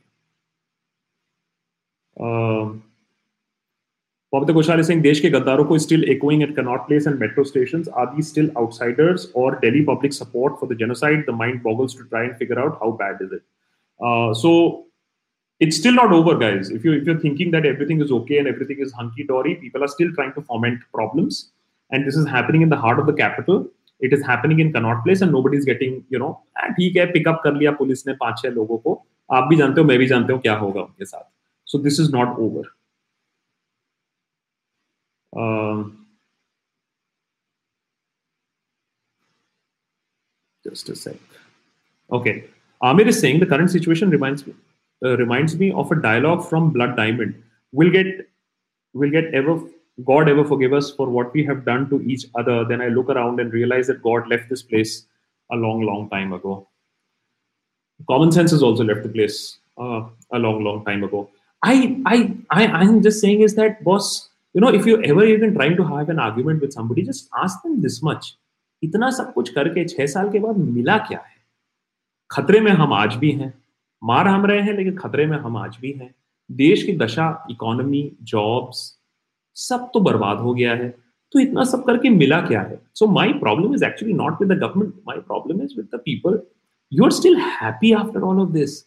Pavita 4.33 4.53
Ghoshal 4.57 4.79
is 4.79 4.87
saying 4.87 5.01
देश 5.01 5.19
के 5.21 5.29
गद्दारों 5.29 5.63
को 5.65 5.79
still 5.81 6.03
echoing 6.09 6.41
at 6.41 6.55
Connaught 6.55 6.87
Place 6.87 7.05
and 7.05 7.19
metro 7.19 7.43
stations. 7.43 7.87
Are 7.87 8.05
these 8.15 8.27
still 8.27 8.49
outsiders 8.57 9.27
or 9.35 9.59
Delhi 9.59 9.83
public 9.83 10.11
support 10.11 10.59
for 10.59 10.65
the 10.65 10.73
genocide? 10.73 11.25
The 11.27 11.35
mind 11.41 11.61
boggles 11.61 11.93
to 11.95 12.05
try 12.05 12.23
and 12.23 12.35
figure 12.37 12.59
out 12.59 12.79
how 12.79 12.89
bad 13.01 13.21
is 13.21 13.31
it. 13.31 13.43
Uh, 14.01 14.33
so 14.33 14.87
it's 15.59 15.77
still 15.77 15.93
not 15.93 16.11
over, 16.11 16.35
guys. 16.35 16.71
If 16.71 16.83
you 16.83 16.93
if 16.93 17.05
you're 17.05 17.19
thinking 17.19 17.51
that 17.51 17.67
everything 17.67 18.01
is 18.01 18.11
okay 18.11 18.39
and 18.39 18.47
everything 18.47 18.79
is 18.79 18.91
hunky 18.91 19.23
dory, 19.23 19.53
people 19.55 19.83
are 19.83 19.87
still 19.87 20.11
trying 20.13 20.33
to 20.33 20.41
foment 20.41 20.81
problems, 20.91 21.51
and 21.91 22.07
this 22.07 22.15
is 22.15 22.27
happening 22.27 22.63
in 22.63 22.69
the 22.69 22.81
heart 22.87 22.97
of 22.97 23.05
the 23.05 23.13
capital. 23.13 23.67
It 23.99 24.13
is 24.13 24.23
happening 24.27 24.59
in 24.59 24.71
Connaught 24.73 25.03
Place, 25.03 25.21
and 25.21 25.31
nobody 25.31 25.57
is 25.57 25.65
getting, 25.71 25.97
you 26.13 26.19
know, 26.23 26.31
ठीक 26.77 26.95
है 26.97 27.05
pickup 27.11 27.41
कर 27.43 27.53
लिया 27.55 27.71
police 27.81 28.05
ने 28.07 28.13
पांच 28.21 28.39
छह 28.41 28.49
लोगों 28.59 28.77
को 28.85 28.95
आप 29.37 29.47
भी 29.49 29.55
जानते 29.55 29.81
हो 29.81 29.87
मैं 29.87 29.97
भी 29.99 30.07
जानते 30.07 30.33
हो 30.33 30.39
क्या 30.39 30.55
होगा 30.63 30.81
उनके 30.81 31.05
साथ 31.05 31.29
so 31.71 31.79
this 31.83 31.99
is 32.01 32.11
not 32.15 32.39
over 32.47 32.71
just 40.65 40.89
a 40.89 40.95
sec. 40.95 41.17
Okay. 42.09 42.45
Amir 42.81 43.07
is 43.07 43.19
saying 43.19 43.39
the 43.39 43.45
current 43.45 43.71
situation 43.71 44.09
reminds 44.09 44.45
me 44.47 44.53
uh, 45.05 45.17
reminds 45.17 45.57
me 45.57 45.71
of 45.71 45.91
a 45.91 46.01
dialogue 46.01 46.47
from 46.49 46.69
Blood 46.71 46.95
Diamond. 46.95 47.41
We'll 47.71 47.91
get, 47.91 48.07
we'll 48.95 49.11
get 49.11 49.33
ever, 49.33 49.59
God 50.04 50.28
ever 50.28 50.44
forgive 50.44 50.72
us 50.72 50.92
for 50.92 51.08
what 51.08 51.32
we 51.34 51.44
have 51.44 51.64
done 51.64 51.88
to 51.90 52.00
each 52.02 52.26
other. 52.36 52.64
Then 52.64 52.80
I 52.80 52.88
look 52.88 53.08
around 53.08 53.40
and 53.40 53.52
realize 53.52 53.88
that 53.88 54.02
God 54.02 54.28
left 54.28 54.48
this 54.48 54.62
place 54.62 55.06
a 55.50 55.56
long, 55.56 55.82
long 55.82 56.08
time 56.08 56.32
ago. 56.32 56.68
Common 58.08 58.30
sense 58.30 58.52
has 58.52 58.62
also 58.62 58.84
left 58.84 59.02
the 59.02 59.08
place 59.08 59.58
uh, 59.76 60.02
a 60.32 60.38
long, 60.38 60.62
long 60.62 60.84
time 60.84 61.02
ago. 61.02 61.28
I, 61.62 62.00
I, 62.06 62.36
I, 62.50 62.66
I'm 62.66 63.02
just 63.02 63.20
saying 63.20 63.40
is 63.40 63.56
that, 63.56 63.82
boss, 63.82 64.28
you 64.54 64.60
know, 64.60 64.68
if 64.68 64.86
you 64.86 65.02
ever 65.02 65.24
even 65.24 65.54
trying 65.54 65.76
to 65.76 65.84
have 65.84 66.08
an 66.08 66.20
argument 66.20 66.60
with 66.60 66.72
somebody, 66.72 67.02
just 67.02 67.28
ask 67.36 67.62
them 67.62 67.80
this 67.80 68.02
much. 68.02 68.36
इतना 68.82 69.10
सब 69.10 69.32
कुछ 69.34 69.48
करके 69.48 69.84
छह 69.88 70.06
साल 70.06 70.30
के 70.30 70.38
बाद 70.38 70.56
मिला 70.56 70.96
क्या 70.98 71.18
है 71.18 71.36
खतरे 72.30 72.60
में 72.60 72.70
हम 72.72 72.92
आज 72.92 73.14
भी 73.16 73.30
हैं 73.32 73.52
मार 74.04 74.28
हम 74.28 74.46
रहे 74.46 74.60
हैं 74.62 74.76
लेकिन 74.76 74.96
खतरे 74.96 75.26
में 75.26 75.38
हम 75.38 75.56
आज 75.56 75.76
भी 75.80 75.92
हैं 75.92 76.14
देश 76.52 76.82
की 76.82 76.96
दशा 76.98 77.46
इकोनॉमी 77.50 78.16
जॉब्स 78.22 78.97
सब 79.58 79.90
तो 79.94 80.00
बर्बाद 80.00 80.38
हो 80.38 80.54
गया 80.54 80.74
है। 80.74 80.88
तो 81.32 81.38
इतना 81.40 81.64
सब 81.64 81.84
करके 81.84 82.10
मिला 82.10 82.40
क्या 82.46 82.60
है? 82.62 82.80
So 82.94 83.06
my 83.12 83.32
problem 83.38 83.74
is 83.74 83.84
actually 83.84 84.14
not 84.14 84.42
with 84.42 84.52
the 84.52 84.58
government 84.60 84.94
my 85.08 85.18
problem 85.20 85.62
is 85.62 85.74
with 85.76 85.88
the 85.94 86.00
people 86.04 86.40
you 86.92 87.04
are 87.04 87.10
still 87.12 87.36
happy 87.36 87.92
after 87.92 88.20
all 88.28 88.40
of 88.40 88.50
this 88.52 88.80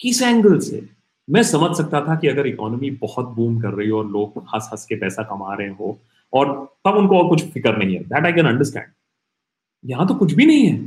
किस 0.00 0.22
एंगल 0.22 0.58
से? 0.58 0.88
मैं 1.28 1.42
समझ 1.42 1.76
सकता 1.76 2.00
था 2.06 2.14
कि 2.20 2.28
अगर 2.28 2.46
इकोनॉमी 2.46 2.90
बहुत 3.00 3.26
बूम 3.34 3.60
कर 3.62 3.74
रही 3.74 3.88
हो 3.88 3.98
और 3.98 4.06
लोग 4.10 4.38
हंस 4.54 4.68
हंस 4.72 4.84
के 4.86 4.96
पैसा 5.00 5.22
कमा 5.22 5.54
रहे 5.54 5.68
हो 5.80 5.98
और 6.32 6.54
तब 6.86 6.96
उनको 6.96 7.18
और 7.18 7.28
कुछ 7.28 7.44
फ़िक्र 7.52 7.76
नहीं 7.76 7.96
है। 7.96 8.02
दैट 8.04 8.24
आई 8.26 8.32
कैन 8.32 8.46
अंडरस्टैंड 8.48 8.92
यहाँ 9.84 10.06
तो 10.08 10.14
कुछ 10.14 10.32
भी 10.34 10.46
नहीं 10.46 10.66
है। 10.66 10.78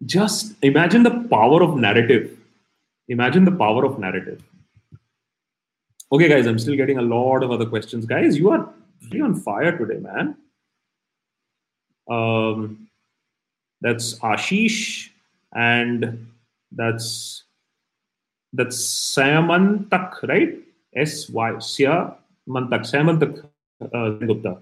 Just 0.00 0.64
imagine 0.66 1.02
the 1.06 1.10
power 1.30 1.56
of 1.64 1.72
narrative. 1.80 2.22
Imagine 3.08 3.48
the 3.48 3.52
power 3.56 3.82
of 3.88 3.98
narrative. 4.04 4.38
Okay, 6.12 6.28
guys, 6.28 6.46
I'm 6.46 6.58
still 6.58 6.74
getting 6.74 6.98
a 6.98 7.02
lot 7.02 7.44
of 7.44 7.52
other 7.52 7.66
questions. 7.66 8.04
Guys, 8.04 8.36
you 8.36 8.50
are 8.50 8.68
really 9.04 9.20
on 9.20 9.36
fire 9.36 9.78
today, 9.78 9.98
man. 9.98 10.36
Um, 12.10 12.88
that's 13.80 14.18
Ashish, 14.18 15.10
and 15.54 16.26
that's 16.72 17.44
that's 18.52 18.76
Samantak, 19.14 20.20
right? 20.28 20.58
S 20.96 21.28
Y 21.30 21.50
Sya 21.52 22.16
Samantak 22.48 23.46
uh, 23.80 24.10
Gupta. 24.10 24.58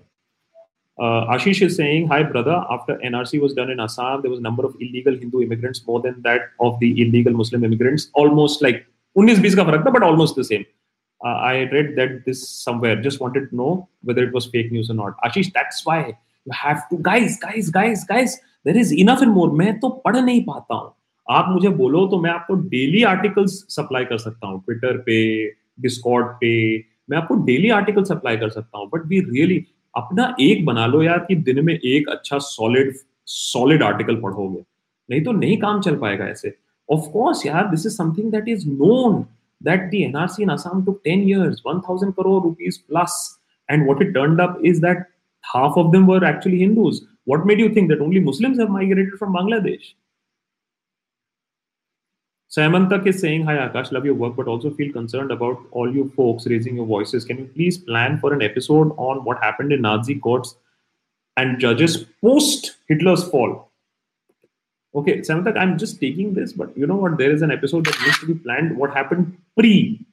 Uh, 1.00 1.32
Ashish 1.32 1.62
is 1.62 1.76
saying, 1.76 2.08
"Hi, 2.08 2.24
brother. 2.24 2.62
After 2.70 2.98
NRC 2.98 3.40
was 3.40 3.54
done 3.54 3.70
in 3.70 3.80
Assam, 3.80 4.20
there 4.20 4.30
was 4.30 4.40
a 4.40 4.42
number 4.42 4.66
of 4.66 4.76
illegal 4.80 5.16
Hindu 5.16 5.40
immigrants 5.40 5.86
more 5.86 6.02
than 6.02 6.20
that 6.22 6.50
of 6.60 6.78
the 6.80 6.90
illegal 7.00 7.32
Muslim 7.32 7.64
immigrants. 7.64 8.10
Almost 8.12 8.60
like 8.60 8.84
19-20 9.16 9.92
but 9.92 10.02
almost 10.02 10.36
the 10.36 10.44
same. 10.44 10.66
Same 11.24 11.36
I 11.46 11.64
read 11.72 11.94
that 11.96 12.18
this 12.26 12.42
somewhere 12.64 13.02
just 13.02 13.22
wanted 13.22 13.48
to 13.50 13.56
know 13.56 13.70
whether 14.06 14.22
it 14.22 14.34
was 14.34 14.46
fake 14.52 14.72
news 14.72 14.90
और 14.90 14.96
not 14.96 15.16
Ashish 15.26 15.48
that's 15.48 15.82
why 15.88 16.02
you 16.02 16.52
have 16.64 16.76
to 16.90 16.96
guys 16.96 17.38
guys 17.42 17.70
guys 17.74 18.06
guys 18.10 18.40
there 18.66 18.76
is 18.76 18.94
enough 18.94 19.22
and 19.22 19.32
more 19.32 19.50
मैं 19.52 19.78
तो 19.80 19.88
पढ़ 20.04 20.16
नहीं 20.16 20.44
पाता 20.44 20.74
हूँ। 20.74 20.92
आप 21.26 21.48
मुझे 21.48 21.68
बोलो 21.68 22.06
तो 22.06 22.18
मैं 22.20 22.30
आपको 22.30 22.54
डेली 22.68 23.02
आर्टिकल्स 23.02 23.52
सप्लाई 23.70 24.04
कर 24.04 24.18
सकता 24.18 24.46
हूँ। 24.48 24.60
ट्विटर 24.60 24.96
पे 24.98 25.16
डिस्कॉर्ड 25.80 26.26
पे, 26.26 26.78
मैं 27.10 27.18
आपको 27.18 27.34
डेली 27.44 27.70
आर्टिकल 27.70 28.04
सप्लाई 28.04 28.36
कर 28.36 28.50
सकता 28.50 28.78
हूँ। 28.78 28.88
बट 28.94 29.06
वी 29.06 29.20
रियली 29.20 29.64
अपना 29.94 30.34
एक 30.40 30.64
बना 30.66 30.86
लो 30.86 31.02
यार 31.02 31.18
कि 31.18 31.34
दिन 31.34 31.64
में 31.64 31.74
एक 31.74 32.08
अच्छा 32.08 32.38
सॉलिड 32.38 32.94
सॉलिड 33.26 33.82
आर्टिकल 33.82 34.16
पढ़ोगे। 34.22 34.62
नहीं 35.08 35.22
तो 35.24 35.32
नहीं 35.32 35.58
काम 35.58 35.80
चल 35.80 35.96
पाएगा 35.96 36.26
ऐसे। 36.26 36.54
ऑफ़ 36.88 37.10
कोर्स 37.12 37.46
यार 37.46 37.66
this 37.70 37.86
is 37.86 37.96
something 37.96 38.30
that 38.32 38.48
is 38.48 38.68
known 38.68 39.24
that 39.60 39.90
the 39.90 40.02
NRC 40.02 40.40
in 40.40 40.50
Assam 40.50 40.84
took 40.84 41.02
10 41.04 41.28
years, 41.28 41.62
1000 41.64 42.12
crore 42.12 42.42
rupees 42.42 42.78
plus. 42.78 43.38
And 43.68 43.86
what 43.86 44.00
it 44.00 44.12
turned 44.12 44.40
up 44.40 44.58
is 44.62 44.80
that 44.80 45.06
half 45.40 45.76
of 45.76 45.92
them 45.92 46.06
were 46.06 46.24
actually 46.24 46.58
Hindus. 46.60 47.02
What 47.24 47.44
made 47.44 47.58
you 47.58 47.72
think 47.72 47.88
that 47.90 48.00
only 48.00 48.20
Muslims 48.20 48.58
have 48.58 48.70
migrated 48.70 49.18
from 49.18 49.34
Bangladesh? 49.34 49.94
Samantak 52.50 53.06
is 53.06 53.20
saying, 53.20 53.44
Hi 53.44 53.56
Akash, 53.56 53.92
love 53.92 54.06
your 54.06 54.14
work, 54.14 54.34
but 54.34 54.48
also 54.48 54.70
feel 54.70 54.90
concerned 54.90 55.30
about 55.30 55.58
all 55.70 55.94
you 55.94 56.10
folks 56.16 56.46
raising 56.46 56.76
your 56.76 56.86
voices. 56.86 57.24
Can 57.26 57.38
you 57.38 57.44
please 57.44 57.76
plan 57.76 58.18
for 58.18 58.32
an 58.32 58.40
episode 58.40 58.94
on 58.96 59.22
what 59.24 59.42
happened 59.42 59.70
in 59.70 59.82
Nazi 59.82 60.14
courts 60.14 60.54
and 61.36 61.60
judges 61.60 62.06
post 62.22 62.76
Hitler's 62.88 63.28
fall? 63.28 63.67
Okay, 64.94 65.18
Samantak, 65.18 65.56
I'm 65.58 65.76
just 65.76 66.00
taking 66.00 66.34
this, 66.34 66.52
but 66.52 66.76
you 66.76 66.86
know 66.86 66.96
what? 66.96 67.18
There 67.18 67.30
is 67.30 67.42
an 67.42 67.50
episode 67.50 67.84
that 67.86 68.00
needs 68.00 68.18
to 68.20 68.26
be 68.26 68.34
planned. 68.34 68.76
What 68.76 68.94
happened 68.94 69.36
pre? 69.56 70.04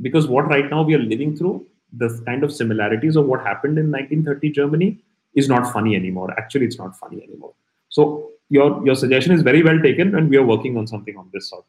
Because 0.00 0.28
what 0.28 0.46
right 0.46 0.70
now 0.70 0.82
we 0.82 0.94
are 0.94 0.98
living 0.98 1.36
through, 1.36 1.66
the 1.92 2.22
kind 2.24 2.44
of 2.44 2.52
similarities 2.52 3.16
of 3.16 3.26
what 3.26 3.40
happened 3.40 3.78
in 3.78 3.90
1930 3.90 4.50
Germany 4.50 4.98
is 5.34 5.48
not 5.48 5.72
funny 5.72 5.96
anymore. 5.96 6.32
Actually, 6.38 6.66
it's 6.66 6.78
not 6.78 6.96
funny 6.96 7.22
anymore. 7.22 7.54
So 7.88 8.30
your 8.48 8.84
your 8.86 8.94
suggestion 8.94 9.32
is 9.32 9.42
very 9.42 9.62
well 9.62 9.80
taken, 9.80 10.14
and 10.14 10.30
we 10.30 10.36
are 10.36 10.46
working 10.46 10.76
on 10.76 10.86
something 10.86 11.16
on 11.16 11.28
this 11.32 11.50
sort. 11.50 11.64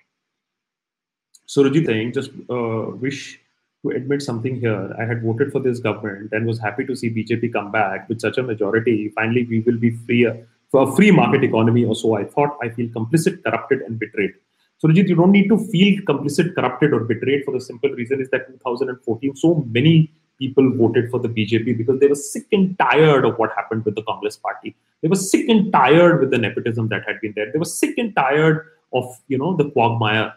So 1.45 1.63
Rajit, 1.63 1.85
saying, 1.85 2.13
just 2.13 2.31
uh, 2.49 2.91
wish 3.05 3.39
to 3.83 3.95
admit 3.95 4.21
something 4.21 4.59
here. 4.59 4.93
I 4.99 5.05
had 5.05 5.23
voted 5.23 5.51
for 5.51 5.59
this 5.59 5.79
government 5.79 6.33
and 6.33 6.45
was 6.45 6.59
happy 6.59 6.85
to 6.85 6.95
see 6.95 7.09
BJP 7.09 7.53
come 7.53 7.71
back 7.71 8.09
with 8.09 8.21
such 8.21 8.37
a 8.37 8.43
majority. 8.43 9.09
Finally, 9.09 9.45
we 9.45 9.61
will 9.61 9.77
be 9.77 9.91
freer 9.91 10.45
for 10.69 10.89
a 10.89 10.95
free 10.95 11.11
market 11.11 11.43
economy 11.43 11.85
or 11.85 11.95
so 11.95 12.15
I 12.15 12.25
thought. 12.25 12.57
I 12.61 12.69
feel 12.69 12.87
complicit, 12.89 13.43
corrupted, 13.43 13.81
and 13.81 13.99
betrayed. 13.99 14.33
So, 14.79 14.87
Rajit, 14.87 15.07
you 15.07 15.15
don't 15.15 15.31
need 15.31 15.47
to 15.47 15.57
feel 15.57 16.01
complicit, 16.03 16.53
corrupted, 16.53 16.93
or 16.93 16.99
betrayed 16.99 17.43
for 17.45 17.51
the 17.51 17.61
simple 17.61 17.89
reason 17.89 18.21
is 18.21 18.29
that 18.29 18.47
2014, 18.47 19.35
so 19.35 19.65
many 19.71 20.11
people 20.37 20.71
voted 20.75 21.09
for 21.09 21.19
the 21.19 21.29
BJP 21.29 21.77
because 21.77 21.99
they 21.99 22.07
were 22.07 22.15
sick 22.15 22.45
and 22.51 22.77
tired 22.77 23.25
of 23.25 23.37
what 23.39 23.51
happened 23.55 23.85
with 23.85 23.95
the 23.95 24.03
Congress 24.03 24.37
party. 24.37 24.75
They 25.01 25.07
were 25.07 25.15
sick 25.15 25.49
and 25.49 25.71
tired 25.71 26.19
with 26.19 26.29
the 26.29 26.37
nepotism 26.37 26.89
that 26.89 27.03
had 27.07 27.19
been 27.21 27.33
there. 27.35 27.51
They 27.51 27.57
were 27.57 27.65
sick 27.65 27.97
and 27.97 28.15
tired 28.15 28.67
of, 28.93 29.05
you 29.27 29.37
know, 29.37 29.55
the 29.55 29.71
quagmire. 29.71 30.33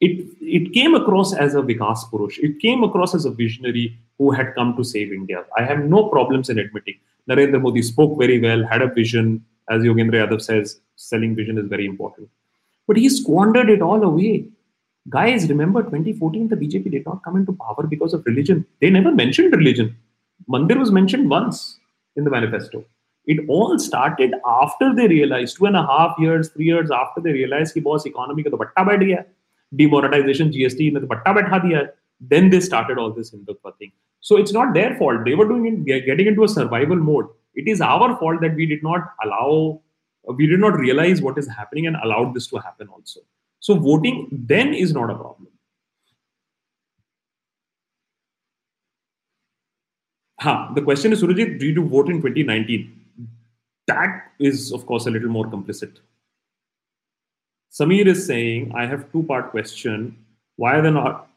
It, 0.00 0.26
it 0.40 0.72
came 0.72 0.94
across 0.94 1.32
as 1.32 1.54
a 1.54 1.62
Vikas 1.62 2.10
Purush. 2.10 2.38
It 2.38 2.58
came 2.58 2.82
across 2.82 3.14
as 3.14 3.24
a 3.24 3.30
visionary 3.30 3.96
who 4.18 4.32
had 4.32 4.54
come 4.54 4.76
to 4.76 4.84
save 4.84 5.12
India. 5.12 5.44
I 5.56 5.62
have 5.62 5.84
no 5.84 6.08
problems 6.08 6.50
in 6.50 6.58
admitting. 6.58 6.98
Narendra 7.28 7.60
Modi 7.60 7.82
spoke 7.82 8.18
very 8.18 8.40
well, 8.40 8.66
had 8.66 8.82
a 8.82 8.88
vision, 8.88 9.44
as 9.68 9.82
Yogendra 9.82 10.26
Yadav 10.26 10.42
says, 10.42 10.80
selling 10.96 11.34
vision 11.34 11.58
is 11.58 11.66
very 11.66 11.86
important. 11.86 12.28
But 12.86 12.96
he 12.96 13.08
squandered 13.08 13.70
it 13.70 13.82
all 13.82 14.02
away. 14.02 14.46
Guys, 15.08 15.48
remember 15.48 15.82
2014, 15.82 16.48
the 16.48 16.56
BJP 16.56 16.90
did 16.90 17.06
not 17.06 17.22
come 17.22 17.36
into 17.36 17.52
power 17.52 17.86
because 17.86 18.14
of 18.14 18.24
religion. 18.26 18.64
They 18.80 18.90
never 18.90 19.12
mentioned 19.12 19.54
religion. 19.54 19.96
Mandir 20.48 20.78
was 20.78 20.90
mentioned 20.90 21.28
once 21.28 21.78
in 22.16 22.24
the 22.24 22.30
manifesto. 22.30 22.84
It 23.26 23.44
all 23.48 23.78
started 23.78 24.34
after 24.46 24.94
they 24.94 25.08
realized, 25.08 25.56
two 25.56 25.66
and 25.66 25.76
a 25.76 25.82
half 25.82 26.14
years, 26.18 26.50
three 26.50 26.66
years 26.66 26.90
after 26.90 27.20
they 27.20 27.32
realized 27.32 27.74
that 27.74 27.84
boss 27.84 28.04
economy 28.04 28.42
ka 28.42 28.50
to 28.50 28.56
batta 28.56 28.98
baith. 28.98 29.26
Demonetization, 29.74 30.50
GST, 30.52 30.92
ne 30.92 31.00
to 31.00 31.06
batta 31.06 31.32
baitha 31.32 31.60
diya. 31.60 31.88
Then 32.20 32.50
they 32.50 32.60
started 32.60 32.98
all 32.98 33.10
this 33.10 33.30
Hindutva 33.30 33.76
thing. 33.78 33.92
So 34.20 34.36
it's 34.36 34.52
not 34.52 34.74
their 34.74 34.96
fault. 34.96 35.24
They 35.24 35.34
were 35.34 35.46
doing 35.46 35.66
it, 35.66 36.06
getting 36.06 36.26
into 36.26 36.44
a 36.44 36.48
survival 36.48 36.96
mode 36.96 37.26
it 37.54 37.68
is 37.68 37.80
our 37.80 38.16
fault 38.18 38.40
that 38.40 38.54
we 38.54 38.66
did 38.66 38.82
not 38.82 39.12
allow 39.24 39.80
we 40.26 40.46
did 40.46 40.60
not 40.60 40.78
realize 40.78 41.20
what 41.20 41.36
is 41.38 41.46
happening 41.46 41.86
and 41.86 41.96
allowed 41.96 42.34
this 42.34 42.46
to 42.46 42.56
happen 42.56 42.88
also. 42.88 43.20
So 43.60 43.74
voting 43.74 44.28
then 44.32 44.72
is 44.72 44.94
not 44.94 45.10
a 45.10 45.14
problem. 45.14 45.48
Huh, 50.40 50.70
the 50.74 50.82
question 50.82 51.12
is 51.12 51.22
surajit 51.22 51.58
did 51.58 51.76
you 51.76 51.86
vote 51.88 52.08
in 52.08 52.22
2019 52.22 53.04
that 53.86 54.32
is 54.38 54.72
of 54.72 54.86
course 54.86 55.06
a 55.06 55.10
little 55.10 55.28
more 55.28 55.46
complicit. 55.46 55.98
Samir 57.72 58.06
is 58.06 58.26
saying 58.26 58.72
i 58.74 58.86
have 58.86 59.10
two 59.12 59.22
part 59.24 59.50
question. 59.50 60.16
Why 60.56 60.76
are 60.76 60.82
they 60.82 60.90
not 60.90 61.28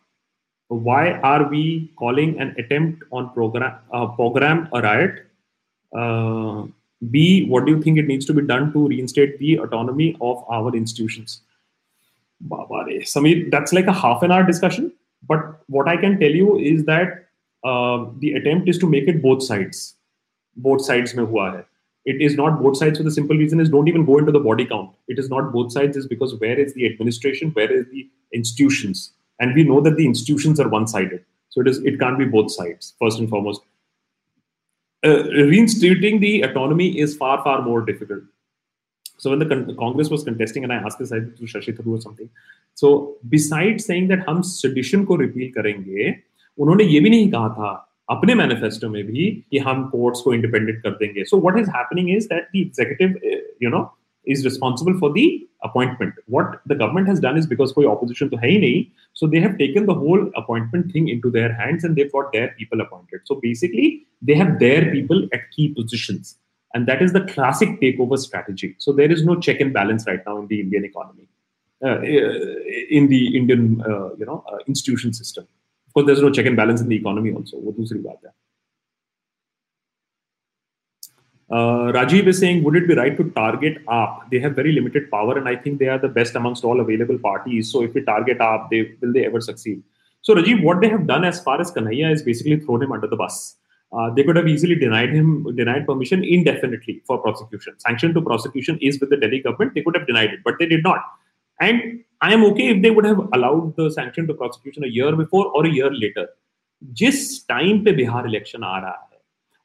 why 0.69 1.13
are 1.31 1.47
we 1.47 1.91
calling 1.97 2.39
an 2.39 2.53
attempt 2.57 3.03
on 3.11 3.33
program 3.33 3.79
uh, 3.91 4.07
program 4.07 4.69
a 4.73 4.81
riot 4.81 5.26
uh, 5.95 6.63
B, 7.11 7.45
what 7.47 7.65
do 7.65 7.71
you 7.71 7.81
think 7.81 7.97
it 7.97 8.07
needs 8.07 8.25
to 8.25 8.33
be 8.33 8.41
done 8.41 8.73
to 8.73 8.87
reinstate 8.87 9.37
the 9.39 9.59
autonomy 9.59 10.17
of 10.19 10.43
our 10.49 10.75
institutions? 10.75 11.41
Samir, 12.43 13.49
that's 13.51 13.73
like 13.73 13.87
a 13.87 13.93
half 13.93 14.23
an 14.23 14.31
hour 14.31 14.43
discussion. 14.43 14.91
But 15.27 15.61
what 15.67 15.87
I 15.87 15.97
can 15.97 16.19
tell 16.19 16.29
you 16.29 16.57
is 16.57 16.85
that 16.85 17.27
uh, 17.63 18.05
the 18.19 18.33
attempt 18.33 18.69
is 18.69 18.77
to 18.79 18.89
make 18.89 19.07
it 19.07 19.21
both 19.21 19.43
sides. 19.43 19.95
Both 20.55 20.85
sides 20.85 21.13
mein 21.15 21.25
hua 21.25 21.51
hai. 21.51 21.65
It 22.05 22.21
is 22.21 22.35
not 22.35 22.61
both 22.61 22.77
sides 22.77 22.97
for 22.97 23.03
the 23.03 23.11
simple 23.11 23.35
reason 23.35 23.59
is 23.59 23.69
don't 23.69 23.87
even 23.87 24.05
go 24.05 24.17
into 24.17 24.31
the 24.31 24.39
body 24.39 24.65
count. 24.65 24.91
It 25.07 25.19
is 25.19 25.29
not 25.29 25.51
both 25.51 25.71
sides 25.71 25.97
is 25.97 26.07
because 26.07 26.35
where 26.35 26.57
is 26.57 26.73
the 26.73 26.85
administration, 26.85 27.51
where 27.51 27.71
is 27.71 27.85
the 27.91 28.09
institutions? 28.31 29.11
And 29.39 29.53
we 29.53 29.63
know 29.63 29.81
that 29.81 29.97
the 29.97 30.05
institutions 30.05 30.59
are 30.59 30.69
one-sided. 30.69 31.25
So 31.49 31.61
it 31.61 31.67
is 31.67 31.79
it 31.79 31.99
can't 31.99 32.17
be 32.17 32.25
both 32.25 32.51
sides, 32.51 32.93
first 32.99 33.19
and 33.19 33.29
foremost 33.29 33.61
uh, 35.02 35.24
reinstating 35.52 36.20
the 36.20 36.42
autonomy 36.42 36.98
is 36.98 37.16
far, 37.16 37.42
far 37.44 37.62
more 37.62 37.82
difficult. 37.82 38.22
So 39.18 39.30
when 39.30 39.38
the 39.38 39.46
con- 39.46 39.76
Congress 39.78 40.10
was 40.10 40.24
contesting, 40.24 40.64
and 40.64 40.72
I 40.72 40.76
asked 40.76 40.98
this 40.98 41.12
I 41.12 41.20
to 41.20 41.44
Shashi 41.44 41.76
Tharoor 41.76 41.98
or 41.98 42.00
something. 42.00 42.28
So 42.74 43.16
besides 43.28 43.84
saying 43.84 44.08
that 44.08 44.26
हम 44.28 44.42
sedition 44.42 45.06
को 45.06 45.18
repeal 45.18 45.52
करेंगे, 45.56 46.14
उन्होंने 46.58 46.84
ये 46.84 47.00
भी 47.00 47.10
नहीं 47.10 47.30
कहा 47.30 47.48
था 47.58 47.70
अपने 48.10 48.34
मैनिफेस्टो 48.34 48.88
में 48.88 49.04
भी 49.06 49.30
कि 49.50 49.58
हम 49.66 49.84
कोर्ट्स 49.90 50.20
को 50.20 50.32
इंडिपेंडेंट 50.34 50.82
कर 50.82 50.90
देंगे 50.90 51.24
so 51.24 51.40
what 51.40 51.58
is 51.58 51.68
happening 51.76 52.10
is 52.16 52.24
that 52.32 52.48
the 52.52 52.56
executive 52.56 53.18
you 53.62 53.70
know 53.70 53.80
is 54.27 54.45
responsible 54.45 54.97
for 54.99 55.11
the 55.11 55.47
appointment. 55.63 56.13
What 56.27 56.61
the 56.65 56.75
government 56.75 57.07
has 57.07 57.19
done 57.19 57.37
is 57.37 57.47
because 57.47 57.71
koi 57.71 57.89
opposition 57.89 58.29
to 58.29 58.37
hai 58.37 58.91
so 59.13 59.25
they 59.25 59.39
have 59.39 59.57
taken 59.57 59.85
the 59.85 59.93
whole 59.93 60.29
appointment 60.35 60.91
thing 60.91 61.07
into 61.07 61.31
their 61.31 61.53
hands 61.53 61.83
and 61.83 61.95
they've 61.95 62.11
got 62.11 62.31
their 62.31 62.49
people 62.49 62.81
appointed. 62.81 63.21
So 63.25 63.39
basically, 63.41 64.05
they 64.21 64.35
have 64.35 64.59
their 64.59 64.91
people 64.91 65.27
at 65.33 65.49
key 65.55 65.69
positions. 65.69 66.37
And 66.73 66.87
that 66.87 67.01
is 67.01 67.13
the 67.13 67.21
classic 67.21 67.81
takeover 67.81 68.17
strategy. 68.19 68.75
So 68.77 68.93
there 68.93 69.11
is 69.11 69.25
no 69.25 69.39
check 69.39 69.59
and 69.59 69.73
balance 69.73 70.05
right 70.05 70.19
now 70.25 70.37
in 70.37 70.47
the 70.47 70.59
Indian 70.59 70.85
economy, 70.85 71.27
uh, 71.83 72.01
in 72.01 73.07
the 73.07 73.35
Indian 73.35 73.81
uh, 73.81 74.13
you 74.15 74.25
know 74.25 74.43
uh, 74.51 74.57
institution 74.67 75.13
system. 75.13 75.47
Of 75.87 75.93
course, 75.93 76.05
there's 76.05 76.21
no 76.21 76.29
check 76.29 76.45
and 76.45 76.55
balance 76.55 76.81
in 76.81 76.89
the 76.89 76.95
economy 76.95 77.31
also. 77.33 77.57
वो 77.57 77.73
Uh, 81.50 81.92
Rajiv 81.92 82.26
is 82.28 82.38
saying, 82.38 82.64
would 82.64 82.76
it 82.76 82.88
be 82.88 82.94
right 82.94 83.16
to 83.16 83.24
target 83.30 83.84
AAP? 83.86 84.30
They 84.30 84.38
have 84.38 84.54
very 84.54 84.72
limited 84.72 85.10
power, 85.10 85.36
and 85.36 85.48
I 85.48 85.56
think 85.56 85.78
they 85.78 85.88
are 85.88 85.98
the 85.98 86.08
best 86.08 86.34
amongst 86.34 86.64
all 86.64 86.80
available 86.80 87.18
parties. 87.18 87.70
So 87.70 87.82
if 87.82 87.92
we 87.94 88.02
target 88.02 88.38
AAP, 88.38 88.70
they 88.70 88.96
will 89.00 89.12
they 89.12 89.26
ever 89.26 89.40
succeed? 89.40 89.82
So 90.22 90.34
Rajiv, 90.34 90.62
what 90.62 90.80
they 90.80 90.88
have 90.88 91.06
done 91.06 91.24
as 91.24 91.42
far 91.42 91.60
as 91.60 91.70
Kanhaiya 91.70 92.12
is 92.12 92.22
basically 92.22 92.58
thrown 92.60 92.82
him 92.82 92.92
under 92.92 93.06
the 93.06 93.16
bus. 93.16 93.56
Uh, 93.92 94.08
they 94.14 94.22
could 94.22 94.36
have 94.36 94.48
easily 94.48 94.74
denied 94.74 95.10
him 95.10 95.54
denied 95.54 95.86
permission 95.86 96.24
indefinitely 96.24 97.02
for 97.06 97.18
prosecution. 97.18 97.74
Sanction 97.78 98.14
to 98.14 98.22
prosecution 98.22 98.78
is 98.80 98.98
with 99.00 99.10
the 99.10 99.18
Delhi 99.18 99.40
government. 99.40 99.74
They 99.74 99.82
could 99.82 99.94
have 99.94 100.06
denied 100.06 100.32
it, 100.32 100.40
but 100.44 100.54
they 100.58 100.66
did 100.66 100.82
not. 100.82 101.04
And 101.60 102.02
I 102.22 102.32
am 102.32 102.44
okay 102.44 102.68
if 102.68 102.82
they 102.82 102.90
would 102.90 103.04
have 103.04 103.18
allowed 103.34 103.76
the 103.76 103.90
sanction 103.90 104.26
to 104.28 104.34
prosecution 104.34 104.84
a 104.84 104.86
year 104.86 105.14
before 105.14 105.46
or 105.48 105.66
a 105.66 105.70
year 105.70 105.92
later. 105.92 106.28
जिस 107.00 107.48
time 107.48 107.84
पे 107.84 107.92
Bihar 107.92 108.26
election 108.26 108.62
आ 108.64 108.78
रहा 108.78 108.90
है 108.90 109.05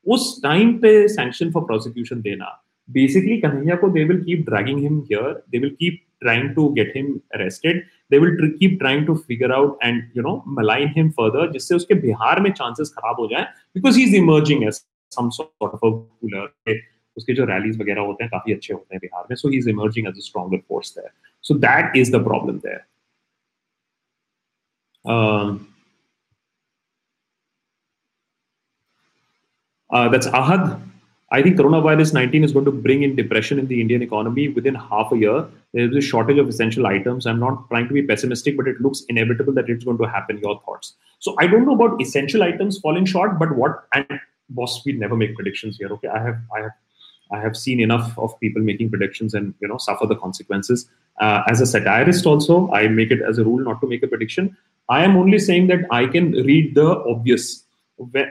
उस 0.07 0.43
time 0.43 0.79
पे 0.79 1.09
sanction 1.09 1.51
for 1.53 1.63
prosecution 1.63 2.21
देना 2.23 2.59
basically 2.91 3.41
Kanhaiya 3.41 3.77
को 3.77 3.89
they 3.89 4.05
will 4.05 4.23
keep 4.25 4.45
dragging 4.49 4.81
him 4.81 4.99
here 5.11 5.43
they 5.51 5.59
will 5.59 5.77
keep 5.81 6.01
to 6.57 6.73
get 6.75 6.95
him 6.97 7.21
arrested, 7.35 7.79
they 8.11 8.19
will 8.19 8.37
tr- 8.37 8.57
keep 8.59 8.79
trying 8.81 9.05
to 9.07 9.17
figure 9.17 9.53
out 9.53 9.77
and, 9.83 10.03
you 10.15 10.23
know, 10.23 10.35
malign 10.47 10.89
him 10.89 11.11
further, 11.13 11.47
जिससे 11.53 11.75
उसके 11.75 11.95
बिहार 11.95 12.41
में 12.41 12.51
chances 12.53 12.93
खराब 12.99 13.17
हो 13.21 13.27
जाए, 13.27 13.47
because 13.79 13.97
he 13.97 14.05
is 14.05 14.15
emerging 14.21 14.63
as 14.69 14.79
some 15.13 15.31
sort 15.39 15.75
of 15.75 15.83
a 15.83 15.91
ruler 15.91 16.77
उसके 17.17 17.35
जो 17.35 17.45
rallies 17.45 17.81
वगैरह 17.81 18.01
होते 18.01 18.25
हैं, 18.25 18.31
काफ़ी 18.31 18.53
अच्छे 18.53 18.75
होते 18.75 18.95
हैं 18.95 19.01
बिहार 19.01 19.27
में 19.31 19.37
so 19.37 19.49
he 19.49 19.59
is 19.59 19.69
emerging 19.71 20.07
as 20.09 20.15
a 20.15 20.21
stronger 20.21 20.59
force 20.69 20.95
there 20.99 21.11
so 21.43 21.55
that 21.55 21.97
is 21.97 22.13
the 22.17 22.23
problem 22.25 22.59
there 22.59 22.81
uh, 29.93 30.09
that's 30.09 30.27
Ahad. 30.29 30.81
I 31.31 31.41
think 31.43 31.57
coronavirus 31.57 32.13
19 32.13 32.45
is 32.45 32.53
going 32.53 32.67
to 32.67 32.73
bring 32.73 33.05
in 33.05 33.17
depression 33.17 33.59
in 33.59 33.67
the 33.67 33.81
Indian 33.81 34.03
economy 34.03 34.49
within 34.49 34.75
half 34.75 35.13
a 35.13 35.17
year. 35.17 35.47
There's 35.73 35.97
a 35.97 36.01
shortage 36.03 36.37
of 36.37 36.49
essential 36.49 36.87
items. 36.87 37.27
I'm 37.27 37.41
not 37.41 37.69
trying 37.71 37.89
to 37.89 37.95
be 37.95 38.03
pessimistic, 38.03 38.57
but 38.57 38.69
it 38.69 38.81
looks 38.83 39.05
inevitable 39.09 39.55
that 39.55 39.71
it's 39.71 39.85
going 39.85 39.97
to 39.97 40.05
happen. 40.05 40.39
Your 40.39 40.61
thoughts? 40.67 40.95
So 41.21 41.35
I 41.39 41.47
don't 41.47 41.65
know 41.65 41.75
about 41.75 42.03
essential 42.03 42.43
items 42.43 42.79
falling 42.79 43.07
short, 43.07 43.39
but 43.39 43.57
what 43.57 43.85
and 43.95 44.21
boss, 44.51 44.85
we 44.85 44.93
never 44.93 45.17
make 45.17 45.35
predictions 45.35 45.79
here. 45.79 45.89
Okay, 45.89 46.09
I 46.09 46.23
have 46.23 46.39
I 46.55 46.61
have 46.61 46.73
I 47.33 47.41
have 47.41 47.57
seen 47.57 47.81
enough 47.81 48.19
of 48.19 48.39
people 48.41 48.61
making 48.61 48.91
predictions 48.91 49.35
and 49.35 49.55
you 49.61 49.69
know 49.69 49.79
suffer 49.79 50.07
the 50.07 50.17
consequences. 50.17 50.89
Uh, 51.21 51.43
as 51.49 51.61
a 51.61 51.67
satirist, 51.67 52.27
also, 52.27 52.71
I 52.73 52.89
make 52.89 53.11
it 53.11 53.21
as 53.23 53.39
a 53.39 53.45
rule 53.45 53.65
not 53.65 53.81
to 53.81 53.87
make 53.87 54.03
a 54.03 54.07
prediction. 54.07 54.57
I 54.89 55.05
am 55.05 55.17
only 55.17 55.39
saying 55.39 55.69
that 55.69 55.87
I 55.91 56.07
can 56.07 56.33
read 56.33 56.75
the 56.75 56.89
obvious 57.15 57.65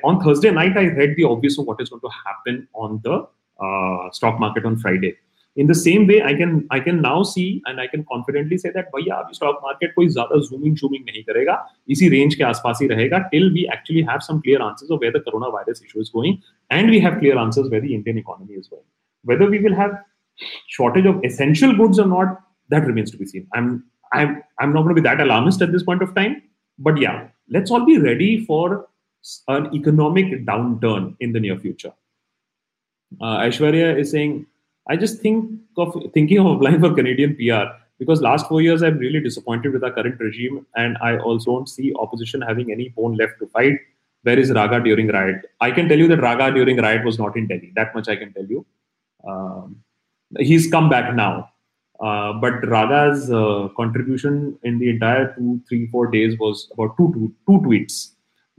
on 0.05 0.21
Thursday 0.23 0.51
night, 0.51 0.77
I 0.77 0.87
read 0.89 1.17
the 1.17 1.25
obvious 1.25 1.59
of 1.59 1.67
what 1.67 1.81
is 1.81 1.89
going 1.89 2.01
to 2.03 2.11
happen 2.25 2.69
on 2.75 3.01
the 3.03 3.27
uh, 3.61 4.11
stock 4.13 4.39
market 4.39 4.65
on 4.65 4.77
Friday. 4.77 5.17
In 5.57 5.67
the 5.67 5.75
same 5.75 6.07
way, 6.07 6.23
I 6.23 6.35
can 6.35 6.67
I 6.71 6.81
can 6.81 7.01
now 7.01 7.23
see 7.23 7.63
and 7.65 7.81
I 7.81 7.87
can 7.87 8.05
confidently 8.05 8.59
say 8.59 8.71
that 8.73 8.91
भैया 8.95 9.15
अभी 9.25 9.35
stock 9.35 9.63
market 9.63 9.95
कोई 9.99 10.09
ज़्यादा 10.17 10.41
zooming 10.49 10.75
zooming 10.81 11.05
नहीं 11.07 11.23
करेगा 11.29 11.55
इसी 11.91 12.11
range 12.15 12.35
के 12.35 12.45
आसपास 12.45 12.79
ही 12.83 12.89
रहेगा 12.89 13.31
till 13.31 13.51
we 13.55 13.67
actually 13.77 14.03
have 14.11 14.23
some 14.27 14.43
clear 14.43 14.61
answers 14.63 14.91
of 14.91 15.01
where 15.01 15.13
the 15.13 15.23
coronavirus 15.29 15.83
issue 15.87 16.01
is 16.01 16.11
going 16.11 16.37
and 16.71 16.91
we 16.91 17.01
have 17.01 17.19
clear 17.21 17.39
answers 17.39 17.71
where 17.71 17.81
the 17.81 17.95
Indian 17.95 18.19
economy 18.19 18.55
is 18.55 18.69
going. 18.69 18.85
Whether 19.25 19.49
we 19.55 19.61
will 19.61 19.75
have 19.75 19.97
shortage 20.67 21.07
of 21.07 21.25
essential 21.25 21.75
goods 21.75 21.99
or 21.99 22.07
not, 22.07 22.37
that 22.69 22.87
remains 22.87 23.11
to 23.13 23.17
be 23.17 23.25
seen. 23.25 23.49
I'm 23.55 23.85
I'm 24.13 24.43
I'm 24.61 24.75
not 24.75 24.83
going 24.83 24.95
to 24.95 25.01
be 25.01 25.09
that 25.09 25.21
alarmist 25.21 25.63
at 25.63 25.73
this 25.73 25.83
point 25.83 26.03
of 26.03 26.15
time, 26.15 26.43
but 26.79 26.99
yeah, 26.99 27.29
let's 27.49 27.71
all 27.71 27.87
be 27.87 27.97
ready 27.99 28.45
for 28.45 28.87
an 29.48 29.74
economic 29.74 30.46
downturn 30.46 31.16
in 31.20 31.34
the 31.34 31.40
near 31.40 31.58
future. 31.58 31.94
Uh, 33.20 33.40
Aishwarya 33.40 34.00
is 34.00 34.12
saying 34.12 34.46
I 34.88 34.96
just 34.96 35.20
think 35.22 35.60
of 35.78 35.96
thinking 36.14 36.40
of 36.40 36.48
applying 36.48 36.80
for 36.80 36.94
Canadian 36.94 37.36
PR 37.36 37.74
because 38.00 38.22
last 38.22 38.48
four 38.48 38.62
years 38.62 38.82
I'm 38.82 38.98
really 38.98 39.20
disappointed 39.20 39.74
with 39.74 39.84
our 39.84 39.92
current 39.92 40.20
regime, 40.20 40.66
and 40.76 40.98
I 41.02 41.18
also 41.18 41.52
don't 41.52 41.70
see 41.70 41.94
opposition 42.00 42.42
having 42.42 42.72
any 42.72 42.90
bone 42.90 43.16
left 43.16 43.34
to 43.40 43.48
fight. 43.48 43.80
Where 44.24 44.40
is 44.40 44.52
Raga 44.52 44.80
during 44.84 45.08
riot? 45.08 45.46
I 45.62 45.72
can 45.72 45.88
tell 45.88 45.98
you 45.98 46.08
that 46.08 46.22
Raga 46.22 46.52
during 46.52 46.78
riot 46.78 47.06
was 47.06 47.20
not 47.20 47.38
in 47.38 47.48
Delhi. 47.48 47.72
That 47.76 47.94
much 47.96 48.08
I 48.08 48.16
can 48.16 48.34
tell 48.34 48.46
you. 48.46 48.66
Um, 49.28 49.84
he's 50.40 50.70
come 50.70 50.90
back 50.90 51.14
now, 51.14 51.50
uh, 52.00 52.34
but 52.34 52.68
Raga's 52.68 53.32
uh, 53.32 53.70
contribution 53.78 54.58
in 54.64 54.80
the 54.80 54.90
entire 54.90 55.36
two, 55.36 55.62
three, 55.70 55.88
four 55.88 56.08
days 56.08 56.38
was 56.40 56.70
about 56.74 56.98
two, 56.98 57.12
two, 57.14 57.34
two 57.48 57.60
tweets. 57.68 58.11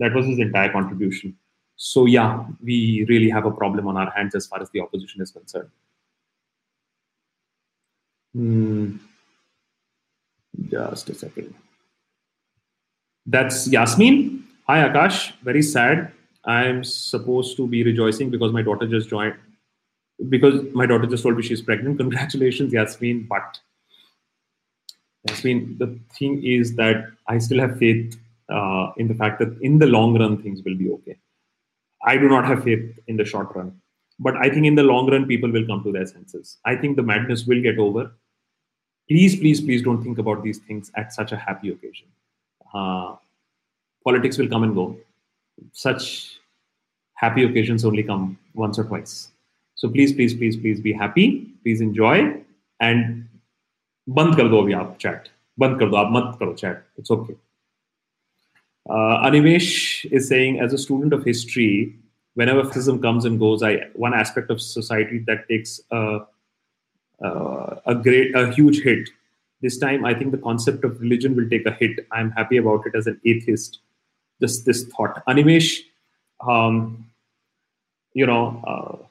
That 0.03 0.15
was 0.15 0.27
his 0.27 0.41
entire 0.41 0.69
contribution. 0.73 1.37
So 1.77 2.07
yeah, 2.07 2.45
we 2.61 3.07
really 3.09 3.31
have 3.31 3.47
a 3.47 3.53
problem 3.53 3.87
on 3.87 3.97
our 3.97 4.11
hands 4.11 4.35
as 4.35 4.49
far 4.49 4.61
as 4.61 4.69
the 4.71 4.81
opposition 4.81 5.23
is 5.23 5.31
concerned. 5.31 5.69
Hmm. 8.35 8.97
Just 10.69 11.09
a 11.11 11.15
second. 11.15 11.55
That's 13.27 13.69
Yasmin. 13.69 14.45
Hi, 14.67 14.89
Akash. 14.89 15.35
Very 15.45 15.63
sad. 15.63 16.11
I'm 16.45 16.83
supposed 16.83 17.57
to 17.59 17.69
be 17.69 17.85
rejoicing 17.85 18.31
because 18.31 18.53
my 18.53 18.63
daughter 18.63 18.89
just 18.89 19.09
joined. 19.09 19.37
Because 20.29 20.65
my 20.75 20.87
daughter 20.87 21.07
just 21.07 21.23
told 21.23 21.37
me 21.37 21.45
she's 21.45 21.63
pregnant. 21.63 21.99
Congratulations, 22.05 22.73
Yasmin. 22.73 23.29
But 23.31 23.61
Yasmin, 25.29 25.77
the 25.79 25.97
thing 26.19 26.45
is 26.45 26.75
that 26.75 27.07
I 27.29 27.39
still 27.39 27.61
have 27.61 27.79
faith 27.79 28.19
uh, 28.50 28.92
in 28.98 29.08
the 29.08 29.16
fact 29.16 29.40
that 29.40 29.58
in 29.62 29.80
the 29.80 29.88
long 29.88 30.18
run 30.18 30.42
things 30.42 30.62
will 30.64 30.78
be 30.78 30.92
okay. 30.92 31.18
I 32.04 32.18
do 32.18 32.30
not 32.30 32.46
have 32.46 32.64
faith 32.64 33.00
in 33.08 33.18
the 33.18 33.26
short 33.26 33.56
run. 33.56 33.80
But 34.20 34.36
I 34.38 34.50
think 34.50 34.66
in 34.66 34.76
the 34.76 34.84
long 34.84 35.12
run, 35.12 35.26
people 35.28 35.52
will 35.52 35.66
come 35.68 35.84
to 35.84 35.92
their 35.92 36.06
senses. 36.06 36.58
I 36.66 36.76
think 36.76 36.96
the 36.96 37.04
madness 37.04 37.46
will 37.46 37.62
get 37.62 37.78
over 37.78 38.12
please, 39.08 39.36
please, 39.36 39.62
please 39.62 39.82
don't 39.82 40.04
think 40.04 40.18
about 40.18 40.44
these 40.44 40.60
things 40.60 40.92
at 40.96 41.14
such 41.14 41.32
a 41.32 41.38
happy 41.38 41.70
occasion. 41.70 42.08
Uh, 42.74 43.16
politics 44.04 44.38
will 44.38 44.48
come 44.48 44.64
and 44.64 44.76
go. 44.76 44.98
Such 45.72 46.40
happy 47.14 47.44
occasions 47.44 47.86
only 47.86 48.04
come 48.04 48.38
once 48.54 48.78
or 48.78 48.84
twice. 48.84 49.32
So 49.76 49.90
please, 49.90 50.14
please, 50.14 50.34
please, 50.34 50.58
please 50.58 50.80
be 50.80 50.94
happy. 50.94 51.54
Please 51.64 51.82
enjoy 51.82 52.44
and 52.80 53.24
बंद 54.10 54.36
कर 54.36 54.48
दो 54.50 54.62
अभी 54.62 54.74
आप 54.74 54.98
chat 55.02 55.28
बंद 55.60 55.78
कर 55.80 55.90
दो 55.90 55.96
आप 55.98 56.12
मत 56.12 56.38
करो 56.40 56.54
chat 56.60 56.84
it's 57.00 57.12
okay 57.12 57.34
Animesh 58.89 60.05
is 60.11 60.29
saying, 60.29 60.61
as 60.61 60.73
a 60.73 60.79
student 60.79 61.13
of 61.13 61.25
history, 61.25 61.97
whenever 62.35 62.65
fascism 62.65 63.01
comes 63.01 63.25
and 63.25 63.39
goes, 63.39 63.63
I 63.63 63.89
one 63.95 64.15
aspect 64.15 64.51
of 64.51 64.61
society 64.61 65.19
that 65.27 65.49
takes 65.49 65.81
a 65.91 66.21
uh, 67.23 67.77
a 67.87 67.95
great, 67.95 68.35
a 68.35 68.53
huge 68.53 68.83
hit. 68.83 69.09
This 69.61 69.79
time, 69.79 70.05
I 70.05 70.13
think 70.13 70.33
the 70.33 70.39
concept 70.39 70.85
of 70.85 71.01
religion 71.01 71.37
will 71.37 71.49
take 71.49 71.67
a 71.67 71.71
hit. 71.71 72.07
I'm 72.11 72.33
happy 72.33 72.57
about 72.57 72.85
it 72.87 72.97
as 72.97 73.07
an 73.07 73.21
atheist. 73.25 73.79
Just 74.41 74.65
this 74.67 74.85
thought, 74.85 75.25
Animesh. 75.27 75.83
Um, 76.41 77.07
you 78.13 78.27
know, 78.27 78.61
uh, 78.67 79.07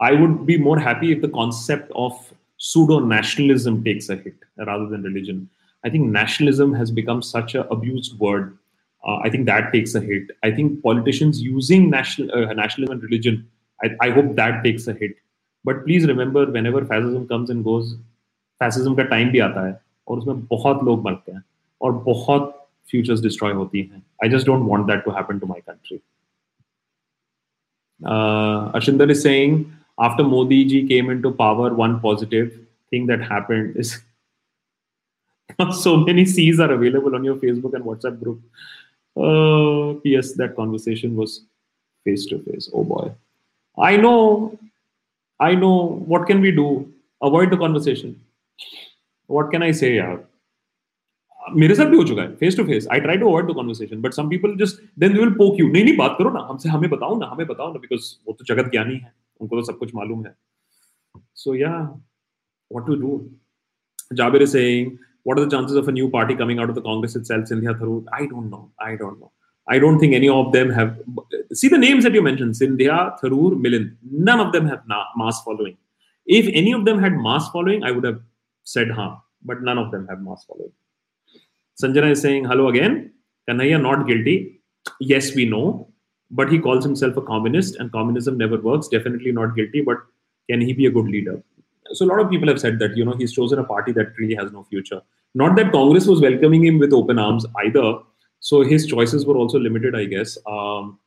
I 0.00 0.12
would 0.12 0.46
be 0.46 0.56
more 0.56 0.78
happy 0.78 1.12
if 1.12 1.20
the 1.20 1.28
concept 1.28 1.92
of 1.94 2.32
pseudo 2.56 3.00
nationalism 3.00 3.84
takes 3.84 4.08
a 4.08 4.16
hit 4.16 4.34
rather 4.56 4.86
than 4.86 5.02
religion. 5.02 5.50
I 5.84 5.90
think 5.90 6.06
nationalism 6.06 6.72
has 6.74 6.90
become 6.90 7.20
such 7.20 7.54
an 7.54 7.66
abused 7.70 8.18
word. 8.18 8.56
Uh, 9.03 9.19
I 9.23 9.29
think 9.29 9.45
that 9.45 9.71
takes 9.71 9.95
a 9.95 10.01
hit. 10.01 10.31
I 10.43 10.51
think 10.51 10.83
politicians 10.83 11.41
using 11.41 11.89
national 11.89 12.31
uh, 12.37 12.53
nationalism 12.53 12.93
and 12.93 13.03
religion. 13.03 13.47
I, 13.79 13.89
I, 14.01 14.09
hope 14.09 14.35
that 14.35 14.63
takes 14.63 14.87
a 14.87 14.93
hit. 14.93 15.15
But 15.65 15.83
please 15.83 16.05
remember 16.05 16.49
whenever 16.67 16.83
fascism 16.89 17.23
comes 17.29 17.49
and 17.49 17.61
goes 17.63 17.93
fascism 18.59 18.93
का 18.95 19.03
time 19.13 19.29
भी 19.31 19.39
आता 19.47 19.65
है 19.67 19.79
और 20.07 20.17
उसमें 20.17 20.45
बहुत 20.51 20.83
लोग 20.83 21.03
मरते 21.05 21.31
हैं 21.31 21.41
और 21.81 21.91
बहुत 22.03 22.53
फ्यूचर्स 22.91 23.21
डिस्ट्रॉय 23.21 23.53
होती 23.53 23.81
हैं 23.81 24.03
I 24.23 24.29
just 24.29 24.47
don't 24.47 24.69
want 24.69 24.85
that 24.87 25.03
to 25.05 25.11
happen 25.11 25.39
to 25.39 25.47
my 25.47 25.59
country 25.69 25.99
Ashinder 28.77 29.09
is 29.09 29.21
saying 29.23 29.53
after 30.07 30.23
Modi 30.23 30.57
ji 30.71 30.87
came 30.87 31.07
into 31.09 31.31
power, 31.31 31.69
one 31.73 31.99
positive 31.99 32.51
thing 32.91 33.07
that 33.07 33.21
happened 33.21 33.75
is 33.75 33.93
so 35.79 35.97
many 35.97 36.25
C's 36.25 36.59
are 36.59 36.71
available 36.71 37.15
on 37.15 37.23
your 37.23 37.35
Facebook 37.37 37.73
and 37.73 37.83
WhatsApp 37.83 38.19
group. 38.19 38.41
Uh, 39.16 39.94
yes, 40.04 40.32
that 40.34 40.56
conversation 40.56 41.14
was 41.16 41.44
face 42.06 42.26
to 42.26 42.38
face. 42.38 42.70
Oh 42.72 42.84
boy. 42.84 43.12
I 43.78 43.96
know 43.96 44.58
I 45.40 45.54
know 45.54 46.02
what 46.06 46.26
can 46.26 46.40
we 46.40 46.52
do? 46.52 46.92
Avoid 47.20 47.50
the 47.50 47.56
conversation. 47.56 48.20
What 49.30 49.50
can 49.50 49.62
I 49.62 49.72
say, 49.72 49.96
yaar? 49.96 50.20
मेरे 51.56 51.74
साथ 51.74 51.86
भी 51.86 51.96
हो 51.96 52.04
चुका 52.04 52.22
है 52.22 52.34
face 52.36 52.56
to 52.56 52.64
face 52.64 52.86
I 52.92 53.00
try 53.00 53.16
to 53.18 53.28
avoid 53.28 53.46
the 53.46 53.54
conversation 53.54 54.00
but 54.02 54.12
some 54.14 54.28
people 54.28 54.54
just 54.56 54.82
then 54.98 55.12
they 55.12 55.18
will 55.18 55.30
poke 55.38 55.58
you 55.60 55.66
नहीं 55.68 55.84
नहीं 55.84 55.96
बात 55.96 56.14
करो 56.18 56.30
ना 56.30 56.40
हमसे 56.50 56.68
हमें 56.68 56.88
बताओ 56.90 57.18
ना 57.20 57.26
हमें 57.26 57.46
बताओ 57.46 57.72
ना 57.72 57.78
बिकॉज़ 57.80 58.12
वो 58.26 58.36
तो 58.38 58.44
जगत 58.54 58.70
ज्ञानी 58.70 58.94
है 58.94 59.12
उनको 59.40 59.56
तो 59.56 59.62
सब 59.72 59.78
कुछ 59.78 59.94
मालूम 59.94 60.24
है 60.26 60.34
so 61.42 61.54
yeah 61.54 61.72
what 62.70 62.86
to 62.86 62.94
do 63.00 63.20
Jabir 64.20 64.42
is 64.42 64.52
saying 64.52 64.90
what 65.24 65.38
are 65.38 65.44
the 65.44 65.50
chances 65.50 65.76
of 65.76 65.88
a 65.88 65.92
new 65.92 66.10
party 66.10 66.34
coming 66.34 66.58
out 66.58 66.68
of 66.68 66.74
the 66.74 66.82
Congress 66.82 67.16
itself, 67.16 67.44
Sindhya 67.44 67.78
Tharoor? 67.78 68.04
I 68.12 68.26
don't 68.26 68.50
know. 68.50 68.70
I 68.80 68.96
don't 68.96 69.20
know. 69.20 69.32
I 69.68 69.78
don't 69.78 69.98
think 70.00 70.14
any 70.14 70.28
of 70.28 70.52
them 70.52 70.70
have. 70.70 70.98
See 71.52 71.68
the 71.68 71.78
names 71.78 72.04
that 72.04 72.14
you 72.14 72.22
mentioned 72.22 72.54
Sindhya, 72.54 73.20
Tharoor, 73.20 73.52
Milind. 73.52 73.94
None 74.10 74.40
of 74.40 74.52
them 74.52 74.66
have 74.66 74.82
mass 75.16 75.42
following. 75.42 75.76
If 76.26 76.48
any 76.52 76.72
of 76.72 76.84
them 76.84 76.98
had 76.98 77.12
mass 77.14 77.48
following, 77.50 77.84
I 77.84 77.90
would 77.92 78.04
have 78.04 78.20
said 78.64 78.90
ha, 78.90 79.22
but 79.44 79.62
none 79.62 79.78
of 79.78 79.90
them 79.90 80.06
have 80.08 80.20
mass 80.20 80.44
following. 80.44 80.72
Sanjana 81.80 82.10
is 82.10 82.20
saying 82.20 82.44
hello 82.44 82.68
again. 82.68 83.12
Kanhaiya 83.48 83.80
not 83.80 84.06
guilty. 84.06 84.60
Yes, 85.00 85.34
we 85.34 85.44
know, 85.44 85.88
but 86.30 86.50
he 86.50 86.58
calls 86.58 86.84
himself 86.84 87.16
a 87.16 87.22
communist, 87.22 87.76
and 87.76 87.90
communism 87.92 88.36
never 88.36 88.60
works. 88.60 88.88
Definitely 88.88 89.32
not 89.32 89.54
guilty, 89.54 89.80
but 89.80 89.98
can 90.50 90.60
he 90.60 90.72
be 90.72 90.86
a 90.86 90.90
good 90.90 91.06
leader? 91.06 91.42
So 91.92 92.04
a 92.04 92.08
lot 92.08 92.20
of 92.20 92.30
people 92.30 92.48
have 92.48 92.60
said 92.60 92.78
that 92.78 92.96
you 92.96 93.04
know 93.04 93.12
he's 93.12 93.32
chosen 93.32 93.58
a 93.58 93.64
party 93.64 93.92
that 93.92 94.16
really 94.18 94.34
has 94.34 94.52
no 94.52 94.64
future. 94.64 95.02
Not 95.34 95.56
that 95.56 95.72
Congress 95.72 96.06
was 96.06 96.20
welcoming 96.20 96.64
him 96.64 96.78
with 96.78 96.92
open 96.92 97.18
arms 97.18 97.46
either. 97.64 97.98
So 98.40 98.62
his 98.62 98.86
choices 98.86 99.24
were 99.24 99.36
also 99.36 99.58
limited 99.58 99.94
i 99.94 100.04
guess. 100.04 100.36
Um, 100.46 100.98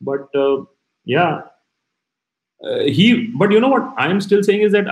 but 0.00 0.34
uh, 0.34 0.64
yeah. 1.04 1.42
Uh, 2.64 2.84
he 2.84 3.26
but 3.38 3.50
you 3.50 3.60
know 3.60 3.68
what 3.68 3.92
i 3.98 4.08
am 4.08 4.18
still 4.18 4.42
saying 4.42 4.62
is 4.62 4.72
that 4.72 4.86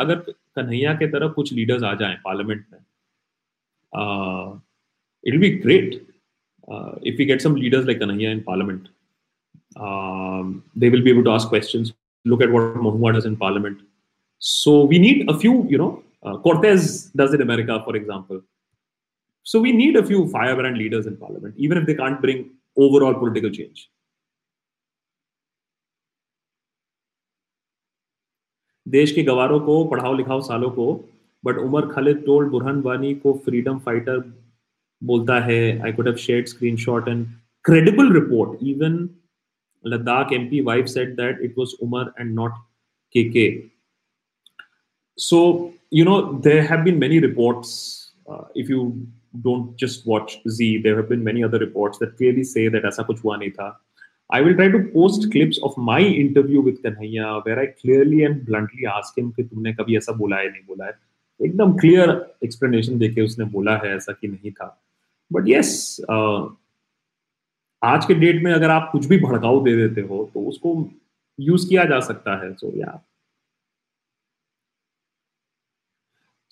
kanhaiya 0.57 0.91
ke 0.99 1.07
tarah 1.13 1.31
kuch 1.37 1.53
leaders 1.59 1.83
aa 1.83 1.93
jaएं 2.01 2.19
parliament 2.23 2.67
uh, 3.95 4.53
it'll 5.23 5.41
be 5.41 5.51
great 5.63 5.95
uh, 6.69 6.93
if 7.03 7.17
we 7.17 7.25
get 7.25 7.41
some 7.41 7.55
leaders 7.55 7.87
like 7.87 7.99
kanhaiya 7.99 8.33
in 8.33 8.43
parliament. 8.43 8.89
Um, 9.77 10.63
they 10.77 10.91
will 10.91 11.03
be 11.03 11.11
able 11.11 11.25
to 11.25 11.31
ask 11.31 11.49
questions 11.49 11.95
look 12.25 12.43
at 12.43 12.51
what 12.51 12.75
Mahua 12.75 13.13
does 13.15 13.27
in 13.27 13.37
parliament 13.37 13.81
so 14.39 14.85
we 14.85 14.99
need 14.99 15.31
a 15.31 15.39
few 15.39 15.67
you 15.69 15.79
know 15.79 16.03
uh, 16.23 16.37
cortez 16.39 17.11
does 17.17 17.35
in 17.35 17.41
america 17.41 17.81
for 17.85 17.97
example 17.97 18.43
So 19.47 19.61
we 19.61 19.73
need 19.73 19.97
a 19.97 20.05
few 20.05 20.29
firebrand 20.31 20.79
leaders 20.79 21.07
in 21.07 21.17
parliament, 21.19 21.55
even 21.59 21.77
if 21.77 21.87
they 21.87 21.95
can't 21.95 22.21
bring 22.21 22.51
overall 22.77 23.15
political 23.15 23.51
change. 23.51 23.91
देश 28.87 29.13
के 29.13 29.23
गवारों 29.23 29.59
को 29.67 29.85
पढ़ाओ 29.91 30.15
लिखाओ 30.15 30.41
सालों 30.47 30.71
को 30.71 30.87
but 31.45 31.59
Umar 31.59 31.87
Khalid 31.93 32.17
told 32.27 32.51
Burhan 32.51 32.81
Wani 32.83 33.15
को 33.23 33.33
freedom 33.45 33.79
fighter 33.85 34.19
बोलता 35.03 35.39
है 35.45 35.57
I 35.85 35.93
could 35.93 36.09
have 36.09 36.17
shared 36.25 36.47
screenshot 36.49 37.09
and 37.09 37.27
credible 37.69 38.11
report 38.15 38.57
even 38.71 38.97
ladakh 39.91 40.33
mp 40.39 40.59
wife 40.65 40.91
said 40.95 41.13
that 41.21 41.39
it 41.47 41.55
was 41.61 41.71
umar 41.87 42.03
and 42.25 42.35
not 42.39 42.59
kk 43.15 43.45
so 45.17 45.73
you 45.91 46.05
know 46.05 46.39
there 46.41 46.63
have 46.63 46.85
been 46.85 46.99
many 46.99 47.21
reports 47.21 48.13
uh, 48.29 48.45
if 48.55 48.69
you 48.69 49.07
don't 49.43 49.77
just 49.77 50.07
watch 50.07 50.39
z 50.49 50.79
there 50.79 50.97
have 50.97 51.09
been 51.09 51.25
many 51.25 51.43
other 51.43 51.59
reports 51.59 51.99
that 51.99 52.17
clearly 52.17 52.45
say 52.45 52.69
that 52.69 52.85
aisa 52.85 53.05
kuch 53.11 53.21
hua 53.21 53.39
nahi 53.39 53.57
tha 53.57 53.73
I 54.31 54.41
will 54.41 54.55
try 54.55 54.69
to 54.69 54.79
post 54.93 55.31
clips 55.33 55.59
of 55.63 55.77
my 55.77 56.01
interview 56.01 56.61
with 56.61 56.83
Kanhaiya 56.83 57.45
where 57.45 57.61
I 57.61 57.67
clearly 57.67 58.25
and 58.25 58.45
bluntly 58.47 58.87
ask 58.87 59.19
him 59.19 59.33
कि 59.33 59.43
तुमने 59.45 59.73
कभी 59.73 59.97
ऐसा 59.97 60.13
बोला 60.13 60.37
है 60.37 60.51
नहीं 60.51 60.63
बोला 60.67 60.87
है 60.87 60.95
एकदम 61.41 61.73
क्लियर 61.79 62.11
एक्सप्लेनेशन 62.45 62.99
देके 62.99 63.23
उसने 63.23 63.45
बोला 63.57 63.77
है 63.85 63.95
ऐसा 63.97 64.13
कि 64.13 64.29
नहीं 64.29 64.53
था 64.53 64.69
बट 65.33 65.49
यस 65.49 66.01
uh, 66.11 66.49
आज 67.83 68.05
के 68.07 68.15
डेट 68.15 68.43
में 68.43 68.53
अगर 68.53 68.71
आप 68.71 68.89
कुछ 68.93 69.07
भी 69.07 69.19
भड़काऊ 69.21 69.65
दे 69.65 69.77
देते 69.77 70.01
हो 70.09 70.31
तो 70.35 70.41
उसको 70.49 70.73
यूज़ 71.41 71.69
किया 71.69 71.85
जा 71.85 72.01
सकता 72.01 72.37
है 72.45 72.53
सो 72.55 72.73
या 72.77 73.01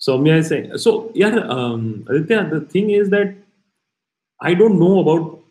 सौम्या 0.05 0.41
से 0.41 0.57
सो 0.77 0.91
यार 1.17 1.39
Aditya 1.39 2.41
the 2.49 2.67
thing 2.75 2.91
is 2.91 3.11
that 3.11 3.43
I 4.45 4.55
don't 4.55 4.79
know 4.79 4.99
about 5.01 5.41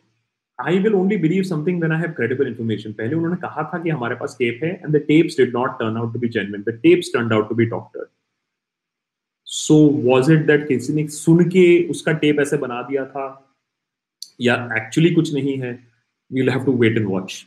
I 0.59 0.79
will 0.79 0.95
only 0.95 1.17
believe 1.17 1.43
something 1.43 1.79
when 1.79 1.93
I 1.93 2.01
have 2.01 2.11
credible 2.13 2.47
information 2.47 2.93
पहले 2.93 3.15
उन्होंने 3.15 3.37
कहा 3.37 3.71
था 3.75 3.83
कि 3.83 3.91
हमारे 3.91 4.15
पास 4.15 4.37
टेप 4.39 4.61
है 4.65 4.71
and 4.71 4.97
the 4.97 4.97
tapes 4.97 5.37
did 5.37 5.55
not 5.57 5.71
turn 5.71 5.97
out 5.97 6.13
to 6.13 6.19
be 6.19 6.29
genuine 6.29 6.63
the 6.63 6.79
tapes 6.83 7.13
turn 7.15 7.33
out 7.33 7.49
to 7.49 7.55
be 7.55 7.65
doctor 7.67 8.07
so 9.47 9.77
was 10.11 10.31
it 10.31 10.47
that 10.47 10.69
किसी 10.69 10.93
ने 10.93 11.07
सुन 11.09 11.45
के 11.45 11.89
उसका 11.89 12.13
टेप 12.13 12.41
ऐसे 12.41 12.57
बना 12.57 12.83
दिया 12.83 13.05
था? 13.07 13.25
या 14.41 14.55
एक्चुअली 14.77 15.15
कुछ 15.15 15.35
नहीं 15.35 15.59
है? 15.59 15.73
We'll 16.33 16.51
have 16.51 16.65
to 16.65 16.73
wait 16.73 16.97
and 16.97 17.09
watch 17.09 17.47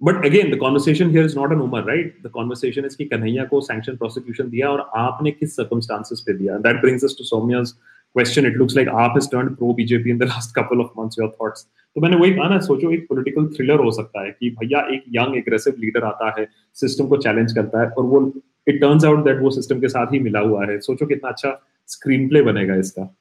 But 0.00 0.24
again 0.26 0.50
the 0.50 0.58
conversation 0.58 1.10
here 1.10 1.24
is 1.24 1.36
not 1.36 1.52
an 1.52 1.60
Umar 1.60 1.84
right 1.84 2.16
the 2.26 2.30
conversation 2.34 2.84
is 2.84 2.94
कि 2.94 3.04
कन्हैया 3.04 3.44
को 3.44 3.60
सैंक्शन 3.60 3.96
प्रोसिक्यूशन 3.96 4.48
दिया 4.50 4.70
और 4.70 4.90
आपने 4.96 5.30
किस 5.30 5.56
सर्कमस्टांसेस 5.56 6.22
पे 6.26 6.32
दिया 6.38 6.56
that 6.66 6.80
brings 6.80 7.04
us 7.04 7.16
to 7.18 7.24
Saumya's 7.24 7.72
question 8.16 8.46
it 8.46 8.56
looks 8.56 8.76
like 8.76 8.88
आप 8.88 9.14
has 9.16 9.30
turned 9.32 9.56
pro 9.56 9.72
BJP 9.74 10.10
in 10.10 10.18
the 10.18 10.28
last 10.32 10.54
couple 10.58 10.80
of 10.80 10.92
months 10.98 11.18
your 11.18 11.36
thoughts 11.40 11.66
तो 11.96 12.00
मैंने 12.00 12.16
वही 12.16 12.32
कहा 12.34 12.48
ना 12.48 12.58
सोचो 12.60 12.90
एक 12.92 13.06
पॉलिटिकल 13.08 13.46
थ्रिलर 13.56 13.84
हो 13.84 13.90
सकता 13.92 14.24
है 14.24 14.30
कि 14.40 14.50
भैया 14.60 14.86
एक 14.94 15.04
यंग 15.16 15.36
एग्रेसिव 15.36 15.74
लीडर 15.80 16.04
आता 16.04 16.34
है 16.38 16.48
सिस्टम 16.76 17.06
को 17.08 17.16
चैलेंज 17.28 17.52
करता 17.52 17.80
है 17.80 17.88
और 17.88 18.04
वो 18.04 18.26
इट 18.68 18.80
टर्न्स 18.80 19.04
आउट 19.04 19.24
दैट 19.24 19.42
वो 19.42 19.50
सिस्टम 19.50 19.80
के 19.80 19.88
साथ 19.88 20.12
ही 20.12 20.18
मिला 20.20 20.40
हुआ 20.40 20.66
है 20.66 20.78
सोचो 20.80 21.06
कितना 21.06 21.30
अच्छा 21.30 21.58
स्क्रीन 21.88 22.28
प्ले 22.28 22.42
बनेगा 22.42 22.74
इसका 22.76 23.14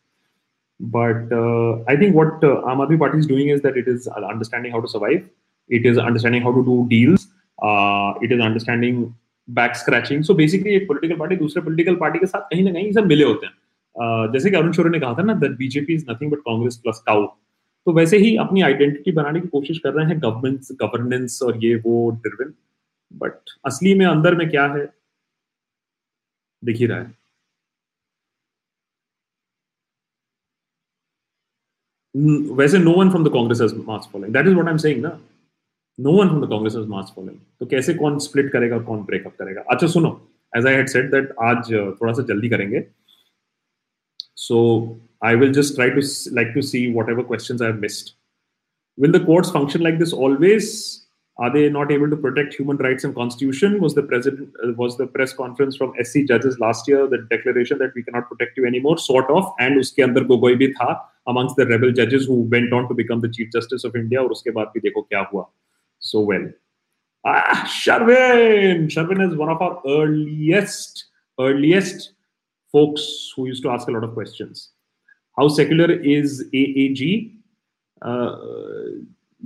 But 0.79 1.31
uh, 1.31 1.83
I 1.87 1.97
think 1.97 2.15
what 2.15 2.41
uh, 2.41 2.61
Aam 2.61 2.77
Aadmi 2.77 2.97
Party 2.97 3.19
is 3.19 3.27
doing 3.27 3.49
is 3.49 3.61
that 3.61 3.75
it 3.75 3.87
is 3.87 4.07
understanding 4.07 4.71
how 4.71 4.79
to 4.79 4.87
survive. 4.87 5.29
It 5.70 5.86
is 5.86 5.98
understanding 5.98 6.42
how 6.42 6.52
to 6.52 6.62
do 6.64 6.74
deals. 6.88 7.26
Uh, 7.58 8.14
it 8.22 8.32
is 8.32 8.40
understanding 8.40 9.14
back 9.48 9.76
scratching. 9.76 10.22
So 10.22 10.34
basically 10.34 10.74
एक 10.74 10.86
political 10.88 11.18
party 11.20 11.38
दूसरे 11.38 11.62
political 11.68 11.96
party 12.02 12.18
के 12.20 12.26
साथ 12.26 12.40
कहीं 12.50 12.64
ना 12.64 12.72
कहीं 12.72 12.92
सब 12.92 13.06
मिले 13.06 13.24
होते 13.24 13.46
हैं। 13.46 13.52
Uh, 13.96 14.32
जैसे 14.32 14.50
कि 14.50 14.56
अरुण 14.56 14.72
शोरे 14.72 14.90
ने 14.90 15.00
कहा 15.00 15.14
था 15.18 15.22
ना 15.22 15.34
that 15.40 15.56
BJP 15.58 15.94
is 15.94 16.04
nothing 16.10 16.30
but 16.32 16.38
Congress 16.48 16.76
plus 16.84 17.02
cow 17.06 17.26
तो 17.86 17.92
वैसे 17.92 18.18
ही 18.18 18.36
अपनी 18.44 18.62
आइडेंटिटी 18.62 19.12
बनाने 19.12 19.40
की 19.40 19.48
कोशिश 19.48 19.78
कर 19.78 19.92
रहे 19.94 20.06
हैं 20.06 20.18
गवर्नेंस 20.22 20.68
गवर्नेंस 20.82 21.40
और 21.42 21.64
ये 21.64 21.74
वो 21.86 22.10
ड्रिवन 22.24 22.52
बट 23.12 23.50
असली 23.66 23.94
में 23.98 24.06
अंदर 24.06 24.34
में 24.34 24.48
क्या 24.50 24.66
है? 24.74 24.86
दिख 26.62 26.76
ही 26.76 26.86
रहा 26.86 26.98
है 26.98 27.12
वैसे 32.56 32.78
no 32.78 32.92
one 32.98 33.10
from 33.10 33.24
the 33.24 33.32
Congress 33.32 33.60
has 33.62 33.74
mass 33.86 34.08
following 34.12 34.34
that 34.34 34.46
is 34.46 34.54
what 34.54 34.66
I 34.66 34.72
am 34.72 34.78
saying 34.78 35.02
ना। 35.02 35.18
No 36.00 36.12
one 36.12 36.28
from 36.28 36.44
the 36.44 36.48
Congress 36.50 36.74
has 36.76 36.86
mass 36.88 37.12
following 37.16 37.38
तो 37.60 37.66
कैसे 37.66 37.94
कौन 37.94 38.18
स्प्लिट 38.26 38.50
करेगा 38.52 38.78
कौन 38.88 39.02
ब्रेकअप 39.10 39.36
करेगा 39.38 39.64
अच्छा 39.70 39.86
सुनो 39.86 40.10
as 40.56 40.66
I 40.66 40.74
had 40.74 40.88
said 40.88 41.10
that 41.10 41.34
आज 41.50 41.72
थोड़ा 42.00 42.12
सा 42.12 42.22
जल्दी 42.32 42.48
करेंगे 42.48 42.84
so 44.46 44.58
I 45.24 45.36
will 45.36 45.52
just 45.60 45.74
try 45.74 45.90
to 45.90 46.00
like 46.36 46.52
to 46.54 46.62
see 46.72 46.86
whatever 47.10 47.22
question 47.32 47.64
I 47.64 47.70
have 47.70 47.80
missed 47.80 48.12
will 49.02 49.12
the 49.14 49.20
courts 49.22 49.48
function 49.54 49.82
like 49.84 49.96
this 50.00 50.12
always 50.24 50.66
are 51.44 51.48
they 51.54 51.62
not 51.76 51.88
able 51.94 52.10
to 52.10 52.18
protect 52.24 52.52
human 52.58 52.76
rights 52.86 53.06
and 53.08 53.14
constitution 53.16 53.72
was 53.84 53.96
the 53.96 54.04
president 54.10 54.60
uh, 54.66 54.68
was 54.82 54.92
the 54.98 55.06
press 55.14 55.32
conference 55.38 55.80
from 55.80 55.96
sc 56.02 56.22
judges 56.28 56.60
last 56.64 56.90
year 56.90 57.00
the 57.14 57.20
declaration 57.32 57.80
that 57.80 57.96
we 57.98 58.04
cannot 58.10 58.28
protect 58.28 58.60
you 58.60 58.68
anymore 58.70 58.94
sort 59.06 59.32
of 59.38 59.50
and 59.66 59.80
uske 59.80 59.98
andar 60.06 60.24
gogoi 60.28 60.52
bhi 60.60 60.70
tha 60.76 60.88
amongst 61.26 61.56
the 61.56 61.66
rebel 61.66 61.92
judges 61.92 62.26
who 62.26 62.36
went 62.54 62.72
on 62.72 62.88
to 62.88 62.94
become 62.94 63.20
the 63.20 63.30
Chief 63.36 63.50
Justice 63.50 63.84
of 63.84 63.96
India. 63.96 64.22
और 64.22 64.32
उसके 64.32 64.50
बाद 64.50 64.70
भी 64.74 64.80
देखो 64.80 65.02
क्या 65.02 65.20
हुआ. 65.32 65.44
So 66.04 66.20
well. 66.20 66.46
Ah, 67.24 67.64
Sharvin! 67.66 68.88
Sharvin 68.94 69.26
is 69.26 69.34
one 69.34 69.48
of 69.48 69.62
our 69.62 69.80
earliest, 69.86 71.04
earliest 71.40 72.12
folks 72.70 73.32
who 73.34 73.46
used 73.46 73.62
to 73.62 73.70
ask 73.70 73.88
a 73.88 73.90
lot 73.90 74.04
of 74.04 74.12
questions. 74.12 74.70
How 75.38 75.48
secular 75.48 75.90
is 75.90 76.44
AAG? 76.52 77.32
Uh, 78.02 78.36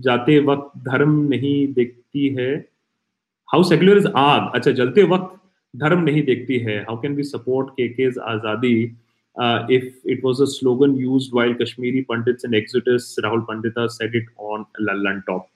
जाते 0.05 0.39
वक्त 0.47 0.71
धर्म 0.85 1.11
नहीं 1.29 1.73
देखती 1.75 2.29
है 2.35 2.51
हाउ 3.53 3.63
सेक्युलर 3.69 3.97
इज़ 3.99 4.07
आग 4.17 4.51
अच्छा 4.55 4.71
जलते 4.81 5.03
वक्त 5.13 5.35
धर्म 5.83 6.03
नहीं 6.05 6.23
देखती 6.25 6.59
है 6.67 6.79
हाउ 6.89 7.01
कैन 7.03 7.15
वी 7.15 7.23
सपोर्ट 7.31 7.71
के 7.77 7.89
केज 7.95 8.19
आज़ादी 8.33 8.77
uh, 9.37 9.67
if 9.69 9.95
it 10.05 10.23
was 10.23 10.41
a 10.41 10.47
slogan 10.47 10.97
used 10.97 11.33
while 11.33 11.55
Kashmiri 11.55 12.05
Pandits 12.05 12.45
in 12.45 12.55
Exodus, 12.55 13.17
Rahul 13.23 13.47
Pandita 13.47 13.89
said 13.91 14.15
it 14.15 14.25
on 14.37 14.67
Lallan 14.81 15.25
Top. 15.27 15.49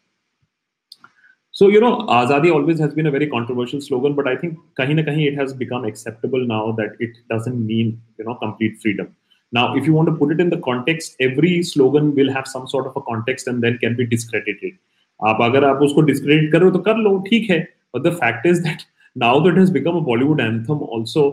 So, 1.51 1.70
you 1.70 1.80
know, 1.80 2.01
Azadi 2.08 2.53
always 2.53 2.80
has 2.80 2.93
been 2.93 3.08
a 3.08 3.12
very 3.12 3.28
controversial 3.28 3.82
slogan, 3.82 4.14
but 4.14 4.28
I 4.28 4.36
think 4.36 4.60
kahin 4.80 4.97
na 4.97 5.01
kahin 5.01 5.32
it 5.32 5.36
has 5.36 5.53
become 5.53 5.86
acceptable 5.86 6.45
now 6.45 6.72
that 6.74 6.97
it 6.99 7.18
doesn't 7.30 7.66
mean, 7.66 8.01
you 8.20 8.26
know, 8.26 8.36
complete 8.36 8.80
freedom. 8.82 9.16
Now, 9.51 9.76
if 9.76 9.86
you 9.86 9.93
want 9.93 10.08
to 10.10 10.16
put 10.16 10.32
it 10.32 10.39
in 10.39 10.49
the 10.49 10.58
context, 10.58 11.16
every 11.20 11.64
slogan 11.64 12.14
will 12.14 12.32
have 12.32 12.47
some 12.47 12.68
sort 12.68 12.86
of 12.86 12.95
a 12.95 13.01
context 13.01 13.47
and 13.47 13.64
then 13.64 13.78
can 13.80 13.95
be 13.95 14.05
discredited. 14.05 14.78
आप 15.26 15.41
अगर 15.41 15.64
आप 15.66 15.82
उसको 15.82 16.01
discredit 16.08 16.51
करो 16.51 16.70
तो 16.72 16.80
कर 16.88 16.97
लो 16.97 17.18
ठीक 17.28 17.49
है 17.49 17.66
but 17.93 18.03
the 18.03 18.12
fact 18.12 18.45
is 18.45 18.62
that 18.64 18.86
now 19.16 19.39
that 19.39 19.55
has 19.58 19.72
become 19.72 19.95
a 19.95 20.01
Bollywood 20.08 20.41
anthem 20.45 20.82
also 20.95 21.24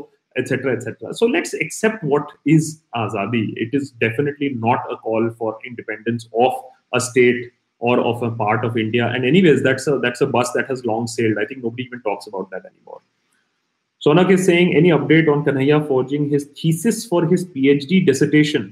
etc 0.43 0.73
etc 0.77 1.13
so 1.19 1.27
let's 1.27 1.53
accept 1.65 2.05
what 2.13 2.31
is 2.55 2.71
azadi 3.01 3.43
it 3.65 3.75
is 3.79 3.91
definitely 4.05 4.49
not 4.67 4.87
a 4.95 4.97
call 5.09 5.29
for 5.41 5.51
independence 5.71 6.29
of 6.47 6.55
a 6.93 7.01
state 7.01 7.53
or 7.79 7.99
of 8.11 8.23
a 8.23 8.31
part 8.43 8.65
of 8.69 8.77
india 8.85 9.09
and 9.09 9.25
anyways 9.31 9.63
that's 9.63 9.87
a 9.87 9.99
that's 10.05 10.21
a 10.21 10.29
bus 10.37 10.53
that 10.53 10.71
has 10.73 10.85
long 10.91 11.07
sailed 11.15 11.43
i 11.43 11.47
think 11.51 11.63
nobody 11.63 11.85
even 11.85 12.01
talks 12.09 12.31
about 12.31 12.51
that 12.51 12.69
anymore 12.71 13.01
sonak 14.07 14.31
is 14.37 14.45
saying 14.51 14.75
any 14.83 14.95
update 14.99 15.33
on 15.35 15.45
kanhaiya 15.49 15.81
forging 15.91 16.29
his 16.35 16.47
thesis 16.61 17.01
for 17.13 17.25
his 17.33 17.47
phd 17.57 18.01
dissertation 18.11 18.69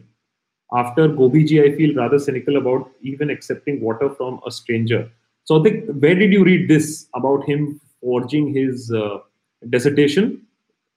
after 0.82 1.09
gobiji 1.20 1.59
i 1.64 1.72
feel 1.80 1.98
rather 2.03 2.20
cynical 2.28 2.62
about 2.62 3.11
even 3.14 3.34
accepting 3.36 3.82
water 3.88 4.09
from 4.20 4.40
a 4.53 4.55
stranger 4.61 5.03
so 5.46 5.59
i 5.59 5.62
think 5.66 5.92
where 6.07 6.22
did 6.22 6.38
you 6.38 6.46
read 6.50 6.64
this 6.74 6.88
about 7.20 7.50
him 7.53 7.68
forging 8.07 8.48
his 8.61 8.88
uh, 9.03 9.18
dissertation 9.62 10.32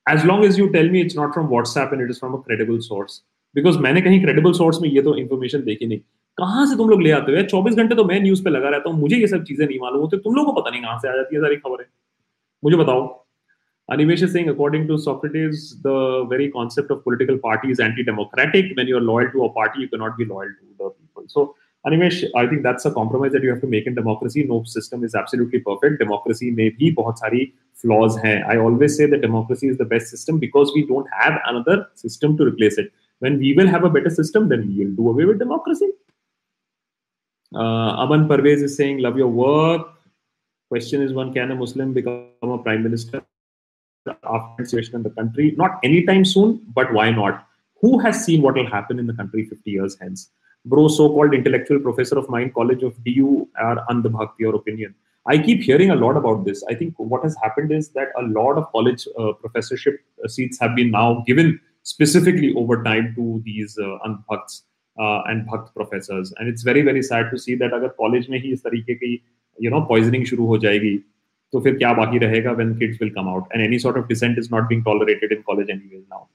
as 0.06 0.26
long 0.26 0.46
as 0.46 0.60
you 0.60 0.68
tell 0.74 0.90
me 0.92 1.00
it's 1.02 1.18
not 1.18 1.34
from 1.34 1.48
WhatsApp 1.48 1.94
and 1.94 2.02
it 2.02 2.10
is 2.10 2.20
from 2.20 2.34
a 2.34 2.42
credible 2.48 2.80
source 2.88 3.22
because 3.56 3.78
मैंने 3.82 4.02
कहीं 4.02 4.22
credible 4.22 4.52
source 4.54 4.82
में 4.82 4.90
ये 4.90 5.02
तो 5.02 5.16
information 5.18 5.62
देखी 5.64 5.88
नहीं 5.88 6.00
कहाँ 6.41 6.67
से 6.67 6.77
तुम 6.77 6.89
लोग 6.91 7.03
ले 7.03 7.11
आते 7.13 7.33
हो 7.33 7.43
चौबीस 7.49 7.75
घंटे 7.77 7.95
तो 7.95 8.05
मैं 8.05 8.21
न्यूज़ 8.23 8.43
पे 8.45 8.51
लगा 8.51 8.69
रहता 8.69 8.91
हूँ, 8.91 8.99
मुझे 9.01 9.17
ये 9.17 9.27
सब 9.27 9.43
चीज़ें 9.45 9.67
नहीं 9.67 9.79
मालूम 9.81 10.01
होते, 10.01 10.17
तुम 10.19 10.35
लोगों 10.35 10.53
को 10.53 10.61
पता 10.61 10.71
नहीं 10.71 10.83
कहाँ 10.83 10.99
से 10.99 11.09
आ 11.09 11.13
जाती 11.17 11.37
है 11.37 11.43
सारी 11.43 11.57
खबरें। 11.57 11.85
मुझे 12.63 12.77
बताओ। 12.77 13.03
Animesh 13.89 14.25
Singh 14.33 14.49
according 14.51 14.87
to 14.89 14.97
Socrates 14.99 15.65
the 15.87 15.95
very 16.31 16.47
concept 16.57 16.93
of 16.93 16.99
political 17.05 17.37
party 17.45 17.71
is 17.71 17.83
anti 17.83 18.03
democratic 18.05 18.73
when 18.79 18.89
you 18.89 18.99
loyal 18.99 19.29
to 19.33 19.47
a 19.47 19.49
party 19.57 19.83
you 19.83 19.89
cannot 19.89 20.17
be 20.19 20.25
loyal 20.25 20.53
to 20.53 20.85
the 20.85 20.91
people 20.91 21.27
so 21.35 21.45
Animesh 21.85 22.25
I 22.39 22.49
think 22.49 22.63
that's 22.63 22.87
a 22.87 22.91
compromise 23.01 23.33
that 23.33 23.45
you 23.45 23.51
have 23.51 23.61
to 23.61 23.69
make 23.75 23.89
in 23.89 23.95
democracy 23.95 24.45
no 24.49 24.63
system 24.75 25.05
is 25.05 25.17
absolutely 25.19 25.59
perfect 25.69 25.99
democracy 26.03 26.51
में 26.61 26.69
भी 26.79 26.91
बहुत 27.03 27.19
सारी 27.19 27.45
flaws 27.83 28.19
हैं। 28.25 28.43
I 28.43 28.57
always 28.69 28.97
say 28.97 29.07
democracy 29.19 29.69
is 29.69 29.77
the 29.83 29.87
best 29.91 30.17
system 30.17 30.39
because 30.41 30.71
we 30.77 30.83
don't 30.95 31.15
have 31.23 31.39
another 31.53 31.85
system 32.03 32.37
to 32.37 32.45
replace 32.53 32.79
it 32.79 32.91
when 33.23 33.35
we 33.41 33.49
will 33.57 33.67
have 33.71 33.83
a 33.87 33.89
better 33.95 34.11
system, 34.13 34.45
then 34.51 34.63
we 34.67 34.77
will 34.77 34.93
do 34.99 35.09
away 35.09 35.25
with 35.31 35.41
democracy. 35.41 35.87
Uh, 37.55 38.03
Aman 38.03 38.29
Parvez 38.29 38.63
is 38.63 38.77
saying, 38.77 38.99
love 38.99 39.17
your 39.17 39.29
work. 39.29 39.89
Question 40.69 41.03
is 41.03 41.13
one, 41.13 41.33
can 41.35 41.51
a 41.51 41.55
Muslim 41.55 41.93
become 41.93 42.29
a 42.43 42.59
prime 42.59 42.83
minister 42.83 43.23
after 44.25 44.65
situation 44.65 44.95
in 44.95 45.03
the 45.03 45.11
country? 45.11 45.55
Not 45.57 45.81
anytime 45.83 46.25
soon, 46.25 46.61
but 46.75 46.93
why 46.93 47.11
not? 47.11 47.47
who 47.81 47.99
has 47.99 48.25
seen 48.25 48.43
what 48.43 48.55
will 48.55 48.71
happen 48.71 48.99
in 48.99 49.07
the 49.07 49.15
country 49.15 49.45
50 49.45 49.71
years 49.71 49.97
hence? 50.01 50.31
Bro, 50.67 50.89
so-called 50.89 51.35
intellectual 51.35 51.81
professor 51.81 52.19
of 52.19 52.29
mine, 52.29 52.53
College 52.55 52.83
of 52.83 53.03
DU 53.05 53.49
are 53.59 53.85
Andhbhakt, 53.91 54.33
your 54.39 54.55
opinion. 54.55 54.95
I 55.27 55.39
keep 55.39 55.63
hearing 55.63 55.91
a 55.91 55.97
lot 55.97 56.17
about 56.17 56.45
this. 56.45 56.63
I 56.69 56.75
think 56.75 56.95
what 56.99 57.23
has 57.25 57.37
happened 57.43 57.73
is 57.73 57.91
that 57.91 58.09
a 58.19 58.23
lot 58.23 58.59
of 58.59 58.71
college 58.73 59.07
uh, 59.19 59.33
professorship 59.33 60.01
uh, 60.23 60.29
seats 60.29 60.59
have 60.61 60.77
been 60.77 60.91
now 60.91 61.23
given 61.27 61.61
specifically 61.83 62.55
over 62.55 62.83
time 62.83 63.15
to 63.17 63.43
these 63.45 63.79
uh, 63.79 63.99
Andhbhakts 64.07 64.63
uh, 65.00 65.22
and 65.28 65.48
Bhakt 65.48 65.74
professors. 65.74 66.34
And 66.38 66.48
it's 66.48 66.64
very, 66.64 66.82
very 66.82 67.02
sad 67.02 67.32
to 67.32 67.38
see 67.38 67.56
that 67.56 67.74
अगर 67.74 67.96
college 67.98 68.30
में 68.30 68.40
ही 68.42 68.52
इस 68.54 68.64
तरीके 68.64 68.96
की 68.96 69.20
you 69.62 69.72
know 69.72 69.82
poisoning 69.92 70.26
शुरू 70.26 70.46
हो 70.46 70.58
जाएगी 70.58 70.98
तो 71.54 71.60
फिर 71.62 71.78
क्या 71.78 71.94
बाकी 71.94 72.20
रहेगा 72.20 72.56
when 72.58 72.78
kids 72.80 73.00
will 73.00 73.14
come 73.18 73.28
out 73.34 73.48
and 73.52 73.66
any 73.66 73.80
sort 73.80 73.98
of 73.98 74.08
dissent 74.08 74.38
is 74.38 74.50
not 74.52 74.70
being 74.70 74.84
tolerated 74.84 75.32
in 75.32 75.44
college 75.44 75.70
anyways 75.70 76.04
now. 76.10 76.28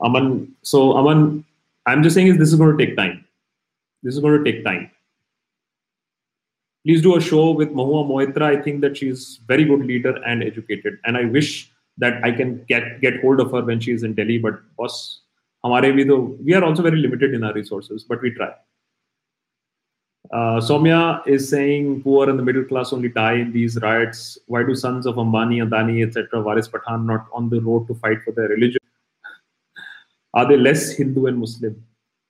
Aman, 0.00 0.48
so 0.62 0.92
Aman, 0.92 1.44
I'm 1.86 2.02
just 2.02 2.14
saying 2.14 2.26
is 2.28 2.38
this 2.38 2.52
is 2.52 2.56
going 2.56 2.76
to 2.76 2.84
take 2.84 2.96
time. 2.96 3.24
This 4.02 4.14
is 4.14 4.20
going 4.20 4.42
to 4.42 4.50
take 4.50 4.64
time. 4.64 4.90
Please 6.84 7.00
do 7.00 7.16
a 7.16 7.20
show 7.20 7.50
with 7.52 7.70
Mahua 7.70 8.06
Moitra. 8.06 8.42
I 8.42 8.60
think 8.60 8.82
that 8.82 8.96
she's 8.96 9.40
very 9.46 9.64
good 9.64 9.86
leader 9.86 10.16
and 10.26 10.42
educated, 10.42 10.98
and 11.04 11.16
I 11.16 11.24
wish 11.24 11.70
that 11.98 12.22
I 12.22 12.30
can 12.30 12.62
get 12.64 13.00
get 13.00 13.20
hold 13.22 13.40
of 13.40 13.52
her 13.52 13.62
when 13.64 13.80
she 13.80 13.92
is 13.92 14.02
in 14.02 14.14
Delhi. 14.14 14.36
But 14.38 14.60
boss, 14.76 15.20
हमारे 15.64 15.90
भी 15.92 16.04
तो 16.04 16.44
we 16.44 16.54
are 16.54 16.64
also 16.64 16.82
very 16.82 16.98
limited 16.98 17.34
in 17.34 17.44
our 17.44 17.52
resources, 17.52 18.04
but 18.04 18.20
we 18.22 18.30
try. 18.30 18.52
Uh, 20.32 20.58
Soumya 20.58 21.26
is 21.26 21.48
saying 21.48 22.02
poor 22.02 22.28
and 22.30 22.38
the 22.38 22.42
middle 22.42 22.64
class 22.64 22.92
only 22.92 23.08
die 23.08 23.34
in 23.34 23.52
these 23.52 23.78
riots. 23.80 24.38
Why 24.46 24.62
do 24.62 24.74
sons 24.74 25.06
of 25.06 25.16
Ambani, 25.16 25.62
Adani, 25.66 26.06
etc., 26.06 26.42
Waris 26.42 26.68
Pathan 26.68 27.04
not 27.04 27.26
on 27.32 27.50
the 27.50 27.60
road 27.60 27.86
to 27.88 27.94
fight 27.94 28.22
for 28.24 28.32
their 28.32 28.48
religion? 28.48 28.80
Are 30.32 30.46
they 30.48 30.56
less 30.56 30.92
Hindu 30.92 31.26
and 31.26 31.38
Muslim? 31.38 31.84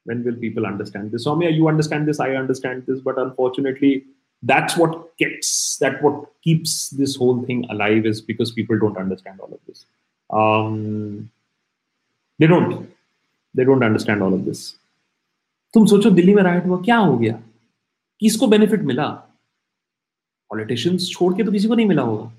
When 0.04 0.24
will 0.24 0.34
people 0.34 0.66
understand 0.66 1.12
this? 1.12 1.26
Soumya, 1.26 1.54
you 1.54 1.68
understand 1.68 2.06
this, 2.06 2.20
I 2.20 2.34
understand 2.34 2.84
this, 2.86 3.00
but 3.00 3.18
unfortunately, 3.18 4.04
that's 4.42 4.76
what 4.76 5.16
gets 5.16 5.78
that 5.78 6.02
what 6.02 6.26
keeps 6.42 6.90
this 6.90 7.16
whole 7.16 7.42
thing 7.44 7.64
alive 7.70 8.04
is 8.04 8.20
because 8.20 8.52
people 8.52 8.78
don't 8.78 8.98
understand 8.98 9.40
all 9.40 9.52
of 9.52 9.60
this. 9.66 9.86
Um, 10.30 11.30
they 12.38 12.46
don't. 12.46 12.90
They 13.57 13.69
don't 13.69 13.89
understand 13.89 14.21
all 14.21 14.39
of 14.39 14.45
this. 14.45 14.73
तुम 15.73 15.85
सोचो 15.85 16.09
दिल्ली 16.09 16.35
में 16.35 16.43
right 16.43 16.65
हुआ 16.65 16.81
क्या 16.81 16.97
हो 16.97 17.17
गया? 17.17 17.43
किसको 18.19 18.47
benefit 18.47 18.81
मिला? 18.81 19.07
Politicians 20.49 21.09
छोड़ 21.09 21.33
के 21.33 21.43
तो 21.43 21.51
किसी 21.51 21.67
को 21.67 21.75
नहीं 21.75 21.85
मिला 21.85 22.01
होगा। 22.01 22.33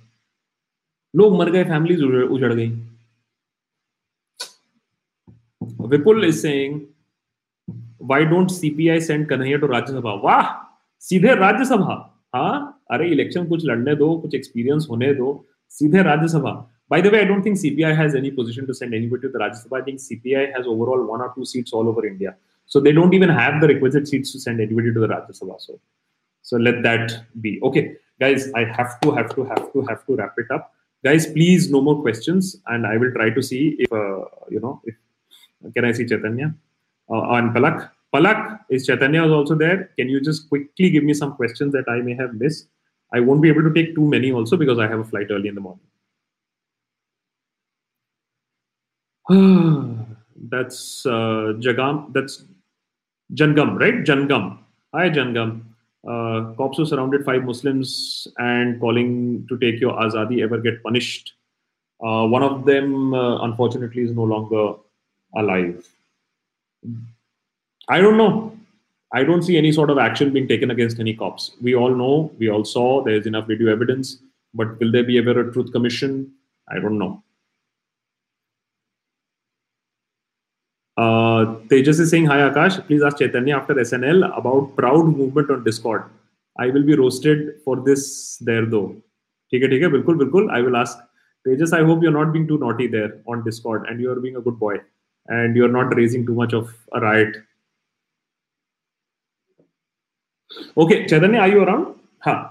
लोग 1.17 1.37
मर 1.37 1.51
गए 1.51 1.65
फैमिलीज़ 1.65 2.05
उजड़ 2.05 2.55
गई। 2.55 2.87
is 5.91 6.37
saying, 6.45 6.81
why 8.11 8.21
don't 8.33 8.49
CPI 8.49 8.99
send 8.99 9.27
Kanhaiya 9.27 9.59
to 9.59 9.67
Rajya 9.67 9.91
Sabha? 9.91 10.21
वाह! 10.25 10.71
सीधे 11.01 11.35
राज्यसभा 11.35 12.25
हाँ? 12.35 12.83
अरे 12.91 13.11
इलेक्शन 13.11 13.49
कुछ 13.49 13.65
लड़ने 13.65 13.97
दो 13.97 14.19
कुछ 14.19 14.35
एक्सपीरियंस 14.35 14.87
होने 14.91 15.15
दो। 15.15 15.47
सीधे 15.69 16.03
राज्य 16.03 16.29
सभा। 16.29 16.71
By 16.91 17.01
the 17.01 17.09
way, 17.09 17.21
I 17.21 17.25
don't 17.25 17.43
think 17.43 17.57
CPI 17.57 17.97
has 17.97 18.17
any 18.17 18.33
position 18.33 18.67
to 18.67 18.75
send 18.75 18.95
anybody 18.95 19.23
to 19.23 19.29
the 19.29 19.39
Rajya 19.39 19.65
Sabha. 19.65 19.81
I 19.81 19.85
think 19.85 20.01
CPI 20.01 20.53
has 20.55 20.67
overall 20.67 21.05
one 21.07 21.21
or 21.21 21.33
two 21.37 21.45
seats 21.45 21.73
all 21.73 21.89
over 21.89 22.05
India. 22.05 22.35
So 22.67 22.81
they 22.81 22.91
don't 22.91 23.15
even 23.15 23.29
have 23.29 23.61
the 23.61 23.69
requisite 23.69 24.09
seats 24.09 24.33
to 24.33 24.41
send 24.41 24.61
anybody 24.61 24.93
to 24.93 24.99
the 24.99 25.07
Rajya 25.07 25.41
Sabha. 25.41 25.61
So, 25.61 25.79
so 26.43 26.57
let 26.57 26.83
that 26.83 27.23
be. 27.41 27.61
Okay, 27.63 27.97
guys, 28.19 28.53
I 28.55 28.65
have 28.65 28.99
to, 29.03 29.13
have 29.13 29.33
to, 29.37 29.45
have 29.45 29.73
to, 29.73 29.83
have 29.83 30.05
to 30.07 30.17
wrap 30.17 30.35
it 30.39 30.51
up. 30.51 30.73
Guys, 31.05 31.27
please, 31.33 31.71
no 31.71 31.81
more 31.81 32.03
questions, 32.03 32.57
and 32.67 32.87
I 32.87 32.97
will 32.97 33.13
try 33.13 33.31
to 33.31 33.43
see 33.43 33.77
if 33.79 33.93
uh, 33.93 34.25
you 34.51 34.61
know 34.61 34.83
if 34.85 34.95
can 35.75 35.85
I 35.85 35.93
see 35.93 36.07
Chaitanya? 36.07 36.55
Uh, 37.09 37.23
and 37.37 37.55
Palak. 37.55 37.91
Palak, 38.13 38.61
is 38.69 38.87
Chaitanya 38.87 39.25
also 39.27 39.55
there? 39.55 39.91
Can 39.97 40.09
you 40.09 40.21
just 40.21 40.49
quickly 40.49 40.91
give 40.91 41.05
me 41.05 41.15
some 41.15 41.37
questions 41.37 41.73
that 41.73 41.89
I 41.89 42.01
may 42.01 42.15
have 42.15 42.35
missed? 42.35 42.67
I 43.13 43.21
won't 43.21 43.41
be 43.41 43.49
able 43.49 43.63
to 43.63 43.73
take 43.73 43.95
too 43.95 44.07
many 44.07 44.33
also 44.33 44.57
because 44.57 44.79
I 44.79 44.89
have 44.89 44.99
a 44.99 45.05
flight 45.05 45.29
early 45.31 45.49
in 45.49 45.55
the 45.55 45.61
morning. 45.61 45.87
that's 50.51 51.07
uh, 51.07 51.55
Jagam. 51.63 52.13
That's 52.13 52.45
Jangam, 53.33 53.79
right? 53.79 54.03
Jangam. 54.03 54.59
Hi, 54.93 55.09
Jangam. 55.09 55.63
Uh, 56.05 56.53
cops 56.57 56.79
who 56.79 56.85
surrounded 56.85 57.25
five 57.25 57.45
Muslims 57.45 58.27
and 58.39 58.81
calling 58.81 59.47
to 59.49 59.57
take 59.59 59.81
your 59.81 59.93
azadi 59.93 60.43
ever 60.43 60.59
get 60.59 60.83
punished. 60.83 61.35
Uh, 62.05 62.27
one 62.27 62.43
of 62.43 62.65
them, 62.65 63.15
uh, 63.15 63.45
unfortunately, 63.45 64.03
is 64.03 64.11
no 64.11 64.25
longer 64.25 64.75
alive. 65.37 65.87
I 67.89 68.01
don't 68.01 68.17
know. 68.17 68.57
I 69.13 69.23
don't 69.23 69.43
see 69.43 69.57
any 69.57 69.71
sort 69.71 69.91
of 69.91 69.99
action 69.99 70.33
being 70.33 70.49
taken 70.49 70.73
against 70.73 70.99
any 70.99 71.15
cops. 71.15 71.53
We 71.63 71.77
all 71.77 71.95
know, 71.95 72.33
we 72.39 72.49
all 72.49 72.65
saw, 72.65 73.05
there's 73.05 73.27
enough 73.27 73.47
video 73.47 73.71
evidence, 73.71 74.19
but 74.55 74.79
will 74.81 74.91
there 74.91 75.05
be 75.05 75.19
ever 75.19 75.39
a 75.41 75.53
truth 75.53 75.71
commission? 75.71 76.33
I 76.69 76.81
don't 76.81 76.99
know. 76.99 77.23
Uh, 81.00 81.58
Tejas 81.68 82.00
is 82.00 82.10
saying, 82.10 82.26
Hi 82.26 82.38
Akash, 82.38 82.86
please 82.88 83.04
ask 83.04 83.18
Chaitanya 83.18 83.58
after 83.58 83.74
SNL 83.74 84.38
about 84.38 84.76
proud 84.78 85.06
movement 85.06 85.50
on 85.52 85.64
Discord. 85.64 86.04
I 86.58 86.68
will 86.68 86.84
be 86.84 86.96
roasted 86.96 87.62
for 87.64 87.82
this 87.82 88.38
there 88.38 88.66
though. 88.66 88.88
ठीक 89.52 89.64
है 89.64 89.68
ठीक 89.70 89.82
है 89.82 89.88
बिल्कुल 89.92 90.18
बिल्कुल 90.18 90.50
I 90.58 90.62
will 90.68 90.78
ask. 90.82 90.98
Tejas, 91.48 91.74
I 91.74 91.84
hope 91.88 92.02
you're 92.02 92.16
not 92.18 92.32
being 92.34 92.48
too 92.48 92.58
naughty 92.58 92.88
there 92.88 93.10
on 93.28 93.44
Discord 93.44 93.88
and 93.90 94.00
you're 94.02 94.20
being 94.22 94.38
a 94.38 94.42
good 94.42 94.58
boy 94.60 94.78
and 95.28 95.56
you're 95.56 95.74
not 95.76 95.94
raising 95.96 96.26
too 96.26 96.34
much 96.34 96.54
of 96.54 96.74
a 96.94 97.02
riot. 97.02 97.36
Okay, 100.78 101.06
Chaitanya, 101.06 101.40
are 101.40 101.48
you 101.50 101.62
around? 101.64 101.96
Huh. 102.20 102.50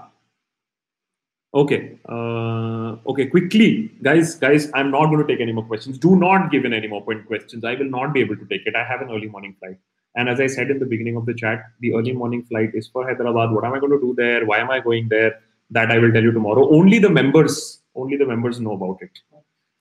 Okay. 1.52 1.98
Uh, 2.08 2.96
okay, 3.08 3.26
quickly, 3.26 3.90
guys, 4.02 4.36
guys, 4.36 4.70
I'm 4.72 4.90
not 4.90 5.06
going 5.06 5.18
to 5.18 5.26
take 5.26 5.40
any 5.40 5.52
more 5.52 5.64
questions. 5.64 5.98
Do 5.98 6.14
not 6.16 6.50
give 6.52 6.64
in 6.64 6.72
any 6.72 6.86
more 6.86 7.02
point 7.04 7.26
questions. 7.26 7.64
I 7.64 7.74
will 7.74 7.90
not 7.90 8.12
be 8.14 8.20
able 8.20 8.36
to 8.36 8.46
take 8.46 8.66
it. 8.66 8.76
I 8.76 8.84
have 8.84 9.00
an 9.00 9.10
early 9.10 9.28
morning 9.28 9.56
flight. 9.58 9.78
And 10.14 10.28
as 10.28 10.40
I 10.40 10.46
said 10.46 10.70
in 10.70 10.78
the 10.78 10.86
beginning 10.86 11.16
of 11.16 11.26
the 11.26 11.34
chat, 11.34 11.64
the 11.80 11.94
early 11.94 12.12
morning 12.12 12.44
flight 12.44 12.70
is 12.74 12.86
for 12.86 13.06
Hyderabad. 13.06 13.50
What 13.50 13.64
am 13.64 13.72
I 13.72 13.80
going 13.80 13.92
to 13.92 14.00
do 14.00 14.14
there? 14.16 14.46
Why 14.46 14.58
am 14.58 14.70
I 14.70 14.80
going 14.80 15.08
there? 15.08 15.40
That 15.70 15.90
I 15.90 15.98
will 15.98 16.12
tell 16.12 16.22
you 16.22 16.32
tomorrow. 16.32 16.68
Only 16.68 16.98
the 16.98 17.10
members, 17.10 17.80
only 17.94 18.16
the 18.16 18.26
members 18.26 18.60
know 18.60 18.72
about 18.72 18.98
it. 19.02 19.10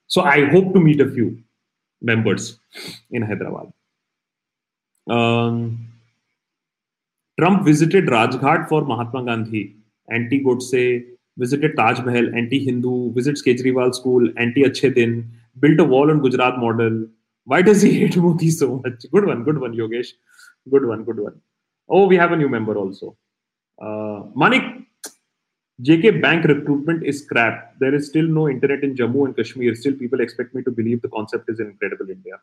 So 0.07 0.21
I 0.21 0.45
hope 0.45 0.73
to 0.73 0.79
meet 0.79 1.01
a 1.01 1.09
few 1.09 1.39
members 2.01 2.59
in 3.11 3.23
Hyderabad. 3.23 3.71
Um, 5.07 5.87
Trump 7.39 7.63
visited 7.63 8.05
Rajghat 8.05 8.69
for 8.69 8.83
Mahatma 8.83 9.23
Gandhi, 9.23 9.75
anti 10.11 10.43
Godse, 10.43 11.05
visited 11.39 11.75
Taj 11.77 11.99
Mahal, 12.07 12.33
anti 12.35 12.63
Hindu, 12.63 13.13
visits 13.13 13.41
Kejriwal 13.41 13.95
school, 13.95 14.29
anti 14.37 14.63
Achhe 14.63 14.93
Din, 14.93 15.31
built 15.59 15.79
a 15.79 15.83
wall 15.83 16.11
on 16.11 16.21
Gujarat 16.21 16.59
model. 16.59 17.07
Why 17.45 17.61
does 17.61 17.81
he 17.81 17.91
hate 17.99 18.17
Modi 18.17 18.51
so 18.51 18.81
much? 18.83 19.05
Good 19.11 19.25
one, 19.25 19.43
good 19.43 19.59
one, 19.59 19.73
Yogesh. 19.73 20.09
Good 20.69 20.85
one, 20.85 21.03
good 21.03 21.19
one. 21.19 21.41
Oh, 21.87 22.05
we 22.07 22.17
have 22.17 22.31
a 22.31 22.37
new 22.37 22.49
member 22.49 22.77
also. 22.77 23.17
Uh, 23.81 24.23
Manik, 24.35 24.63
JK 25.81 26.21
Bank 26.21 26.45
recruitment 26.45 27.03
is 27.03 27.25
crap. 27.25 27.73
There 27.79 27.95
is 27.95 28.07
still 28.07 28.27
no 28.27 28.49
internet 28.49 28.83
in 28.83 28.95
Jammu 28.95 29.25
and 29.25 29.35
Kashmir. 29.35 29.73
Still, 29.75 29.93
people 29.93 30.19
expect 30.19 30.53
me 30.53 30.61
to 30.63 30.71
believe 30.71 31.01
the 31.01 31.07
concept 31.07 31.49
is 31.49 31.59
incredible 31.59 32.09
India. 32.09 32.33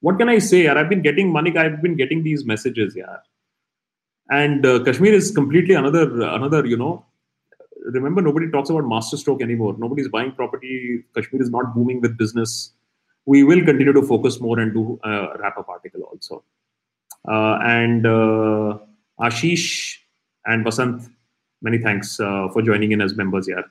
What 0.00 0.18
can 0.18 0.28
I 0.28 0.38
say? 0.38 0.64
Yaar? 0.64 0.76
I've 0.76 0.88
been 0.88 1.02
getting 1.02 1.32
money. 1.32 1.56
I've 1.56 1.80
been 1.80 1.94
getting 1.94 2.24
these 2.24 2.44
messages. 2.44 2.96
Yeah, 2.96 3.18
and 4.30 4.66
uh, 4.66 4.82
Kashmir 4.82 5.12
is 5.12 5.30
completely 5.30 5.74
another 5.74 6.04
another. 6.22 6.66
You 6.66 6.78
know, 6.78 7.06
remember 7.84 8.22
nobody 8.22 8.50
talks 8.50 8.70
about 8.70 8.84
masterstroke 8.86 9.42
anymore. 9.42 9.76
Nobody's 9.78 10.08
buying 10.08 10.32
property. 10.32 11.04
Kashmir 11.14 11.42
is 11.42 11.50
not 11.50 11.74
booming 11.74 12.00
with 12.00 12.16
business. 12.16 12.72
We 13.26 13.44
will 13.44 13.64
continue 13.64 13.92
to 13.92 14.02
focus 14.02 14.40
more 14.40 14.58
and 14.58 14.72
do 14.72 14.98
a 15.04 15.38
wrap 15.38 15.58
up 15.58 15.68
article 15.68 16.02
also. 16.02 16.42
Uh, 17.28 17.58
and 17.62 18.06
uh, 18.06 18.78
Ashish 19.20 19.98
and 20.46 20.64
Basant 20.64 21.10
many 21.62 21.78
thanks 21.78 22.18
uh, 22.20 22.48
for 22.52 22.62
joining 22.62 22.92
in 22.92 23.00
as 23.00 23.16
members 23.16 23.46
here. 23.46 23.64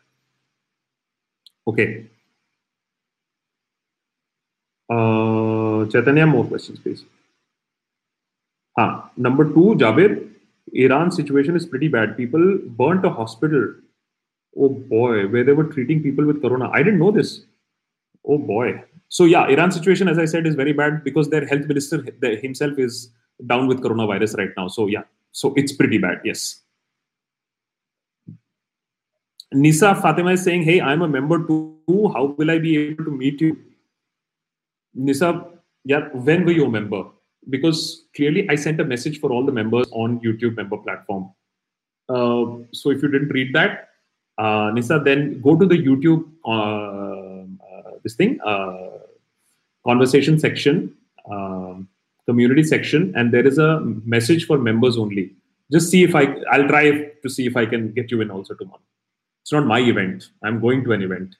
Okay. 1.67 2.05
Uh, 4.89 5.85
Chaitanya, 5.85 6.25
more 6.25 6.45
questions, 6.45 6.79
please. 6.79 7.03
Ah, 8.77 9.09
number 9.17 9.45
two, 9.45 9.75
Jabir, 9.77 10.29
Iran 10.73 11.11
situation 11.11 11.55
is 11.55 11.65
pretty 11.65 11.87
bad. 11.87 12.15
People 12.15 12.59
burnt 12.65 13.05
a 13.05 13.09
hospital. 13.09 13.73
Oh 14.57 14.69
boy, 14.69 15.27
where 15.27 15.43
they 15.43 15.53
were 15.53 15.65
treating 15.65 16.01
people 16.01 16.25
with 16.25 16.41
corona. 16.41 16.69
I 16.69 16.83
didn't 16.83 16.99
know 16.99 17.11
this. 17.11 17.41
Oh 18.25 18.37
boy. 18.37 18.83
So 19.07 19.25
yeah, 19.25 19.47
Iran 19.47 19.71
situation, 19.71 20.07
as 20.07 20.19
I 20.19 20.25
said, 20.25 20.45
is 20.45 20.55
very 20.55 20.73
bad 20.73 21.03
because 21.03 21.29
their 21.29 21.45
health 21.45 21.65
minister 21.65 22.03
himself 22.21 22.77
is 22.77 23.11
down 23.45 23.67
with 23.67 23.81
coronavirus 23.81 24.37
right 24.37 24.51
now. 24.57 24.67
So 24.67 24.87
yeah, 24.87 25.03
so 25.31 25.53
it's 25.55 25.71
pretty 25.71 25.97
bad. 25.97 26.21
Yes. 26.23 26.61
Nisa 29.51 29.95
Fatima 29.95 30.31
is 30.31 30.43
saying, 30.43 30.63
Hey, 30.63 30.79
I'm 30.79 31.01
a 31.01 31.07
member 31.07 31.45
too. 31.47 32.11
How 32.13 32.35
will 32.37 32.51
I 32.51 32.59
be 32.59 32.77
able 32.77 33.05
to 33.05 33.11
meet 33.11 33.41
you? 33.41 33.57
Nisa, 34.93 35.45
yeah, 35.85 36.09
when 36.13 36.45
were 36.45 36.51
you 36.51 36.65
a 36.65 36.69
member? 36.69 37.05
Because 37.49 38.05
clearly 38.15 38.47
I 38.49 38.55
sent 38.55 38.79
a 38.79 38.85
message 38.85 39.19
for 39.19 39.31
all 39.31 39.45
the 39.45 39.51
members 39.51 39.87
on 39.91 40.19
YouTube 40.19 40.55
member 40.55 40.77
platform. 40.77 41.31
Uh, 42.07 42.65
so 42.73 42.91
if 42.91 43.01
you 43.01 43.09
didn't 43.09 43.29
read 43.29 43.53
that, 43.55 43.88
uh, 44.39 44.71
Nisa, 44.73 44.99
then 45.03 45.41
go 45.41 45.55
to 45.57 45.65
the 45.65 45.75
YouTube 45.75 46.23
uh, 46.45 47.43
uh 47.67 47.91
this 48.03 48.15
thing 48.15 48.39
uh, 48.45 48.99
conversation 49.85 50.39
section, 50.39 50.95
um, 51.29 51.87
community 52.25 52.63
section, 52.63 53.13
and 53.15 53.33
there 53.33 53.45
is 53.45 53.57
a 53.57 53.81
message 54.05 54.45
for 54.45 54.57
members 54.57 54.97
only. 54.97 55.35
Just 55.71 55.91
see 55.91 56.03
if 56.03 56.15
I 56.15 56.35
I'll 56.51 56.67
try 56.67 57.11
to 57.23 57.29
see 57.29 57.45
if 57.45 57.57
I 57.57 57.65
can 57.65 57.91
get 57.91 58.11
you 58.11 58.21
in 58.21 58.31
also 58.31 58.53
tomorrow. 58.53 58.81
It's 59.41 59.51
not 59.51 59.65
my 59.65 59.79
event. 59.79 60.29
I'm 60.43 60.59
going 60.61 60.83
to 60.85 60.93
an 60.93 61.01
event. 61.01 61.35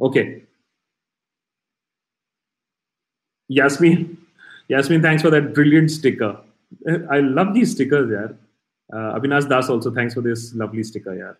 Okay. 0.00 0.42
Yasmin, 3.48 4.18
Yasmin, 4.68 5.02
thanks 5.02 5.22
for 5.22 5.30
that 5.30 5.54
brilliant 5.54 5.90
sticker. 5.90 6.38
I 7.10 7.20
love 7.20 7.54
these 7.54 7.72
stickers, 7.72 8.10
yeah. 8.10 8.36
Uh, 8.91 9.19
Avinash 9.19 9.47
Das 9.49 9.69
also, 9.69 9.91
thanks 9.91 10.13
for 10.13 10.21
this 10.21 10.53
lovely 10.53 10.83
sticker, 10.83 11.15
yeah. 11.15 11.33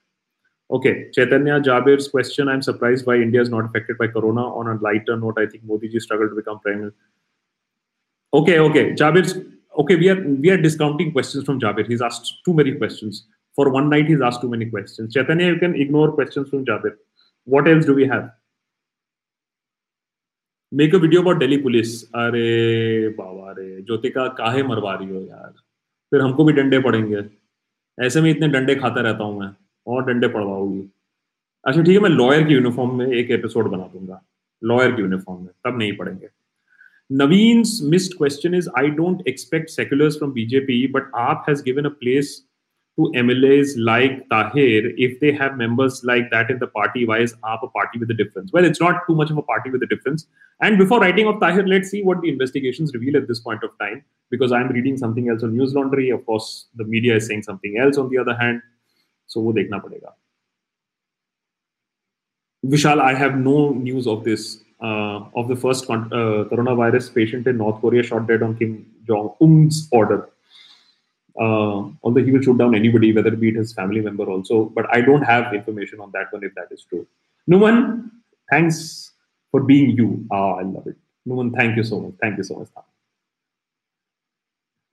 Okay, 0.72 1.10
Chaitanya 1.12 1.60
Jabir's 1.60 2.08
question. 2.08 2.48
I'm 2.48 2.62
surprised 2.62 3.06
why 3.06 3.16
India 3.18 3.42
is 3.42 3.50
not 3.50 3.66
affected 3.66 3.98
by 3.98 4.08
Corona. 4.08 4.42
On 4.42 4.68
a 4.68 4.76
lighter 4.82 5.18
note, 5.18 5.38
I 5.38 5.46
think 5.46 5.64
Modi 5.64 5.90
ji 5.90 6.00
struggled 6.00 6.32
to 6.32 6.36
become 6.36 6.60
prime 6.60 6.80
minister. 6.80 6.98
Okay, 8.34 8.60
okay. 8.60 8.94
Jabir's 8.94 9.38
okay. 9.78 9.96
We 9.96 10.10
are 10.10 10.22
we 10.22 10.50
are 10.50 10.58
discounting 10.58 11.12
questions 11.12 11.44
from 11.44 11.60
Jabir. 11.60 11.86
He's 11.88 12.02
asked 12.02 12.32
too 12.46 12.54
many 12.54 12.74
questions. 12.74 13.28
For 13.56 13.70
one 13.70 13.90
night, 13.90 14.08
he's 14.08 14.22
asked 14.22 14.42
too 14.42 14.50
many 14.50 14.66
questions. 14.66 15.14
Chaitanya, 15.14 15.48
you 15.48 15.58
can 15.58 15.76
ignore 15.76 16.12
questions 16.14 16.50
from 16.50 16.66
Jabir. 16.66 16.96
What 17.44 17.68
else 17.68 17.86
do 17.86 17.94
we 17.94 18.08
have? 18.08 18.32
Make 20.72 20.96
a 20.96 20.98
video 20.98 21.22
about 21.22 21.38
Delhi 21.40 21.58
police 21.64 21.90
अरे 22.20 23.10
बाबा 23.18 23.52
रे 23.58 23.66
ज्योतिका 23.88 24.28
काहे 24.38 24.64
मरवा 24.70 24.94
रही 24.94 25.10
हो 25.10 25.20
यार 25.22 25.52
फिर 26.12 26.22
हमको 26.22 26.44
भी 26.46 26.54
डंडे 26.54 26.80
पड़ेंगे 26.86 27.22
ऐसे 27.99 28.21
में 28.21 28.31
इतने 28.31 28.49
डंडे 28.49 28.75
खाता 28.75 29.01
रहता 29.01 29.25
हूँ 29.25 29.41
मैं, 29.41 29.49
और 29.87 30.05
डंडे 30.07 30.29
पढ़वाऊँगी 30.29 30.83
अच्छा 31.65 31.83
ठीक 31.83 31.95
है, 31.95 32.01
मैं 32.01 32.11
लॉयर 32.11 32.47
की 32.47 32.55
यूनिफॉर्म 32.55 32.99
में 32.99 33.07
एक 33.07 33.31
एपिसोड 33.31 33.71
बना 33.71 33.91
दूँगा। 33.93 34.21
लॉयर 34.63 34.93
की 34.93 35.03
यूनिफॉर्म 35.03 35.41
में, 35.41 35.49
तब 35.67 35.79
नहीं 35.79 35.97
पढ़ेंगे। 35.97 36.29
Naveen 37.11 37.63
missed 37.91 38.17
question 38.19 38.55
is 38.55 38.69
I 38.79 38.89
don't 38.91 39.23
expect 39.29 39.69
seculars 39.71 40.19
from 40.19 40.33
BJP 40.33 40.87
but 40.93 41.11
AAP 41.17 41.45
has 41.49 41.63
given 41.65 41.85
a 41.85 41.89
place 41.91 42.33
to 42.99 43.13
MLAs 43.15 43.75
like 43.77 44.29
Tahir, 44.29 44.93
if 44.97 45.21
they 45.21 45.31
have 45.31 45.57
members 45.57 46.03
like 46.03 46.31
that 46.33 46.51
in 46.51 46.59
the 46.59 46.67
party, 46.67 47.07
why 47.07 47.21
is 47.21 47.33
AAP 47.45 47.63
a 47.63 47.69
party 47.69 47.99
with 48.01 48.11
a 48.11 48.15
difference? 48.15 48.51
Well, 48.53 48.65
it's 48.65 48.81
not 48.81 49.07
too 49.07 49.15
much 49.15 49.31
of 49.31 49.39
a 49.39 49.43
party 49.43 49.71
with 49.71 49.85
a 49.85 49.87
difference. 49.87 50.27
And 50.61 50.77
before 50.79 50.99
writing 50.99 51.29
of 51.29 51.39
Tahir, 51.39 51.65
let's 51.65 51.91
see 51.91 52.03
what 52.03 52.21
the 52.23 52.29
investigations 52.29 52.93
reveal 52.93 53.17
at 53.17 53.29
this 53.29 53.39
point 53.39 53.63
of 53.63 53.71
time, 53.79 54.05
because 54.31 54.51
I'm 54.51 54.67
reading 54.69 54.97
something 54.97 55.29
else 55.29 55.45
on 55.45 55.57
News 55.57 55.75
Laundry. 55.75 56.11
Of 56.11 56.27
course, 56.27 56.67
the 56.75 56.83
media 56.83 57.15
is 57.15 57.29
saying 57.29 57.45
something 57.45 57.79
else 57.79 57.99
on 57.99 58.09
the 58.09 58.19
other 58.19 58.35
hand. 58.37 58.63
So 59.29 59.41
wo 59.41 59.53
dekhna 59.53 59.81
padega. 59.81 60.15
Vishal, 62.67 63.01
I 63.01 63.15
have 63.15 63.37
no 63.37 63.71
news 63.71 64.09
of 64.09 64.25
this. 64.25 64.65
Uh, 64.81 65.25
of 65.35 65.49
the 65.49 65.57
first 65.57 65.91
uh, 65.91 65.97
coronavirus 66.51 67.13
patient 67.13 67.49
in 67.49 67.57
North 67.59 67.81
Korea 67.81 68.03
shot 68.03 68.29
dead 68.29 68.45
on 68.45 68.57
Kim 68.57 68.87
Jong 69.09 69.35
Un's 69.41 69.89
order 69.91 70.31
uh, 71.40 71.90
although 72.04 72.24
he 72.24 72.32
will 72.32 72.42
shoot 72.42 72.58
down 72.58 72.76
anybody, 72.76 73.14
whether 73.14 73.34
it 73.34 73.40
be 73.40 73.52
his 73.52 73.74
family 73.74 74.02
member 74.02 74.26
also. 74.26 74.66
But 74.66 74.86
I 74.96 75.02
don't 75.02 75.24
have 75.24 75.54
information 75.54 76.00
on 76.00 76.12
that 76.12 76.32
one 76.32 76.44
if 76.44 76.54
that 76.56 76.68
is 76.72 76.84
true. 76.84 77.08
Numan, 77.50 78.10
thanks 78.50 79.12
for 79.52 79.62
being 79.62 79.92
you. 79.92 80.26
Ah, 80.32 80.54
I 80.56 80.64
love 80.64 80.88
it. 80.88 80.98
Numan, 81.28 81.54
thank 81.56 81.78
you 81.78 81.84
so 81.84 82.00
much. 82.00 82.14
Thank 82.22 82.38
you 82.38 82.44
so 82.44 82.56
much. 82.60 82.68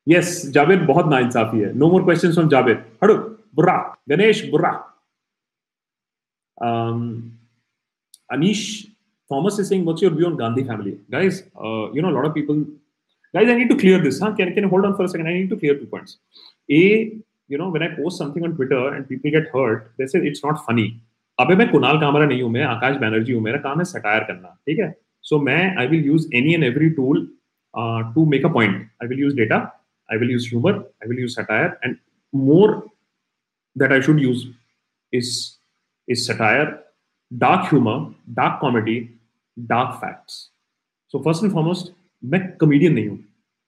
Yes, 0.06 0.46
Javed, 0.50 0.86
बहुत 0.86 1.08
ना 1.08 1.18
इंसाफी 1.18 1.60
है. 1.60 1.74
No 1.74 1.90
more 1.90 2.02
questions 2.02 2.34
from 2.34 2.48
Javed. 2.48 2.84
Hadu, 3.02 3.36
burra. 3.52 3.96
Ganesh, 4.08 4.50
burra. 4.50 4.84
Um, 6.60 7.38
Anish 8.32 8.86
Thomas 9.28 9.58
is 9.58 9.68
saying, 9.68 9.84
what's 9.84 10.02
your 10.02 10.10
view 10.10 10.26
on 10.26 10.36
Gandhi 10.36 10.64
family? 10.64 10.98
Guys, 11.10 11.44
uh, 11.56 11.90
you 11.92 12.02
know, 12.02 12.10
a 12.10 12.16
lot 12.16 12.24
of 12.24 12.34
people 12.34 12.64
guys 13.34 13.52
i 13.52 13.56
need 13.60 13.70
to 13.72 13.78
clear 13.82 13.98
this 14.06 14.20
huh? 14.22 14.32
can, 14.38 14.54
can 14.54 14.64
you 14.64 14.70
hold 14.74 14.84
on 14.84 14.96
for 14.96 15.04
a 15.04 15.08
second 15.08 15.26
i 15.26 15.34
need 15.38 15.50
to 15.54 15.58
clear 15.62 15.76
two 15.80 15.86
points 15.86 16.18
a 16.68 16.82
you 17.52 17.58
know 17.60 17.68
when 17.76 17.82
i 17.82 17.90
post 18.00 18.18
something 18.22 18.44
on 18.48 18.56
twitter 18.56 18.82
and 18.94 19.08
people 19.08 19.30
get 19.38 19.48
hurt 19.54 19.92
they 19.98 20.08
say 20.14 20.26
it's 20.32 20.44
not 20.48 20.66
funny 20.68 20.90
अबे 21.38 21.54
मैं 21.56 21.68
कुणाल 21.70 21.98
कामरा 22.00 22.24
नहीं 22.26 22.42
हूं 22.42 22.48
मैं 22.54 22.62
आकाश 22.62 22.96
बैनर्जी 23.00 23.32
हूं 23.32 23.40
मेरा 23.40 23.58
काम 23.66 23.78
है 23.78 23.84
satire 23.90 24.24
करना 24.30 24.48
ठीक 24.66 24.78
है 24.78 24.88
सो 25.24 25.38
मैं 25.42 25.60
I 25.80 25.86
will 25.88 26.04
use 26.06 26.28
any 26.36 26.52
and 26.54 26.64
every 26.64 26.88
tool 26.98 27.26
to 28.14 28.24
make 28.32 28.44
a 28.46 28.48
point 28.56 28.74
I 29.02 29.08
will 29.08 29.20
use 29.20 29.34
data 29.36 29.56
I 30.12 30.18
will 30.18 30.30
use 30.30 30.48
humour 30.48 30.72
I 30.72 31.08
will 31.08 31.20
use 31.20 31.30
satire 31.36 31.78
and 31.84 31.96
more 32.32 32.84
that 33.76 33.92
I 33.92 34.00
should 34.00 34.20
use 34.20 34.46
is 35.12 35.56
is 36.08 36.26
satire, 36.26 36.80
dark 37.30 37.68
humor, 37.68 38.12
dark 38.32 38.60
comedy, 38.60 39.12
dark 39.56 40.00
facts. 40.00 40.50
So 41.08 41.22
first 41.22 41.42
and 41.42 41.52
foremost, 41.52 41.92
मैं 42.23 42.41
comedian 42.57 42.93
नहीं 42.93 43.07
हूँ। 43.07 43.19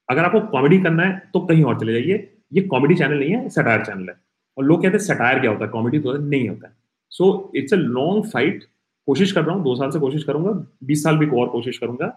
अगर 0.10 0.24
आपको 0.24 0.40
comedy 0.50 0.78
करना 0.80 1.04
है 1.04 1.22
तो 1.34 1.40
कहीं 1.40 1.64
और 1.64 1.80
चले 1.80 1.94
जाइए। 1.94 2.30
ये 2.54 2.62
कॉमेडी 2.64 2.96
चैनल 2.96 3.20
नहीं 3.20 3.32
है 3.32 3.50
सटायर 3.50 3.84
चैनल 3.86 4.10
है। 4.10 4.16
और 4.58 4.66
लोग 4.66 4.82
कहते 4.82 4.98
हैं 4.98 5.04
सटायर 5.04 5.40
क्या 5.40 5.52
होता 5.52 5.66
है? 5.66 5.70
कॉमेडी 5.72 6.00
तो 6.00 6.14
नहीं 6.14 6.48
होता। 6.50 6.68
है 6.68 6.74
so 7.12 7.52
it's 7.56 7.74
a 7.74 7.78
long 7.78 8.26
fight 8.26 8.64
कोशिश 9.08 9.32
कर 9.32 9.44
रहा 9.44 9.56
हूँ, 9.56 9.64
दो 9.64 9.76
साल 9.76 9.92
से 9.92 10.00
कोशिश 10.00 10.24
करूँगा। 10.24 10.52
बीस 10.84 11.04
साल 11.04 11.18
भी 11.18 11.26
और 11.32 11.48
कोशिश 11.50 11.78
करूँगा। 11.78 12.12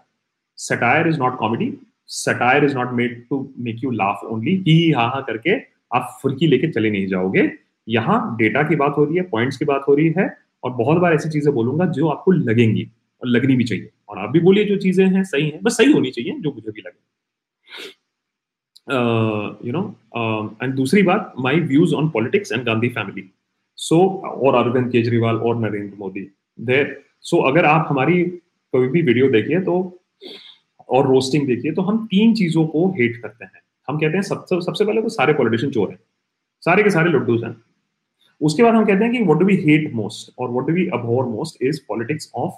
Satire 0.59 1.07
is 1.07 1.19
not 1.19 1.37
comedy 1.37 1.73
satire 2.09 2.63
is 2.65 2.75
not 2.75 2.91
made 2.93 3.23
to 3.29 3.37
make 3.59 3.83
you 3.83 3.91
laugh 3.91 4.23
only 4.23 4.55
ही, 4.67 4.91
हा 4.91 5.07
हा 5.07 5.21
करके 5.21 5.55
आप 5.95 6.17
फुर्की 6.21 6.47
लेके 6.47 6.67
चले 6.67 6.89
नहीं 6.91 7.07
जाओगे। 7.07 7.51
यहाँ 7.87 8.35
डेटा 8.37 8.63
की 8.63 8.75
बात 8.75 8.93
हो 8.97 9.03
रही 9.05 9.17
है 9.17 9.23
पॉइंट्स 9.23 9.57
की 9.57 9.65
बात 9.65 9.85
हो 9.87 9.95
रही 9.95 10.13
है। 10.17 10.29
और 10.63 10.71
बहुत 10.71 10.97
बार 10.97 11.13
ऐसी 11.13 11.29
चीज़ें 11.29 11.53
बोलूँगा 11.53 11.85
जो 11.85 12.07
आपको 12.07 12.31
लगेंगी 12.31 12.83
और 13.21 13.27
लगनी 13.27 13.55
भी 13.55 13.63
चाहिए। 13.63 13.89
और 14.11 14.19
आप 14.19 14.29
भी 14.29 14.39
बोलिए 14.39 14.65
जो 14.65 14.77
चीज़ें 14.79 15.05
हैं, 15.05 15.23
सही 15.23 15.49
हैं, 15.49 15.59
बस 15.63 15.77
सही 15.77 15.91
होनी 15.91 16.11
चाहिए, 16.11 16.31
जो 16.33 16.51
मुझे 16.51 16.71
भी 16.71 16.81
लगे। 16.81 16.99
यू 19.67 19.71
नो 19.73 19.81
एंड 20.63 20.73
दूसरी 20.75 21.01
बात 21.03 21.33
my 21.39 21.59
views 21.67 21.93
on 21.95 22.09
politics 22.09 22.51
and 22.51 22.63
Gandhi 22.65 22.89
family 22.89 23.23
so 23.77 23.99
और 24.25 24.55
अरविंद 24.55 24.91
केजरीवाल 24.91 25.35
और 25.37 25.59
नरेंद्र 25.59 25.95
मोदी 25.97 26.21
देर 26.59 27.01
सो 27.23 27.41
अगर 27.49 27.65
आप 27.65 27.87
हमारी 27.89 28.23
कोई 28.23 28.87
भी 28.87 29.01
वीडियो 29.01 29.29
देखिए 29.31 29.59
तो 29.61 29.75
और 30.89 31.07
रोस्टिंग 31.07 31.47
देखिए 31.47 31.71
तो 31.71 31.81
हम 31.81 32.05
तीन 32.07 32.33
चीज़ों 32.35 32.65
को 32.67 32.87
हेट 32.91 33.21
करते 33.21 33.45
हैं। 33.45 33.61
हम 33.87 33.97
कहते 33.99 34.17
हैं 34.17 34.23
सबसे 34.23 34.59
सबसे 34.61 34.85
पहले 34.85 35.01
तो 35.01 35.09
सारे 35.09 35.33
पॉलिटिशियन 35.33 35.71
चोर 35.71 35.89
हैं। 35.89 35.99
सारे 36.63 36.83
के 36.83 36.89
सारे 36.89 37.11
लड्डूज 37.11 37.43
हैं। 37.43 37.55
उसके 38.41 38.63
बाद 38.63 38.73
हम 38.75 38.85
कहते 38.85 39.03
हैं 39.03 39.11
कि 39.13 39.23
what 39.23 39.39
do 39.39 39.45
we 39.45 39.55
hate 39.63 39.93
most 39.93 40.33
और 40.39 40.49
what 40.51 40.67
do 40.67 40.73
we 40.73 40.87
abhor 40.93 41.25
most 41.27 41.63
is 41.63 41.79
politics 41.87 42.31
of 42.35 42.53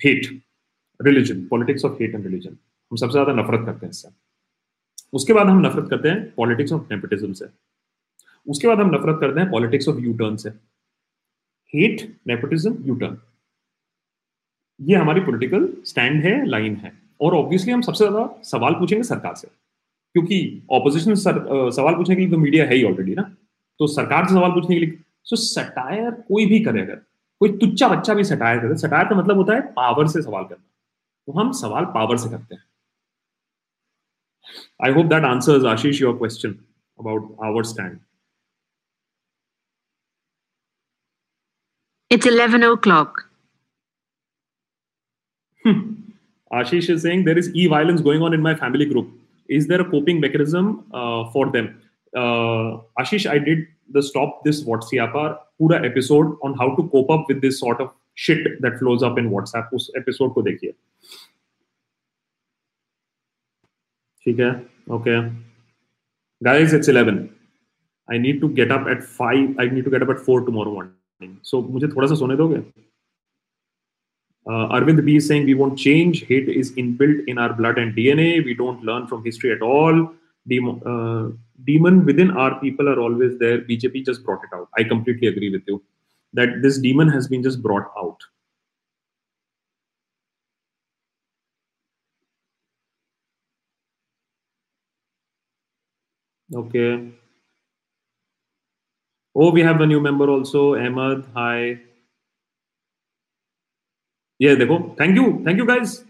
hate 0.00 0.26
religion 1.00 1.44
politics 1.46 1.84
of 1.84 2.02
hate 2.02 2.14
and 2.14 2.26
religion 2.26 2.50
हम 2.50 2.96
सबसे 2.96 3.12
ज़्यादा 3.12 3.32
नफरत 3.32 3.64
करते 3.66 3.86
हैं 3.86 3.90
इससे। 3.90 4.08
उसके 5.12 5.32
बाद 5.32 5.46
हम 5.46 5.60
नफरत 5.66 5.88
करते 5.90 6.08
हैं 6.08 6.34
पॉलिटिक्स 6.34 6.72
ऑफ़ 6.72 6.82
नेपोटिज्म 6.90 7.32
से। 7.32 7.46
उसके 8.46 8.68
बाद 8.68 8.80
हम 8.80 8.94
नफरत 8.94 9.18
करते 9.20 9.40
हैं 9.40 9.50
पॉलिटिक्स 9.50 9.88
ऑफ़ 9.88 9.98
यू 10.00 10.12
टर्न 10.18 10.36
से। 10.36 10.48
हेट 11.74 12.02
नेपोटिज्म 12.26 12.76
यू 12.86 12.94
टर्न 12.96 13.16
ये 14.80 14.96
हमारी 14.96 15.20
पॉलिटिकल 15.20 15.68
स्टैंड 15.86 16.22
है 16.24 16.44
लाइन 16.46 16.76
है। 16.76 16.92
और 17.20 17.34
ऑब्वियसली 17.34 17.72
हम 17.72 17.80
सबसे 17.82 18.04
ज़्यादा 18.04 18.42
सवाल 18.44 18.74
पूछेंगे 18.74 19.02
सरकार 19.04 19.34
से। 19.34 19.48
क्योंकि 20.14 20.62
ऑपोजिशन 20.72 21.14
सवाल 21.14 21.94
पूछने 21.94 22.14
के 22.14 22.20
लिए 22.20 22.30
तो 22.30 22.38
मीडिया 22.38 22.64
है 22.64 22.74
ही 22.74 22.84
ऑलरेडी 22.84 23.14
ना। 23.14 23.22
तो 23.80 23.86
सरकार 23.88 24.26
से 24.26 24.34
सवाल 24.34 24.50
पूछने 24.52 24.76
के 24.76 24.84
लिए 24.84 24.98
सो 25.24 25.36
सटायर 25.36 26.10
कोई 26.28 26.46
भी 26.46 26.60
करे 26.60 26.80
अगर 26.82 27.00
कोई 27.40 27.50
तुच्छा 27.58 27.88
बच्चा 27.88 28.14
भी 28.14 28.24
सटायर 28.24 28.58
करते 28.60 28.76
सटायर 28.76 29.04
का 29.04 29.10
तो 29.10 29.16
मतलब 29.16 29.36
होता 29.36 29.54
है 29.54 29.60
पावर 29.72 30.06
से 30.08 30.22
सवाल 30.22 30.44
करना। 30.44 30.64
तो 31.28 31.32
हम 31.32 31.52
सवाल 31.52 31.84
पावर 31.94 32.16
से 32.16 32.30
करते 32.30 32.54
हैं। 32.54 32.64
I 34.84 34.92
hope 34.92 35.06
that 35.06 35.24
answer 35.24 35.66
Ashish 35.66 36.00
your 36.02 36.16
question 36.18 36.52
about 36.98 37.36
our 37.44 37.64
stand 37.64 37.98
it's 42.12 42.26
eleven 42.26 42.64
o'clock 42.76 43.20
Ashish 46.50 46.90
is 46.90 47.02
saying 47.02 47.24
there 47.24 47.38
is 47.38 47.52
e 47.56 47.66
violence 47.68 48.00
going 48.02 48.22
on 48.24 48.34
in 48.34 48.40
my 48.40 48.54
family 48.54 48.86
group 48.86 49.18
is 49.48 49.68
for 51.32 51.50
them 51.50 51.66
the 53.95 54.03
stop 54.09 54.43
this 54.45 54.61
WhatsApp 54.69 55.17
पूरा 55.59 55.77
episode 55.85 56.37
on 56.45 56.53
how 56.59 56.75
to 56.75 56.83
cope 56.93 57.11
up 57.11 57.25
with 57.29 57.37
this 57.41 57.59
sort 57.59 57.81
of 57.81 57.93
shit 58.25 58.47
that 58.61 58.77
flows 58.79 59.03
up 59.03 59.19
in 59.19 59.27
WhatsApp 59.29 59.69
उस 59.73 59.91
episode 59.97 60.33
को 60.33 60.41
देखिए 60.41 60.73
ठीक 64.25 64.39
है 64.39 64.51
okay 64.95 65.21
guys 66.41 66.73
it's 66.75 66.89
11 66.91 67.19
i 68.07 68.17
need 68.23 68.39
to 68.39 68.47
get 68.55 68.71
up 68.77 68.87
at 68.93 69.03
5 69.19 69.59
i 69.63 69.65
need 69.75 69.85
to 69.85 69.91
get 69.93 70.05
up 70.05 70.09
at 70.13 70.23
4 70.23 70.39
tomorrow 70.47 70.73
morning 70.77 71.35
so 71.51 71.61
मुझे 71.75 71.87
थोड़ा 71.95 72.07
सा 72.07 72.15
सोने 72.23 72.35
दोगे 72.41 72.63
Uh, 74.45 74.67
Arvind 74.75 75.01
B 75.05 75.15
is 75.17 75.27
saying 75.27 75.45
we 75.45 75.53
won't 75.53 75.77
change. 75.81 76.17
Hate 76.29 76.49
is 76.61 76.71
inbuilt 76.81 77.19
in 77.33 77.37
our 77.37 77.53
blood 77.59 77.77
and 77.77 77.93
DNA. 77.99 78.43
We 78.47 78.53
don't 78.53 78.81
learn 78.83 79.05
from 79.11 79.21
history 79.27 79.51
at 79.53 79.61
all. 79.61 80.01
Demon, 80.48 80.80
uh, 80.86 81.30
demon 81.64 82.04
within 82.06 82.30
our 82.32 82.58
people 82.60 82.88
are 82.88 83.00
always 83.00 83.38
there. 83.38 83.58
BJP 83.60 84.04
just 84.04 84.24
brought 84.24 84.42
it 84.44 84.56
out. 84.56 84.68
I 84.78 84.84
completely 84.84 85.28
agree 85.28 85.50
with 85.50 85.62
you 85.66 85.82
that 86.34 86.62
this 86.62 86.78
demon 86.78 87.08
has 87.08 87.28
been 87.28 87.42
just 87.42 87.62
brought 87.62 87.90
out. 87.98 88.18
Okay. 96.54 97.12
Oh, 99.34 99.50
we 99.52 99.62
have 99.62 99.80
a 99.80 99.86
new 99.86 100.00
member 100.00 100.28
also. 100.30 100.74
Ahmed, 100.76 101.24
hi. 101.34 101.80
Yeah, 104.40 104.56
देखो. 104.56 104.78
Thank 104.98 105.16
you. 105.16 105.26
Thank 105.44 105.58
you, 105.58 105.66
guys. 105.66 106.04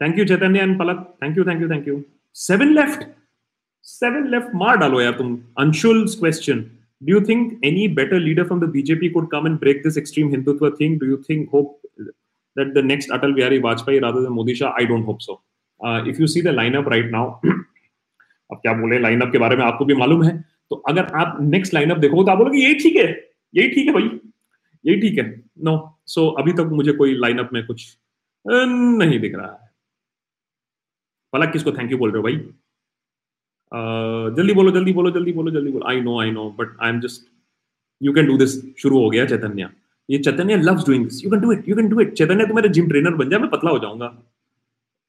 Thank 0.00 0.16
you, 0.18 0.26
Chaitanya 0.26 0.62
and 0.62 0.78
Palak. 0.80 1.06
Thank 1.20 1.36
you, 1.36 1.44
thank 1.44 1.60
you, 1.60 1.68
thank 1.68 1.86
you. 1.86 2.04
Seven 2.36 2.74
left. 2.74 3.04
Seven 3.82 4.30
left. 4.30 4.54
मार 4.62 4.76
डालो 4.76 5.00
यार 5.00 5.12
तुम. 5.18 5.36
Anshul's 5.62 6.14
question. 6.22 6.58
Do 7.00 7.12
you 7.12 7.20
think 7.28 7.54
any 7.68 7.86
better 7.88 8.18
leader 8.20 8.44
from 8.44 8.60
the 8.60 8.66
BJP 8.66 9.12
could 9.14 9.30
come 9.30 9.46
and 9.46 9.60
break 9.60 9.82
this 9.84 9.96
extreme 9.96 10.30
Hindutva 10.32 10.76
thing? 10.76 10.98
Do 10.98 11.06
you 11.06 11.22
think 11.28 11.50
hope 11.50 11.80
that 12.56 12.74
the 12.74 12.82
next 12.82 13.10
Atal 13.10 13.34
Bihari 13.38 13.60
Vajpayee 13.60 14.02
rather 14.02 14.20
than 14.20 14.32
Modi 14.32 14.54
Shah? 14.54 14.74
I 14.76 14.84
don't 14.84 15.04
hope 15.04 15.22
so. 15.22 15.40
Uh, 15.80 16.02
if 16.06 16.18
you 16.18 16.26
see 16.26 16.42
the 16.42 16.54
lineup 16.60 16.92
right 16.94 17.10
now, 17.16 17.24
अब 18.52 18.58
क्या 18.62 18.72
बोले 18.80 18.98
lineup 18.98 19.32
के 19.32 19.38
बारे 19.38 19.56
में 19.56 19.64
आपको 19.64 19.84
भी 19.84 19.94
मालूम 19.94 20.22
है 20.24 20.36
तो 20.70 20.76
अगर 20.88 21.06
आप 21.22 21.38
नेक्स्ट 21.40 21.74
लाइनअप 21.74 21.98
देखो 21.98 22.24
तो 22.24 22.30
आप 22.30 22.38
बोलोगे 22.38 22.58
यही 22.58 22.74
ठीक 22.82 22.96
है 22.96 23.08
यही 23.54 23.68
ठीक 23.74 23.86
है 23.86 23.92
भाई 23.94 24.10
यही 24.84 25.00
ठीक 25.00 25.18
है 25.18 25.24
नो 25.68 25.74
सो 26.06 26.20
so, 26.20 26.34
अभी 26.42 26.52
तक 26.60 26.70
मुझे 26.72 26.92
कोई 27.00 27.14
लाइनअप 27.18 27.50
में 27.52 27.64
कुछ 27.66 27.86
नहीं 28.46 29.18
दिख 29.20 29.34
रहा 29.34 29.52
है 29.52 29.65
पलक 31.36 31.52
किसको 31.52 31.72
थैंक 31.78 31.92
यू 31.92 31.98
बोल 31.98 32.12
रहे 32.12 32.18
हो 32.18 32.28
भाई 32.28 32.36
uh, 33.72 34.36
जल्दी 34.36 34.54
बोलो 34.60 34.70
जल्दी 34.78 34.92
बोलो 35.00 35.10
जल्दी 35.18 35.32
बोलो 35.40 35.50
जल्दी 35.58 35.72
बोलो 35.72 35.86
I 35.90 36.00
know 36.10 36.20
I 36.20 36.30
know 36.30 36.48
but 36.60 36.76
I 36.82 36.90
am 36.90 37.00
just 37.00 37.26
you 38.02 38.12
can 38.12 38.26
do 38.26 38.36
this 38.44 38.60
शुरू 38.82 39.02
हो 39.02 39.10
गया 39.10 39.26
चैतन्य 39.34 39.68
ये 40.10 40.18
Chaitanya 40.28 40.56
loves 40.70 40.86
doing 40.86 41.04
this 41.04 41.24
you 41.24 41.30
can 41.30 41.40
do 41.40 41.52
it 41.52 41.68
you 41.68 41.76
can 41.76 41.88
do 41.88 42.00
it 42.00 42.14
Chaitanya 42.22 42.46
तू 42.46 42.54
मेरा 42.54 42.68
जिम 42.78 42.88
ट्रेनर 42.88 43.14
बन 43.22 43.30
जा 43.30 43.38
मैं 43.38 43.50
पतला 43.50 43.70
हो 43.70 43.78
जाऊँगा 43.78 44.16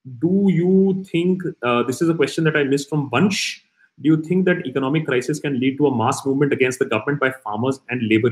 do 0.05 0.47
you 0.49 1.03
think 1.05 1.41
uh, 1.61 1.83
this 1.83 2.01
is 2.01 2.09
a 2.09 2.13
question 2.13 2.43
that 2.45 2.55
I 2.55 2.63
missed 2.63 2.89
from 2.89 3.09
Bunch? 3.09 3.63
Do 3.99 4.09
you 4.09 4.21
think 4.21 4.45
that 4.45 4.65
economic 4.65 5.05
crisis 5.05 5.39
can 5.39 5.59
lead 5.59 5.77
to 5.79 5.87
a 5.87 5.95
mass 5.95 6.25
movement 6.25 6.53
against 6.53 6.79
the 6.79 6.85
government 6.85 7.19
by 7.19 7.31
farmers 7.31 7.79
and 7.89 8.07
labor 8.07 8.29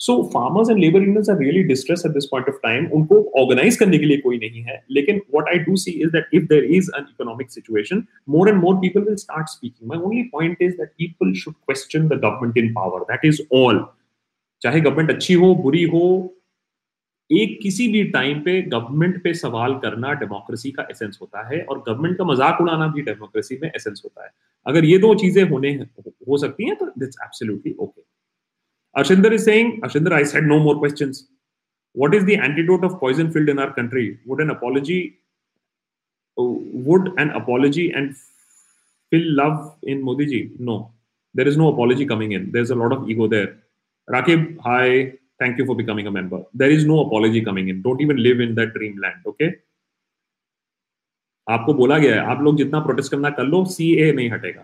so 0.00 0.22
farmers 0.34 0.70
and 0.70 0.78
labour 0.78 1.02
unions 1.02 1.30
are 1.30 1.38
really 1.38 1.62
distress 1.68 2.02
at 2.06 2.12
this 2.12 2.26
point 2.30 2.48
of 2.48 2.56
time 2.62 2.86
उनको 2.98 3.20
organise 3.40 3.76
करने 3.76 3.98
के 3.98 4.06
लिए 4.06 4.18
कोई 4.18 4.38
नहीं 4.38 4.62
है. 4.62 4.82
लेकिन 4.90 5.20
what 5.34 5.48
I 5.48 5.58
do 5.64 5.76
see 5.76 5.90
is 5.90 6.10
that 6.12 6.34
if 6.34 6.44
there 6.48 6.64
is 6.76 6.90
an 6.96 7.06
economic 7.10 7.50
situation 7.50 8.04
more 8.30 8.48
and 8.48 8.58
more 8.58 8.74
people 8.82 9.02
will 9.04 9.16
start 9.24 9.48
speaking 9.48 9.88
my 9.90 9.98
only 9.98 10.22
point 10.32 10.62
is 10.62 10.74
that 10.76 10.88
people 10.98 11.32
should 11.42 11.54
question 11.54 12.08
the 12.08 12.20
government 12.24 12.58
in 12.58 12.72
power 12.74 13.12
that 13.12 13.24
is 13.24 13.42
all 13.56 13.84
चाहे 14.62 14.80
government 14.80 15.10
अच्छी 15.10 15.34
हो, 15.34 15.54
बुरी 15.54 15.82
हो, 15.84 16.34
एक 17.30 17.58
किसी 17.62 17.86
भी 17.92 18.02
time 18.10 18.40
पे 18.42 18.60
government 18.62 19.22
पे 19.22 19.32
सवाल 19.34 19.74
करना 19.78 20.12
डेमोक्रेसी 20.20 20.70
का 20.70 20.86
एसेंस 20.90 21.18
होता 21.22 21.46
है 21.48 21.60
और 21.62 21.78
गवर्नमेंट 21.88 22.16
का 22.18 22.24
मज़ाक 22.24 22.60
उड़ाना 22.60 22.86
भी 22.94 23.02
डेमोक्रेसी 23.02 23.58
में 23.62 23.68
एसेंस 23.68 24.00
होता 24.04 24.24
है. 24.24 24.30
अगर 24.66 24.84
ये 24.84 24.98
दो 24.98 25.14
चीज़ें 25.14 25.42
होने 25.50 25.72
हो 26.28 26.38
सकती 26.38 26.68
हैं 26.68 26.76
तो 26.76 26.86
that's 26.98 27.16
absolutely 27.24 27.74
okay. 27.78 28.02
Arshinder 28.97 29.31
is 29.31 29.43
saying, 29.43 29.81
Arshinder, 29.81 30.11
I 30.11 30.23
said 30.23 30.43
no 30.43 30.59
more 30.59 30.77
questions. 30.77 31.27
What 31.93 32.13
is 32.13 32.25
the 32.25 32.35
antidote 32.35 32.83
of 32.83 32.99
poison 32.99 33.31
filled 33.31 33.49
in 33.49 33.59
our 33.59 33.73
country? 33.73 34.19
Would 34.25 34.39
an 34.39 34.49
apology, 34.49 35.19
would 36.37 37.13
an 37.17 37.31
apology 37.31 37.91
and 37.91 38.15
fill 39.11 39.23
love 39.25 39.75
in 39.83 40.01
Modi 40.01 40.25
ji? 40.25 40.51
No, 40.59 40.91
there 41.33 41.47
is 41.47 41.57
no 41.57 41.69
apology 41.69 42.05
coming 42.05 42.31
in. 42.33 42.51
There's 42.51 42.71
a 42.71 42.75
lot 42.75 42.91
of 42.91 43.09
ego 43.09 43.27
there. 43.27 43.57
Rakib, 44.09 44.59
hi. 44.59 45.13
thank 45.39 45.57
you 45.57 45.65
for 45.65 45.75
becoming 45.75 46.07
a 46.07 46.11
member 46.17 46.39
there 46.61 46.73
is 46.77 46.85
no 46.85 46.97
apology 47.05 47.41
coming 47.49 47.69
in 47.69 47.81
don't 47.85 48.01
even 48.01 48.17
live 48.27 48.39
in 48.45 48.55
that 48.59 48.73
dreamland 48.79 49.31
okay 49.33 49.51
आपको 51.53 51.73
बोला 51.73 51.97
गया 51.99 52.15
है 52.15 52.29
आप 52.31 52.41
लोग 52.41 52.57
जितना 52.57 52.79
protest 52.83 53.11
करना 53.11 53.29
कर 53.37 53.43
लो 53.43 53.63
सी 53.71 53.85
ए 54.03 54.11
नहीं 54.17 54.29
हटेगा 54.31 54.61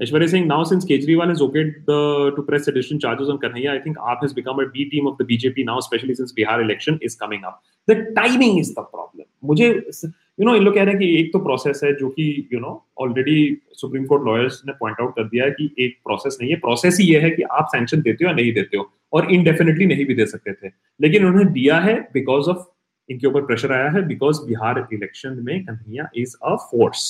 Aishwarya 0.00 0.28
saying 0.28 0.48
now 0.48 0.64
since 0.64 0.84
Kejriwal 0.84 1.28
has 1.28 1.40
okayed 1.40 1.84
the 1.86 2.32
to 2.34 2.42
press 2.42 2.64
sedition 2.64 2.98
charges 2.98 3.28
on 3.28 3.38
Kanhaiya, 3.38 3.70
I 3.70 3.78
think 3.78 3.98
AAP 3.98 4.22
has 4.22 4.32
become 4.32 4.58
a 4.58 4.68
B 4.68 4.88
team 4.88 5.06
of 5.06 5.18
the 5.18 5.24
BJP 5.24 5.66
now, 5.66 5.78
especially 5.78 6.14
since 6.14 6.32
Bihar 6.32 6.62
election 6.62 6.98
is 7.02 7.14
coming 7.14 7.44
up. 7.44 7.62
The 7.88 8.12
timing 8.16 8.58
is 8.58 8.74
the 8.74 8.82
problem. 8.82 9.26
मुझे 9.44 9.68
you 9.68 10.44
know 10.46 10.54
इन 10.56 10.62
लोग 10.62 10.74
कह 10.74 10.82
रहे 10.82 10.94
हैं 10.94 10.98
कि 10.98 11.18
एक 11.20 11.32
तो 11.32 11.38
process 11.44 11.80
है 11.84 11.92
जो 11.96 12.08
कि 12.08 12.24
you 12.52 12.58
know 12.60 12.70
already 13.00 13.36
Supreme 13.80 14.04
Court 14.06 14.24
lawyers 14.24 14.60
ने 14.66 14.72
पॉइंट 14.80 15.00
आउट 15.00 15.14
कर 15.16 15.24
दिया 15.28 15.44
है 15.44 15.50
कि 15.50 15.68
एक 15.84 15.96
प्रोसेस 16.04 16.36
नहीं 16.40 16.50
है 16.50 16.56
प्रोसेस 16.60 16.98
ही 17.00 17.06
ये 17.06 17.20
है 17.20 17.30
कि 17.30 17.42
आप 17.58 17.68
सैंक्शन 17.72 18.02
देते 18.02 18.24
हो 18.24 18.28
या 18.28 18.34
नहीं 18.36 18.52
देते 18.52 18.76
हो 18.76 18.90
और 19.12 19.30
इनडेफिनेटली 19.34 19.86
नहीं 19.86 20.04
भी 20.06 20.14
दे 20.14 20.26
सकते 20.26 20.52
थे 20.52 20.70
लेकिन 21.00 21.26
उन्होंने 21.26 21.50
दिया 21.52 21.78
है 21.80 21.98
बिकॉज़ 22.14 22.50
ऑफ़ 22.50 22.64
इनके 23.08 23.26
ऊपर 23.26 23.44
प्रेशर 23.46 23.72
आया 23.72 23.90
है 23.90 24.06
बिकॉज़ 24.08 24.40
बिहार 24.46 24.86
इलेक्शन 24.92 25.42
में 25.46 25.64
Kanhaiya 25.64 26.08
is 26.22 26.36
a 26.42 26.54
force 26.70 27.04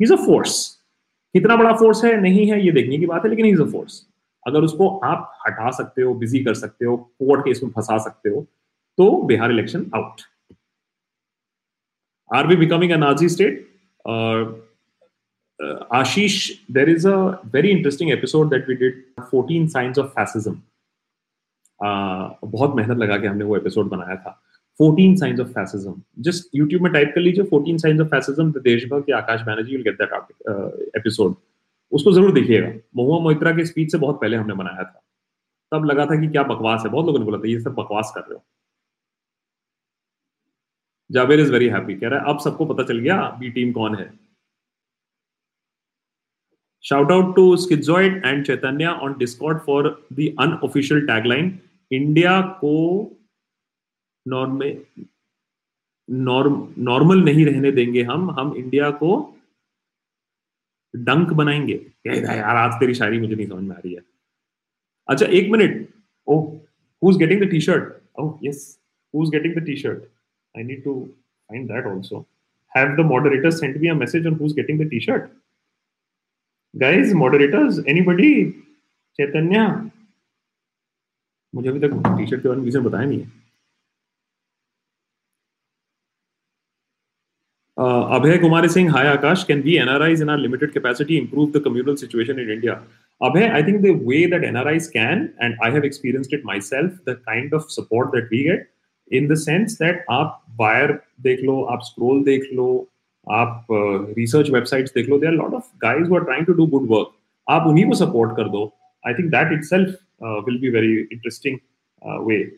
is 0.00 0.12
a 0.12 0.16
force 0.26 0.58
कितना 1.32 1.56
बड़ा 1.56 1.72
फोर्स 1.72 2.04
है? 2.04 2.20
नहीं 2.20 2.50
है 2.50 2.64
ये 2.66 2.72
देखने 2.72 2.98
की 2.98 3.06
बात 3.06 3.24
है 3.24 3.30
लेकिन 3.30 3.46
इज़ 3.46 3.62
अ 3.62 3.66
फोर्स 3.66 4.06
अगर 4.46 4.62
उसको 4.62 4.98
आप 4.98 5.38
हटा 5.46 5.70
सकते 5.70 6.02
हो 6.02 6.14
बिज़ी 6.14 6.44
कर 6.44 6.54
सकते 6.54 6.84
हो 6.84 6.96
कोर्ट 6.96 7.40
केस 7.40 7.60
में 7.62 7.70
फंसा 7.70 7.98
सकते 7.98 8.30
हो 8.30 8.42
तो 8.98 9.22
Bihar 9.22 9.50
election 9.50 9.90
out 9.94 10.20
are 12.34 12.46
we 12.46 12.56
becoming 12.56 12.92
uh, 15.60 15.84
Ashish, 15.92 16.58
there 16.68 16.88
is 16.88 17.04
a 17.04 17.38
very 17.44 17.70
interesting 17.70 18.12
episode 18.12 18.50
that 18.50 18.66
we 18.66 18.76
did 18.76 18.94
14 19.30 19.68
signs 19.68 19.98
of 19.98 20.12
fascism. 20.14 20.54
Uh, 21.80 22.30
बहुत 22.44 22.74
मेहनत 22.76 22.98
लगा 22.98 23.18
के 23.18 23.26
हमने 23.26 23.44
वो 23.44 23.56
एपिसोड 23.56 23.88
बनाया 23.88 24.16
था. 24.16 24.42
14 24.80 25.16
signs 25.20 25.40
of 25.42 25.48
fascism. 25.54 25.94
Just 26.26 26.48
YouTube 26.58 26.82
में 26.82 26.92
टाइप 26.92 27.12
कर 27.14 27.20
लीजिए 27.20 27.44
14 27.48 27.78
signs 27.82 28.02
of 28.04 28.10
fascism 28.12 28.52
the 28.56 28.62
Deshbhakt 28.64 29.06
के 29.06 29.12
Akash 29.12 29.40
Banerjee 29.46 29.76
will 29.76 29.82
get 29.84 30.02
that 30.02 30.94
episode 30.96 31.34
उसको 31.92 32.12
ज़रूर 32.12 32.32
देखिएगा। 32.32 32.68
महुआ 32.96 33.18
मोइत्रा 33.22 33.52
के 33.52 33.64
स्पीच 33.66 33.92
से 33.92 33.98
बहुत 33.98 34.20
पहले 34.20 34.36
हमने 34.36 34.54
बनाया 34.54 34.84
था। 34.84 35.02
तब 35.72 35.84
लगा 35.84 36.06
था 36.06 36.20
कि 36.20 36.26
क्या 36.28 36.42
बकवास 36.44 36.82
है। 36.84 36.90
बहुत 36.90 37.06
लोगों 37.06 37.18
ने 37.18 37.24
बोला 37.24 37.38
था, 37.38 37.48
ये 37.48 37.60
सब 37.60 37.74
बकवास 37.74 38.12
कर 38.14 38.20
रहे 38.20 38.34
हो। 38.34 38.42
जावेर 41.10 41.40
इज़ 41.40 41.52
वेरी 41.52 41.68
हैप्पी 41.68 41.94
कह 41.94 42.08
रहा 42.08 42.20
है, 42.20 42.26
अब 42.30 42.38
सबको 42.40 42.64
पता 42.66 42.82
चल 42.88 42.98
गया 42.98 43.20
बी 43.38 43.50
टीम 43.50 43.72
कौन 43.72 43.94
है? 43.96 44.10
Shout 46.84 47.12
out 47.12 47.34
to 47.36 47.56
Schizoid 47.56 48.22
and 48.26 48.44
Chaitanya 48.46 48.86
on 48.86 49.16
Discord 49.18 49.58
for 49.66 49.88
the 50.12 50.34
unofficial 50.40 51.06
tagline 51.06 51.50
India 54.28 54.74
को 56.48 56.72
नॉर्मल 56.78 57.24
नहीं 57.24 57.46
रहने 57.46 57.72
देंगे 57.72 58.02
हम 58.02 58.30
हम 58.30 58.56
इंडिया 58.56 58.90
को 58.90 59.36
डंक 60.96 61.32
बनाएँगे 61.32 61.92
यार 62.06 62.56
आज 62.56 62.72
तेरी 62.80 62.94
शायरी 62.94 63.18
मुझे 63.18 63.34
नहीं 63.34 63.46
समझ 63.46 63.62
में 63.62 63.76
आ 63.76 63.78
रही 63.78 63.94
है 63.94 64.02
अच्छा 65.08 65.26
एक 65.26 65.50
minute 65.50 65.88
oh 66.26 66.40
who 67.04 67.16
getting 67.16 67.42
the 67.42 67.44
T 67.44 67.60
shirt 67.60 68.02
oh 68.18 68.38
yes 68.42 68.80
who 69.14 69.30
getting 69.30 69.54
the 69.54 69.58
T 69.58 69.76
shirt 69.76 70.02
I 70.58 70.62
need 70.62 70.84
to 70.84 71.14
find 71.48 71.70
that 71.70 71.86
also. 71.86 72.26
Have 72.68 72.96
the 72.96 73.04
moderators 73.04 73.58
sent 73.58 73.80
me 73.80 73.88
a 73.88 73.94
message 73.94 74.26
on 74.26 74.34
who's 74.34 74.52
getting 74.52 74.78
the 74.78 74.88
t-shirt? 74.88 75.30
Guys, 76.78 77.14
moderators, 77.14 77.78
anybody? 77.86 78.54
Chaitanya? 79.18 79.90
मुझे 81.54 81.68
अभी 81.68 81.80
तक 81.80 82.18
T 82.18 82.26
shirt 82.26 82.42
के 82.42 82.48
बारे 82.48 82.60
में 82.60 82.84
बताया 82.84 83.06
नहीं 83.06 83.20
है 83.20 83.39
Uh, 87.80 88.20
Abhay 88.20 88.38
Kumar 88.38 88.62
is 88.62 88.74
saying, 88.74 88.88
Hi 88.88 89.16
Akash, 89.16 89.46
can 89.46 89.62
we 89.62 89.76
NRIs 89.78 90.20
in 90.20 90.28
our 90.28 90.36
limited 90.36 90.74
capacity 90.74 91.16
improve 91.16 91.54
the 91.54 91.60
communal 91.60 91.96
situation 91.96 92.38
in 92.38 92.50
India? 92.50 92.82
Abhay, 93.22 93.50
I 93.50 93.62
think 93.62 93.80
the 93.80 93.92
way 93.92 94.26
that 94.26 94.42
NRIs 94.42 94.92
can, 94.92 95.32
and 95.40 95.54
I 95.62 95.70
have 95.70 95.82
experienced 95.82 96.34
it 96.34 96.44
myself, 96.44 96.92
the 97.06 97.14
kind 97.26 97.54
of 97.54 97.72
support 97.72 98.12
that 98.12 98.28
we 98.30 98.42
get, 98.44 98.68
in 99.10 99.28
the 99.28 99.36
sense 99.36 99.78
that 99.78 100.04
up 100.10 100.42
wire 100.58 101.02
they 101.24 101.38
lo, 101.40 101.64
up 101.64 101.82
scroll 101.82 102.22
they 102.22 102.42
lo, 102.52 102.86
up 103.30 103.64
uh, 103.70 104.00
research 104.20 104.48
websites 104.48 104.92
they 104.92 105.06
lo, 105.06 105.18
there 105.18 105.30
are 105.30 105.38
a 105.38 105.42
lot 105.42 105.54
of 105.54 105.64
guys 105.78 106.06
who 106.06 106.16
are 106.16 106.24
trying 106.24 106.44
to 106.44 106.54
do 106.54 106.66
good 106.66 106.86
work. 106.86 107.08
Aap 107.48 107.64
unhi 107.64 107.86
ko 107.86 107.94
support 107.94 108.36
kar 108.36 108.44
do. 108.44 108.70
I 109.06 109.14
think 109.14 109.30
that 109.30 109.52
itself 109.52 109.88
uh, 110.20 110.42
will 110.44 110.58
be 110.58 110.68
very 110.68 111.08
interesting 111.10 111.58
uh, 112.02 112.20
way. 112.20 112.50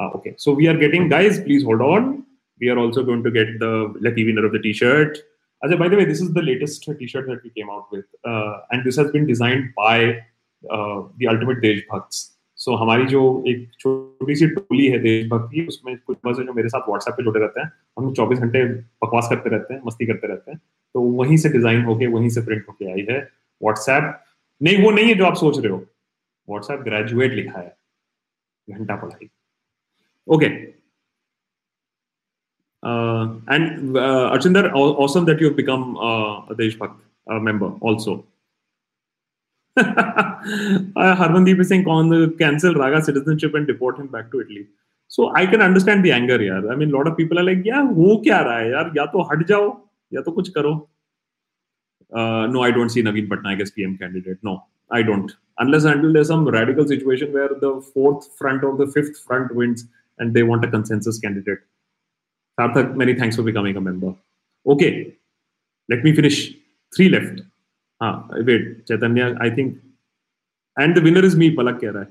Uh, 0.00 0.10
okay, 0.10 0.34
so 0.38 0.52
we 0.52 0.68
are 0.68 0.76
getting, 0.76 1.08
guys, 1.08 1.40
please 1.40 1.64
hold 1.64 1.80
on. 1.80 2.24
We 2.60 2.68
are 2.68 2.78
also 2.78 3.02
going 3.02 3.22
to 3.22 3.30
get 3.30 3.58
the 3.58 3.72
lucky 4.00 4.24
winner 4.24 4.44
of 4.44 4.52
the 4.52 4.58
t-shirt 4.58 5.18
Ajay, 5.62 5.78
by 5.78 5.88
the 5.88 5.96
way 5.96 6.04
this 6.04 6.20
is 6.20 6.32
the 6.32 6.42
latest 6.42 6.88
t-shirt 6.98 7.26
that 7.26 7.42
we 7.42 7.50
came 7.50 7.70
out 7.70 7.86
with 7.90 8.04
uh, 8.24 8.58
and 8.70 8.84
this 8.84 8.96
has 8.96 9.10
been 9.10 9.26
designed 9.26 9.70
by 9.76 9.98
uh, 10.62 11.02
the 11.18 11.28
ultimate 11.28 11.62
Deshbhakts 11.62 12.26
so 12.58 12.70
so, 12.70 12.78
हमारी 12.78 13.04
जो 13.06 13.20
एक 13.48 13.68
छोटी 13.80 14.34
सी 14.36 14.46
टोली 14.54 14.86
है 14.86 14.98
देशभक्त 14.98 15.50
की 15.52 15.66
उसमें 15.66 15.96
कुछ 15.96 16.16
बस 16.26 16.36
जो 16.36 16.52
मेरे 16.52 16.68
साथ 16.68 16.88
व्हाट्सएप 16.88 17.14
पे 17.16 17.22
जुड़े 17.24 17.40
रहते 17.40 17.60
हैं 17.60 17.70
हम 17.98 18.12
चौबीस 18.14 18.38
घंटे 18.38 18.64
बकवास 19.04 19.28
करते 19.30 19.50
रहते 19.50 19.74
हैं 19.74 19.80
मस्ती 19.86 20.06
करते 20.06 20.26
रहते 20.28 20.50
हैं 20.50 20.58
तो 20.94 21.00
वहीं 21.20 21.36
से 21.42 21.48
डिज़ाइन 21.48 21.84
होके 21.84 22.06
वहीं 22.14 22.28
से 22.36 22.40
प्रिंट 22.48 22.64
होके 22.68 22.90
आई 22.92 23.06
है 23.10 23.18
व्हाट्सएप 23.62 24.10
नहीं 24.60 24.82
वो 24.82 24.90
नहीं 24.90 25.06
है 25.08 25.14
जो 25.18 25.26
आप 25.26 25.36
सोच 25.42 25.58
रहे 25.58 25.72
हो 25.72 25.78
व्हाट्सएप 26.48 26.80
ग्रेजुएट 26.88 27.32
लिखा 27.32 27.60
है 27.60 27.76
घंटा 28.68 28.96
पढ़ाई 29.04 29.30
okay 30.28 30.48
Uh, 32.82 33.34
and 33.48 33.96
uh, 33.96 34.30
Archinder, 34.32 34.72
awesome 34.74 35.24
that 35.24 35.40
you've 35.40 35.56
become 35.56 35.96
uh, 35.96 36.46
a 36.46 36.54
Deshbhakt 36.54 36.96
uh, 37.30 37.38
member 37.38 37.72
also. 37.80 38.24
uh, 39.76 39.82
Harmandeep 40.96 41.60
is 41.60 41.68
saying, 41.68 41.88
uh, 41.88 42.26
cancel 42.38 42.74
Raga 42.74 43.02
citizenship 43.02 43.54
and 43.54 43.66
deport 43.66 43.98
him 43.98 44.08
back 44.08 44.30
to 44.30 44.40
Italy. 44.40 44.66
So 45.08 45.34
I 45.34 45.46
can 45.46 45.62
understand 45.62 46.04
the 46.04 46.12
anger, 46.12 46.38
here. 46.38 46.70
I 46.70 46.76
mean, 46.76 46.92
a 46.92 46.96
lot 46.96 47.06
of 47.06 47.16
people 47.16 47.38
are 47.38 47.42
like, 47.42 47.64
yeah, 47.64 47.86
who 47.86 48.22
care, 48.22 48.44
raha 48.44 48.84
hai. 48.84 48.90
Ya 48.94 49.06
to 49.06 49.24
hat 49.24 49.46
jao, 49.46 49.82
ya 50.10 50.22
to 50.22 50.32
kuch 50.32 50.52
karo. 50.52 50.88
Uh, 52.12 52.46
no, 52.46 52.62
I 52.62 52.70
don't 52.70 52.90
see 52.90 53.02
Naveen 53.02 53.28
Patnaik 53.28 53.60
as 53.60 53.70
PM 53.70 53.96
candidate. 53.98 54.38
No, 54.42 54.64
I 54.90 55.02
don't. 55.02 55.32
Unless 55.58 55.84
until 55.84 56.12
there's 56.12 56.28
some 56.28 56.46
radical 56.46 56.86
situation 56.86 57.32
where 57.32 57.48
the 57.48 57.80
fourth 57.94 58.36
front 58.36 58.62
or 58.64 58.76
the 58.76 58.86
fifth 58.86 59.18
front 59.18 59.54
wins 59.54 59.86
and 60.18 60.34
they 60.34 60.42
want 60.42 60.64
a 60.64 60.68
consensus 60.68 61.18
candidate. 61.18 61.58
Sarthak, 62.58 62.96
many 62.96 63.14
thanks 63.14 63.36
for 63.36 63.42
becoming 63.42 63.76
a 63.76 63.80
member. 63.80 64.14
Okay, 64.66 65.14
let 65.88 66.02
me 66.02 66.14
finish. 66.14 66.52
Three 66.94 67.08
left. 67.08 67.40
Ah, 68.00 68.26
wait, 68.30 68.86
Chaitanya, 68.86 69.36
I 69.40 69.50
think. 69.50 69.78
And 70.76 70.96
the 70.96 71.00
winner 71.00 71.24
is 71.24 71.36
me, 71.36 71.54
Palak 71.54 71.80
Kera. 71.80 72.08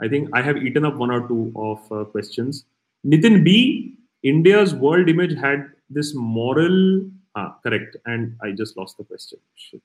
I 0.00 0.08
think 0.08 0.28
I 0.32 0.42
have 0.42 0.56
eaten 0.58 0.84
up 0.84 0.96
one 0.96 1.10
or 1.10 1.26
two 1.26 1.52
of 1.56 1.92
uh, 1.92 2.04
questions. 2.04 2.64
Nitin 3.06 3.44
B, 3.44 3.96
India's 4.22 4.74
world 4.74 5.08
image 5.08 5.38
had 5.38 5.68
this 5.88 6.14
moral. 6.14 7.02
Ah, 7.34 7.56
correct. 7.62 7.96
And 8.06 8.36
I 8.42 8.52
just 8.52 8.76
lost 8.76 8.98
the 8.98 9.04
question. 9.04 9.38
Shit. 9.54 9.82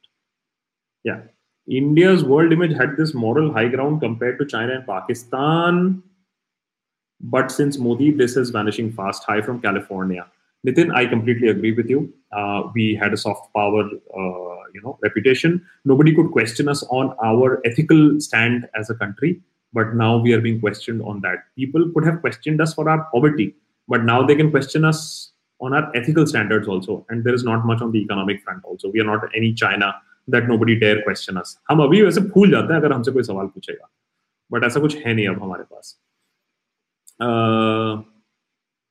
Yeah. 1.03 1.21
India's 1.69 2.23
world 2.23 2.51
image 2.51 2.75
had 2.75 2.97
this 2.97 3.13
moral 3.13 3.53
high 3.53 3.67
ground 3.67 4.01
compared 4.01 4.39
to 4.39 4.45
China 4.45 4.73
and 4.73 4.85
Pakistan. 4.85 6.03
but 7.20 7.50
since 7.50 7.78
modi 7.78 8.10
this 8.10 8.36
is 8.36 8.50
vanishing 8.50 8.92
fast 8.92 9.24
high 9.24 9.40
from 9.40 9.60
california 9.60 10.26
Nitin, 10.66 10.92
I 10.92 11.06
completely 11.06 11.48
agree 11.48 11.72
with 11.72 11.88
you. 11.88 12.12
Uh, 12.32 12.64
we 12.74 12.94
had 12.96 13.12
a 13.12 13.16
soft 13.16 13.52
power, 13.54 13.84
uh, 13.84 14.62
you 14.74 14.82
know, 14.82 14.98
reputation. 15.00 15.64
Nobody 15.84 16.12
could 16.14 16.32
question 16.32 16.68
us 16.68 16.82
on 16.84 17.14
our 17.22 17.60
ethical 17.64 18.20
stand 18.20 18.68
as 18.74 18.90
a 18.90 18.94
country, 18.94 19.40
but 19.72 19.94
now 19.94 20.16
we 20.16 20.32
are 20.32 20.40
being 20.40 20.60
questioned 20.60 21.02
on 21.02 21.20
that. 21.20 21.44
People 21.54 21.88
could 21.94 22.04
have 22.04 22.20
questioned 22.20 22.60
us 22.60 22.74
for 22.74 22.88
our 22.88 23.06
poverty, 23.12 23.54
but 23.86 24.02
now 24.02 24.26
they 24.26 24.34
can 24.34 24.50
question 24.50 24.84
us 24.84 25.30
on 25.60 25.72
our 25.72 25.94
ethical 25.94 26.26
standards 26.26 26.66
also. 26.66 27.06
And 27.10 27.22
there 27.22 27.34
is 27.34 27.44
not 27.44 27.64
much 27.64 27.80
on 27.80 27.92
the 27.92 28.00
economic 28.00 28.42
front 28.42 28.64
also. 28.64 28.90
We 28.90 29.00
are 29.00 29.04
not 29.04 29.28
any 29.36 29.54
China 29.54 29.94
that 30.28 30.48
nobody 30.48 30.78
dare 30.80 31.02
question 31.02 31.36
us. 31.36 31.56
हम 31.70 31.82
अभी 31.82 32.02
वैसे 32.02 32.20
भूल 32.20 32.50
जाते 32.50 32.74
हैं 32.74 32.80
अगर 32.80 32.92
हमसे 32.92 33.12
कोई 33.12 33.22
सवाल 33.22 33.46
पूछेगा, 33.46 33.88
but 34.52 34.64
ऐसा 34.64 34.80
कुछ 34.80 34.96
है 34.96 35.14
नहीं 35.14 35.28
अब 35.28 35.42
हमारे 35.42 35.62
पास. 35.62 35.96
Uh, 37.21 38.01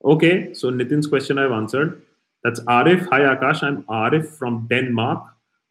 Okay, 0.03 0.55
so 0.55 0.71
Nitin's 0.71 1.07
question 1.07 1.39
I've 1.39 1.53
answered. 1.53 2.01
That's 2.43 2.61
Arif. 2.61 3.07
Hi 3.11 3.21
Akash, 3.21 3.63
I'm 3.63 3.83
Arif 3.83 4.29
from 4.39 4.67
Denmark. 4.71 5.23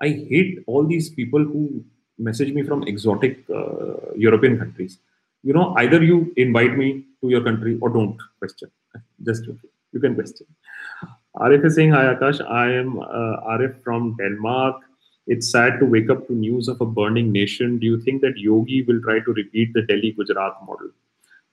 I 0.03 0.09
hate 0.09 0.63
all 0.67 0.85
these 0.85 1.09
people 1.09 1.43
who 1.43 1.83
message 2.19 2.53
me 2.53 2.61
from 2.61 2.83
exotic 2.83 3.43
uh, 3.49 4.13
European 4.15 4.59
countries. 4.59 4.99
You 5.41 5.53
know, 5.53 5.73
either 5.77 6.03
you 6.03 6.31
invite 6.37 6.77
me 6.77 7.05
to 7.21 7.29
your 7.29 7.43
country 7.43 7.79
or 7.81 7.89
don't 7.89 8.17
question. 8.37 8.69
Just. 9.25 9.45
You 9.91 9.99
can 9.99 10.13
question. 10.13 10.45
Arif 11.37 11.65
is 11.65 11.73
saying, 11.73 11.89
Hi 11.89 12.13
Akash, 12.13 12.39
I 12.47 12.71
am 12.71 12.99
uh, 12.99 13.55
Arif 13.55 13.81
from 13.83 14.15
Denmark. 14.17 14.75
It's 15.25 15.49
sad 15.51 15.79
to 15.79 15.87
wake 15.87 16.11
up 16.11 16.27
to 16.27 16.33
news 16.33 16.67
of 16.67 16.81
a 16.81 16.85
burning 16.85 17.31
nation. 17.31 17.79
Do 17.79 17.87
you 17.87 17.99
think 17.99 18.21
that 18.21 18.37
Yogi 18.37 18.83
will 18.83 19.01
try 19.01 19.21
to 19.21 19.33
repeat 19.33 19.73
the 19.73 19.81
Delhi 19.81 20.11
Gujarat 20.11 20.53
model? 20.67 20.91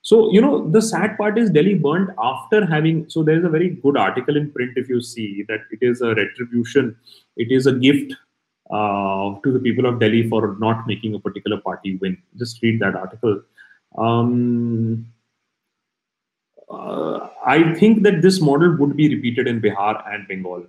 So, 0.08 0.30
you 0.30 0.40
know, 0.40 0.70
the 0.70 0.80
sad 0.80 1.16
part 1.18 1.36
is 1.36 1.50
Delhi 1.50 1.74
burned 1.74 2.10
after 2.22 2.64
having. 2.64 3.10
So, 3.10 3.24
there 3.24 3.36
is 3.36 3.44
a 3.44 3.48
very 3.48 3.70
good 3.70 3.96
article 3.96 4.36
in 4.36 4.52
print 4.52 4.74
if 4.76 4.88
you 4.88 5.00
see 5.02 5.44
that 5.48 5.62
it 5.72 5.80
is 5.82 6.00
a 6.00 6.14
retribution, 6.14 6.96
it 7.36 7.50
is 7.50 7.66
a 7.66 7.72
gift 7.72 8.14
uh, 8.70 9.34
to 9.42 9.52
the 9.52 9.58
people 9.58 9.84
of 9.84 9.98
Delhi 9.98 10.28
for 10.28 10.56
not 10.60 10.86
making 10.86 11.16
a 11.16 11.18
particular 11.18 11.60
party 11.60 11.96
win. 11.96 12.16
Just 12.36 12.62
read 12.62 12.78
that 12.82 12.94
article. 12.94 13.42
Um, 13.98 15.08
uh, 16.70 17.28
I 17.44 17.74
think 17.74 18.04
that 18.04 18.22
this 18.22 18.40
model 18.40 18.76
would 18.76 18.96
be 18.96 19.12
repeated 19.12 19.48
in 19.48 19.60
Bihar 19.60 20.08
and 20.08 20.28
Bengal. 20.28 20.66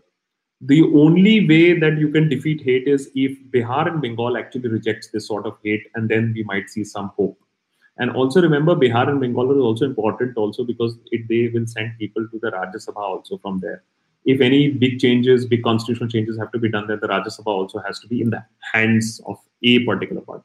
The 0.62 0.82
only 0.96 1.48
way 1.48 1.80
that 1.80 2.00
you 2.00 2.10
can 2.10 2.28
defeat 2.28 2.64
hate 2.64 2.88
is 2.88 3.12
if 3.14 3.38
Bihar 3.52 3.88
and 3.88 4.02
Bengal 4.02 4.36
actually 4.36 4.70
rejects 4.70 5.10
this 5.10 5.28
sort 5.28 5.46
of 5.46 5.58
hate, 5.64 5.86
and 5.94 6.10
then 6.10 6.34
we 6.36 6.42
might 6.42 6.72
see 6.72 6.84
some 6.84 7.12
hope 7.16 7.38
and 8.00 8.12
also 8.12 8.42
remember, 8.42 8.76
Bihar 8.76 9.10
and 9.10 9.20
Bengal 9.20 9.52
is 9.52 9.58
also 9.58 9.86
important 9.86 10.38
also 10.38 10.64
because 10.64 10.98
it, 11.12 11.28
they 11.28 11.48
will 11.48 11.66
send 11.66 11.98
people 11.98 12.28
to 12.28 12.40
the 12.40 12.52
Rajya 12.52 12.76
Sabha 12.76 13.02
also 13.02 13.38
from 13.38 13.60
there. 13.60 13.84
If 14.26 14.42
any 14.42 14.70
big 14.70 15.00
changes, 15.00 15.46
big 15.46 15.64
constitutional 15.64 16.10
changes 16.10 16.38
have 16.38 16.52
to 16.52 16.60
be 16.60 16.70
done, 16.70 16.88
then 16.88 17.00
the 17.02 17.08
Rajya 17.08 17.40
Sabha 17.40 17.48
also 17.48 17.80
has 17.80 18.00
to 18.00 18.08
be 18.08 18.22
in 18.22 18.30
the 18.30 18.46
hands 18.74 19.20
of 19.26 19.38
a 19.64 19.80
particular 19.86 20.22
party. 20.22 20.44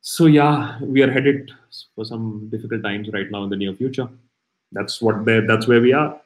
So 0.00 0.26
yeah, 0.26 0.78
we 0.80 1.02
are 1.02 1.10
headed 1.10 1.52
for 1.94 2.04
some 2.04 2.48
difficult 2.50 2.82
times 2.82 3.08
right 3.12 3.30
now 3.30 3.44
in 3.44 3.50
the 3.50 3.56
near 3.56 3.74
future. 3.74 4.08
That's 4.72 5.02
what 5.02 5.24
that's 5.26 5.68
where 5.68 5.80
we 5.80 5.92
are. 5.92 6.20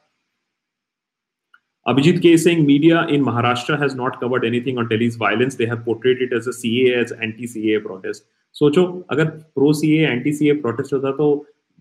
Abhijit 1.87 2.21
K 2.21 2.33
is 2.33 2.43
saying 2.43 2.65
media 2.65 3.05
in 3.07 3.23
Maharashtra 3.23 3.79
has 3.79 3.95
not 3.95 4.19
covered 4.19 4.43
anything 4.45 4.77
on 4.77 4.87
Delhi's 4.89 5.15
violence. 5.15 5.55
They 5.55 5.65
have 5.65 5.85
portrayed 5.85 6.21
it 6.21 6.33
as 6.33 6.47
a 6.47 6.53
CA 6.53 6.95
as 6.95 7.11
anti-CA 7.11 7.79
protest. 7.79 8.23
सोचो, 8.57 8.83
अगर 9.11 9.25
pro 9.25 9.71
C 9.73 9.91
A 9.95 10.05
anti 10.11 10.33
C 10.33 10.49
A 10.49 10.53
protest 10.61 10.93
होता 10.93 11.11
तो 11.17 11.25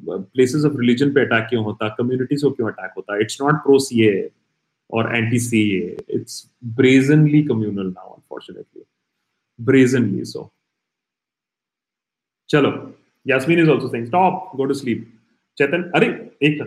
places 0.01 0.65
of 0.65 0.77
religion 0.81 1.13
पे 1.15 1.21
attack 1.21 1.47
क्यों 1.51 1.65
होता? 1.65 1.89
Communities 1.99 2.43
को 2.43 2.51
क्यों 2.51 2.69
attack 2.69 2.91
होता? 2.97 3.19
It's 3.21 3.41
not 3.43 3.63
pro 3.65 3.79
C 3.79 4.03
A 4.07 4.31
और 4.91 5.15
anti 5.17 5.39
C 5.41 5.63
A 5.77 5.97
it's 6.15 6.45
brazenly 6.77 7.43
communal 7.45 7.87
now 7.87 8.13
unfortunately 8.13 8.83
brazenly 9.59 10.25
so 10.25 10.51
चलो 12.51 12.71
Yasmin 13.27 13.61
is 13.61 13.71
also 13.71 13.89
saying 13.89 14.07
stop 14.07 14.51
go 14.57 14.65
to 14.65 14.75
sleep 14.75 15.07
Chetan, 15.59 15.91
अरे, 15.95 16.07
एक 16.43 16.61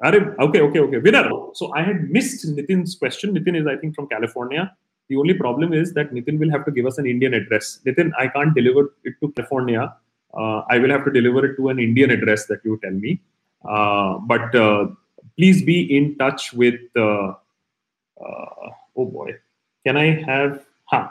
अरे 0.00 0.18
okay 0.44 0.60
okay 0.60 0.78
okay 0.78 0.98
winner 1.00 1.28
so 1.58 1.72
I 1.78 1.84
had 1.84 2.10
missed 2.12 2.48
Nitin's 2.56 2.94
question 2.98 3.32
Nitin 3.34 3.56
is 3.56 3.68
I 3.68 3.76
think 3.76 3.94
from 3.94 4.06
California 4.06 4.64
The 5.08 5.16
only 5.16 5.34
problem 5.34 5.72
is 5.72 5.92
that 5.94 6.12
Nitin 6.12 6.38
will 6.38 6.50
have 6.50 6.64
to 6.64 6.70
give 6.70 6.86
us 6.86 6.98
an 6.98 7.06
Indian 7.06 7.34
address. 7.34 7.80
Nitin, 7.86 8.10
I 8.18 8.28
can't 8.28 8.54
deliver 8.54 8.94
it 9.04 9.14
to 9.20 9.30
California. 9.32 9.94
Uh, 10.32 10.62
I 10.68 10.78
will 10.78 10.90
have 10.90 11.04
to 11.04 11.10
deliver 11.10 11.44
it 11.44 11.56
to 11.56 11.68
an 11.68 11.78
Indian 11.78 12.10
address 12.10 12.46
that 12.46 12.60
you 12.64 12.78
tell 12.82 12.92
me. 12.92 13.20
Uh, 13.68 14.18
but 14.18 14.54
uh, 14.54 14.88
please 15.36 15.62
be 15.62 15.96
in 15.96 16.16
touch 16.16 16.52
with. 16.52 16.80
Uh, 16.96 17.34
uh, 18.20 18.70
oh 18.96 19.06
boy, 19.06 19.34
can 19.86 19.96
I 19.96 20.22
have? 20.22 20.64
Huh. 20.86 21.08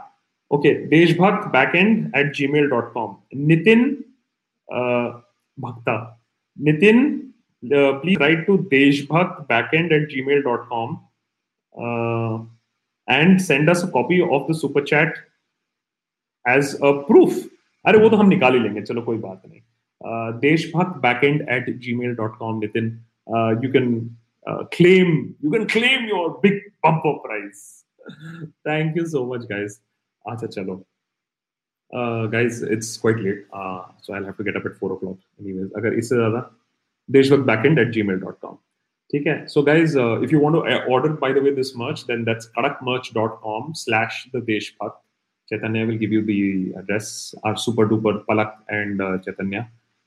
Okay, 0.52 0.88
Deshbhakt 0.88 1.52
backend 1.52 2.12
at 2.14 2.28
gmail.com. 2.34 3.18
Nitin 3.34 4.04
uh, 4.72 5.20
Bhakta. 5.58 6.14
Nitin, 6.62 7.32
please 7.62 8.18
write 8.20 8.46
to 8.46 8.68
Deshbhakt 8.72 9.48
backend 9.48 9.92
at 9.92 10.10
gmail.com 10.10 11.02
and 11.76 12.48
send 13.41 13.69
us 13.69 13.83
a 13.83 13.91
copy 13.91 14.21
of 14.21 14.47
the 14.49 14.55
super 14.55 14.83
chat 14.83 15.15
as 16.47 16.75
a 16.83 16.93
proof 17.11 17.45
अरे 17.87 17.99
वो 17.99 18.09
तो 18.09 18.17
हम 18.17 18.29
निकाल 18.29 18.55
ही 18.55 18.61
लेंगे 18.61 18.83
चलो 18.83 19.03
कोई 19.03 19.19
बात 19.19 19.43
नहीं 19.49 19.61
देशभक्त 20.41 21.01
backend 21.03 21.49
at 21.51 21.71
Gmail 21.97 22.15
dot 22.15 22.37
com 22.39 22.59
Nitin 22.59 22.87
you 23.65 23.73
can 23.73 24.17
claim 24.75 25.09
you 25.45 25.51
can 25.51 25.67
claim 25.73 26.05
your 26.11 26.27
big 26.43 26.61
bumper 26.85 27.11
prize 27.25 27.59
thank 28.69 28.95
you 28.99 29.05
so 29.15 29.25
much 29.33 29.43
guys 29.51 29.75
acha 30.33 30.49
chalo 30.55 30.77
uh, 31.91 32.23
guys 32.35 32.61
it's 32.77 32.93
quite 33.03 33.21
late 33.27 33.43
uh, 33.63 33.83
so 34.07 34.15
i'll 34.15 34.29
have 34.31 34.39
to 34.39 34.47
get 34.49 34.61
up 34.61 34.71
at 34.71 34.79
4 34.87 34.95
o'clock 34.95 35.19
anyways 35.43 35.77
agar 35.81 35.93
isse 36.03 36.15
zyada 36.15 36.43
deshbhakt 37.09 37.47
backend 37.53 37.83
at 37.85 37.93
gmail.com 37.99 38.57
Okay, 38.57 38.62
so 39.48 39.62
guys, 39.62 39.96
uh, 39.96 40.22
if 40.22 40.32
you 40.32 40.40
want 40.40 40.56
to 40.56 40.62
uh, 40.62 40.86
order, 40.86 41.10
by 41.10 41.32
the 41.34 41.40
way, 41.40 41.52
this 41.54 41.76
merch, 41.76 42.08
then 42.08 42.26
that's 42.26 42.48
kadakmerch.com 42.58 43.76
slash 43.76 44.28
the 44.34 44.40
Deshbhakt. 44.40 44.96
Chaitanya 45.50 45.86
will 45.86 45.98
give 45.98 46.12
you 46.12 46.24
the 46.24 46.74
address. 46.80 47.36
Our 47.44 47.56
super 47.56 47.88
duper 47.88 48.26
Palak 48.26 48.56
and 48.70 49.00
uh, 49.00 49.18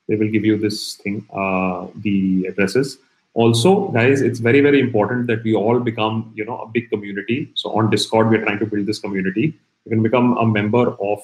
they 0.09 0.17
will 0.17 0.31
give 0.31 0.45
you 0.45 0.59
this 0.59 0.97
thing, 0.97 1.25
uh, 1.33 1.87
the 1.97 2.47
addresses. 2.47 2.99
Also, 3.35 3.89
guys, 3.89 4.23
it's 4.23 4.41
very, 4.41 4.61
very 4.61 4.81
important 4.81 5.29
that 5.29 5.45
we 5.45 5.55
all 5.55 5.79
become, 5.79 6.33
you 6.35 6.45
know, 6.45 6.59
a 6.59 6.67
big 6.67 6.91
community. 6.91 7.53
So 7.55 7.71
on 7.77 7.91
Discord, 7.91 8.31
we're 8.31 8.43
trying 8.43 8.59
to 8.59 8.67
build 8.67 8.87
this 8.87 8.99
community. 8.99 9.55
You 9.85 9.91
can 9.91 10.03
become 10.03 10.37
a 10.39 10.47
member 10.47 10.97
of 11.01 11.21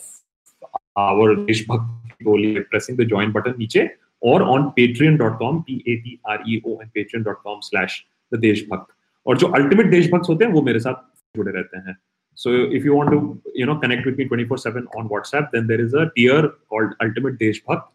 our 0.97 1.35
Deshbhakt 1.35 1.89
Kohli 2.23 2.55
by 2.55 2.63
pressing 2.71 2.95
the 2.95 3.05
join 3.05 3.33
button 3.33 3.57
niche 3.59 3.89
or 4.23 4.43
on 4.55 4.73
patreon.com, 4.79 5.65
P-A-T-R-E-O-N, 5.69 6.91
patreon.com 6.97 7.63
slash 7.71 8.01
the 8.31 8.39
Deshbhakt. 8.47 8.91
और 9.27 9.37
जो 9.39 9.47
ultimate 9.57 9.91
देशभक्त 9.91 10.29
होते 10.29 10.45
हैं 10.45 10.53
वो 10.53 10.63
मेरे 10.69 10.79
साथ 10.81 10.95
जुड़े 11.37 11.53
रहते 11.53 11.79
हैं 11.79 11.97
so 12.43 12.53
if 12.77 12.85
you 12.87 12.95
want 12.95 13.11
to 13.15 13.19
you 13.55 13.67
know 13.67 13.75
connect 13.81 14.07
with 14.09 14.17
me 14.19 14.27
24 14.29 14.59
7 14.61 14.87
on 14.99 15.09
whatsapp 15.09 15.51
then 15.55 15.67
there 15.71 15.81
is 15.87 15.97
a 16.03 16.05
tier 16.15 16.39
called 16.71 16.95
ultimate 17.07 17.35
deshbhakt 17.43 17.91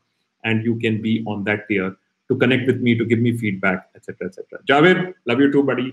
and 0.49 0.67
you 0.67 0.75
can 0.83 0.99
be 1.05 1.13
on 1.33 1.43
that 1.47 1.63
tier 1.69 1.87
to 2.29 2.37
connect 2.43 2.67
with 2.71 2.83
me 2.87 2.93
to 2.99 3.07
give 3.13 3.23
me 3.27 3.31
feedback 3.43 3.87
etc 3.95 4.27
etc 4.27 4.61
javed 4.71 5.01
love 5.31 5.41
you 5.45 5.49
too 5.55 5.63
buddy 5.71 5.87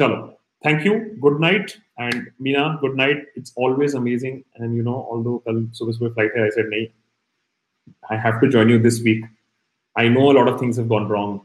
chalo 0.00 0.18
thank 0.66 0.84
you 0.88 0.94
good 1.26 1.40
night 1.46 1.74
and 2.06 2.28
meena 2.48 2.66
good 2.84 3.00
night 3.02 3.24
it's 3.40 3.56
always 3.56 3.98
amazing 4.02 4.38
and 4.56 4.76
you 4.80 4.86
know 4.90 4.98
although 5.14 5.38
kal 5.48 5.64
subah 5.80 5.96
subah 6.00 6.12
flight 6.18 6.38
hai 6.40 6.46
i 6.50 6.52
said 6.58 6.70
nahi 6.74 6.84
i 8.16 8.22
have 8.28 8.38
to 8.44 8.54
join 8.58 8.76
you 8.76 8.80
this 8.88 9.00
week 9.08 9.26
i 10.02 10.08
know 10.16 10.30
a 10.30 10.34
lot 10.38 10.48
of 10.52 10.58
things 10.62 10.80
have 10.82 10.88
gone 10.94 11.06
wrong 11.12 11.36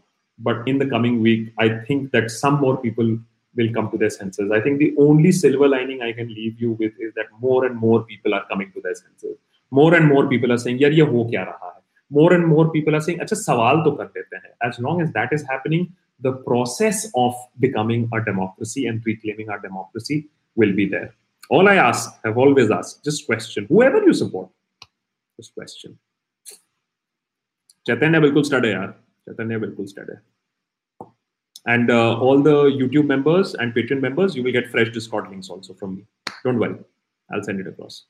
but 0.47 0.67
in 0.71 0.81
the 0.83 0.89
coming 0.95 1.21
week 1.27 1.43
i 1.65 1.69
think 1.89 2.11
that 2.17 2.31
some 2.39 2.59
more 2.65 2.75
people 2.87 3.13
will 3.55 3.71
come 3.73 3.89
to 3.91 3.97
their 3.97 4.09
senses. 4.09 4.51
I 4.51 4.59
think 4.59 4.79
the 4.79 4.93
only 4.97 5.31
silver 5.31 5.67
lining 5.67 6.01
i 6.01 6.11
can 6.11 6.33
leave 6.33 6.59
you 6.59 6.73
with 6.73 6.93
is 6.99 7.13
that 7.15 7.27
more 7.39 7.65
and 7.65 7.75
more 7.75 8.03
people 8.03 8.33
are 8.33 8.45
coming 8.47 8.71
to 8.73 8.81
their 8.81 8.95
senses. 8.95 9.37
More 9.71 9.93
and 9.95 10.07
more 10.07 10.27
people 10.27 10.51
are 10.51 10.57
saying 10.57 10.79
yaar 10.79 10.93
ye 10.93 11.05
ho 11.11 11.25
kya 11.25 11.45
raha 11.49 11.69
hai? 11.73 11.81
More 12.09 12.33
and 12.33 12.47
more 12.47 12.69
people 12.71 12.95
are 12.95 13.01
saying 13.01 13.19
sawal 13.19 13.83
to 13.85 13.95
kar 13.99 14.09
lete 14.15 14.39
hain. 14.43 14.53
As 14.61 14.79
long 14.79 15.01
as 15.01 15.11
that 15.13 15.33
is 15.33 15.45
happening 15.53 15.91
the 16.19 16.33
process 16.47 17.11
of 17.15 17.35
becoming 17.59 18.07
a 18.13 18.23
democracy 18.23 18.85
and 18.87 19.05
reclaiming 19.05 19.49
our 19.49 19.59
democracy 19.59 20.29
will 20.55 20.73
be 20.73 20.87
there. 20.87 21.13
All 21.49 21.67
i 21.67 21.75
ask 21.75 22.11
have 22.23 22.37
always 22.37 22.71
asked 22.71 23.03
just 23.03 23.25
question. 23.25 23.65
Whoever 23.69 24.03
you 24.03 24.13
support 24.13 24.49
just 25.37 25.53
question 25.55 25.97
चैतन्य 27.86 28.20
बिल्कुल 28.20 28.42
stud 28.42 28.66
है 28.66 28.72
यार 28.72 28.94
Chaitanya 29.28 29.58
Bilkul 29.58 29.88
Steady. 29.88 30.14
And 31.66 31.90
uh, 31.90 32.18
all 32.18 32.40
the 32.40 32.64
YouTube 32.64 33.06
members 33.06 33.54
and 33.54 33.74
Patreon 33.74 34.00
members, 34.00 34.34
you 34.34 34.42
will 34.42 34.52
get 34.52 34.70
fresh 34.70 34.90
Discord 34.90 35.28
links 35.28 35.50
also 35.50 35.74
from 35.74 35.96
me. 35.96 36.06
Don't 36.44 36.58
worry, 36.58 36.78
I'll 37.30 37.42
send 37.42 37.60
it 37.60 37.66
across. 37.66 38.04